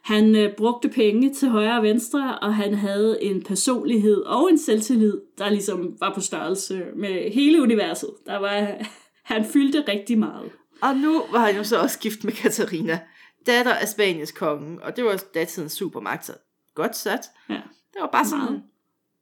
Han 0.06 0.36
øh, 0.36 0.56
brugte 0.56 0.88
penge 0.88 1.34
til 1.34 1.48
højre 1.48 1.76
og 1.76 1.82
venstre, 1.82 2.38
og 2.38 2.54
han 2.54 2.74
havde 2.74 3.22
en 3.22 3.42
personlighed 3.42 4.16
og 4.16 4.50
en 4.50 4.58
selvtillid, 4.58 5.20
der 5.38 5.50
ligesom 5.50 5.96
var 6.00 6.14
på 6.14 6.20
størrelse 6.20 6.86
med 6.96 7.30
hele 7.30 7.62
universet. 7.62 8.10
Der 8.26 8.36
var, 8.36 8.68
han 9.32 9.44
fyldte 9.44 9.84
rigtig 9.88 10.18
meget. 10.18 10.50
Og 10.82 10.96
nu 10.96 11.22
var 11.32 11.38
han 11.38 11.56
jo 11.56 11.64
så 11.64 11.80
også 11.80 11.98
gift 11.98 12.24
med 12.24 12.32
Katarina, 12.32 13.00
datter 13.46 13.74
af 13.74 13.88
Spaniens 13.88 14.32
kongen, 14.32 14.82
og 14.82 14.96
det 14.96 15.04
var 15.04 15.24
datidens 15.34 15.72
supermagt, 15.72 16.26
så 16.26 16.32
godt 16.74 16.96
sat. 16.96 17.20
Ja. 17.48 17.60
Det 17.92 18.00
var 18.00 18.10
bare 18.12 18.26
sådan 18.26 18.44
Meget. 18.44 18.62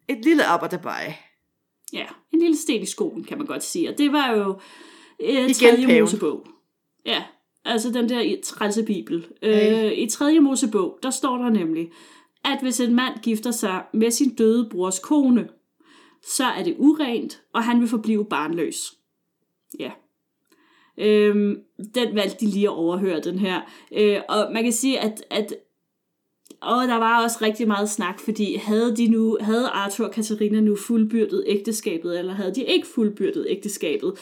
et 0.09 0.25
lille 0.25 0.45
arbejderbej. 0.45 1.15
Ja, 1.93 2.07
en 2.33 2.41
lille 2.41 2.57
sten 2.57 2.83
i 2.83 2.87
skoen, 2.87 3.25
kan 3.25 3.39
man 3.39 3.47
godt 3.47 3.65
sige. 3.65 3.91
Og 3.91 3.99
det 3.99 4.13
var 4.13 4.31
jo 4.33 4.61
øh, 5.21 5.55
tredje. 5.55 6.01
Mosebog. 6.01 6.47
Ja, 7.07 7.25
altså 7.65 7.91
den 7.91 8.09
der 8.09 8.21
i- 8.21 8.41
trælse 8.45 8.83
bibel. 8.83 9.27
Ja. 9.43 9.87
Øh, 9.87 9.99
I 9.99 10.07
tredje 10.11 10.41
Mosebog, 10.41 10.99
der 11.03 11.11
står 11.11 11.37
der 11.39 11.51
nemlig, 11.51 11.91
at 12.45 12.59
hvis 12.63 12.81
en 12.81 12.95
mand 12.95 13.15
gifter 13.23 13.51
sig 13.51 13.83
med 13.95 14.11
sin 14.11 14.35
døde 14.35 14.69
brors 14.71 14.99
kone, 14.99 15.49
så 16.23 16.45
er 16.45 16.63
det 16.65 16.75
urent, 16.79 17.43
og 17.55 17.65
han 17.65 17.81
vil 17.81 17.89
forblive 17.89 18.25
barnløs. 18.25 18.95
Ja. 19.79 19.91
Øhm, 20.99 21.57
den 21.95 22.15
valgte 22.15 22.47
de 22.47 22.51
lige 22.51 22.65
at 22.67 22.75
overhøre, 22.75 23.21
den 23.21 23.39
her. 23.39 23.61
Øh, 23.93 24.21
og 24.29 24.51
man 24.53 24.63
kan 24.63 24.73
sige, 24.73 25.01
at, 25.01 25.25
at 25.31 25.55
og 26.65 26.89
der 26.89 26.95
var 26.95 27.23
også 27.23 27.39
rigtig 27.43 27.67
meget 27.67 27.91
snak, 27.91 28.21
fordi 28.21 28.57
havde, 28.57 28.97
de 28.97 29.09
nu, 29.09 29.39
havde 29.41 29.69
Arthur 29.69 30.05
og 30.05 30.11
Katarina 30.11 30.61
nu 30.61 30.77
fuldbyrdet 30.77 31.45
ægteskabet, 31.47 32.19
eller 32.19 32.33
havde 32.33 32.55
de 32.55 32.63
ikke 32.65 32.87
fuldbyrdet 32.87 33.47
ægteskabet? 33.49 34.13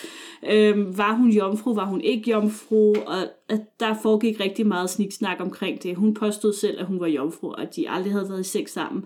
Øhm, 0.51 0.99
var 0.99 1.13
hun 1.13 1.31
jomfru, 1.31 1.75
var 1.75 1.85
hun 1.85 2.01
ikke 2.01 2.31
jomfru? 2.31 2.95
Og 3.07 3.23
at 3.49 3.61
der 3.81 3.95
foregik 4.03 4.41
rigtig 4.41 4.67
meget 4.67 4.91
sniksnak 4.91 5.41
omkring 5.41 5.83
det. 5.83 5.97
Hun 5.97 6.15
påstod 6.15 6.53
selv, 6.53 6.81
at 6.81 6.87
hun 6.87 7.01
var 7.01 7.07
jomfru, 7.07 7.49
og 7.49 7.63
at 7.63 7.77
de 7.77 7.91
aldrig 7.91 8.13
havde 8.13 8.29
været 8.29 8.41
i 8.41 8.49
sex 8.49 8.71
sammen. 8.71 9.05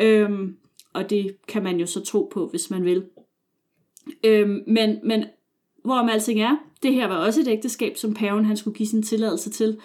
Øhm, 0.00 0.56
og 0.92 1.10
det 1.10 1.36
kan 1.48 1.62
man 1.62 1.80
jo 1.80 1.86
så 1.86 2.00
tro 2.00 2.30
på, 2.32 2.46
hvis 2.46 2.70
man 2.70 2.84
vil. 2.84 3.04
Øhm, 4.24 4.62
men, 4.66 4.98
men 5.04 5.24
hvorom 5.84 6.08
alting 6.08 6.40
er, 6.40 6.56
det 6.82 6.94
her 6.94 7.06
var 7.06 7.16
også 7.16 7.40
et 7.40 7.48
ægteskab, 7.48 7.96
som 7.96 8.14
paven 8.14 8.44
han 8.44 8.56
skulle 8.56 8.76
give 8.76 8.86
sin 8.86 9.02
tilladelse 9.02 9.50
til. 9.50 9.78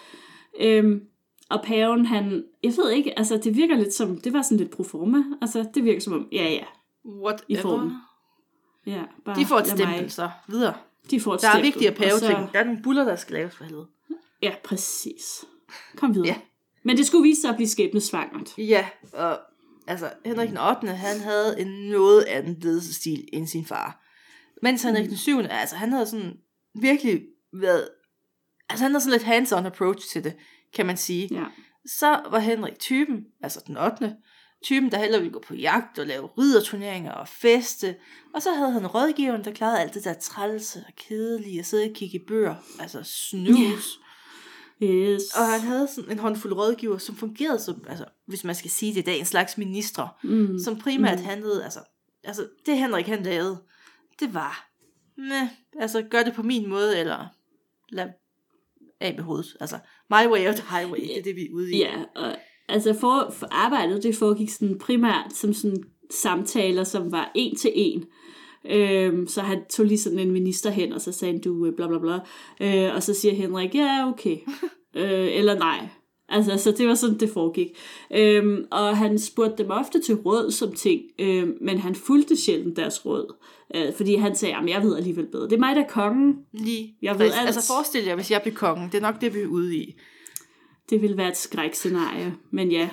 Øhm, 0.59 1.01
og 1.49 1.63
paven, 1.63 2.05
han, 2.05 2.43
jeg 2.63 2.73
ved 2.77 2.91
ikke, 2.91 3.19
altså 3.19 3.37
det 3.37 3.55
virker 3.55 3.75
lidt 3.75 3.93
som, 3.93 4.21
det 4.21 4.33
var 4.33 4.41
sådan 4.41 4.57
lidt 4.57 4.71
pro 4.71 4.83
forma. 4.83 5.23
Altså 5.41 5.65
det 5.73 5.83
virker 5.83 6.01
som 6.01 6.13
om, 6.13 6.27
ja 6.31 6.43
ja, 6.49 6.63
I 7.47 7.55
får 7.55 7.69
den. 7.77 7.79
Whatever. 7.79 7.91
ja 8.85 9.03
bare 9.25 9.35
De 9.39 9.45
får 9.45 9.57
et 9.59 9.67
stempel, 9.67 10.01
mig- 10.01 10.11
så 10.11 10.29
videre. 10.47 10.73
De 11.11 11.19
får 11.21 11.33
et 11.35 11.41
Der 11.41 11.47
er 11.49 11.61
vigtigere 11.61 11.93
og 11.93 11.97
paveting. 11.97 12.31
så- 12.31 12.47
Der 12.53 12.59
er 12.59 12.63
nogle 12.63 12.81
buller, 12.83 13.03
der 13.03 13.15
skal 13.15 13.33
laves 13.33 13.55
for 13.55 13.63
helvede. 13.63 13.87
Ja, 14.41 14.53
præcis. 14.63 15.45
Kom 15.95 16.13
videre. 16.15 16.27
Ja. 16.27 16.35
Men 16.83 16.97
det 16.97 17.05
skulle 17.07 17.23
vise 17.23 17.41
sig 17.41 17.49
at 17.49 17.55
blive 17.55 17.67
skæbnesvangert. 17.67 18.57
Ja, 18.57 18.87
og 19.13 19.39
altså, 19.87 20.09
Henrik 20.25 20.49
den 20.49 20.57
8. 20.57 20.87
han 20.87 21.19
havde 21.19 21.59
en 21.61 21.89
noget 21.89 22.23
anden 22.23 22.57
ledelsesstil 22.61 23.27
end 23.33 23.47
sin 23.47 23.65
far. 23.65 24.03
Mens 24.61 24.83
Henrik 24.83 25.09
den 25.09 25.17
7. 25.17 25.39
altså, 25.49 25.75
han 25.75 25.91
havde 25.91 26.05
sådan 26.05 26.37
virkelig 26.75 27.21
været, 27.53 27.89
altså 28.69 28.83
han 28.85 28.91
havde 28.91 29.03
sådan 29.03 29.11
lidt 29.19 29.23
hands-on 29.53 29.65
approach 29.65 30.09
til 30.11 30.23
det, 30.23 30.33
kan 30.74 30.86
man 30.86 30.97
sige. 30.97 31.30
Ja. 31.32 31.45
Så 31.86 32.22
var 32.32 32.39
Henrik 32.39 32.80
typen, 32.80 33.26
altså 33.41 33.63
den 33.67 33.78
8. 33.78 34.15
typen, 34.63 34.91
der 34.91 34.97
hellere 34.97 35.22
ville 35.22 35.34
gå 35.34 35.43
på 35.47 35.55
jagt 35.55 35.99
og 35.99 36.07
lave 36.07 36.28
ridderturneringer 36.38 37.11
og 37.11 37.28
feste. 37.28 37.95
Og 38.34 38.41
så 38.41 38.53
havde 38.53 38.72
han 38.72 38.88
rådgiveren, 38.88 39.43
der 39.43 39.51
klarede 39.51 39.80
alt 39.80 39.93
det 39.93 40.03
der 40.03 40.13
trælse 40.13 40.84
og 40.88 40.93
kedelige, 40.95 41.59
og 41.59 41.65
sidde 41.65 41.84
og 41.84 41.95
kigge 41.95 42.20
i 42.20 42.26
bøger, 42.28 42.55
altså 42.80 43.03
snus. 43.03 43.99
Yes. 44.84 45.24
Og 45.36 45.45
han 45.47 45.59
havde 45.59 45.88
sådan 45.88 46.11
en 46.11 46.20
håndfuld 46.20 46.53
rådgiver, 46.53 46.97
som 46.97 47.15
fungerede 47.15 47.59
som, 47.59 47.84
altså, 47.89 48.05
hvis 48.28 48.43
man 48.43 48.55
skal 48.55 48.72
sige 48.72 48.93
det 48.93 48.99
i 48.99 49.03
dag, 49.03 49.20
en 49.20 49.26
slags 49.26 49.57
ministre, 49.57 50.09
mm. 50.24 50.59
som 50.59 50.80
primært 50.80 51.20
Mm. 51.20 51.26
handlede, 51.26 51.63
altså, 51.63 51.80
altså 52.24 52.47
det 52.65 52.78
Henrik 52.78 53.07
han 53.07 53.24
lavede, 53.24 53.57
det 54.20 54.34
var, 54.34 54.70
meh, 55.17 55.47
altså 55.80 56.01
gør 56.01 56.24
det 56.24 56.34
på 56.34 56.43
min 56.43 56.70
måde, 56.70 56.99
eller 56.99 57.28
lad 57.89 58.09
af 58.99 59.15
med 59.15 59.24
hovedet. 59.24 59.57
Altså, 59.59 59.80
my 60.12 60.32
way 60.32 60.47
or 60.47 60.51
the 60.51 60.78
highway, 60.78 61.01
det 61.01 61.18
er 61.18 61.24
det, 61.24 61.36
vi 61.36 61.41
er 61.41 61.53
ude 61.53 61.72
i. 61.72 61.78
Ja, 61.78 61.93
og 62.16 62.36
altså 62.70 62.93
for, 62.93 63.34
for 63.34 63.47
arbejdet, 63.51 64.03
det 64.03 64.16
foregik 64.16 64.49
sådan 64.49 64.78
primært 64.80 65.34
som 65.34 65.53
sådan 65.53 65.84
samtaler, 66.12 66.84
som 66.84 67.12
var 67.12 67.32
en 67.36 67.55
til 67.55 67.72
en. 67.76 68.05
Øhm, 68.66 69.28
så 69.28 69.41
han 69.41 69.60
tog 69.70 69.86
lige 69.86 69.97
sådan 69.97 70.20
en 70.20 70.32
minister 70.32 70.70
hen, 70.70 70.93
og 70.93 71.01
så 71.01 71.12
sagde 71.12 71.34
han, 71.34 71.41
du 71.41 71.66
øh, 71.66 71.74
bla 71.76 71.88
bla 71.88 71.99
bla. 71.99 72.20
Øh, 72.62 72.95
og 72.95 73.03
så 73.03 73.14
siger 73.14 73.34
Henrik, 73.34 73.76
ja, 73.76 74.10
okay. 74.10 74.38
øh, 75.01 75.38
eller 75.38 75.60
nej. 75.60 75.88
Altså, 76.30 76.57
så 76.57 76.72
det 76.72 76.88
var 76.88 76.95
sådan, 76.95 77.20
det 77.20 77.30
foregik. 77.30 77.68
Øhm, 78.12 78.66
og 78.72 78.97
han 78.97 79.20
spurgte 79.20 79.64
dem 79.64 79.72
ofte 79.72 80.01
til 80.01 80.16
råd 80.16 80.51
som 80.51 80.74
ting, 80.74 81.01
øhm, 81.20 81.57
men 81.62 81.78
han 81.78 81.95
fulgte 81.95 82.38
sjældent 82.38 82.78
deres 82.78 83.05
råd. 83.05 83.36
Øh, 83.76 83.93
fordi 83.97 84.15
han 84.15 84.36
sagde, 84.36 84.55
at 84.55 84.70
jeg 84.70 84.82
ved 84.82 84.97
alligevel 84.97 85.26
bedre. 85.26 85.43
Det 85.43 85.53
er 85.53 85.59
mig, 85.59 85.76
der 85.76 85.84
er 85.84 85.88
kongen. 85.88 86.45
Lige. 86.51 86.95
Jeg 87.01 87.20
ved 87.20 87.26
alt. 87.26 87.47
Altså 87.47 87.67
forestil 87.67 88.03
jer, 88.03 88.15
hvis 88.15 88.32
jeg 88.32 88.41
blev 88.41 88.53
kongen, 88.55 88.89
det 88.91 88.97
er 88.97 89.01
nok 89.01 89.22
det, 89.22 89.34
vi 89.34 89.39
er 89.39 89.47
ude 89.47 89.76
i. 89.76 89.95
Det 90.89 91.01
ville 91.01 91.17
være 91.17 91.30
et 91.30 91.38
skrækscenarie. 91.38 92.34
Men 92.51 92.72
ja, 92.72 92.89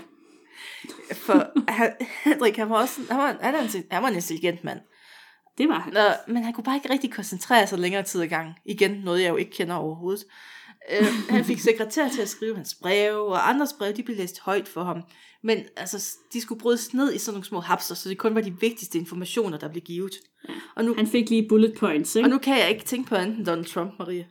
For 1.13 1.47
Henrik, 2.25 2.57
han 2.57 2.71
var 2.71 2.77
også, 2.77 3.01
han 3.11 3.19
var, 3.19 3.37
han, 3.41 3.55
var 3.55 3.61
en, 3.61 3.85
han 3.91 4.03
var 4.03 4.09
en 4.09 4.15
intelligent 4.15 4.65
mand. 4.65 4.81
det 5.59 5.69
var 5.69 5.79
han. 5.79 5.93
Nå, 5.93 6.33
men 6.33 6.45
han 6.45 6.53
kunne 6.53 6.65
bare 6.65 6.77
ikke 6.77 6.91
rigtig 6.91 7.13
koncentrere 7.13 7.67
sig 7.67 7.79
længere 7.79 8.03
tid 8.03 8.23
ad 8.23 8.27
gang. 8.27 8.55
Igen, 8.65 8.91
noget 8.91 9.23
jeg 9.23 9.29
jo 9.29 9.37
ikke 9.37 9.51
kender 9.51 9.75
overhovedet. 9.75 10.25
Øh, 10.91 11.07
han 11.29 11.45
fik 11.45 11.59
sekretær 11.59 12.09
til 12.09 12.23
at 12.23 12.29
skrive 12.29 12.57
hans 12.57 12.75
breve, 12.75 13.27
og 13.27 13.49
andres 13.49 13.73
breve, 13.73 13.93
de 13.93 14.03
blev 14.03 14.17
læst 14.17 14.41
højt 14.41 14.69
for 14.69 14.85
ham. 14.85 15.03
Men 15.43 15.65
altså, 15.77 16.17
de 16.33 16.41
skulle 16.41 16.61
brydes 16.61 16.95
ned 16.95 17.13
i 17.15 17.19
sådan 17.19 17.35
nogle 17.35 17.45
små 17.45 17.61
hapser, 17.61 17.95
så 17.95 18.09
det 18.09 18.19
kun 18.19 18.35
var 18.35 18.41
de 18.41 18.57
vigtigste 18.61 18.99
informationer, 18.99 19.59
der 19.59 19.69
blev 19.69 19.83
givet. 19.83 20.15
Og 20.77 20.85
nu, 20.85 20.95
han 20.95 21.07
fik 21.07 21.31
lige 21.31 21.49
bullet 21.49 21.75
points, 21.79 22.17
ikke? 22.17 22.27
Og 22.27 22.31
nu 22.31 22.39
kan 22.39 22.59
jeg 22.59 22.71
ikke 22.71 22.85
tænke 22.85 23.09
på 23.09 23.15
andet 23.15 23.39
end 23.39 23.47
Donald 23.47 23.67
Trump, 23.67 23.93
Marie. 23.99 24.29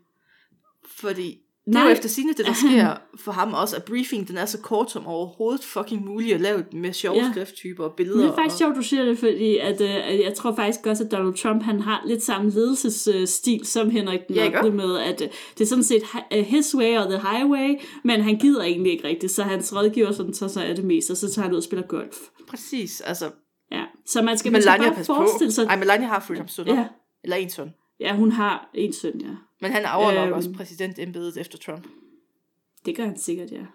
Fordi 0.89 1.45
det 1.74 1.76
er 1.76 1.84
jo 1.84 1.89
efter 1.89 2.09
sine 2.09 2.34
det, 2.34 2.45
der 2.45 2.53
sker 2.53 2.97
for 3.20 3.32
ham 3.32 3.53
også, 3.53 3.76
at 3.76 3.84
briefing 3.84 4.28
den 4.28 4.38
er 4.38 4.45
så 4.45 4.61
kort 4.61 4.91
som 4.91 5.07
overhovedet 5.07 5.63
fucking 5.63 6.05
muligt 6.05 6.36
at 6.36 6.41
lave 6.41 6.63
med 6.74 6.93
sjove 6.93 7.18
ja. 7.18 7.32
skrifttyper 7.32 7.84
og 7.84 7.93
billeder. 7.97 8.20
Det 8.20 8.30
er 8.30 8.36
faktisk 8.36 8.53
og... 8.53 8.57
sjovt, 8.57 8.76
du 8.76 8.82
siger 8.82 9.05
det, 9.05 9.18
fordi 9.18 9.57
at, 9.57 9.82
uh, 9.82 10.20
jeg 10.20 10.34
tror 10.36 10.55
faktisk 10.55 10.86
også, 10.88 11.03
at 11.03 11.11
Donald 11.11 11.34
Trump 11.34 11.63
han 11.63 11.80
har 11.80 12.03
lidt 12.05 12.24
samme 12.24 12.51
ledelsesstil 12.51 13.66
som 13.66 13.89
Henrik 13.89 14.20
den 14.28 14.36
ja, 14.36 14.61
med, 14.63 14.97
at 14.99 15.22
uh, 15.22 15.28
det 15.57 15.61
er 15.61 15.66
sådan 15.66 15.84
set 15.84 16.03
uh, 16.36 16.39
his 16.39 16.76
way 16.76 16.97
or 16.97 17.03
the 17.03 17.20
highway, 17.32 17.82
men 18.03 18.22
han 18.22 18.38
gider 18.38 18.63
egentlig 18.63 18.91
ikke 18.91 19.07
rigtigt, 19.07 19.32
så 19.32 19.43
hans 19.43 19.76
rådgiver 19.76 20.11
sådan 20.11 20.34
tager 20.34 20.49
sig 20.49 20.66
af 20.66 20.76
det 20.76 20.86
meste, 20.86 21.11
og 21.11 21.18
så 21.18 21.32
tager 21.32 21.43
han 21.43 21.51
ud 21.51 21.57
og 21.57 21.63
spiller 21.63 21.88
golf. 21.88 22.18
Præcis, 22.47 23.01
altså. 23.01 23.32
Ja, 23.72 23.84
så 24.05 24.22
man 24.22 24.38
skal, 24.38 24.51
man 24.51 24.61
skal 24.61 24.80
bare 24.80 25.03
forestille 25.05 25.51
sig... 25.51 25.66
Ej, 25.66 25.76
Melania 25.76 26.07
har 26.07 26.20
fuldt 26.20 26.39
ham 26.39 26.47
søn. 26.47 26.68
Ja. 26.68 26.88
Eller 27.24 27.38
en 27.38 27.49
søn. 27.49 27.70
Ja, 28.00 28.16
hun 28.16 28.32
har 28.32 28.70
en 28.74 28.93
søn, 28.93 29.22
ja. 29.22 29.36
Men 29.62 29.72
han 29.72 29.86
arver 29.86 30.14
nok 30.14 30.28
øhm, 30.28 30.34
også 30.34 30.52
præsidentembedet 30.58 31.38
efter 31.38 31.58
Trump. 31.58 31.88
Det 32.86 32.98
gør 32.98 33.06
han 33.06 33.20
sikkert, 33.20 33.52
ja. 33.52 33.66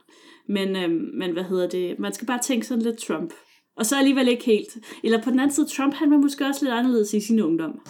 Men, 0.49 0.77
øhm, 0.77 1.11
men 1.15 1.33
hvad 1.33 1.45
hedder 1.45 1.69
det? 1.69 1.99
Man 1.99 2.13
skal 2.13 2.27
bare 2.27 2.39
tænke 2.43 2.67
sådan 2.67 2.83
lidt 2.83 2.99
Trump. 2.99 3.33
Og 3.77 3.87
så 3.87 3.99
alligevel 3.99 4.29
ikke 4.29 4.45
helt. 4.45 4.79
Eller 5.05 5.23
på 5.23 5.31
den 5.31 5.41
anden 5.41 5.55
side, 5.55 5.67
Trump 5.67 5.95
han 5.95 6.11
var 6.11 6.17
måske 6.17 6.47
også 6.47 6.65
lidt 6.65 6.75
anderledes 6.75 7.15
i 7.15 7.21
sin 7.21 7.41
ungdom. 7.41 7.81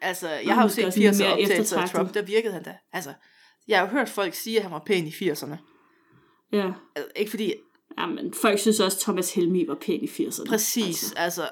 Altså, 0.00 0.28
jeg 0.28 0.54
har 0.54 0.62
jo 0.62 0.68
set 0.68 0.84
80'er 0.84 1.24
optagelser 1.24 1.80
af 1.80 1.90
Trump, 1.90 2.14
der 2.14 2.22
virkede 2.22 2.52
han 2.52 2.62
da. 2.62 2.76
Altså, 2.92 3.12
jeg 3.68 3.78
har 3.78 3.86
jo 3.86 3.92
hørt 3.92 4.08
folk 4.08 4.34
sige, 4.34 4.56
at 4.56 4.62
han 4.62 4.72
var 4.72 4.82
pæn 4.86 5.06
i 5.06 5.10
80'erne. 5.10 5.56
Ja. 6.52 6.72
Altså, 6.96 7.10
ikke 7.16 7.30
fordi... 7.30 7.54
Ja, 7.98 8.06
men 8.06 8.34
folk 8.34 8.58
synes 8.58 8.80
også, 8.80 8.96
at 8.96 9.00
Thomas 9.00 9.34
Helmi 9.34 9.64
var 9.68 9.74
pæn 9.74 10.00
i 10.02 10.06
80'erne. 10.06 10.48
Præcis, 10.48 10.86
altså. 10.86 11.14
altså 11.16 11.48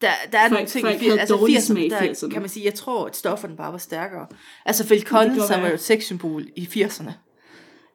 der, 0.00 0.08
der 0.32 0.38
er 0.38 0.48
folk, 0.48 0.52
nogle 0.52 0.66
ting 0.66 0.88
i 0.88 1.10
80'erne, 1.10 1.20
altså 1.20 1.36
80'erne, 1.36 1.90
der 1.90 2.00
80'erne. 2.00 2.30
kan 2.32 2.42
man 2.42 2.48
sige, 2.48 2.64
jeg 2.64 2.74
tror, 2.74 3.06
at 3.06 3.16
stofferne 3.16 3.56
bare 3.56 3.72
var 3.72 3.78
stærkere. 3.78 4.26
Altså 4.64 4.86
Phil 4.86 5.02
Collins, 5.02 5.44
som 5.44 5.62
var 5.62 5.68
jo 5.68 5.74
et 5.74 5.80
sexsymbol 5.80 6.46
i 6.56 6.64
80'erne. 6.64 7.10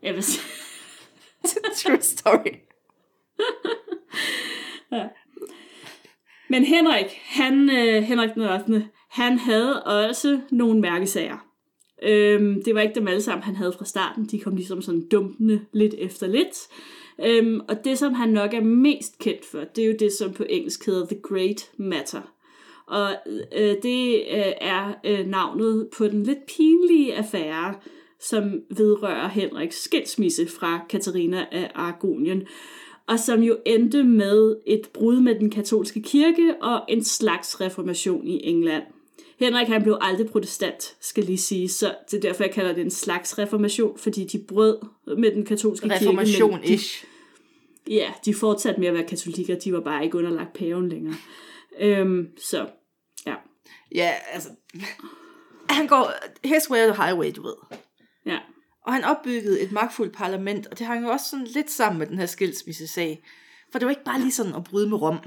Jeg 0.04 0.14
vil 0.14 0.24
sige. 0.24 0.44
True 1.76 2.02
story. 2.02 2.54
ja. 4.92 5.08
Men 6.50 6.66
Henrik, 6.66 7.20
han, 7.26 7.70
øh, 7.70 8.04
Henrik 8.04 8.34
den 8.34 8.42
8., 8.42 8.88
han 9.10 9.40
havde 9.40 9.84
også 9.84 10.42
nogle 10.52 10.80
mærkesager. 10.80 11.46
Øhm, 12.04 12.64
det 12.64 12.76
var 12.76 12.82
ikke 12.82 12.96
dem 12.96 13.08
alle 13.08 13.22
sammen, 13.22 13.44
han 13.44 13.56
havde 13.56 13.74
fra 13.78 13.86
starten. 13.86 14.26
De 14.26 14.40
kom 14.40 14.56
ligesom 14.56 14.82
sådan 14.82 15.08
dumpende 15.12 15.66
lidt 15.74 15.94
efter 15.94 16.28
lidt. 16.28 16.58
Øhm, 17.26 17.62
og 17.68 17.86
det, 17.86 17.98
som 17.98 18.14
han 18.14 18.30
nok 18.30 18.54
er 18.54 18.62
mest 18.62 19.20
kendt 19.20 19.46
for, 19.46 19.60
det 19.76 19.84
er 19.84 19.88
jo 19.88 19.96
det, 20.00 20.14
som 20.14 20.34
på 20.34 20.46
engelsk 20.50 20.86
hedder 20.86 21.06
The 21.06 21.20
Great 21.22 21.72
Matter. 21.78 22.22
Og 22.88 23.10
øh, 23.56 23.76
det 23.84 24.16
øh, 24.16 24.54
er 24.62 24.94
øh, 25.04 25.28
navnet 25.28 25.88
på 25.98 26.08
den 26.08 26.24
lidt 26.24 26.46
pinlige 26.46 27.16
affære, 27.16 27.76
som 28.20 28.62
vedrører 28.70 29.28
Henriks 29.28 29.84
skilsmisse 29.84 30.48
fra 30.48 30.80
Katarina 30.90 31.46
af 31.52 31.72
Aragonien, 31.76 32.48
og 33.08 33.20
som 33.20 33.44
jo 33.44 33.58
endte 33.66 34.04
med 34.04 34.56
et 34.66 34.90
brud 34.94 35.20
med 35.20 35.36
den 35.36 35.50
katolske 35.50 36.02
kirke 36.02 36.56
og 36.62 36.82
en 36.90 37.04
slags 37.04 37.62
reformation 37.62 38.28
i 38.28 38.48
England. 38.48 38.84
Henrik 39.40 39.68
han 39.68 39.84
blev 39.84 39.98
aldrig 40.02 40.28
protestant, 40.28 40.96
skal 41.00 41.24
lige 41.24 41.38
sige, 41.38 41.70
så 41.70 41.96
det 42.12 42.18
er 42.18 42.22
derfor, 42.22 42.44
jeg 42.44 42.54
kalder 42.54 42.74
det 42.74 42.82
en 42.82 42.92
slags 42.92 43.38
reformation, 43.38 43.98
fordi 43.98 44.24
de 44.24 44.38
brød 44.38 44.78
med 45.18 45.32
den 45.32 45.46
katolske 45.46 45.90
kirke. 45.90 46.06
Reformation-ish. 46.06 47.06
Ja, 47.90 48.14
de 48.26 48.34
fortsatte 48.34 48.80
med 48.80 48.88
at 48.88 48.94
være 48.94 49.08
katolikker, 49.08 49.60
de 49.60 49.74
var 49.74 49.80
bare 49.80 50.04
ikke 50.04 50.18
underlagt 50.18 50.54
paven 50.54 50.90
længere. 50.90 51.16
Øhm, 51.80 52.28
så, 52.38 52.70
ja. 53.26 53.36
Ja, 53.96 54.14
altså, 54.32 54.50
han 55.70 55.88
går 55.88 56.12
his 56.44 56.70
way 56.70 56.90
or 56.90 56.94
the 56.94 57.04
highway, 57.04 57.32
du 57.36 57.42
ved. 57.42 57.56
Ja. 58.26 58.40
Og 58.86 58.94
han 58.94 59.04
opbyggede 59.04 59.62
et 59.62 59.72
magtfuldt 59.72 60.14
parlament, 60.14 60.68
og 60.68 60.80
det 60.80 60.88
hang 60.88 61.04
jo 61.04 61.10
også 61.10 61.30
sådan 61.30 61.46
lidt 61.46 61.72
sammen 61.72 62.00
med 62.00 62.08
den 62.08 62.18
her 62.18 62.26
skilsmisse-sag. 62.26 63.24
For 63.72 63.80
det 63.80 63.86
var 63.86 63.90
ikke 63.90 64.04
bare 64.04 64.20
lige 64.20 64.32
sådan 64.32 64.56
at 64.56 64.64
bryde 64.64 64.90
med 64.90 65.02
Rom. 65.02 65.20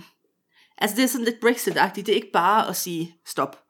Altså 0.78 0.96
det 0.96 1.02
er 1.02 1.08
sådan 1.08 1.24
lidt 1.24 1.44
Brexit-agtigt, 1.44 2.06
det 2.06 2.08
er 2.08 2.16
ikke 2.16 2.32
bare 2.32 2.68
at 2.68 2.76
sige 2.76 3.16
stop. 3.26 3.62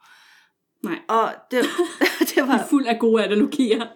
Nej. 0.83 0.99
Og 1.09 1.35
det, 1.51 1.65
det 2.35 2.43
var... 2.43 2.67
Fuld 2.71 2.87
af 2.87 2.99
gode 2.99 3.25
analogier. 3.25 3.87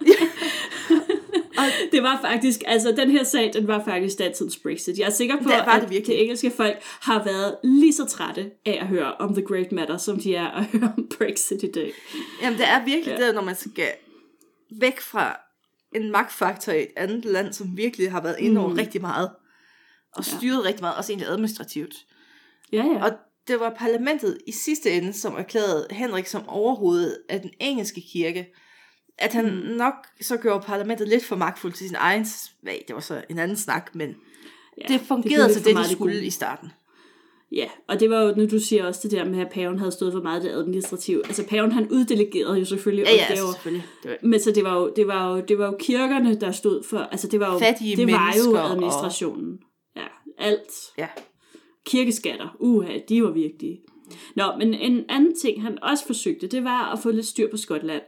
Og 1.59 1.65
det 1.93 2.03
var 2.03 2.19
faktisk, 2.21 2.63
altså 2.67 2.93
den 2.93 3.11
her 3.11 3.25
sag, 3.25 3.53
den 3.53 3.67
var 3.67 3.85
faktisk 3.85 4.19
datidens 4.19 4.59
Brexit. 4.63 4.99
Jeg 4.99 5.07
er 5.07 5.11
sikker 5.11 5.37
på, 5.37 5.49
det 5.49 5.53
at 5.53 5.83
det, 5.83 5.91
virkelig. 5.91 6.07
det 6.07 6.23
engelske 6.23 6.51
folk 6.51 6.77
har 6.83 7.25
været 7.25 7.57
lige 7.65 7.93
så 7.93 8.05
trætte 8.05 8.51
af 8.67 8.79
at 8.81 8.87
høre 8.87 9.15
om 9.15 9.35
The 9.35 9.43
Great 9.43 9.73
Matter, 9.73 9.97
som 9.97 10.21
de 10.21 10.35
er 10.35 10.47
at 10.47 10.65
høre 10.73 10.93
om 10.97 11.09
Brexit 11.19 11.63
i 11.63 11.71
dag. 11.73 11.93
Jamen 12.43 12.59
det 12.59 12.69
er 12.69 12.85
virkelig 12.85 13.17
ja. 13.19 13.27
det, 13.27 13.35
når 13.35 13.43
man 13.43 13.57
skal 13.57 13.89
væk 14.81 15.01
fra 15.01 15.37
en 15.95 16.11
magtfaktor 16.11 16.73
i 16.73 16.83
et 16.83 16.93
andet 16.97 17.25
land, 17.25 17.53
som 17.53 17.77
virkelig 17.77 18.11
har 18.11 18.23
været 18.23 18.37
inde 18.39 18.61
over 18.61 18.71
mm. 18.71 18.77
rigtig 18.77 19.01
meget, 19.01 19.31
og 20.13 20.25
styret 20.25 20.65
ja. 20.65 20.69
rigtig 20.69 20.83
meget, 20.83 20.97
også 20.97 21.13
egentlig 21.13 21.29
administrativt. 21.29 21.95
Ja, 22.73 22.85
ja. 22.85 23.05
Og 23.05 23.13
det 23.49 23.61
var 23.61 23.75
parlamentet 23.79 24.39
i 24.47 24.53
sidste 24.53 24.91
ende, 24.91 25.13
som 25.13 25.35
erklærede 25.35 25.87
Henrik 25.91 26.27
som 26.27 26.49
overhovedet 26.49 27.19
af 27.29 27.41
den 27.41 27.51
engelske 27.61 28.01
kirke, 28.13 28.55
at 29.19 29.33
han 29.33 29.45
mm. 29.45 29.77
nok 29.77 29.95
så 30.21 30.37
gjorde 30.37 30.65
parlamentet 30.67 31.09
lidt 31.09 31.25
for 31.25 31.37
magtfuldt 31.37 31.77
til 31.77 31.89
sin 31.89 31.97
egen 32.01 32.27
smag. 32.27 32.85
Det 32.87 32.95
var 32.95 33.01
så 33.01 33.23
en 33.29 33.39
anden 33.39 33.57
snak, 33.57 33.95
men 33.95 34.17
ja, 34.79 34.95
det 34.95 35.01
fungerede 35.01 35.53
til 35.53 35.65
det, 35.65 35.77
de 35.77 35.93
skulle 35.93 36.25
i 36.25 36.31
starten. 36.31 36.71
Ja, 37.53 37.69
og 37.89 38.01
det 38.01 38.11
var 38.11 38.23
jo, 38.23 38.35
nu 38.37 38.47
du 38.47 38.59
siger 38.59 38.87
også 38.87 39.01
det 39.03 39.11
der 39.11 39.25
med, 39.25 39.41
at 39.41 39.49
paven 39.49 39.79
havde 39.79 39.93
stået 39.93 40.13
for 40.13 40.21
meget 40.21 40.43
det 40.43 40.51
administrative. 40.51 41.27
Altså 41.27 41.47
paven 41.47 41.73
han 41.73 41.91
uddelegerede 41.91 42.59
jo 42.59 42.65
selvfølgelig 42.65 43.05
ja, 43.05 43.15
ja, 43.15 43.23
opgaver. 43.23 43.53
selvfølgelig. 43.53 43.87
Det 44.03 44.11
var... 44.11 44.17
Men 44.23 44.41
så 44.41 44.51
det 44.51 44.65
var, 44.65 44.75
jo, 44.75 44.93
det, 44.97 45.07
var 45.07 45.31
jo, 45.31 45.41
det 45.49 45.59
var 45.59 45.67
jo 45.67 45.77
kirkerne, 45.81 46.41
der 46.41 46.53
stod 46.53 46.83
for, 46.83 46.99
altså 46.99 47.29
det 47.29 47.41
var 47.41 47.53
jo, 47.53 47.59
Fattige 47.59 47.97
det 47.97 48.07
var 48.07 48.35
jo 48.47 48.57
administrationen. 48.57 49.53
Og... 49.53 50.01
Ja, 50.03 50.07
alt. 50.39 50.73
Ja. 50.99 51.09
Kirkeskatter, 51.87 52.57
uha, 52.61 52.99
de 53.09 53.23
var 53.23 53.31
vigtige. 53.31 53.81
Nå, 54.37 54.45
men 54.59 54.75
en 54.75 55.05
anden 55.09 55.37
ting, 55.37 55.63
han 55.63 55.83
også 55.83 56.07
forsøgte, 56.07 56.47
det 56.47 56.65
var 56.65 56.93
at 56.93 56.99
få 56.99 57.11
lidt 57.11 57.27
styr 57.27 57.51
på 57.51 57.57
Skotland. 57.57 58.03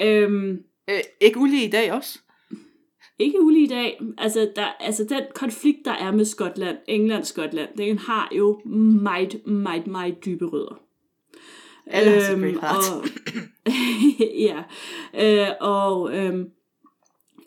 Øhm, 0.00 0.62
øh, 0.90 1.00
ikke 1.20 1.38
ulige 1.38 1.66
i 1.66 1.70
dag 1.70 1.92
også? 1.92 2.18
ikke 3.22 3.42
ulige 3.42 3.64
i 3.64 3.68
dag. 3.68 4.00
Altså, 4.18 4.50
der, 4.56 4.66
altså 4.80 5.04
den 5.04 5.22
konflikt, 5.34 5.78
der 5.84 5.92
er 5.92 6.12
med 6.12 6.24
Skotland, 6.24 6.76
England-Skotland, 6.88 7.68
den 7.76 7.98
har 7.98 8.32
jo 8.36 8.60
meget, 9.02 9.46
meget, 9.46 9.86
meget 9.86 10.24
dybe 10.24 10.46
rødder. 10.46 10.80
Eller 11.86 12.32
øhm, 12.32 12.58
og, 12.62 13.08
ja, 14.48 14.62
øh, 15.14 15.48
og 15.60 16.16
øhm, 16.16 16.50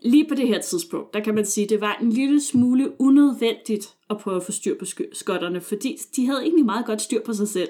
lige 0.02 0.28
på 0.28 0.36
det 0.36 0.48
her 0.48 0.62
tidspunkt, 0.62 1.14
der 1.14 1.20
kan 1.20 1.36
man 1.36 1.46
sige, 1.46 1.68
det 1.68 1.82
var 1.82 1.98
en 2.02 2.10
lille 2.10 2.42
smule 2.42 3.02
unødvendigt 3.02 3.96
at 4.10 4.18
prøve 4.18 4.38
at 4.38 4.44
få 4.44 4.52
styr 4.52 4.78
på 4.80 4.86
skotterne, 5.14 5.62
fordi 5.62 5.98
de 6.16 6.26
havde 6.26 6.42
egentlig 6.42 6.66
meget 6.66 6.86
godt 6.86 7.02
styr 7.02 7.22
på 7.22 7.34
sig 7.34 7.48
selv. 7.48 7.70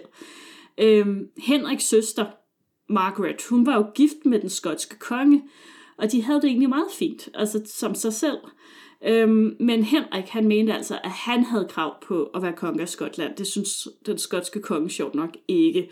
Øhm, 0.77 1.27
Henriks 1.37 1.83
søster, 1.83 2.25
Margaret, 2.89 3.45
hun 3.49 3.65
var 3.65 3.75
jo 3.75 3.85
gift 3.95 4.25
med 4.25 4.39
den 4.39 4.49
skotske 4.49 4.99
konge, 4.99 5.43
og 5.97 6.11
de 6.11 6.23
havde 6.23 6.41
det 6.41 6.47
egentlig 6.47 6.69
meget 6.69 6.91
fint, 6.91 7.29
altså 7.33 7.61
som 7.65 7.95
sig 7.95 8.13
selv. 8.13 8.37
Øhm, 9.05 9.55
men 9.59 9.83
Henrik, 9.83 10.27
han 10.27 10.47
mente 10.47 10.73
altså, 10.73 10.99
at 11.03 11.11
han 11.11 11.43
havde 11.43 11.67
krav 11.69 11.95
på 12.07 12.23
at 12.23 12.41
være 12.41 12.53
konge 12.53 12.81
af 12.81 12.89
Skotland. 12.89 13.35
Det 13.35 13.47
synes 13.47 13.87
den 14.05 14.17
skotske 14.17 14.61
konge 14.61 14.89
sjovt 14.89 15.15
nok 15.15 15.29
ikke. 15.47 15.89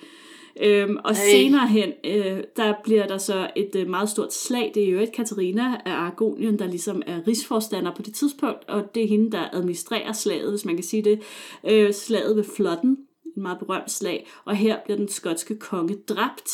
Øhm, 0.62 0.98
og 1.04 1.16
hey. 1.16 1.32
senere 1.32 1.68
hen, 1.68 1.92
øh, 2.04 2.44
der 2.58 2.74
bliver 2.84 3.08
der 3.08 3.18
så 3.18 3.50
et 3.56 3.76
øh, 3.76 3.90
meget 3.90 4.10
stort 4.10 4.34
slag. 4.34 4.72
Det 4.76 4.84
er 4.84 4.92
jo 4.92 5.00
et 5.00 5.12
Katarina 5.12 5.82
af 5.86 5.92
Aragonien, 5.92 6.60
der 6.60 6.68
ligesom 6.68 7.02
er 7.08 7.28
rigsforstander 7.28 7.96
på 7.96 8.02
det 8.02 8.14
tidspunkt, 8.14 8.70
og 8.70 8.96
det 8.96 9.04
er 9.04 9.08
hende, 9.08 9.32
der 9.32 9.50
administrerer 9.54 10.14
slaget, 10.14 10.50
hvis 10.50 10.66
man 10.66 10.76
kan 10.76 10.84
sige 10.84 11.04
det. 11.04 11.22
Øh, 11.70 11.94
slaget 11.94 12.36
ved 12.36 12.44
Flotten, 12.56 12.90
en 12.90 12.98
meget 13.38 13.60
berømt 13.60 13.92
slag, 13.92 14.28
og 14.46 14.56
her 14.56 14.78
bliver 14.86 14.98
den 14.98 15.08
skotske 15.08 15.56
konge 15.56 15.96
dræbt. 16.08 16.50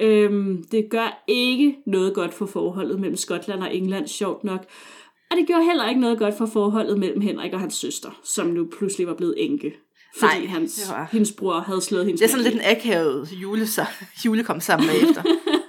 Øhm, 0.00 0.64
det 0.70 0.90
gør 0.90 1.24
ikke 1.26 1.76
noget 1.86 2.14
godt 2.14 2.34
for 2.34 2.46
forholdet 2.46 3.00
mellem 3.00 3.16
Skotland 3.16 3.62
og 3.62 3.74
England, 3.74 4.08
sjovt 4.08 4.44
nok. 4.44 4.66
Og 5.30 5.36
det 5.36 5.46
gjorde 5.46 5.64
heller 5.64 5.88
ikke 5.88 6.00
noget 6.00 6.18
godt 6.18 6.34
for 6.38 6.46
forholdet 6.46 6.98
mellem 6.98 7.20
Henrik 7.20 7.52
og 7.52 7.60
hans 7.60 7.74
søster, 7.74 8.20
som 8.24 8.46
nu 8.46 8.68
pludselig 8.78 9.06
var 9.06 9.14
blevet 9.14 9.34
enke. 9.36 9.76
Fordi 10.18 10.38
Nej, 10.38 10.46
hans, 10.46 10.90
var... 10.90 11.08
hendes 11.12 11.32
bror 11.32 11.60
havde 11.60 11.80
slået 11.80 12.04
hendes 12.04 12.20
Det 12.20 12.26
er 12.26 12.30
sådan 12.30 12.44
lidt 12.44 12.54
en 12.54 12.60
akavet 12.64 13.28
jule, 13.32 13.66
så, 13.66 13.86
jule 14.24 14.44
kom 14.44 14.60
sammen 14.60 14.86
med 14.86 15.08
efter. 15.08 15.22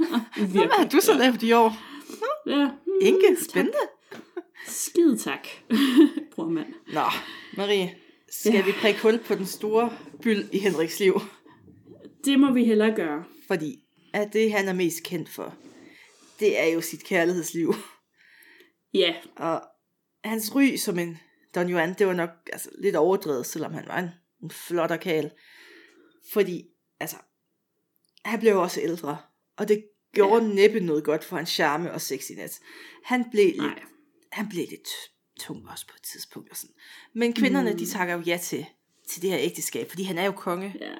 Hvad 0.51 0.77
har 0.77 0.87
du 0.87 0.99
så 1.01 1.13
lavet 1.13 1.43
i 1.43 1.51
år? 1.51 1.77
Ja. 2.47 2.69
Enke, 3.01 3.29
mm, 3.29 3.35
spændende. 3.49 3.77
Skide 4.67 5.17
tak, 5.17 5.47
bror 6.35 6.49
mand. 6.49 6.67
Nå, 6.93 7.01
Marie, 7.57 7.95
skal 8.31 8.53
ja. 8.53 8.65
vi 8.65 8.71
prikke 8.71 9.01
hul 9.01 9.19
på 9.25 9.35
den 9.35 9.45
store 9.45 9.97
byld 10.21 10.49
i 10.51 10.59
Henriks 10.59 10.99
liv? 10.99 11.21
Det 12.25 12.39
må 12.39 12.53
vi 12.53 12.65
hellere 12.65 12.95
gøre. 12.95 13.23
Fordi 13.47 13.83
at 14.13 14.33
det, 14.33 14.51
han 14.51 14.67
er 14.67 14.73
mest 14.73 15.03
kendt 15.03 15.29
for, 15.29 15.55
det 16.39 16.59
er 16.59 16.65
jo 16.65 16.81
sit 16.81 17.03
kærlighedsliv. 17.03 17.73
Ja, 18.93 19.15
Og 19.35 19.61
hans 20.23 20.55
ry 20.55 20.75
som 20.75 20.99
en 20.99 21.17
Don 21.55 21.69
Juan, 21.69 21.93
det 21.93 22.07
var 22.07 22.13
nok 22.13 22.29
altså, 22.53 22.69
lidt 22.79 22.95
overdrevet, 22.95 23.45
selvom 23.45 23.73
han 23.73 23.83
var 23.87 23.99
en, 23.99 24.09
en 24.43 24.51
flot 24.51 24.99
kal. 24.99 25.31
Fordi, 26.33 26.65
altså, 26.99 27.15
han 28.25 28.39
blev 28.39 28.57
også 28.57 28.81
ældre, 28.81 29.17
og 29.57 29.67
det 29.67 29.83
gjorde 30.13 30.45
ja. 30.45 30.53
næppe 30.53 30.79
noget 30.79 31.03
godt 31.03 31.23
for 31.23 31.35
hans 31.35 31.49
charme 31.49 31.91
og 31.91 32.01
sexiness. 32.01 32.61
Han 33.03 33.25
blev 33.31 33.53
nej. 33.57 33.67
lidt, 33.67 33.79
han 34.31 34.49
blev 34.49 34.65
lidt 34.69 34.89
tung 35.47 35.69
også 35.69 35.87
på 35.87 35.93
et 35.97 36.03
tidspunkt. 36.03 36.51
Og 36.51 36.57
sådan. 36.57 36.75
Men 37.13 37.33
kvinderne, 37.33 37.71
mm. 37.71 37.77
de 37.77 37.85
takker 37.85 38.13
jo 38.13 38.21
ja 38.25 38.37
til, 38.41 38.65
til 39.07 39.21
det 39.21 39.29
her 39.29 39.37
ægteskab, 39.41 39.89
fordi 39.89 40.03
han 40.03 40.17
er 40.17 40.25
jo 40.25 40.31
konge. 40.31 40.75
Ja. 40.81 40.93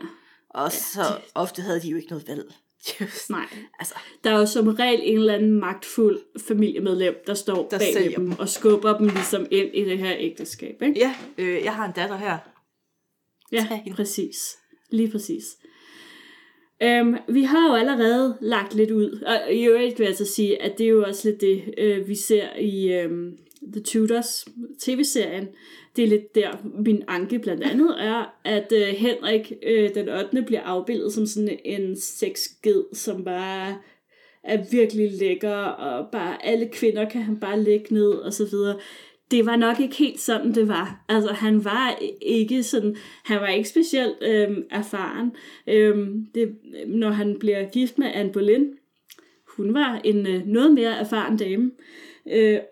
Og 0.50 0.72
ja, 0.72 0.78
så 0.78 1.02
ofte 1.36 1.62
havde 1.62 1.82
de 1.82 1.90
jo 1.90 1.98
ikke 1.98 2.10
noget 2.10 2.28
valg. 2.28 2.54
Nej. 3.30 3.48
Altså, 3.80 3.94
Der 4.24 4.32
er 4.32 4.40
jo 4.40 4.46
som 4.46 4.68
regel 4.68 5.00
en 5.04 5.18
eller 5.18 5.34
anden 5.34 5.52
magtfuld 5.52 6.20
familiemedlem, 6.48 7.16
der 7.28 7.34
står 7.34 7.68
Der 7.70 7.80
bag 7.80 7.94
sælger 7.94 8.18
dem 8.18 8.32
og 8.40 8.50
skubber 8.50 8.98
dem 8.98 9.08
ligesom 9.08 9.48
ind 9.52 9.70
i 9.74 9.86
det 9.86 9.98
her 9.98 10.16
ægteskab. 10.18 10.82
Ikke? 10.82 11.00
ja, 11.00 11.16
øh, 11.38 11.64
jeg 11.64 11.76
har 11.76 11.86
en 11.86 11.94
datter 11.96 12.18
her. 12.18 12.38
Ja, 13.52 13.66
Tag 13.70 13.94
præcis. 13.96 14.58
Lige 14.90 15.12
præcis. 15.12 15.44
Øhm, 16.84 17.16
vi 17.28 17.44
har 17.44 17.70
jo 17.70 17.76
allerede 17.76 18.38
lagt 18.42 18.76
lidt 18.76 18.92
ud, 18.92 19.22
og 19.22 19.54
i 19.54 19.64
øvrigt 19.66 20.00
vil 20.00 20.04
jeg 20.04 20.10
altså 20.10 20.26
sige, 20.26 20.62
at 20.62 20.78
det 20.78 20.84
er 20.84 20.90
jo 20.90 21.04
også 21.04 21.30
lidt 21.30 21.42
det, 21.42 21.74
øh, 21.78 22.08
vi 22.08 22.16
ser 22.16 22.56
i 22.56 22.94
øhm, 22.94 23.38
The 23.74 23.82
Tudors 23.82 24.46
tv-serien. 24.80 25.48
Det 25.96 26.04
er 26.04 26.08
lidt 26.08 26.36
der, 26.36 26.52
min 26.86 27.04
anke 27.08 27.40
blandt 27.40 27.64
andet 27.64 27.96
er, 28.00 28.40
at 28.46 28.72
øh, 28.76 28.88
Henrik 28.88 29.54
øh, 29.64 29.96
den 29.96 30.10
8. 30.10 30.42
bliver 30.42 30.62
afbildet 30.62 31.14
som 31.14 31.26
sådan 31.26 31.60
en 31.66 32.00
sexged, 32.00 32.84
som 32.94 33.24
bare 33.24 33.78
er 34.44 34.64
virkelig 34.72 35.12
lækker, 35.12 35.56
og 35.56 36.12
bare 36.12 36.46
alle 36.46 36.70
kvinder 36.74 37.10
kan 37.10 37.22
han 37.22 37.40
bare 37.40 37.64
lægge 37.64 37.94
ned, 37.94 38.10
og 38.12 38.34
så 38.34 38.46
videre. 38.46 38.80
Det 39.32 39.46
var 39.46 39.56
nok 39.56 39.80
ikke 39.80 39.96
helt 39.96 40.20
sådan, 40.20 40.56
det 40.56 40.68
var. 40.68 41.06
Altså, 41.10 41.34
han 41.34 41.66
var 41.66 42.00
ikke 42.22 42.64
sådan, 42.64 42.96
han 43.24 43.42
var 43.42 43.48
ikke 43.48 43.70
specielt 43.70 44.16
øh, 44.22 44.58
erfaren. 44.72 45.32
Øh, 45.68 46.08
det, 46.36 46.56
når 46.88 47.10
han 47.10 47.40
bliver 47.40 47.70
gift 47.70 47.98
med 47.98 48.08
Anne 48.14 48.32
Boleyn, 48.32 48.74
hun 49.58 49.74
var 49.74 50.02
en 50.04 50.28
øh, 50.28 50.46
noget 50.46 50.74
mere 50.74 51.00
erfaren 51.00 51.38
dame, 51.38 51.64
øh, 51.66 52.11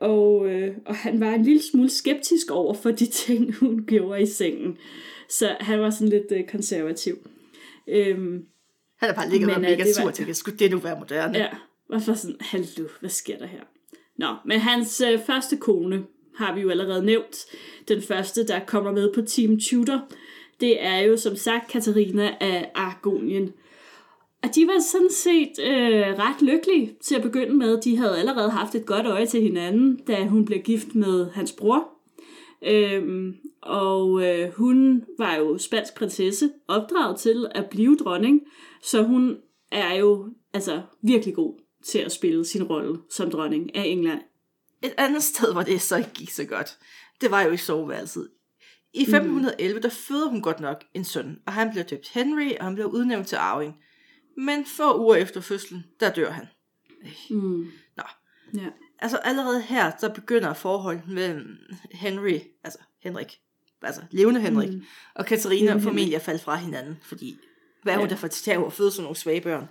og, 0.02 0.50
øh, 0.50 0.76
og 0.86 0.96
han 0.96 1.20
var 1.20 1.34
en 1.34 1.44
lille 1.44 1.62
smule 1.72 1.90
skeptisk 1.90 2.52
over 2.52 2.74
for 2.74 2.92
de 2.92 3.06
ting, 3.26 3.56
hun 3.56 3.86
gjorde 3.88 4.22
i 4.22 4.26
sengen. 4.26 4.78
Så 5.30 5.56
han 5.60 5.80
var 5.80 5.90
sådan 5.90 6.08
lidt 6.08 6.32
øh, 6.32 6.48
konservativ. 6.48 7.18
Øhm, 7.88 8.46
Han 8.98 9.10
er 9.10 9.14
bare 9.14 9.30
ligget 9.30 9.50
og 9.50 9.56
øh, 9.56 9.62
mega 9.62 9.92
sur 9.94 10.12
tænker, 10.12 10.34
skulle 10.34 10.58
det 10.58 10.72
nu 10.72 10.78
være 10.78 11.00
moderne? 11.00 11.38
Ja, 11.38 11.48
hvorfor 11.88 12.14
sådan, 12.14 12.38
hallo, 12.40 12.88
hvad 13.00 13.10
sker 13.10 13.38
der 13.38 13.46
her? 13.46 13.62
Nå, 14.18 14.36
men 14.46 14.60
hans 14.60 15.02
øh, 15.02 15.20
første 15.26 15.58
kone 15.58 16.04
har 16.36 16.56
vi 16.56 16.62
jo 16.62 16.70
allerede 16.70 17.06
nævnt. 17.06 17.46
Den 17.88 18.02
første, 18.02 18.48
der 18.48 18.60
kommer 18.66 18.92
med 18.92 19.14
på 19.14 19.22
Team 19.22 19.60
Tudor, 19.60 20.02
det 20.60 20.84
er 20.86 20.98
jo 20.98 21.18
som 21.18 21.36
sagt 21.36 21.72
Katarina 21.72 22.36
af 22.40 22.72
Argonien. 22.76 23.54
Og 24.44 24.56
de 24.56 24.68
var 24.68 24.82
sådan 24.92 25.12
set 25.12 25.52
øh, 25.60 26.20
ret 26.20 26.42
lykkelige 26.42 26.96
til 27.02 27.16
at 27.16 27.22
begynde 27.22 27.56
med. 27.56 27.82
De 27.82 27.98
havde 27.98 28.20
allerede 28.20 28.50
haft 28.50 28.76
et 28.76 28.86
godt 28.86 29.06
øje 29.06 29.26
til 29.26 29.42
hinanden, 29.42 29.96
da 30.08 30.26
hun 30.26 30.46
blev 30.46 30.60
gift 30.60 30.96
med 30.96 31.32
hans 31.32 31.52
bror. 31.52 31.90
Øhm, 32.62 33.36
og 33.62 34.24
øh, 34.24 34.52
hun 34.54 35.04
var 35.18 35.36
jo 35.36 35.58
spansk 35.58 35.96
prinsesse, 35.96 36.52
opdraget 36.68 37.20
til 37.20 37.48
at 37.52 37.70
blive 37.70 37.98
dronning, 37.98 38.42
så 38.84 39.04
hun 39.04 39.38
er 39.72 39.96
jo 39.96 40.30
altså 40.54 40.82
virkelig 41.02 41.36
god 41.36 41.54
til 41.84 42.00
at 42.00 42.12
spille 42.12 42.46
sin 42.46 42.64
rolle 42.64 42.98
som 43.10 43.32
dronning 43.32 43.76
af 43.76 43.84
England. 43.86 44.22
Et 44.84 44.94
andet 44.98 45.24
sted, 45.24 45.54
hvor 45.54 45.62
det 45.62 45.82
så 45.82 45.98
ikke 45.98 46.14
gik 46.14 46.30
så 46.30 46.46
godt, 46.46 46.78
det 47.22 47.32
var 47.32 47.42
jo 47.42 47.52
i 47.52 47.58
soveværelset. 47.58 48.30
I 48.94 49.02
1511, 49.02 49.82
der 49.82 49.90
føder 49.90 50.30
hun 50.30 50.42
godt 50.42 50.60
nok 50.60 50.84
en 50.94 51.04
søn, 51.04 51.40
og 51.48 51.54
han 51.54 51.70
bliver 51.70 51.84
døbt 51.84 52.10
Henry, 52.10 52.52
og 52.60 52.66
han 52.66 52.74
bliver 52.74 52.88
udnævnt 52.88 53.28
til 53.28 53.36
arving. 53.36 53.76
Men 54.46 54.66
få 54.66 55.00
uger 55.02 55.16
efter 55.16 55.42
fødslen, 55.42 55.86
der 56.00 56.14
dør 56.14 56.32
han. 56.32 56.46
Mm. 57.30 57.72
Nå. 57.98 58.04
Ja. 58.54 58.68
Altså 59.00 59.18
allerede 59.18 59.62
her, 59.62 59.92
så 60.00 60.10
begynder 60.10 60.54
forholdet 60.54 61.08
mellem 61.08 61.58
Henry, 61.92 62.40
altså 62.64 62.80
Henrik, 63.04 63.40
altså 63.82 64.02
levende 64.12 64.42
Henrik, 64.42 64.70
mm. 64.70 64.84
og 65.16 65.26
Katarina 65.26 65.66
Levende 65.66 65.84
formentlig 65.84 66.16
at 66.16 66.22
falde 66.22 66.40
fra 66.40 66.56
hinanden, 66.56 67.00
fordi 67.02 67.38
hvad 67.84 67.94
er 67.94 67.98
hun 67.98 68.08
Ja. 68.08 68.10
der 68.10 68.16
for 68.16 68.28
til 68.28 68.52
at 68.52 68.74
føde 68.74 68.92
sådan 68.92 69.04
nogle 69.04 69.16
svage 69.16 69.42
børn? 69.42 69.70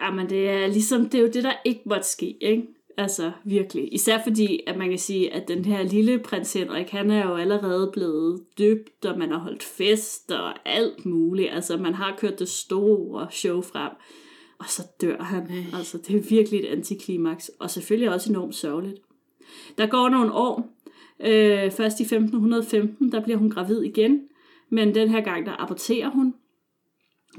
Jamen, 0.00 0.30
det 0.30 0.50
er 0.50 0.66
ligesom, 0.66 1.10
det 1.10 1.18
er 1.18 1.22
jo 1.22 1.30
det, 1.30 1.44
der 1.44 1.52
ikke 1.64 1.82
måtte 1.86 2.06
ske, 2.06 2.38
ikke? 2.40 2.66
Altså, 2.98 3.32
virkelig. 3.44 3.94
Især 3.94 4.22
fordi, 4.22 4.60
at 4.66 4.76
man 4.76 4.88
kan 4.88 4.98
sige, 4.98 5.34
at 5.34 5.48
den 5.48 5.64
her 5.64 5.82
lille 5.82 6.18
prins 6.18 6.52
Henrik, 6.52 6.90
han 6.90 7.10
er 7.10 7.28
jo 7.28 7.34
allerede 7.34 7.90
blevet 7.92 8.42
døbt, 8.58 9.04
og 9.04 9.18
man 9.18 9.30
har 9.30 9.38
holdt 9.38 9.62
fest 9.62 10.30
og 10.30 10.68
alt 10.68 11.06
muligt. 11.06 11.50
Altså, 11.52 11.76
man 11.76 11.94
har 11.94 12.16
kørt 12.18 12.38
det 12.38 12.48
store 12.48 13.26
show 13.30 13.60
frem, 13.60 13.92
og 14.58 14.64
så 14.68 14.82
dør 15.00 15.22
han. 15.22 15.50
Altså, 15.74 15.98
det 15.98 16.16
er 16.16 16.20
virkelig 16.28 16.60
et 16.60 16.66
antiklimaks, 16.66 17.50
og 17.60 17.70
selvfølgelig 17.70 18.10
også 18.10 18.30
enormt 18.30 18.54
sørgeligt. 18.54 19.00
Der 19.78 19.86
går 19.86 20.08
nogle 20.08 20.32
år. 20.32 20.76
Øh, 21.20 21.70
først 21.70 22.00
i 22.00 22.02
1515, 22.02 23.12
der 23.12 23.22
bliver 23.22 23.38
hun 23.38 23.50
gravid 23.50 23.82
igen, 23.82 24.20
men 24.70 24.94
den 24.94 25.08
her 25.08 25.20
gang, 25.20 25.46
der 25.46 25.62
aborterer 25.62 26.10
hun. 26.10 26.34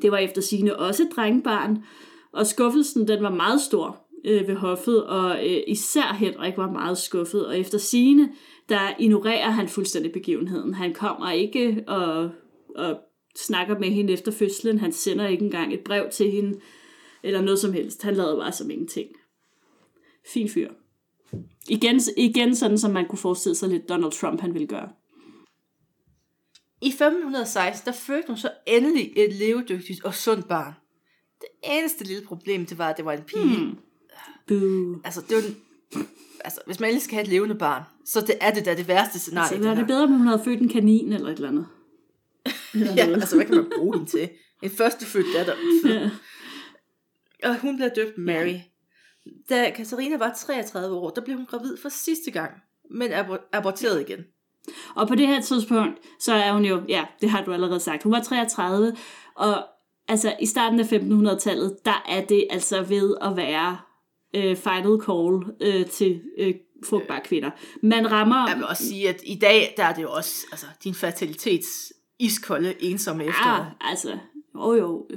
Det 0.01 0.11
var 0.11 0.17
efter 0.17 0.41
sine 0.41 0.75
også 0.75 1.03
et 1.03 1.09
drengebarn, 1.15 1.83
og 2.31 2.47
skuffelsen, 2.47 3.07
den 3.07 3.23
var 3.23 3.29
meget 3.29 3.61
stor 3.61 4.08
øh, 4.25 4.47
ved 4.47 4.55
hoffet, 4.55 5.03
og 5.05 5.47
øh, 5.49 5.63
især 5.67 6.13
Henrik 6.13 6.57
var 6.57 6.71
meget 6.71 6.97
skuffet, 6.97 7.47
og 7.47 7.59
efter 7.59 7.77
sine, 7.77 8.29
der 8.69 8.93
ignorerer 8.99 9.49
han 9.49 9.67
fuldstændig 9.67 10.11
begivenheden. 10.11 10.73
Han 10.73 10.93
kommer 10.93 11.31
ikke 11.31 11.83
og, 11.87 12.29
og 12.75 12.99
snakker 13.35 13.79
med 13.79 13.89
hende 13.89 14.13
efter 14.13 14.31
fødslen, 14.31 14.79
han 14.79 14.91
sender 14.91 15.27
ikke 15.27 15.45
engang 15.45 15.73
et 15.73 15.79
brev 15.79 16.09
til 16.11 16.31
hende, 16.31 16.59
eller 17.23 17.41
noget 17.41 17.59
som 17.59 17.73
helst. 17.73 18.03
Han 18.03 18.15
lavede 18.15 18.37
bare 18.37 18.51
som 18.51 18.71
ingenting. 18.71 19.09
Fin 20.33 20.49
fyr. 20.49 20.69
Igen, 21.69 22.01
igen 22.17 22.55
sådan, 22.55 22.77
som 22.77 22.91
man 22.91 23.07
kunne 23.07 23.19
forestille 23.19 23.55
sig 23.55 23.69
lidt 23.69 23.89
Donald 23.89 24.11
Trump, 24.11 24.41
han 24.41 24.53
ville 24.53 24.67
gøre. 24.67 24.89
I 26.81 26.87
1516, 26.87 27.85
der 27.85 27.91
fødte 27.91 28.27
hun 28.27 28.37
så 28.37 28.51
endelig 28.67 29.13
et 29.15 29.33
levedygtigt 29.33 30.05
og 30.05 30.13
sundt 30.13 30.47
barn. 30.47 30.73
Det 31.41 31.47
eneste 31.63 32.03
lille 32.03 32.25
problem, 32.25 32.65
det 32.65 32.77
var, 32.77 32.89
at 32.89 32.97
det 32.97 33.05
var 33.05 33.13
en 33.13 33.23
pige. 33.23 33.57
Hmm. 33.57 33.77
Boo. 34.47 35.01
Altså, 35.03 35.21
det 35.29 35.43
den, 35.43 35.57
altså, 36.43 36.61
hvis 36.65 36.79
man 36.79 36.89
endelig 36.89 37.03
skal 37.03 37.15
have 37.15 37.23
et 37.23 37.29
levende 37.29 37.55
barn, 37.55 37.83
så 38.05 38.21
det 38.21 38.35
er 38.41 38.51
det 38.53 38.65
da 38.65 38.75
det 38.75 38.87
værste 38.87 39.19
scenarie. 39.19 39.49
Så 39.49 39.55
det 39.55 39.63
var 39.63 39.69
her. 39.69 39.75
det 39.77 39.87
bedre, 39.87 40.03
om 40.03 40.11
hun 40.11 40.27
havde 40.27 40.41
født 40.45 40.59
en 40.61 40.69
kanin 40.69 41.13
eller 41.13 41.27
et 41.29 41.35
eller 41.35 41.49
andet. 41.49 41.67
Ja, 42.95 43.05
altså, 43.05 43.35
hvad 43.35 43.45
kan 43.45 43.55
man 43.55 43.71
bruge 43.77 43.97
hende 43.97 44.11
til? 44.11 44.29
En 44.63 44.69
førstefødt 44.69 45.25
datter. 45.35 45.53
Ja. 45.85 46.09
Og 47.49 47.59
hun 47.59 47.75
blev 47.77 47.89
døbt 47.95 48.17
Mary. 48.17 48.55
Da 49.49 49.69
Katarina 49.75 50.17
var 50.17 50.33
33 50.37 50.95
år, 50.95 51.09
der 51.09 51.21
blev 51.21 51.37
hun 51.37 51.45
gravid 51.45 51.77
for 51.77 51.89
sidste 51.89 52.31
gang, 52.31 52.51
men 52.91 53.11
abor- 53.13 53.49
aborteret 53.53 54.01
igen. 54.09 54.19
Og 54.95 55.07
på 55.07 55.15
det 55.15 55.27
her 55.27 55.41
tidspunkt, 55.41 55.99
så 56.19 56.33
er 56.33 56.53
hun 56.53 56.65
jo, 56.65 56.81
ja, 56.87 57.05
det 57.21 57.29
har 57.29 57.43
du 57.43 57.53
allerede 57.53 57.79
sagt, 57.79 58.03
hun 58.03 58.11
var 58.11 58.23
33, 58.23 58.95
og 59.35 59.65
altså 60.07 60.35
i 60.41 60.45
starten 60.45 60.79
af 60.79 60.83
1500-tallet, 60.83 61.77
der 61.85 62.03
er 62.09 62.25
det 62.25 62.47
altså 62.49 62.81
ved 62.81 63.15
at 63.21 63.37
være 63.37 63.77
øh, 64.35 64.55
final 64.55 64.99
call 65.05 65.55
øh, 65.61 65.85
til 65.85 66.21
øh, 66.37 66.53
frugtbare 66.85 67.21
kvinder. 67.25 67.49
Man 67.83 68.11
rammer... 68.11 68.49
Jeg 68.49 68.57
vil 68.57 68.65
også 68.65 68.87
sige, 68.87 69.09
at 69.09 69.21
i 69.25 69.35
dag, 69.35 69.73
der 69.77 69.83
er 69.83 69.93
det 69.93 70.01
jo 70.01 70.11
også 70.11 70.45
altså, 70.51 70.65
din 70.83 70.93
fertilitets 70.93 71.93
iskolde, 72.19 72.73
ensomme 72.79 73.25
efterår. 73.25 73.49
Ah, 73.49 73.91
altså, 73.91 74.17
jo 74.55 74.73
jo, 74.73 75.07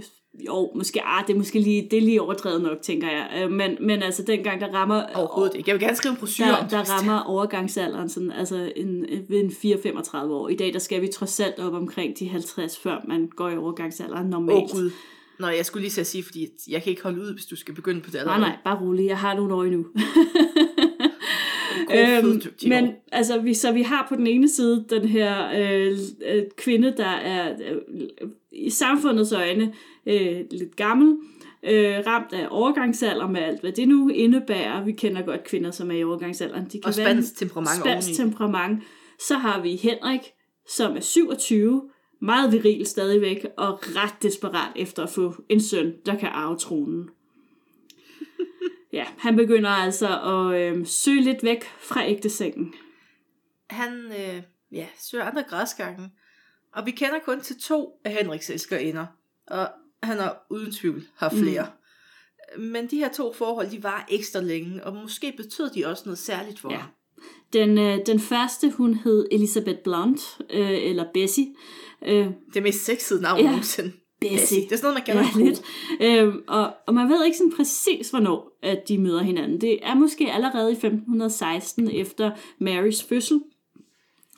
jo, 0.47 0.71
måske, 0.75 1.03
ah, 1.05 1.27
det 1.27 1.33
er 1.33 1.39
måske 1.39 1.59
lige, 1.59 1.89
det 1.91 1.97
er 1.97 2.03
lige 2.03 2.23
overdrevet 2.23 2.63
nok, 2.63 2.83
tænker 2.83 3.09
jeg. 3.09 3.31
Øh, 3.37 3.51
Men, 3.51 3.77
men 3.81 4.03
altså, 4.03 4.23
dengang, 4.23 4.61
der 4.61 4.75
rammer... 4.75 5.03
Overhovedet 5.15 5.55
ikke. 5.55 5.71
Jeg 5.71 5.75
vil 5.75 5.83
gerne 5.83 5.97
skrive 5.97 6.13
en 6.13 6.19
der, 6.21 6.69
der 6.69 6.79
er. 6.79 6.99
rammer 6.99 7.21
overgangsalderen 7.21 8.09
sådan, 8.09 8.33
altså 8.33 8.73
en, 8.77 9.07
ved 9.29 9.41
en 9.41 9.51
4-35 9.51 10.17
år. 10.17 10.49
I 10.49 10.55
dag, 10.55 10.73
der 10.73 10.79
skal 10.79 11.03
vi 11.03 11.09
trods 11.09 11.41
alt 11.41 11.59
op 11.59 11.73
omkring 11.73 12.19
de 12.19 12.29
50, 12.29 12.79
før 12.79 13.01
man 13.09 13.29
går 13.37 13.49
i 13.49 13.57
overgangsalderen 13.57 14.27
normalt. 14.27 14.57
Åh 14.57 14.63
oh, 14.63 14.71
gud. 14.71 14.91
Nå, 15.39 15.49
jeg 15.49 15.67
skulle 15.67 15.89
lige 15.89 16.01
at 16.01 16.07
sige, 16.07 16.25
fordi 16.25 16.49
jeg 16.69 16.83
kan 16.83 16.91
ikke 16.91 17.03
holde 17.03 17.21
ud, 17.21 17.33
hvis 17.33 17.47
du 17.47 17.57
skal 17.57 17.75
begynde 17.75 18.01
på 18.01 18.11
det 18.11 18.21
Nej, 18.25 18.41
nej, 18.41 18.57
bare 18.65 18.81
rolig. 18.81 19.07
Jeg 19.07 19.19
har 19.19 19.35
nogle 19.35 19.55
år 19.55 19.65
endnu. 19.65 19.87
Øhm, 21.95 22.43
men 22.67 22.93
altså, 23.13 23.41
vi, 23.41 23.55
så 23.55 23.73
vi 23.73 23.83
har 23.83 24.07
på 24.09 24.17
den 24.17 24.27
ene 24.27 24.49
side 24.49 24.85
den 24.91 25.09
her 25.09 25.51
øh, 25.57 25.99
øh, 26.27 26.43
kvinde, 26.57 26.95
der 26.97 27.07
er 27.07 27.53
øh, 27.53 27.77
i 28.53 28.71
samfundets 28.71 29.33
øjne 29.33 29.73
øh, 30.07 30.41
lidt 30.51 30.77
gammel, 30.77 31.17
øh, 31.63 31.95
ramt 32.07 32.33
af 32.33 32.47
overgangsalder 32.51 33.27
med 33.27 33.41
alt, 33.41 33.61
hvad 33.61 33.73
det 33.73 33.89
nu 33.89 34.09
indebærer. 34.09 34.85
Vi 34.85 34.93
kender 34.93 35.23
godt 35.23 35.45
kvinder, 35.45 35.71
som 35.71 35.91
er 35.91 35.95
i 35.95 36.05
overgangsalderen. 36.05 36.65
De 36.65 36.71
kan 36.71 36.85
Og 36.85 36.95
spansk 36.95 37.37
temperament 37.37 37.81
spansk 37.81 38.17
temperament. 38.17 38.83
Så 39.19 39.35
har 39.35 39.63
vi 39.63 39.77
Henrik, 39.77 40.21
som 40.69 40.97
er 40.97 41.01
27, 41.01 41.83
meget 42.23 42.53
viril 42.53 42.87
stadigvæk, 42.87 43.47
og 43.57 43.79
ret 43.83 44.23
desperat 44.23 44.73
efter 44.77 45.03
at 45.03 45.11
få 45.11 45.35
en 45.49 45.61
søn, 45.61 45.95
der 46.07 46.19
kan 46.19 46.29
arve 46.29 46.59
tronen. 46.59 47.11
ja, 48.93 49.07
han 49.19 49.37
begynder 49.37 49.71
altså 49.71 50.21
at 50.21 50.61
øh, 50.61 50.87
søge 50.87 51.21
lidt 51.23 51.43
væk 51.43 51.65
fra 51.79 52.09
ægtesengen. 52.09 52.75
Han 53.71 53.93
øh, 53.93 54.43
ja, 54.73 54.87
søger 54.99 55.25
andre 55.25 55.43
græsgange, 55.43 56.11
og 56.73 56.87
vi 56.87 56.91
kender 56.91 57.19
kun 57.25 57.41
til 57.41 57.61
to 57.61 58.01
af 58.05 58.13
Henriks 58.13 58.51
elskerinder, 58.51 59.07
og 59.47 59.69
han 60.03 60.19
har 60.19 60.47
uden 60.51 60.73
tvivl 60.73 61.03
haft 61.17 61.35
flere. 61.35 61.67
Mm. 62.57 62.63
Men 62.63 62.87
de 62.87 62.97
her 62.97 63.13
to 63.13 63.33
forhold, 63.33 63.71
de 63.71 63.83
var 63.83 64.07
ekstra 64.11 64.41
længe, 64.41 64.85
og 64.85 64.95
måske 64.95 65.35
betød 65.37 65.71
de 65.71 65.87
også 65.87 66.03
noget 66.07 66.19
særligt 66.19 66.61
for 66.61 66.71
Ja. 66.73 66.77
ham. 66.77 66.91
Den, 67.53 67.79
øh, 67.79 67.99
den 68.07 68.21
første, 68.21 68.71
hun 68.71 68.95
hed 68.95 69.29
Elizabeth 69.33 69.79
Blunt, 69.85 70.21
øh, 70.51 70.71
eller 70.71 71.05
Bessie. 71.15 71.47
Øh, 72.07 72.27
Det 72.55 72.63
mest 72.63 72.85
sexede 72.85 73.23
navn 73.23 73.41
Ja. 73.41 73.47
nogensinde. 73.47 73.93
Bessie. 74.21 74.61
Det 74.63 74.73
er 74.73 74.77
sådan 74.77 74.95
noget, 74.95 74.95
man 74.95 75.05
kalder 75.07 75.41
Ja, 75.41 75.45
lidt. 75.45 75.63
Øhm, 76.01 76.43
og, 76.49 76.71
og 76.87 76.95
man 76.95 77.09
ved 77.09 77.25
ikke 77.25 77.37
sådan 77.37 77.53
præcis, 77.57 78.11
hvornår 78.11 78.59
at 78.63 78.89
de 78.89 78.99
møder 78.99 79.23
hinanden. 79.23 79.61
Det 79.61 79.79
er 79.83 79.95
måske 79.95 80.33
allerede 80.33 80.71
i 80.71 80.75
1516 80.75 81.91
efter 81.91 82.31
Marys 82.59 83.03
fødsel, 83.03 83.41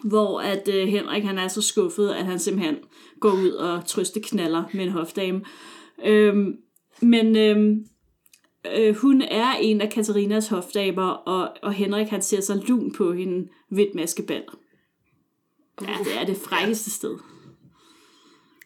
hvor 0.05 0.41
at 0.41 0.69
øh, 0.74 0.89
Henrik 0.89 1.23
han 1.24 1.39
er 1.39 1.49
så 1.49 1.62
skuffet, 1.62 2.09
at 2.11 2.24
han 2.24 2.39
simpelthen 2.39 2.77
går 3.20 3.32
ud 3.32 3.49
og 3.51 3.86
trøste 3.86 4.20
knaller 4.20 4.65
med 4.74 4.85
en 4.85 4.91
hofdame. 4.91 5.41
Øhm, 6.05 6.57
men 7.03 7.36
øhm, 7.36 7.86
øh, 8.77 8.95
hun 8.97 9.23
er 9.23 9.53
en 9.61 9.81
af 9.81 9.91
Katarinas 9.91 10.49
hofdamer, 10.49 11.09
og, 11.09 11.51
og 11.62 11.73
Henrik 11.73 12.09
han 12.09 12.23
ser 12.23 12.41
sig 12.41 12.57
lun 12.69 12.93
på 12.93 13.12
hende 13.12 13.49
ved 13.70 13.82
et 13.85 13.95
maskebal. 13.95 14.43
Ja, 15.82 15.95
det 16.05 16.20
er 16.20 16.24
det 16.24 16.36
frækkeste 16.36 16.91
sted. 16.91 17.16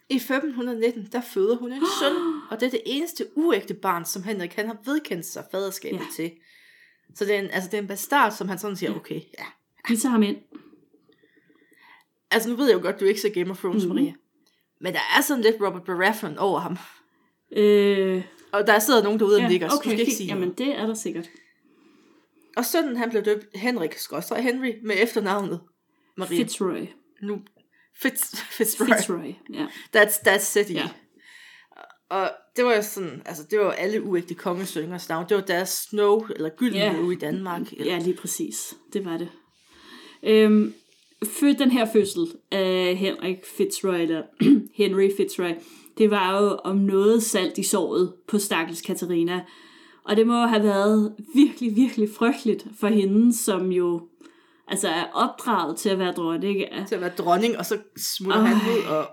I 0.09 0.15
1519, 0.15 1.07
der 1.11 1.21
føder 1.21 1.55
hun 1.57 1.71
en 1.71 1.81
søn, 2.01 2.15
og 2.51 2.59
det 2.59 2.65
er 2.65 2.69
det 2.69 2.81
eneste 2.85 3.25
uægte 3.35 3.73
barn, 3.73 4.05
som 4.05 4.23
Henrik 4.23 4.53
han 4.53 4.67
har 4.67 4.77
vedkendt 4.85 5.25
sig 5.25 5.43
faderskabet 5.51 5.99
Ja. 5.99 6.05
til. 6.15 6.31
Så 7.15 7.25
det 7.25 7.35
er, 7.35 7.39
en, 7.39 7.49
altså, 7.51 7.69
det 7.69 7.77
er 7.77 7.81
en 7.81 7.87
bastard, 7.87 8.31
som 8.31 8.49
han 8.49 8.59
sådan 8.59 8.75
siger, 8.75 8.95
okay, 8.95 9.15
ja. 9.39 9.45
Vi 9.89 9.97
tager 9.97 10.11
ham 10.11 10.23
ind. 10.23 10.37
Altså 12.31 12.49
nu 12.49 12.55
ved 12.55 12.65
jeg 12.67 12.73
jo 12.77 12.81
godt, 12.81 12.99
du 12.99 13.05
ikke 13.05 13.21
ser 13.21 13.29
Game 13.29 13.51
of 13.51 13.59
Thrones, 13.59 13.83
mm-hmm. 13.85 13.95
Maria. 13.99 14.13
Men 14.79 14.93
der 14.93 14.99
er 15.17 15.21
sådan 15.21 15.43
lidt 15.43 15.55
Robert 15.61 15.83
Baratheon 15.83 16.37
over 16.37 16.59
ham. 16.59 16.77
Øh, 17.51 18.23
Og 18.51 18.67
der 18.67 18.79
sidder 18.79 19.03
nogen 19.03 19.19
derude 19.19 19.35
og 19.35 19.41
ja, 19.41 19.47
nikker, 19.47 19.67
så 19.67 19.73
du 19.73 19.79
okay, 19.79 19.89
skal 19.89 19.99
ikke 19.99 20.11
sige 20.13 20.27
Jamen, 20.27 20.41
noget. 20.41 20.57
det 20.57 20.67
er 20.79 20.85
der 20.85 20.93
sikkert. 20.93 21.29
Og 22.57 22.65
sønnen 22.65 22.97
han 22.97 23.09
blev 23.09 23.23
døbt 23.25 23.45
Henrik 23.55 23.93
Skråstrej 23.97 24.41
Henry 24.41 24.71
med 24.83 24.95
efternavnet 25.03 25.59
Maria. 26.17 26.37
Fitzroy. 26.37 26.85
nu, 27.21 27.41
Fitz, 28.01 28.35
Fitzroy. 28.57 28.87
Fitzroy, 28.87 29.33
ja. 29.53 29.65
That's, 29.97 30.27
that's 30.27 30.59
i. 30.69 30.73
Ja. 30.73 30.79
Ja. 30.79 30.89
Og 32.09 32.31
det 32.55 32.65
var 32.65 32.75
jo 32.75 32.81
sådan, 32.81 33.21
altså 33.25 33.43
det 33.51 33.59
var 33.59 33.65
jo 33.65 33.71
alle 33.71 34.03
uægte 34.03 34.33
kongesøngers 34.33 35.09
navn. 35.09 35.25
Det 35.29 35.37
var 35.37 35.43
deres 35.43 35.69
Snow, 35.69 36.25
eller 36.35 36.49
Gyldenløve 36.49 37.05
Ja. 37.05 37.11
i 37.11 37.15
Danmark. 37.15 37.71
Eller, 37.73 37.93
Ja, 37.93 37.99
lige 37.99 38.15
præcis. 38.15 38.75
Det 38.93 39.05
var 39.05 39.17
det. 39.17 39.29
Øhm, 40.23 40.73
født 41.25 41.59
den 41.59 41.71
her 41.71 41.85
fødsel 41.93 42.27
af 42.51 42.95
Henrik 42.95 43.37
Fitzroy, 43.57 43.95
eller 43.95 44.23
Henry 44.83 45.09
Fitzroy, 45.17 45.51
det 45.97 46.11
var 46.11 46.41
jo 46.41 46.47
om 46.63 46.75
noget 46.77 47.23
salt 47.23 47.57
i 47.57 47.63
såret 47.63 48.13
på 48.27 48.37
stakkels 48.39 48.81
Katarina. 48.81 49.41
Og 50.03 50.15
det 50.15 50.27
må 50.27 50.33
have 50.45 50.63
været 50.63 51.15
virkelig, 51.35 51.75
virkelig 51.75 52.09
frygteligt 52.17 52.65
for 52.79 52.87
hende, 52.87 53.37
som 53.37 53.71
jo 53.71 54.07
altså 54.69 54.87
er 54.87 55.03
opdraget 55.13 55.77
til 55.77 55.89
at 55.89 55.99
være 55.99 56.11
dronning 56.11 56.71
af 56.71 56.87
til 56.87 56.95
at 56.95 57.01
være 57.01 57.11
dronning, 57.17 57.57
og 57.57 57.65
så 57.65 57.77
smutter 57.97 58.39
Ej. 58.41 58.47
han 58.47 58.77
ud 58.77 58.83
og, 58.89 58.97
og 58.99 59.05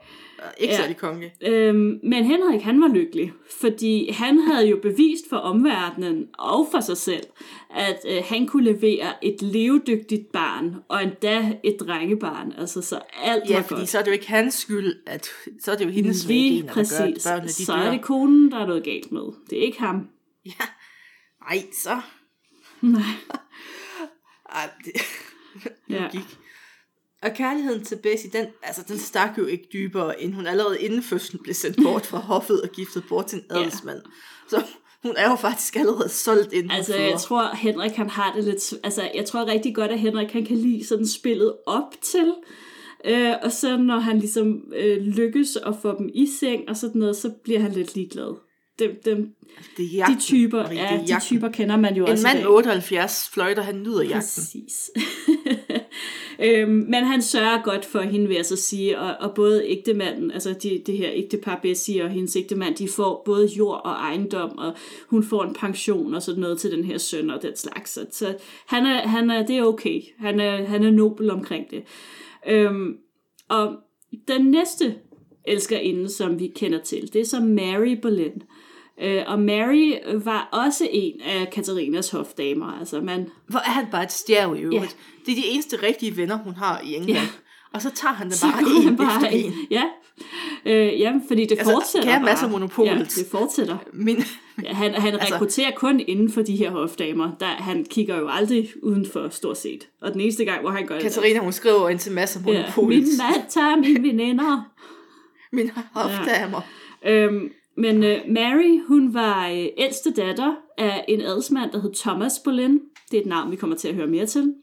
ikke 0.58 0.72
Ja. 0.74 0.78
ja. 0.78 0.82
særlig 0.82 0.96
konge. 0.96 1.32
Øhm, 1.46 1.98
men 2.02 2.24
Henrik, 2.24 2.60
han 2.62 2.80
var 2.80 2.88
lykkelig, 2.88 3.32
fordi 3.60 4.10
han 4.12 4.38
havde 4.38 4.68
jo 4.68 4.78
bevist 4.82 5.28
for 5.28 5.36
omverdenen 5.36 6.26
og 6.38 6.68
for 6.70 6.80
sig 6.80 6.96
selv, 6.96 7.22
at 7.76 7.98
øh, 8.08 8.22
han 8.24 8.46
kunne 8.46 8.64
levere 8.72 9.24
et 9.24 9.42
levedygtigt 9.42 10.32
barn, 10.32 10.74
og 10.88 11.02
endda 11.02 11.52
et 11.64 11.76
drengebarn. 11.80 12.52
Altså, 12.58 12.82
så 12.82 13.00
alt 13.22 13.50
Ja, 13.50 13.56
var 13.56 13.62
fordi 13.62 13.80
godt. 13.80 13.88
så 13.88 13.98
er 13.98 14.02
det 14.02 14.08
jo 14.08 14.12
ikke 14.12 14.28
hans 14.28 14.54
skyld, 14.54 14.94
at 15.06 15.28
så 15.60 15.72
er 15.72 15.76
det 15.76 15.84
jo 15.84 15.90
hendes 15.90 16.24
Lige 16.26 16.50
gener, 16.60 16.66
der 16.66 16.74
gør, 16.74 16.80
at 16.80 17.12
præcis. 17.14 17.24
børnene 17.26 17.48
de 17.48 17.64
Så 17.64 17.72
dør. 17.72 17.78
er 17.80 17.90
det 17.90 18.02
konen, 18.02 18.50
der 18.52 18.58
er 18.58 18.66
noget 18.66 18.84
galt 18.84 19.12
med. 19.12 19.22
Det 19.50 19.58
er 19.58 19.62
ikke 19.62 19.80
ham. 19.80 20.08
Ja. 20.46 20.50
Ej, 21.50 21.62
så... 21.82 22.00
Nej. 22.80 23.02
Ej, 24.52 24.70
det... 24.84 24.92
Ja. 25.90 26.02
logik. 26.02 26.38
Og 27.22 27.30
kærligheden 27.34 27.84
til 27.84 27.96
Bessie, 28.02 28.30
den, 28.30 28.46
altså, 28.62 28.82
den 28.88 28.98
stak 28.98 29.38
jo 29.38 29.46
ikke 29.46 29.64
dybere, 29.72 30.22
end 30.22 30.34
hun 30.34 30.46
allerede 30.46 30.80
inden 30.80 31.02
fødslen 31.02 31.40
blev 31.42 31.54
sendt 31.54 31.76
bort 31.82 32.06
fra 32.06 32.18
hoffet 32.18 32.62
og 32.62 32.68
giftet 32.68 33.04
bort 33.08 33.26
til 33.26 33.38
en 33.38 33.44
Ja. 33.50 33.56
adelsmand. 33.60 33.98
Så 34.50 34.62
hun 35.02 35.14
er 35.16 35.30
jo 35.30 35.36
faktisk 35.36 35.76
allerede 35.76 36.08
solgt 36.08 36.54
hun 36.62 36.70
Altså, 36.70 36.92
føder. 36.92 37.04
jeg 37.08 37.18
tror, 37.20 37.54
Henrik 37.56 37.92
han 37.92 38.10
har 38.10 38.32
det 38.34 38.44
lidt... 38.44 38.74
Altså, 38.84 39.10
jeg 39.14 39.24
tror 39.26 39.46
rigtig 39.46 39.74
godt, 39.74 39.90
at 39.90 39.98
Henrik 40.00 40.30
han 40.32 40.44
kan 40.46 40.56
lide 40.56 40.86
sådan 40.86 41.06
spillet 41.06 41.54
op 41.66 41.92
til. 42.02 42.34
Øh, 43.04 43.32
og 43.42 43.52
så 43.52 43.76
når 43.76 43.98
han 43.98 44.18
ligesom 44.18 44.60
øh, 44.76 44.96
lykkes 45.02 45.56
at 45.56 45.74
få 45.82 45.98
dem 45.98 46.08
i 46.14 46.28
seng 46.40 46.68
og 46.68 46.76
sådan 46.76 46.98
noget, 46.98 47.16
så 47.16 47.30
bliver 47.44 47.60
han 47.60 47.72
lidt 47.72 47.94
ligeglad. 47.94 48.36
Dem, 48.78 48.90
dem, 49.04 49.28
det 49.76 49.84
er 49.84 49.88
jagten, 49.96 50.16
de 50.16 50.22
typer, 50.22 50.62
Marie, 50.62 50.78
ja, 50.78 50.82
det 50.84 50.92
er 51.00 51.04
de 51.04 51.04
jagten. 51.08 51.26
typer 51.28 51.48
kender 51.48 51.76
man 51.76 51.94
jo 51.96 52.04
En 52.06 52.12
også 52.12 52.22
i 52.28 52.28
mand 52.34 52.38
dag. 52.38 52.48
78 52.50 53.28
fløjter, 53.32 53.62
han 53.62 53.82
nyder 53.82 54.02
jagten. 54.02 54.42
Præcis. 54.42 54.90
øhm, 56.42 56.70
men 56.70 56.94
han 56.94 57.22
sørger 57.22 57.62
godt 57.62 57.84
for 57.84 58.00
hende, 58.00 58.26
vil 58.26 58.36
jeg 58.36 58.46
så 58.46 58.56
sige, 58.56 58.98
og, 58.98 59.16
og 59.20 59.34
både 59.34 59.66
ægtemanden, 59.66 60.30
altså 60.30 60.54
de, 60.62 60.82
det 60.86 60.98
her 60.98 61.10
ægtepar 61.12 61.58
Bessie 61.62 62.04
og 62.04 62.10
hendes 62.10 62.36
ægtemand, 62.36 62.74
de 62.74 62.88
får 62.88 63.22
både 63.24 63.46
jord 63.46 63.80
og 63.84 63.92
ejendom, 63.92 64.58
og 64.58 64.74
hun 65.08 65.24
får 65.24 65.44
en 65.44 65.54
pension 65.54 66.14
og 66.14 66.22
sådan 66.22 66.40
noget 66.40 66.58
til 66.58 66.70
den 66.70 66.84
her 66.84 66.98
søn 66.98 67.30
og 67.30 67.42
den 67.42 67.56
slags. 67.56 67.90
Så, 67.90 68.06
så 68.10 68.34
han 68.66 68.86
er, 68.86 69.08
han 69.08 69.30
er, 69.30 69.46
det 69.46 69.56
er 69.58 69.64
okay. 69.64 70.02
Han 70.18 70.40
er, 70.40 70.64
han 70.64 70.84
er 70.84 70.90
nobel 70.90 71.30
omkring 71.30 71.70
det. 71.70 71.82
Øhm, 72.48 72.96
og 73.48 73.76
den 74.28 74.44
næste 74.44 74.94
elskerinde, 75.44 76.08
som 76.08 76.40
vi 76.40 76.46
kender 76.46 76.78
til, 76.78 77.12
det 77.12 77.20
er 77.20 77.24
så 77.24 77.40
Mary 77.40 78.00
Boleyn. 78.02 78.40
Øh, 78.40 78.65
og 79.26 79.38
Mary 79.38 79.92
var 80.24 80.48
også 80.52 80.88
en 80.90 81.20
af 81.20 81.50
Katarinas 81.50 82.10
hofdamer. 82.10 82.78
Altså 82.80 83.00
man, 83.00 83.28
Hvor 83.48 83.58
er 83.58 83.70
han 83.70 83.84
bare 83.90 84.02
et 84.02 84.12
stjerv 84.12 84.56
i 84.56 84.60
øvrigt. 84.60 84.82
Ja. 84.82 85.22
Det 85.26 85.32
er 85.38 85.42
de 85.42 85.46
eneste 85.48 85.76
rigtige 85.82 86.16
venner, 86.16 86.38
hun 86.38 86.54
har 86.54 86.80
i 86.84 86.94
England. 86.94 87.18
Ja. 87.18 87.28
Og 87.72 87.82
så 87.82 87.90
tager 87.94 88.12
han 88.14 88.30
Så 88.32 88.46
bare 88.46 88.52
han 88.52 88.88
en 88.92 88.96
bare 88.96 89.16
efter 89.16 89.28
en. 89.28 89.52
Ja, 89.70 89.82
øh, 90.66 91.00
ja 91.00 91.12
fordi 91.28 91.42
det 91.44 91.58
Altså, 91.58 91.72
fortsætter 91.72 92.08
bare. 92.10 92.22
Mads 92.22 92.42
og 92.42 92.50
Monopolet. 92.50 92.90
Ja, 92.90 92.98
det 92.98 93.26
fortsætter. 93.30 93.76
Ja, 94.62 94.72
han, 94.74 94.94
han 94.94 95.14
Altså- 95.14 95.34
rekrutterer 95.34 95.70
kun 95.70 96.00
inden 96.00 96.32
for 96.32 96.42
de 96.42 96.56
her 96.56 96.70
hofdamer. 96.70 97.30
Der, 97.40 97.46
han 97.46 97.84
kigger 97.90 98.16
jo 98.18 98.28
aldrig 98.30 98.68
udenfor, 98.82 99.28
stort 99.28 99.58
set. 99.58 99.88
Og 100.02 100.12
den 100.12 100.20
eneste 100.20 100.44
gang, 100.44 100.60
hvor 100.60 100.70
han 100.70 100.86
gør 100.86 101.00
Katarina, 101.00 101.38
hun 101.38 101.52
skriver 101.52 101.88
ind 101.88 101.98
til 101.98 102.12
Mads 102.12 102.36
og 102.36 102.42
det, 102.44 102.52
ja, 102.52 102.58
Monopolet. 102.60 102.88
min 102.98 103.08
mand 103.18 103.50
tager 103.50 103.76
mine 103.76 104.02
veninder. 104.08 104.62
Min 105.52 105.70
hofdamer. 105.94 106.60
Øhm, 107.06 107.50
men 107.76 108.04
øh, 108.04 108.18
Mary, 108.28 108.80
hun 108.88 109.14
var 109.14 109.48
øh, 109.48 109.66
ældste 109.78 110.10
datter 110.10 110.54
af 110.78 111.04
en 111.08 111.20
adelsmand, 111.20 111.70
der 111.72 111.80
hed 111.80 111.94
Thomas 111.94 112.38
Boleyn. 112.44 112.78
Det 113.10 113.16
er 113.16 113.20
et 113.20 113.26
navn, 113.26 113.50
vi 113.50 113.56
kommer 113.56 113.76
til 113.76 113.88
at 113.88 113.94
høre 113.94 114.06
mere 114.06 114.26
til. 114.26 114.54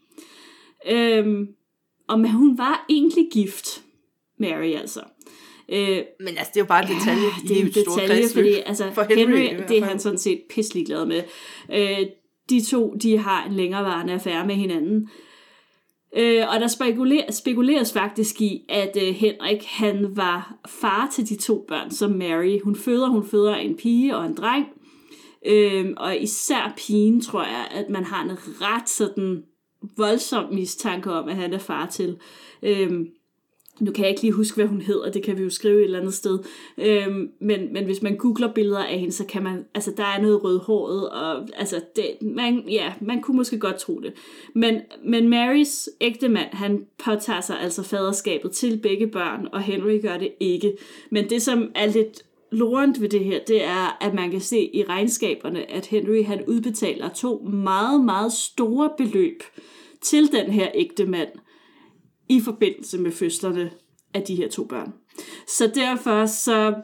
Øhm, 0.90 1.46
og 2.08 2.20
men 2.20 2.30
hun 2.30 2.58
var 2.58 2.86
egentlig 2.88 3.28
gift, 3.32 3.82
Mary 4.38 4.74
altså. 4.74 5.00
Øh, 5.68 6.02
Men 6.20 6.28
altså, 6.28 6.50
det 6.54 6.56
er 6.56 6.64
jo 6.64 6.66
bare 6.66 6.82
en 6.82 6.98
detalje 6.98 7.26
i 7.44 7.48
det 7.48 7.58
er 7.58 7.62
en 7.62 7.72
detalje, 7.72 8.28
fordi 8.34 8.54
altså, 8.66 8.90
For 8.94 9.02
Henry, 9.02 9.38
Henry, 9.38 9.62
det 9.68 9.78
er 9.78 9.84
han 9.84 9.98
sådan 9.98 10.18
set 10.18 10.40
pisselig 10.50 10.86
glad 10.86 11.06
med. 11.06 11.22
Øh, 11.72 12.06
de 12.50 12.64
to, 12.64 12.94
de 12.94 13.18
har 13.18 13.44
en 13.46 13.52
længerevarende 13.52 14.12
affære 14.12 14.46
med 14.46 14.54
hinanden. 14.54 15.08
Øh, 16.16 16.44
og 16.54 16.60
der 16.60 16.66
spekuler, 16.66 17.30
spekuleres 17.30 17.92
faktisk 17.92 18.40
i, 18.40 18.64
at 18.68 18.96
øh, 19.02 19.14
Henrik, 19.14 19.64
han 19.64 20.16
var 20.16 20.54
far 20.68 21.10
til 21.12 21.28
de 21.28 21.36
to 21.36 21.64
børn, 21.68 21.90
som 21.90 22.10
Mary, 22.10 22.60
hun 22.64 22.76
føder. 22.76 23.08
Hun 23.08 23.26
føder 23.26 23.54
en 23.54 23.76
pige 23.76 24.16
og 24.16 24.26
en 24.26 24.34
dreng. 24.34 24.66
Øh, 25.46 25.86
og 25.96 26.16
især 26.16 26.74
pigen, 26.76 27.20
tror 27.20 27.42
jeg, 27.42 27.68
at 27.70 27.90
man 27.90 28.04
har 28.04 28.24
en 28.24 28.30
ret 28.60 28.88
sådan 28.88 29.42
voldsom 29.96 30.54
mistanke 30.54 31.12
om, 31.12 31.28
at 31.28 31.36
han 31.36 31.52
er 31.52 31.58
far 31.58 31.86
til. 31.86 32.16
Øh, 32.62 33.06
nu 33.80 33.92
kan 33.92 34.02
jeg 34.02 34.10
ikke 34.10 34.22
lige 34.22 34.32
huske, 34.32 34.56
hvad 34.56 34.66
hun 34.66 34.80
hedder, 34.80 35.10
det 35.10 35.22
kan 35.22 35.38
vi 35.38 35.42
jo 35.42 35.50
skrive 35.50 35.78
et 35.78 35.84
eller 35.84 35.98
andet 35.98 36.14
sted. 36.14 36.38
Øhm, 36.78 37.30
men, 37.40 37.72
men 37.72 37.84
hvis 37.84 38.02
man 38.02 38.16
googler 38.16 38.52
billeder 38.52 38.84
af 38.84 38.98
hende, 38.98 39.12
så 39.12 39.24
kan 39.24 39.42
man, 39.42 39.64
altså 39.74 39.92
der 39.96 40.04
er 40.04 40.22
noget 40.22 40.44
rødhåret, 40.44 41.10
og 41.10 41.48
altså 41.56 41.80
det, 41.96 42.06
man, 42.22 42.64
ja, 42.68 42.92
man 43.00 43.22
kunne 43.22 43.36
måske 43.36 43.58
godt 43.58 43.78
tro 43.78 44.00
det. 44.00 44.12
Men, 44.54 44.80
men 45.04 45.28
Marys 45.28 45.88
ægte 46.00 46.28
mand, 46.28 46.48
han 46.52 46.86
påtager 47.04 47.40
sig 47.40 47.60
altså 47.60 47.82
faderskabet 47.82 48.52
til 48.52 48.78
begge 48.82 49.06
børn, 49.06 49.48
og 49.52 49.60
Henry 49.60 50.02
gør 50.02 50.18
det 50.18 50.32
ikke. 50.40 50.72
Men 51.10 51.30
det, 51.30 51.42
som 51.42 51.70
er 51.74 51.86
lidt 51.86 52.24
lorent 52.52 53.00
ved 53.00 53.08
det 53.08 53.24
her, 53.24 53.38
det 53.46 53.64
er, 53.64 53.98
at 54.00 54.14
man 54.14 54.30
kan 54.30 54.40
se 54.40 54.76
i 54.76 54.84
regnskaberne, 54.88 55.70
at 55.70 55.86
Henry 55.86 56.24
han 56.24 56.44
udbetaler 56.46 57.08
to 57.08 57.38
meget, 57.38 58.04
meget 58.04 58.32
store 58.32 58.90
beløb 58.98 59.42
til 60.02 60.32
den 60.32 60.50
her 60.50 60.68
ægte 60.74 61.06
mand, 61.06 61.28
i 62.28 62.40
forbindelse 62.40 62.98
med 62.98 63.12
fødslerne 63.12 63.72
af 64.14 64.22
de 64.22 64.34
her 64.36 64.48
to 64.48 64.64
børn. 64.64 64.92
Så 65.46 65.72
derfor 65.74 66.26
så 66.26 66.74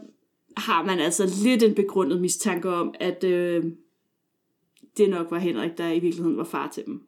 har 0.57 0.85
man 0.85 0.99
altså 0.99 1.31
lidt 1.45 1.63
en 1.63 1.75
begrundet 1.75 2.21
mistanke 2.21 2.69
om, 2.71 2.95
at 3.01 3.25
øh, 3.25 3.65
det 4.97 5.11
nok 5.11 5.31
var 5.31 5.39
Henrik, 5.39 5.79
der 5.79 5.89
i 5.89 5.99
virkeligheden 5.99 6.37
var 6.37 6.45
far 6.45 6.69
til 6.71 6.87
dem. 6.87 7.07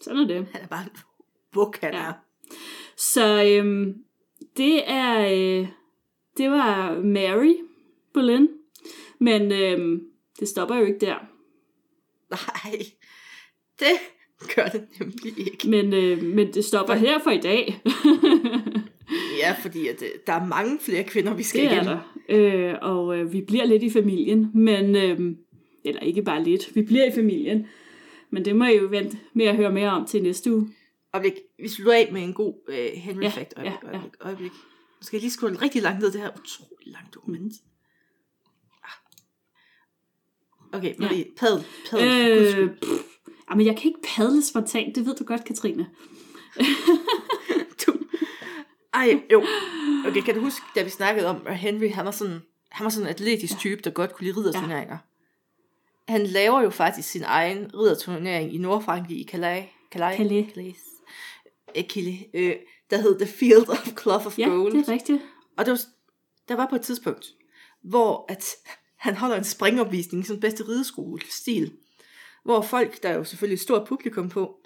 Sådan 0.00 0.18
er 0.20 0.26
det. 0.26 0.46
Han 0.52 0.62
er 0.62 0.66
bare 0.66 0.82
en 0.84 0.90
buk, 1.52 1.78
han 1.80 1.92
Ja. 1.94 1.98
er. 2.08 2.12
Så 2.96 3.44
øhm, 3.44 4.04
det 4.56 4.90
er 4.90 5.18
øh, 5.20 5.68
det 6.36 6.50
var 6.50 7.00
Mary 7.00 7.54
Boleyn, 8.12 8.46
men 9.18 9.52
øhm, 9.52 10.02
det 10.40 10.48
stopper 10.48 10.76
jo 10.76 10.84
ikke 10.84 10.98
der. 11.06 11.16
Nej, 12.30 12.78
det 13.78 13.86
gør 14.56 14.64
det 14.64 14.84
nemlig 15.00 15.38
ikke. 15.38 15.70
Men, 15.70 15.92
øh, 15.92 16.22
men 16.22 16.54
det 16.54 16.64
stopper 16.64 16.94
her 16.94 17.18
for 17.18 17.30
i 17.30 17.40
dag. 17.40 17.80
Ja, 19.38 19.56
fordi 19.62 19.88
at, 19.88 20.02
øh, 20.02 20.08
der 20.26 20.32
er 20.32 20.46
mange 20.46 20.78
flere 20.80 21.04
kvinder, 21.04 21.34
vi 21.34 21.42
skal 21.42 21.60
det 21.60 21.68
er 21.68 21.72
igennem. 21.72 21.98
der. 22.28 22.70
Øh, 22.72 22.74
og 22.82 23.18
øh, 23.18 23.32
vi 23.32 23.40
bliver 23.40 23.64
lidt 23.64 23.82
i 23.82 23.90
familien, 23.90 24.50
men 24.54 24.96
øh, 24.96 25.36
eller 25.84 26.00
ikke 26.00 26.22
bare 26.22 26.44
lidt, 26.44 26.74
vi 26.74 26.82
bliver 26.82 27.04
i 27.04 27.14
familien. 27.14 27.66
Men 28.30 28.44
det 28.44 28.56
må 28.56 28.64
I 28.64 28.76
jo 28.76 28.86
vente 28.86 29.18
med 29.34 29.46
at 29.46 29.56
høre 29.56 29.72
mere 29.72 29.90
om 29.90 30.06
til 30.06 30.22
næste 30.22 30.54
uge. 30.54 30.68
Øjeblik, 31.14 31.32
vi 31.58 31.68
slutter 31.68 31.92
af 31.92 32.08
med 32.12 32.22
en 32.22 32.32
god 32.32 32.54
øh, 32.68 32.86
Henry 32.94 33.22
Ja, 33.22 33.28
fact. 33.28 33.54
Øjeblik, 33.56 33.78
ja, 33.92 33.98
ja. 33.98 34.02
øjeblik. 34.20 34.52
Nu 35.00 35.02
skal 35.02 35.16
jeg 35.16 35.20
lige 35.22 35.30
scrolle 35.30 35.62
rigtig 35.62 35.82
langt 35.82 36.00
ned, 36.00 36.12
det 36.12 36.20
her 36.20 36.28
utrolig 36.28 36.86
langt 36.86 37.14
dokument. 37.14 37.52
Ah. 38.84 40.78
Okay, 40.78 40.94
Marie, 40.98 41.24
padel, 41.36 41.64
padel, 41.90 42.08
for 42.08 42.38
guds 42.38 42.54
Øh, 42.54 42.70
jamen, 43.50 43.66
jeg 43.66 43.76
kan 43.76 43.84
ikke 43.86 44.00
padle 44.16 44.42
spontant, 44.44 44.94
det 44.96 45.06
ved 45.06 45.16
du 45.16 45.24
godt, 45.24 45.44
Katrine. 45.44 45.86
Du. 47.86 47.92
Ej, 48.94 49.22
jo. 49.32 49.44
Okay, 50.06 50.20
kan 50.22 50.34
du 50.34 50.40
huske, 50.40 50.66
da 50.74 50.82
vi 50.82 50.90
snakkede 50.90 51.26
om, 51.26 51.46
at 51.46 51.58
Henry, 51.58 51.90
han 51.90 52.04
var 52.04 52.10
sådan, 52.10 52.42
han 52.70 52.84
var 52.84 52.90
sådan 52.90 53.06
en 53.06 53.10
atletisk 53.14 53.58
type, 53.58 53.82
der 53.82 53.90
godt 53.90 54.14
kunne 54.14 54.26
lide 54.26 54.36
ridderturneringer. 54.38 54.98
Han 56.08 56.26
laver 56.26 56.62
jo 56.62 56.70
faktisk 56.70 57.08
sin 57.10 57.22
egen 57.22 57.70
ridderturnering 57.74 58.54
i 58.54 58.58
Nordfrankrig, 58.58 59.16
i 59.20 59.24
Calais. 59.30 59.64
Calais. 59.92 60.16
Calais. 60.16 60.46
Calais. 60.54 60.76
Ikke 61.74 61.94
Calais. 61.94 62.20
Øh, 62.34 62.56
der 62.90 62.96
hed 62.96 63.18
The 63.18 63.26
Field 63.28 63.68
of 63.68 63.88
Cloth 64.02 64.26
of 64.26 64.38
Ja, 64.38 64.48
Gold. 64.48 64.72
det 64.72 64.88
er 64.88 64.92
rigtigt. 64.92 65.22
Og 65.56 65.66
det 65.66 65.70
var, 65.70 65.80
der 66.48 66.54
var 66.56 66.66
på 66.70 66.76
et 66.76 66.82
tidspunkt, 66.82 67.26
hvor 67.82 68.24
at 68.28 68.44
han 68.96 69.16
holder 69.16 69.36
en 69.36 69.44
springopvisning 69.44 70.22
i 70.22 70.26
sådan 70.26 70.40
bedste 70.40 70.68
rideskole-stil, 70.68 71.72
hvor 72.44 72.60
folk, 72.62 73.02
der 73.02 73.08
er 73.08 73.14
jo 73.16 73.24
selvfølgelig 73.24 73.54
et 73.54 73.60
stort 73.60 73.88
publikum 73.88 74.28
på, 74.28 74.56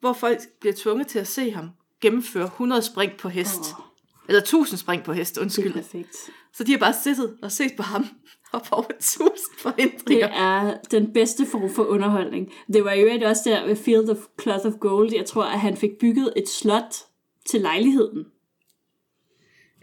hvor 0.00 0.12
folk 0.12 0.38
bliver 0.60 0.74
tvunget 0.76 1.06
til 1.06 1.18
at 1.18 1.26
se 1.26 1.50
ham 1.50 1.70
gennemføre 2.00 2.44
100 2.44 2.82
spring 2.82 3.12
på 3.18 3.28
hest. 3.28 3.60
Åh. 3.78 3.84
Eller 4.28 4.40
1000 4.40 4.78
spring 4.78 5.04
på 5.04 5.12
hest, 5.12 5.34
Det 5.34 5.40
er 5.40 5.42
undskyld. 5.44 5.72
perfekt. 5.72 6.16
Så 6.52 6.64
de 6.64 6.72
har 6.72 6.78
bare 6.78 6.94
siddet 7.02 7.38
og 7.42 7.52
set 7.52 7.72
på 7.76 7.82
ham 7.82 8.06
og 8.52 8.62
på 8.62 8.74
over 8.74 8.84
1000 8.90 9.28
Det 9.30 9.60
forhindringer. 9.60 10.28
er 10.28 10.76
den 10.90 11.12
bedste 11.12 11.46
form 11.46 11.70
for 11.74 11.84
underholdning. 11.84 12.52
Det 12.72 12.84
var 12.84 12.92
jo 12.92 13.28
også 13.28 13.42
der 13.44 13.66
ved 13.66 13.76
Field 13.76 14.10
of 14.10 14.16
Cloth 14.42 14.66
of 14.66 14.72
Gold. 14.80 15.12
Jeg 15.14 15.26
tror, 15.26 15.44
at 15.44 15.60
han 15.60 15.76
fik 15.76 15.90
bygget 16.00 16.32
et 16.36 16.48
slot 16.48 16.94
til 17.46 17.60
lejligheden. 17.60 18.26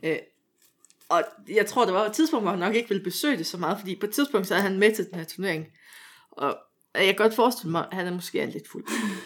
Øh, 0.03 0.17
og 1.09 1.23
jeg 1.49 1.65
tror, 1.65 1.85
der 1.85 1.91
var 1.91 2.05
et 2.05 2.13
tidspunkt, 2.13 2.43
hvor 2.43 2.51
han 2.51 2.59
nok 2.59 2.75
ikke 2.75 2.89
ville 2.89 3.03
besøge 3.03 3.37
det 3.37 3.45
så 3.45 3.57
meget, 3.57 3.79
fordi 3.79 3.95
på 3.99 4.05
et 4.05 4.11
tidspunkt, 4.13 4.47
så 4.47 4.55
er 4.55 4.59
han 4.59 4.79
med 4.79 4.95
til 4.95 5.05
den 5.05 5.15
her 5.15 5.25
turnering. 5.25 5.65
Og 6.31 6.57
jeg 6.97 7.05
kan 7.05 7.15
godt 7.15 7.35
forestille 7.35 7.71
mig, 7.71 7.85
at 7.91 7.97
han 7.97 8.07
er 8.07 8.13
måske 8.13 8.39
er 8.39 8.45
lidt 8.45 8.67
fuld. 8.67 8.83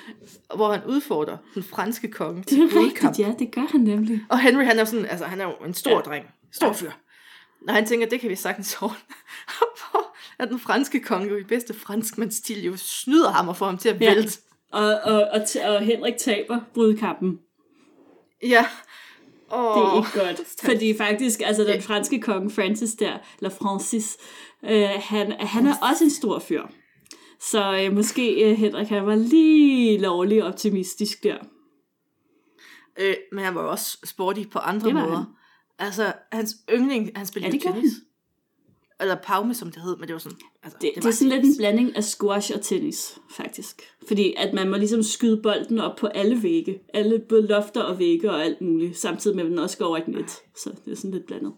Hvor 0.56 0.72
han 0.72 0.82
udfordrer 0.86 1.38
den 1.56 1.64
franske 1.64 2.08
konge 2.12 2.38
Det 2.40 2.48
til 2.48 2.62
er 2.64 2.70
blodkamp. 2.70 3.10
rigtigt, 3.10 3.28
ja, 3.28 3.34
det 3.40 3.52
gør 3.52 3.66
han 3.72 3.80
nemlig. 3.82 4.22
Og 4.30 4.40
Henry, 4.40 4.64
han 4.64 4.80
er 4.80 4.86
sådan, 4.86 5.06
altså 5.06 5.26
han 5.26 5.42
er 5.42 5.46
jo 5.46 5.52
en 5.66 5.74
stor 5.74 5.92
Ja. 5.92 6.00
dreng. 6.00 6.26
Stor 6.52 6.74
fyr. 6.74 6.92
Når 7.66 7.74
han 7.74 7.86
tænker, 7.86 8.08
det 8.10 8.20
kan 8.20 8.30
vi 8.30 8.36
sagtens 8.36 8.78
ordne. 8.82 8.98
Hvor 9.92 10.16
er 10.40 10.46
den 10.46 10.60
franske 10.60 11.00
konge 11.00 11.30
jo 11.30 11.38
i 11.38 11.44
bedste 11.44 11.74
franskmandsstil 11.74 12.64
jo 12.64 12.74
snyder 12.78 13.32
ham 13.32 13.50
og 13.50 13.58
får 13.58 13.66
ham 13.66 13.78
til 13.78 13.90
at 13.90 14.02
Ja. 14.02 14.14
vælte. 14.14 14.40
Og, 14.72 15.00
og, 15.04 15.22
og, 15.32 15.42
og 15.66 15.82
Henrik 15.82 16.18
taber 16.18 16.60
brudkampen. 16.74 17.40
Ja. 18.44 18.66
Det 19.50 19.58
Oh, 19.58 19.78
er 19.78 19.98
ikke 19.98 20.20
godt. 20.20 20.48
Fordi 20.70 20.98
faktisk, 20.98 21.42
altså 21.46 21.64
den 21.64 21.82
franske 21.82 22.22
konge 22.22 22.50
Francis 22.52 22.92
der, 22.94 23.18
eller 23.40 23.50
Francis, 23.50 24.18
øh, 24.64 24.90
han, 25.00 25.32
han 25.40 25.68
er 25.68 25.74
også 25.92 26.04
en 26.04 26.10
stor 26.10 26.40
fyr. 26.40 26.64
Så 27.42 27.82
øh, 27.86 27.96
måske 27.96 28.52
øh, 28.52 28.58
Henrik, 28.58 28.88
han 28.88 29.06
var 29.06 29.16
lige 29.16 29.98
lovlig 29.98 30.44
optimistisk 30.44 31.24
der. 31.24 31.38
Øh, 33.00 33.16
men 33.32 33.44
han 33.44 33.56
var 33.56 33.62
jo 33.62 33.70
også 33.72 33.98
sporty 34.06 34.42
på 34.52 34.60
andre 34.60 34.88
Det 34.88 34.96
måder. 34.96 35.16
han. 35.16 35.26
Altså, 35.80 36.14
hans 36.32 36.56
yndling, 36.74 37.12
han 37.16 37.26
spillede 37.26 37.52
Ja, 37.52 37.58
det 37.58 37.62
tennis. 37.74 37.94
Eller 39.02 39.16
paume, 39.16 39.54
som 39.54 39.72
det 39.72 39.82
hed, 39.82 39.98
men 39.98 40.08
det 40.08 40.14
var 40.14 40.20
sådan... 40.20 40.38
Altså, 40.64 40.78
Det, 40.82 40.92
det, 40.96 41.04
var 41.04 41.10
er 41.10 41.14
sådan 41.14 41.30
lidt 41.30 41.46
en 41.46 41.58
blanding 41.58 41.96
af 41.96 42.04
squash 42.04 42.52
og 42.56 42.62
tennis, 42.62 43.18
faktisk. 43.32 43.82
Fordi 44.08 44.34
at 44.38 44.54
man 44.54 44.70
må 44.70 44.78
ligesom 44.78 45.04
skyde 45.04 45.42
bolden 45.42 45.80
op 45.80 45.96
på 45.96 46.08
alle 46.08 46.44
vægge. 46.44 46.80
Alle, 46.94 47.20
både 47.30 47.48
lofter 47.48 47.82
og 47.82 48.00
vægge 48.00 48.32
og 48.32 48.44
alt 48.46 48.62
muligt. 48.62 48.98
Samtidig 48.98 49.36
med, 49.36 49.46
at 49.46 49.52
den 49.52 49.60
også 49.60 49.78
går 49.78 49.86
over 49.86 49.98
et 49.98 50.08
net. 50.08 50.32
Så 50.58 50.72
det 50.86 50.92
er 50.92 50.96
sådan 50.96 51.12
lidt 51.12 51.26
blandet. 51.26 51.54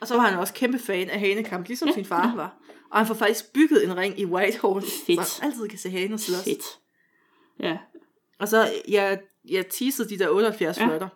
Og 0.00 0.08
så 0.08 0.14
var 0.14 0.22
han 0.22 0.38
også 0.38 0.54
kæmpe 0.54 0.78
fan 0.78 1.10
af 1.10 1.20
hanekamp, 1.20 1.66
ligesom 1.66 1.88
Ja, 1.88 1.92
ja, 1.92 1.94
sin 1.94 2.04
far 2.04 2.36
var. 2.36 2.59
Og 2.90 2.98
han 2.98 3.06
får 3.06 3.14
faktisk 3.14 3.52
bygget 3.52 3.84
en 3.84 3.96
ring 3.96 4.20
i 4.20 4.24
Whitehall, 4.24 4.82
Fedt. 5.06 5.26
så 5.26 5.42
han 5.42 5.50
altid 5.52 5.68
kan 5.68 5.78
se 5.78 5.90
haner 5.90 6.16
slås. 6.16 6.44
Fedt. 6.44 6.64
Ja, 7.60 7.78
Og 8.38 8.48
så, 8.48 8.68
jeg, 8.88 9.20
jeg 9.48 9.66
teasede 9.68 10.08
de 10.08 10.18
der 10.18 10.28
78 10.28 10.76
Ja. 10.78 10.82
ja. 10.82 10.88
fløjter. 10.88 11.08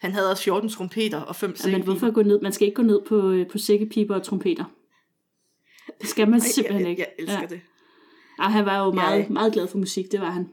Han 0.00 0.12
havde 0.12 0.30
også 0.30 0.42
14 0.42 0.68
trompeter 0.70 1.20
og 1.20 1.36
5 1.36 1.54
Ja, 1.64 1.70
men 1.70 1.82
hvorfor 1.82 2.10
gå 2.10 2.22
ned? 2.22 2.40
Man 2.40 2.52
skal 2.52 2.66
ikke 2.68 2.76
gå 2.76 2.82
ned 2.82 3.00
på, 3.06 3.30
øh, 3.30 3.48
på 3.48 3.58
sækkepiber 3.58 4.14
og 4.14 4.22
trompeter. 4.22 4.64
Det 6.00 6.08
skal 6.08 6.30
man 6.30 6.40
simpelthen 6.40 6.82
jeg, 6.82 6.90
ikke. 6.90 7.00
Jeg, 7.02 7.08
jeg 7.18 7.22
elsker 7.22 7.34
ja. 7.36 7.40
ja. 7.42 7.46
det. 7.46 7.60
Ej, 8.38 8.48
han 8.48 8.66
var 8.66 8.84
jo 8.84 8.92
meget, 8.92 9.18
Jeg- 9.18 9.26
meget 9.32 9.52
glad 9.52 9.66
for 9.68 9.78
musik, 9.78 10.12
det 10.12 10.20
var 10.20 10.30
han. 10.30 10.48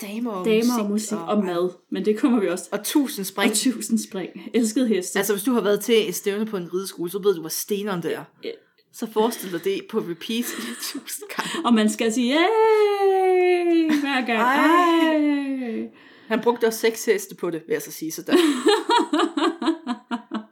Damer 0.00 0.30
og 0.30 0.44
Damer 0.44 0.60
musik, 0.64 0.84
og 0.84 0.90
musik 0.90 1.18
og 1.18 1.44
mad, 1.44 1.70
men 1.90 2.04
det 2.04 2.18
kommer 2.18 2.40
vi 2.40 2.48
også. 2.48 2.68
Og 2.72 2.84
tusind 2.84 3.24
spring. 3.24 3.50
Og 3.50 3.56
tusind 3.56 3.98
spring. 3.98 4.30
Elskede 4.54 4.88
heste. 4.88 5.18
Altså, 5.18 5.32
hvis 5.32 5.42
du 5.42 5.52
har 5.52 5.60
været 5.60 5.80
til 5.80 6.08
et 6.08 6.14
stævne 6.14 6.46
på 6.46 6.56
en 6.56 6.74
rideskole, 6.74 7.10
så 7.10 7.18
ved 7.18 7.34
du, 7.34 7.40
hvor 7.40 7.48
steneren 7.48 8.02
der. 8.02 8.24
Ja. 8.44 8.50
Så 8.92 9.06
forestil 9.12 9.52
dig 9.52 9.64
det 9.64 9.86
på 9.90 9.98
repeat 9.98 10.44
tusind 10.92 11.28
gange. 11.36 11.66
Og 11.66 11.74
man 11.74 11.90
skal 11.90 12.12
sige, 12.12 12.34
yay, 12.34 13.90
hver 14.00 14.26
gang. 14.26 14.40
Ej. 14.40 14.56
Ej. 14.56 15.88
Han 16.28 16.40
brugte 16.40 16.66
også 16.66 16.78
seks 16.78 17.04
heste 17.04 17.34
på 17.34 17.50
det, 17.50 17.62
vil 17.66 17.72
jeg 17.72 17.82
så 17.82 17.92
sige. 17.92 18.12
Så 18.12 18.22
der. 18.22 18.32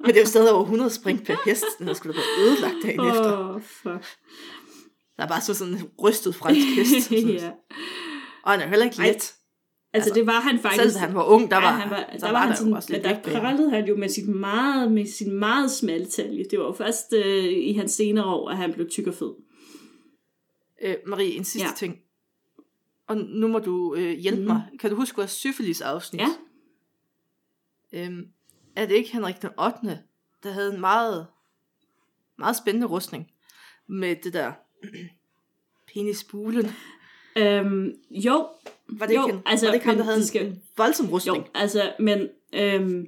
Men 0.01 0.09
det 0.09 0.17
er 0.17 0.21
jo 0.21 0.27
stadig 0.27 0.53
over 0.53 0.63
100 0.63 0.91
spring 0.91 1.25
per 1.25 1.37
hest. 1.45 1.65
Den 1.79 1.95
skulle 1.95 2.15
da 2.15 2.21
være 2.21 2.47
ødelagt 2.47 2.75
dagen 2.83 3.01
oh. 3.01 3.09
efter. 3.09 3.59
Fuck. 3.63 4.07
Der 5.17 5.23
er 5.25 5.29
bare 5.29 5.41
så 5.41 5.55
sådan 5.55 5.75
en 5.75 5.91
rystet 6.03 6.35
fransk 6.35 6.67
hest. 6.77 7.11
Ja. 7.13 7.51
Og 8.45 8.53
han 8.53 8.61
er 8.61 8.67
heller 8.67 8.85
ikke 8.85 9.03
let. 9.03 9.35
Altså, 9.93 10.11
Altså, 10.11 10.21
det 10.21 10.27
var 10.27 10.41
han 10.41 10.59
faktisk. 10.59 10.83
Selv 10.83 10.95
da 10.95 10.99
han 10.99 11.15
var 11.15 11.25
ung, 11.25 11.51
der 11.51 11.57
var, 11.57 11.63
ja, 11.63 11.79
han 11.79 11.91
var, 11.91 12.17
der 12.21 12.33
var 12.33 12.39
han 12.39 12.49
der 12.49 12.55
sådan, 12.55 12.71
jo 12.71 12.77
også 12.77 12.93
lidt 12.93 13.05
der 13.05 13.23
prallede 13.23 13.71
han 13.71 13.87
jo 13.87 13.97
med 13.97 14.09
sin 14.09 14.35
meget, 14.39 14.93
med 14.93 15.07
sin 15.07 15.33
meget 15.33 15.71
smalle 15.71 16.07
talje. 16.07 16.45
Det 16.51 16.59
var 16.59 16.65
jo 16.65 16.73
først 16.73 17.13
øh, 17.13 17.45
i 17.45 17.73
hans 17.73 17.93
senere 17.93 18.25
år, 18.25 18.51
at 18.51 18.57
han 18.57 18.73
blev 18.73 18.91
tyk 18.91 19.07
og 19.07 19.15
fed. 19.15 19.35
Øh, 20.83 20.97
Marie, 21.07 21.35
en 21.35 21.45
sidste 21.45 21.69
Ja. 21.69 21.75
ting. 21.77 21.99
Og 23.07 23.17
nu 23.17 23.49
må 23.49 23.59
du 23.59 23.95
øh, 23.95 24.19
hjælpe 24.19 24.41
mm. 24.41 24.47
mig. 24.47 24.63
Kan 24.81 24.91
du 24.91 24.97
huske 24.97 25.17
vores 25.17 25.31
syfilis-afsnit? 25.31 26.21
Ja. 26.21 26.29
Øhm, 27.93 28.27
er 28.77 28.87
det 28.87 28.95
ikke 28.95 29.13
Henrik 29.13 29.43
den 29.43 29.51
8., 29.59 29.99
der 30.43 30.51
havde 30.51 30.75
en 30.75 30.81
meget, 30.81 31.27
meget 32.39 32.57
spændende 32.57 32.87
rustning 32.87 33.31
med 33.87 34.17
det 34.25 34.33
der 34.33 34.53
penisbulen? 35.95 36.67
Øm, 37.37 37.93
jo, 38.11 38.49
Var 38.93 39.07
det 39.07 39.15
Jo, 39.15 39.27
ikke, 39.27 39.35
en, 39.37 39.43
altså, 39.47 39.67
var 39.67 39.71
det 39.71 39.77
ikke 39.77 39.87
ham, 39.87 39.97
der 39.97 40.05
havde 40.05 40.17
de 40.17 40.21
en, 40.23 40.27
skal- 40.27 40.47
en 40.47 40.57
voldsom 40.77 41.07
jo, 41.07 41.13
rustning? 41.13 41.47
altså, 41.55 41.93
men 42.01 42.29
øhm, 42.55 43.07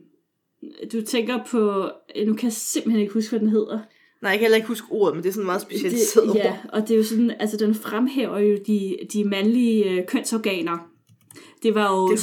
du 0.93 1.03
tænker 1.03 1.39
på, 1.51 1.91
nu 2.27 2.35
kan 2.35 2.45
jeg 2.45 2.53
simpelthen 2.53 3.01
ikke 3.01 3.13
huske, 3.15 3.31
hvad 3.31 3.41
den 3.41 3.49
hedder. 3.49 3.79
Nej, 4.23 4.31
jeg 4.31 4.39
kan 4.39 4.41
heller 4.41 4.57
ikke 4.57 4.69
huske 4.69 4.87
ordet, 4.91 5.15
men 5.17 5.23
det 5.23 5.29
er 5.29 5.33
sådan 5.33 5.43
et 5.43 5.47
meget 5.47 5.63
specielt 5.63 5.95
det, 5.95 6.35
ja, 6.35 6.57
og 6.73 6.81
det 6.83 6.91
er 6.91 6.97
jo 6.99 7.05
sådan, 7.05 7.31
altså 7.41 7.57
den 7.57 7.75
fremhæver 7.75 8.39
jo 8.39 8.59
de, 8.67 8.97
de 9.13 9.25
mandlige 9.25 9.91
øh, 9.91 10.07
kønsorganer. 10.07 10.79
Det 11.63 11.75
var 11.75 11.93
jo 11.97 12.09
Det 12.11 12.19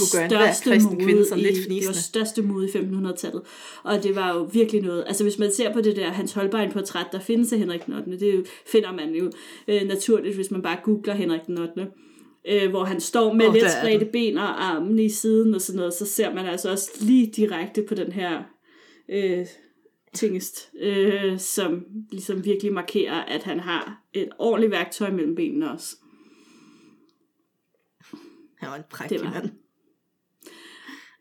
største 0.55 0.89
mode 0.89 1.03
kvinde 1.05 1.25
sådan 1.25 1.39
i, 1.39 1.47
lidt 1.47 1.55
det 1.55 1.63
var 1.63 1.67
fnisende. 1.69 2.01
største 2.03 2.41
mode 2.41 2.65
i 2.67 2.69
1500-tallet. 2.71 3.41
Og 3.83 4.03
det 4.03 4.15
var 4.15 4.33
jo 4.35 4.49
virkelig 4.53 4.81
noget. 4.81 5.03
Altså 5.07 5.23
hvis 5.23 5.39
man 5.39 5.51
ser 5.53 5.73
på 5.73 5.81
det 5.81 5.95
der 5.95 6.09
Hans 6.09 6.33
Holbein 6.33 6.71
portræt, 6.71 7.05
der 7.11 7.19
findes 7.19 7.53
af 7.53 7.59
Henrik 7.59 7.85
den 7.85 7.93
8., 7.93 8.11
det 8.19 8.29
er 8.29 8.33
jo- 8.35 8.43
finder 8.67 8.91
man 8.91 9.13
jo 9.15 9.31
øh, 9.67 9.81
naturligt, 9.87 10.35
hvis 10.35 10.51
man 10.51 10.61
bare 10.61 10.77
googler 10.83 11.13
Henrik 11.13 11.41
den 11.47 11.57
8., 11.57 11.87
øh, 12.47 12.69
hvor 12.69 12.83
han 12.83 13.01
står 13.01 13.33
med 13.33 13.47
oh, 13.47 13.55
er 13.57 13.69
spredte 13.81 14.05
ben 14.05 14.37
og 14.37 14.63
armene 14.65 15.03
i 15.03 15.09
siden 15.09 15.53
og 15.55 15.61
sådan 15.61 15.77
noget, 15.77 15.93
så 15.93 16.05
ser 16.05 16.33
man 16.33 16.45
altså 16.45 16.71
også 16.71 16.91
lige 17.01 17.31
direkte 17.35 17.83
på 17.83 17.95
den 17.95 18.11
her 18.11 18.43
øh, 19.09 19.45
tingest, 20.13 20.69
øh, 20.79 21.39
som 21.39 21.85
ligesom 22.11 22.45
virkelig 22.45 22.73
markerer, 22.73 23.23
at 23.23 23.43
han 23.43 23.59
har 23.59 24.03
et 24.13 24.29
ordentligt 24.37 24.71
værktøj 24.71 25.11
mellem 25.11 25.35
benene 25.35 25.71
også. 25.71 25.95
Han 28.57 28.69
var 28.69 28.75
en 28.75 28.83
prægtig 28.89 29.19
var 29.21 29.29
mand. 29.31 29.49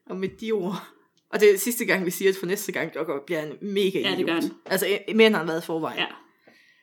Og 0.07 0.17
med 0.17 0.29
de 0.29 0.53
ord. 0.53 0.87
Og 1.31 1.41
det 1.41 1.55
er 1.55 1.59
sidste 1.59 1.85
gang, 1.85 2.05
vi 2.07 2.11
siger, 2.11 2.31
at 2.31 2.37
for 2.37 2.47
næste 2.47 2.73
gang, 2.73 2.95
der 2.95 3.21
bliver 3.27 3.41
han 3.41 3.59
mega 3.61 4.01
Ja, 4.01 4.17
det 4.17 4.27
gør 4.27 4.37
idiot. 4.37 4.43
han. 4.43 4.53
Altså, 4.67 4.87
mere 5.15 5.27
end 5.27 5.35
han 5.37 5.47
har 5.47 5.53
været 5.53 5.65
forvejen. 5.65 5.99
Ja. 5.99 6.07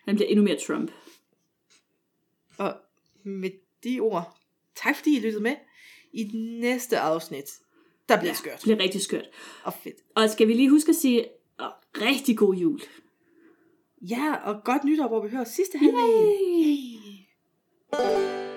Han 0.05 0.15
bliver 0.15 0.27
endnu 0.29 0.43
mere 0.43 0.57
Trump. 0.67 0.91
Og 2.57 2.75
med 3.23 3.49
de 3.83 3.99
ord, 3.99 4.37
tak 4.75 4.95
fordi 4.95 5.17
I 5.17 5.19
lyttede 5.19 5.43
med. 5.43 5.55
I 6.13 6.23
det 6.23 6.59
næste 6.61 6.99
afsnit, 6.99 7.45
der 8.09 8.17
bliver 8.17 8.31
ja, 8.31 8.35
skørt. 8.35 8.53
Det 8.53 8.63
bliver 8.63 8.79
rigtig 8.79 9.01
skørt. 9.01 9.29
Og 9.63 9.73
fedt. 9.73 9.95
Og 10.15 10.29
skal 10.29 10.47
vi 10.47 10.53
lige 10.53 10.69
huske 10.69 10.89
at 10.89 10.95
sige, 10.95 11.25
oh, 11.59 11.67
rigtig 11.95 12.37
god 12.37 12.55
jul. 12.55 12.81
Ja, 14.01 14.35
og 14.43 14.63
godt 14.63 14.83
nytår, 14.83 15.07
hvor 15.07 15.23
vi 15.23 15.29
hører 15.29 15.43
sidste 15.43 15.77
halvdel. 15.77 15.99
Yay! 15.99 16.93
Yay. 17.93 18.52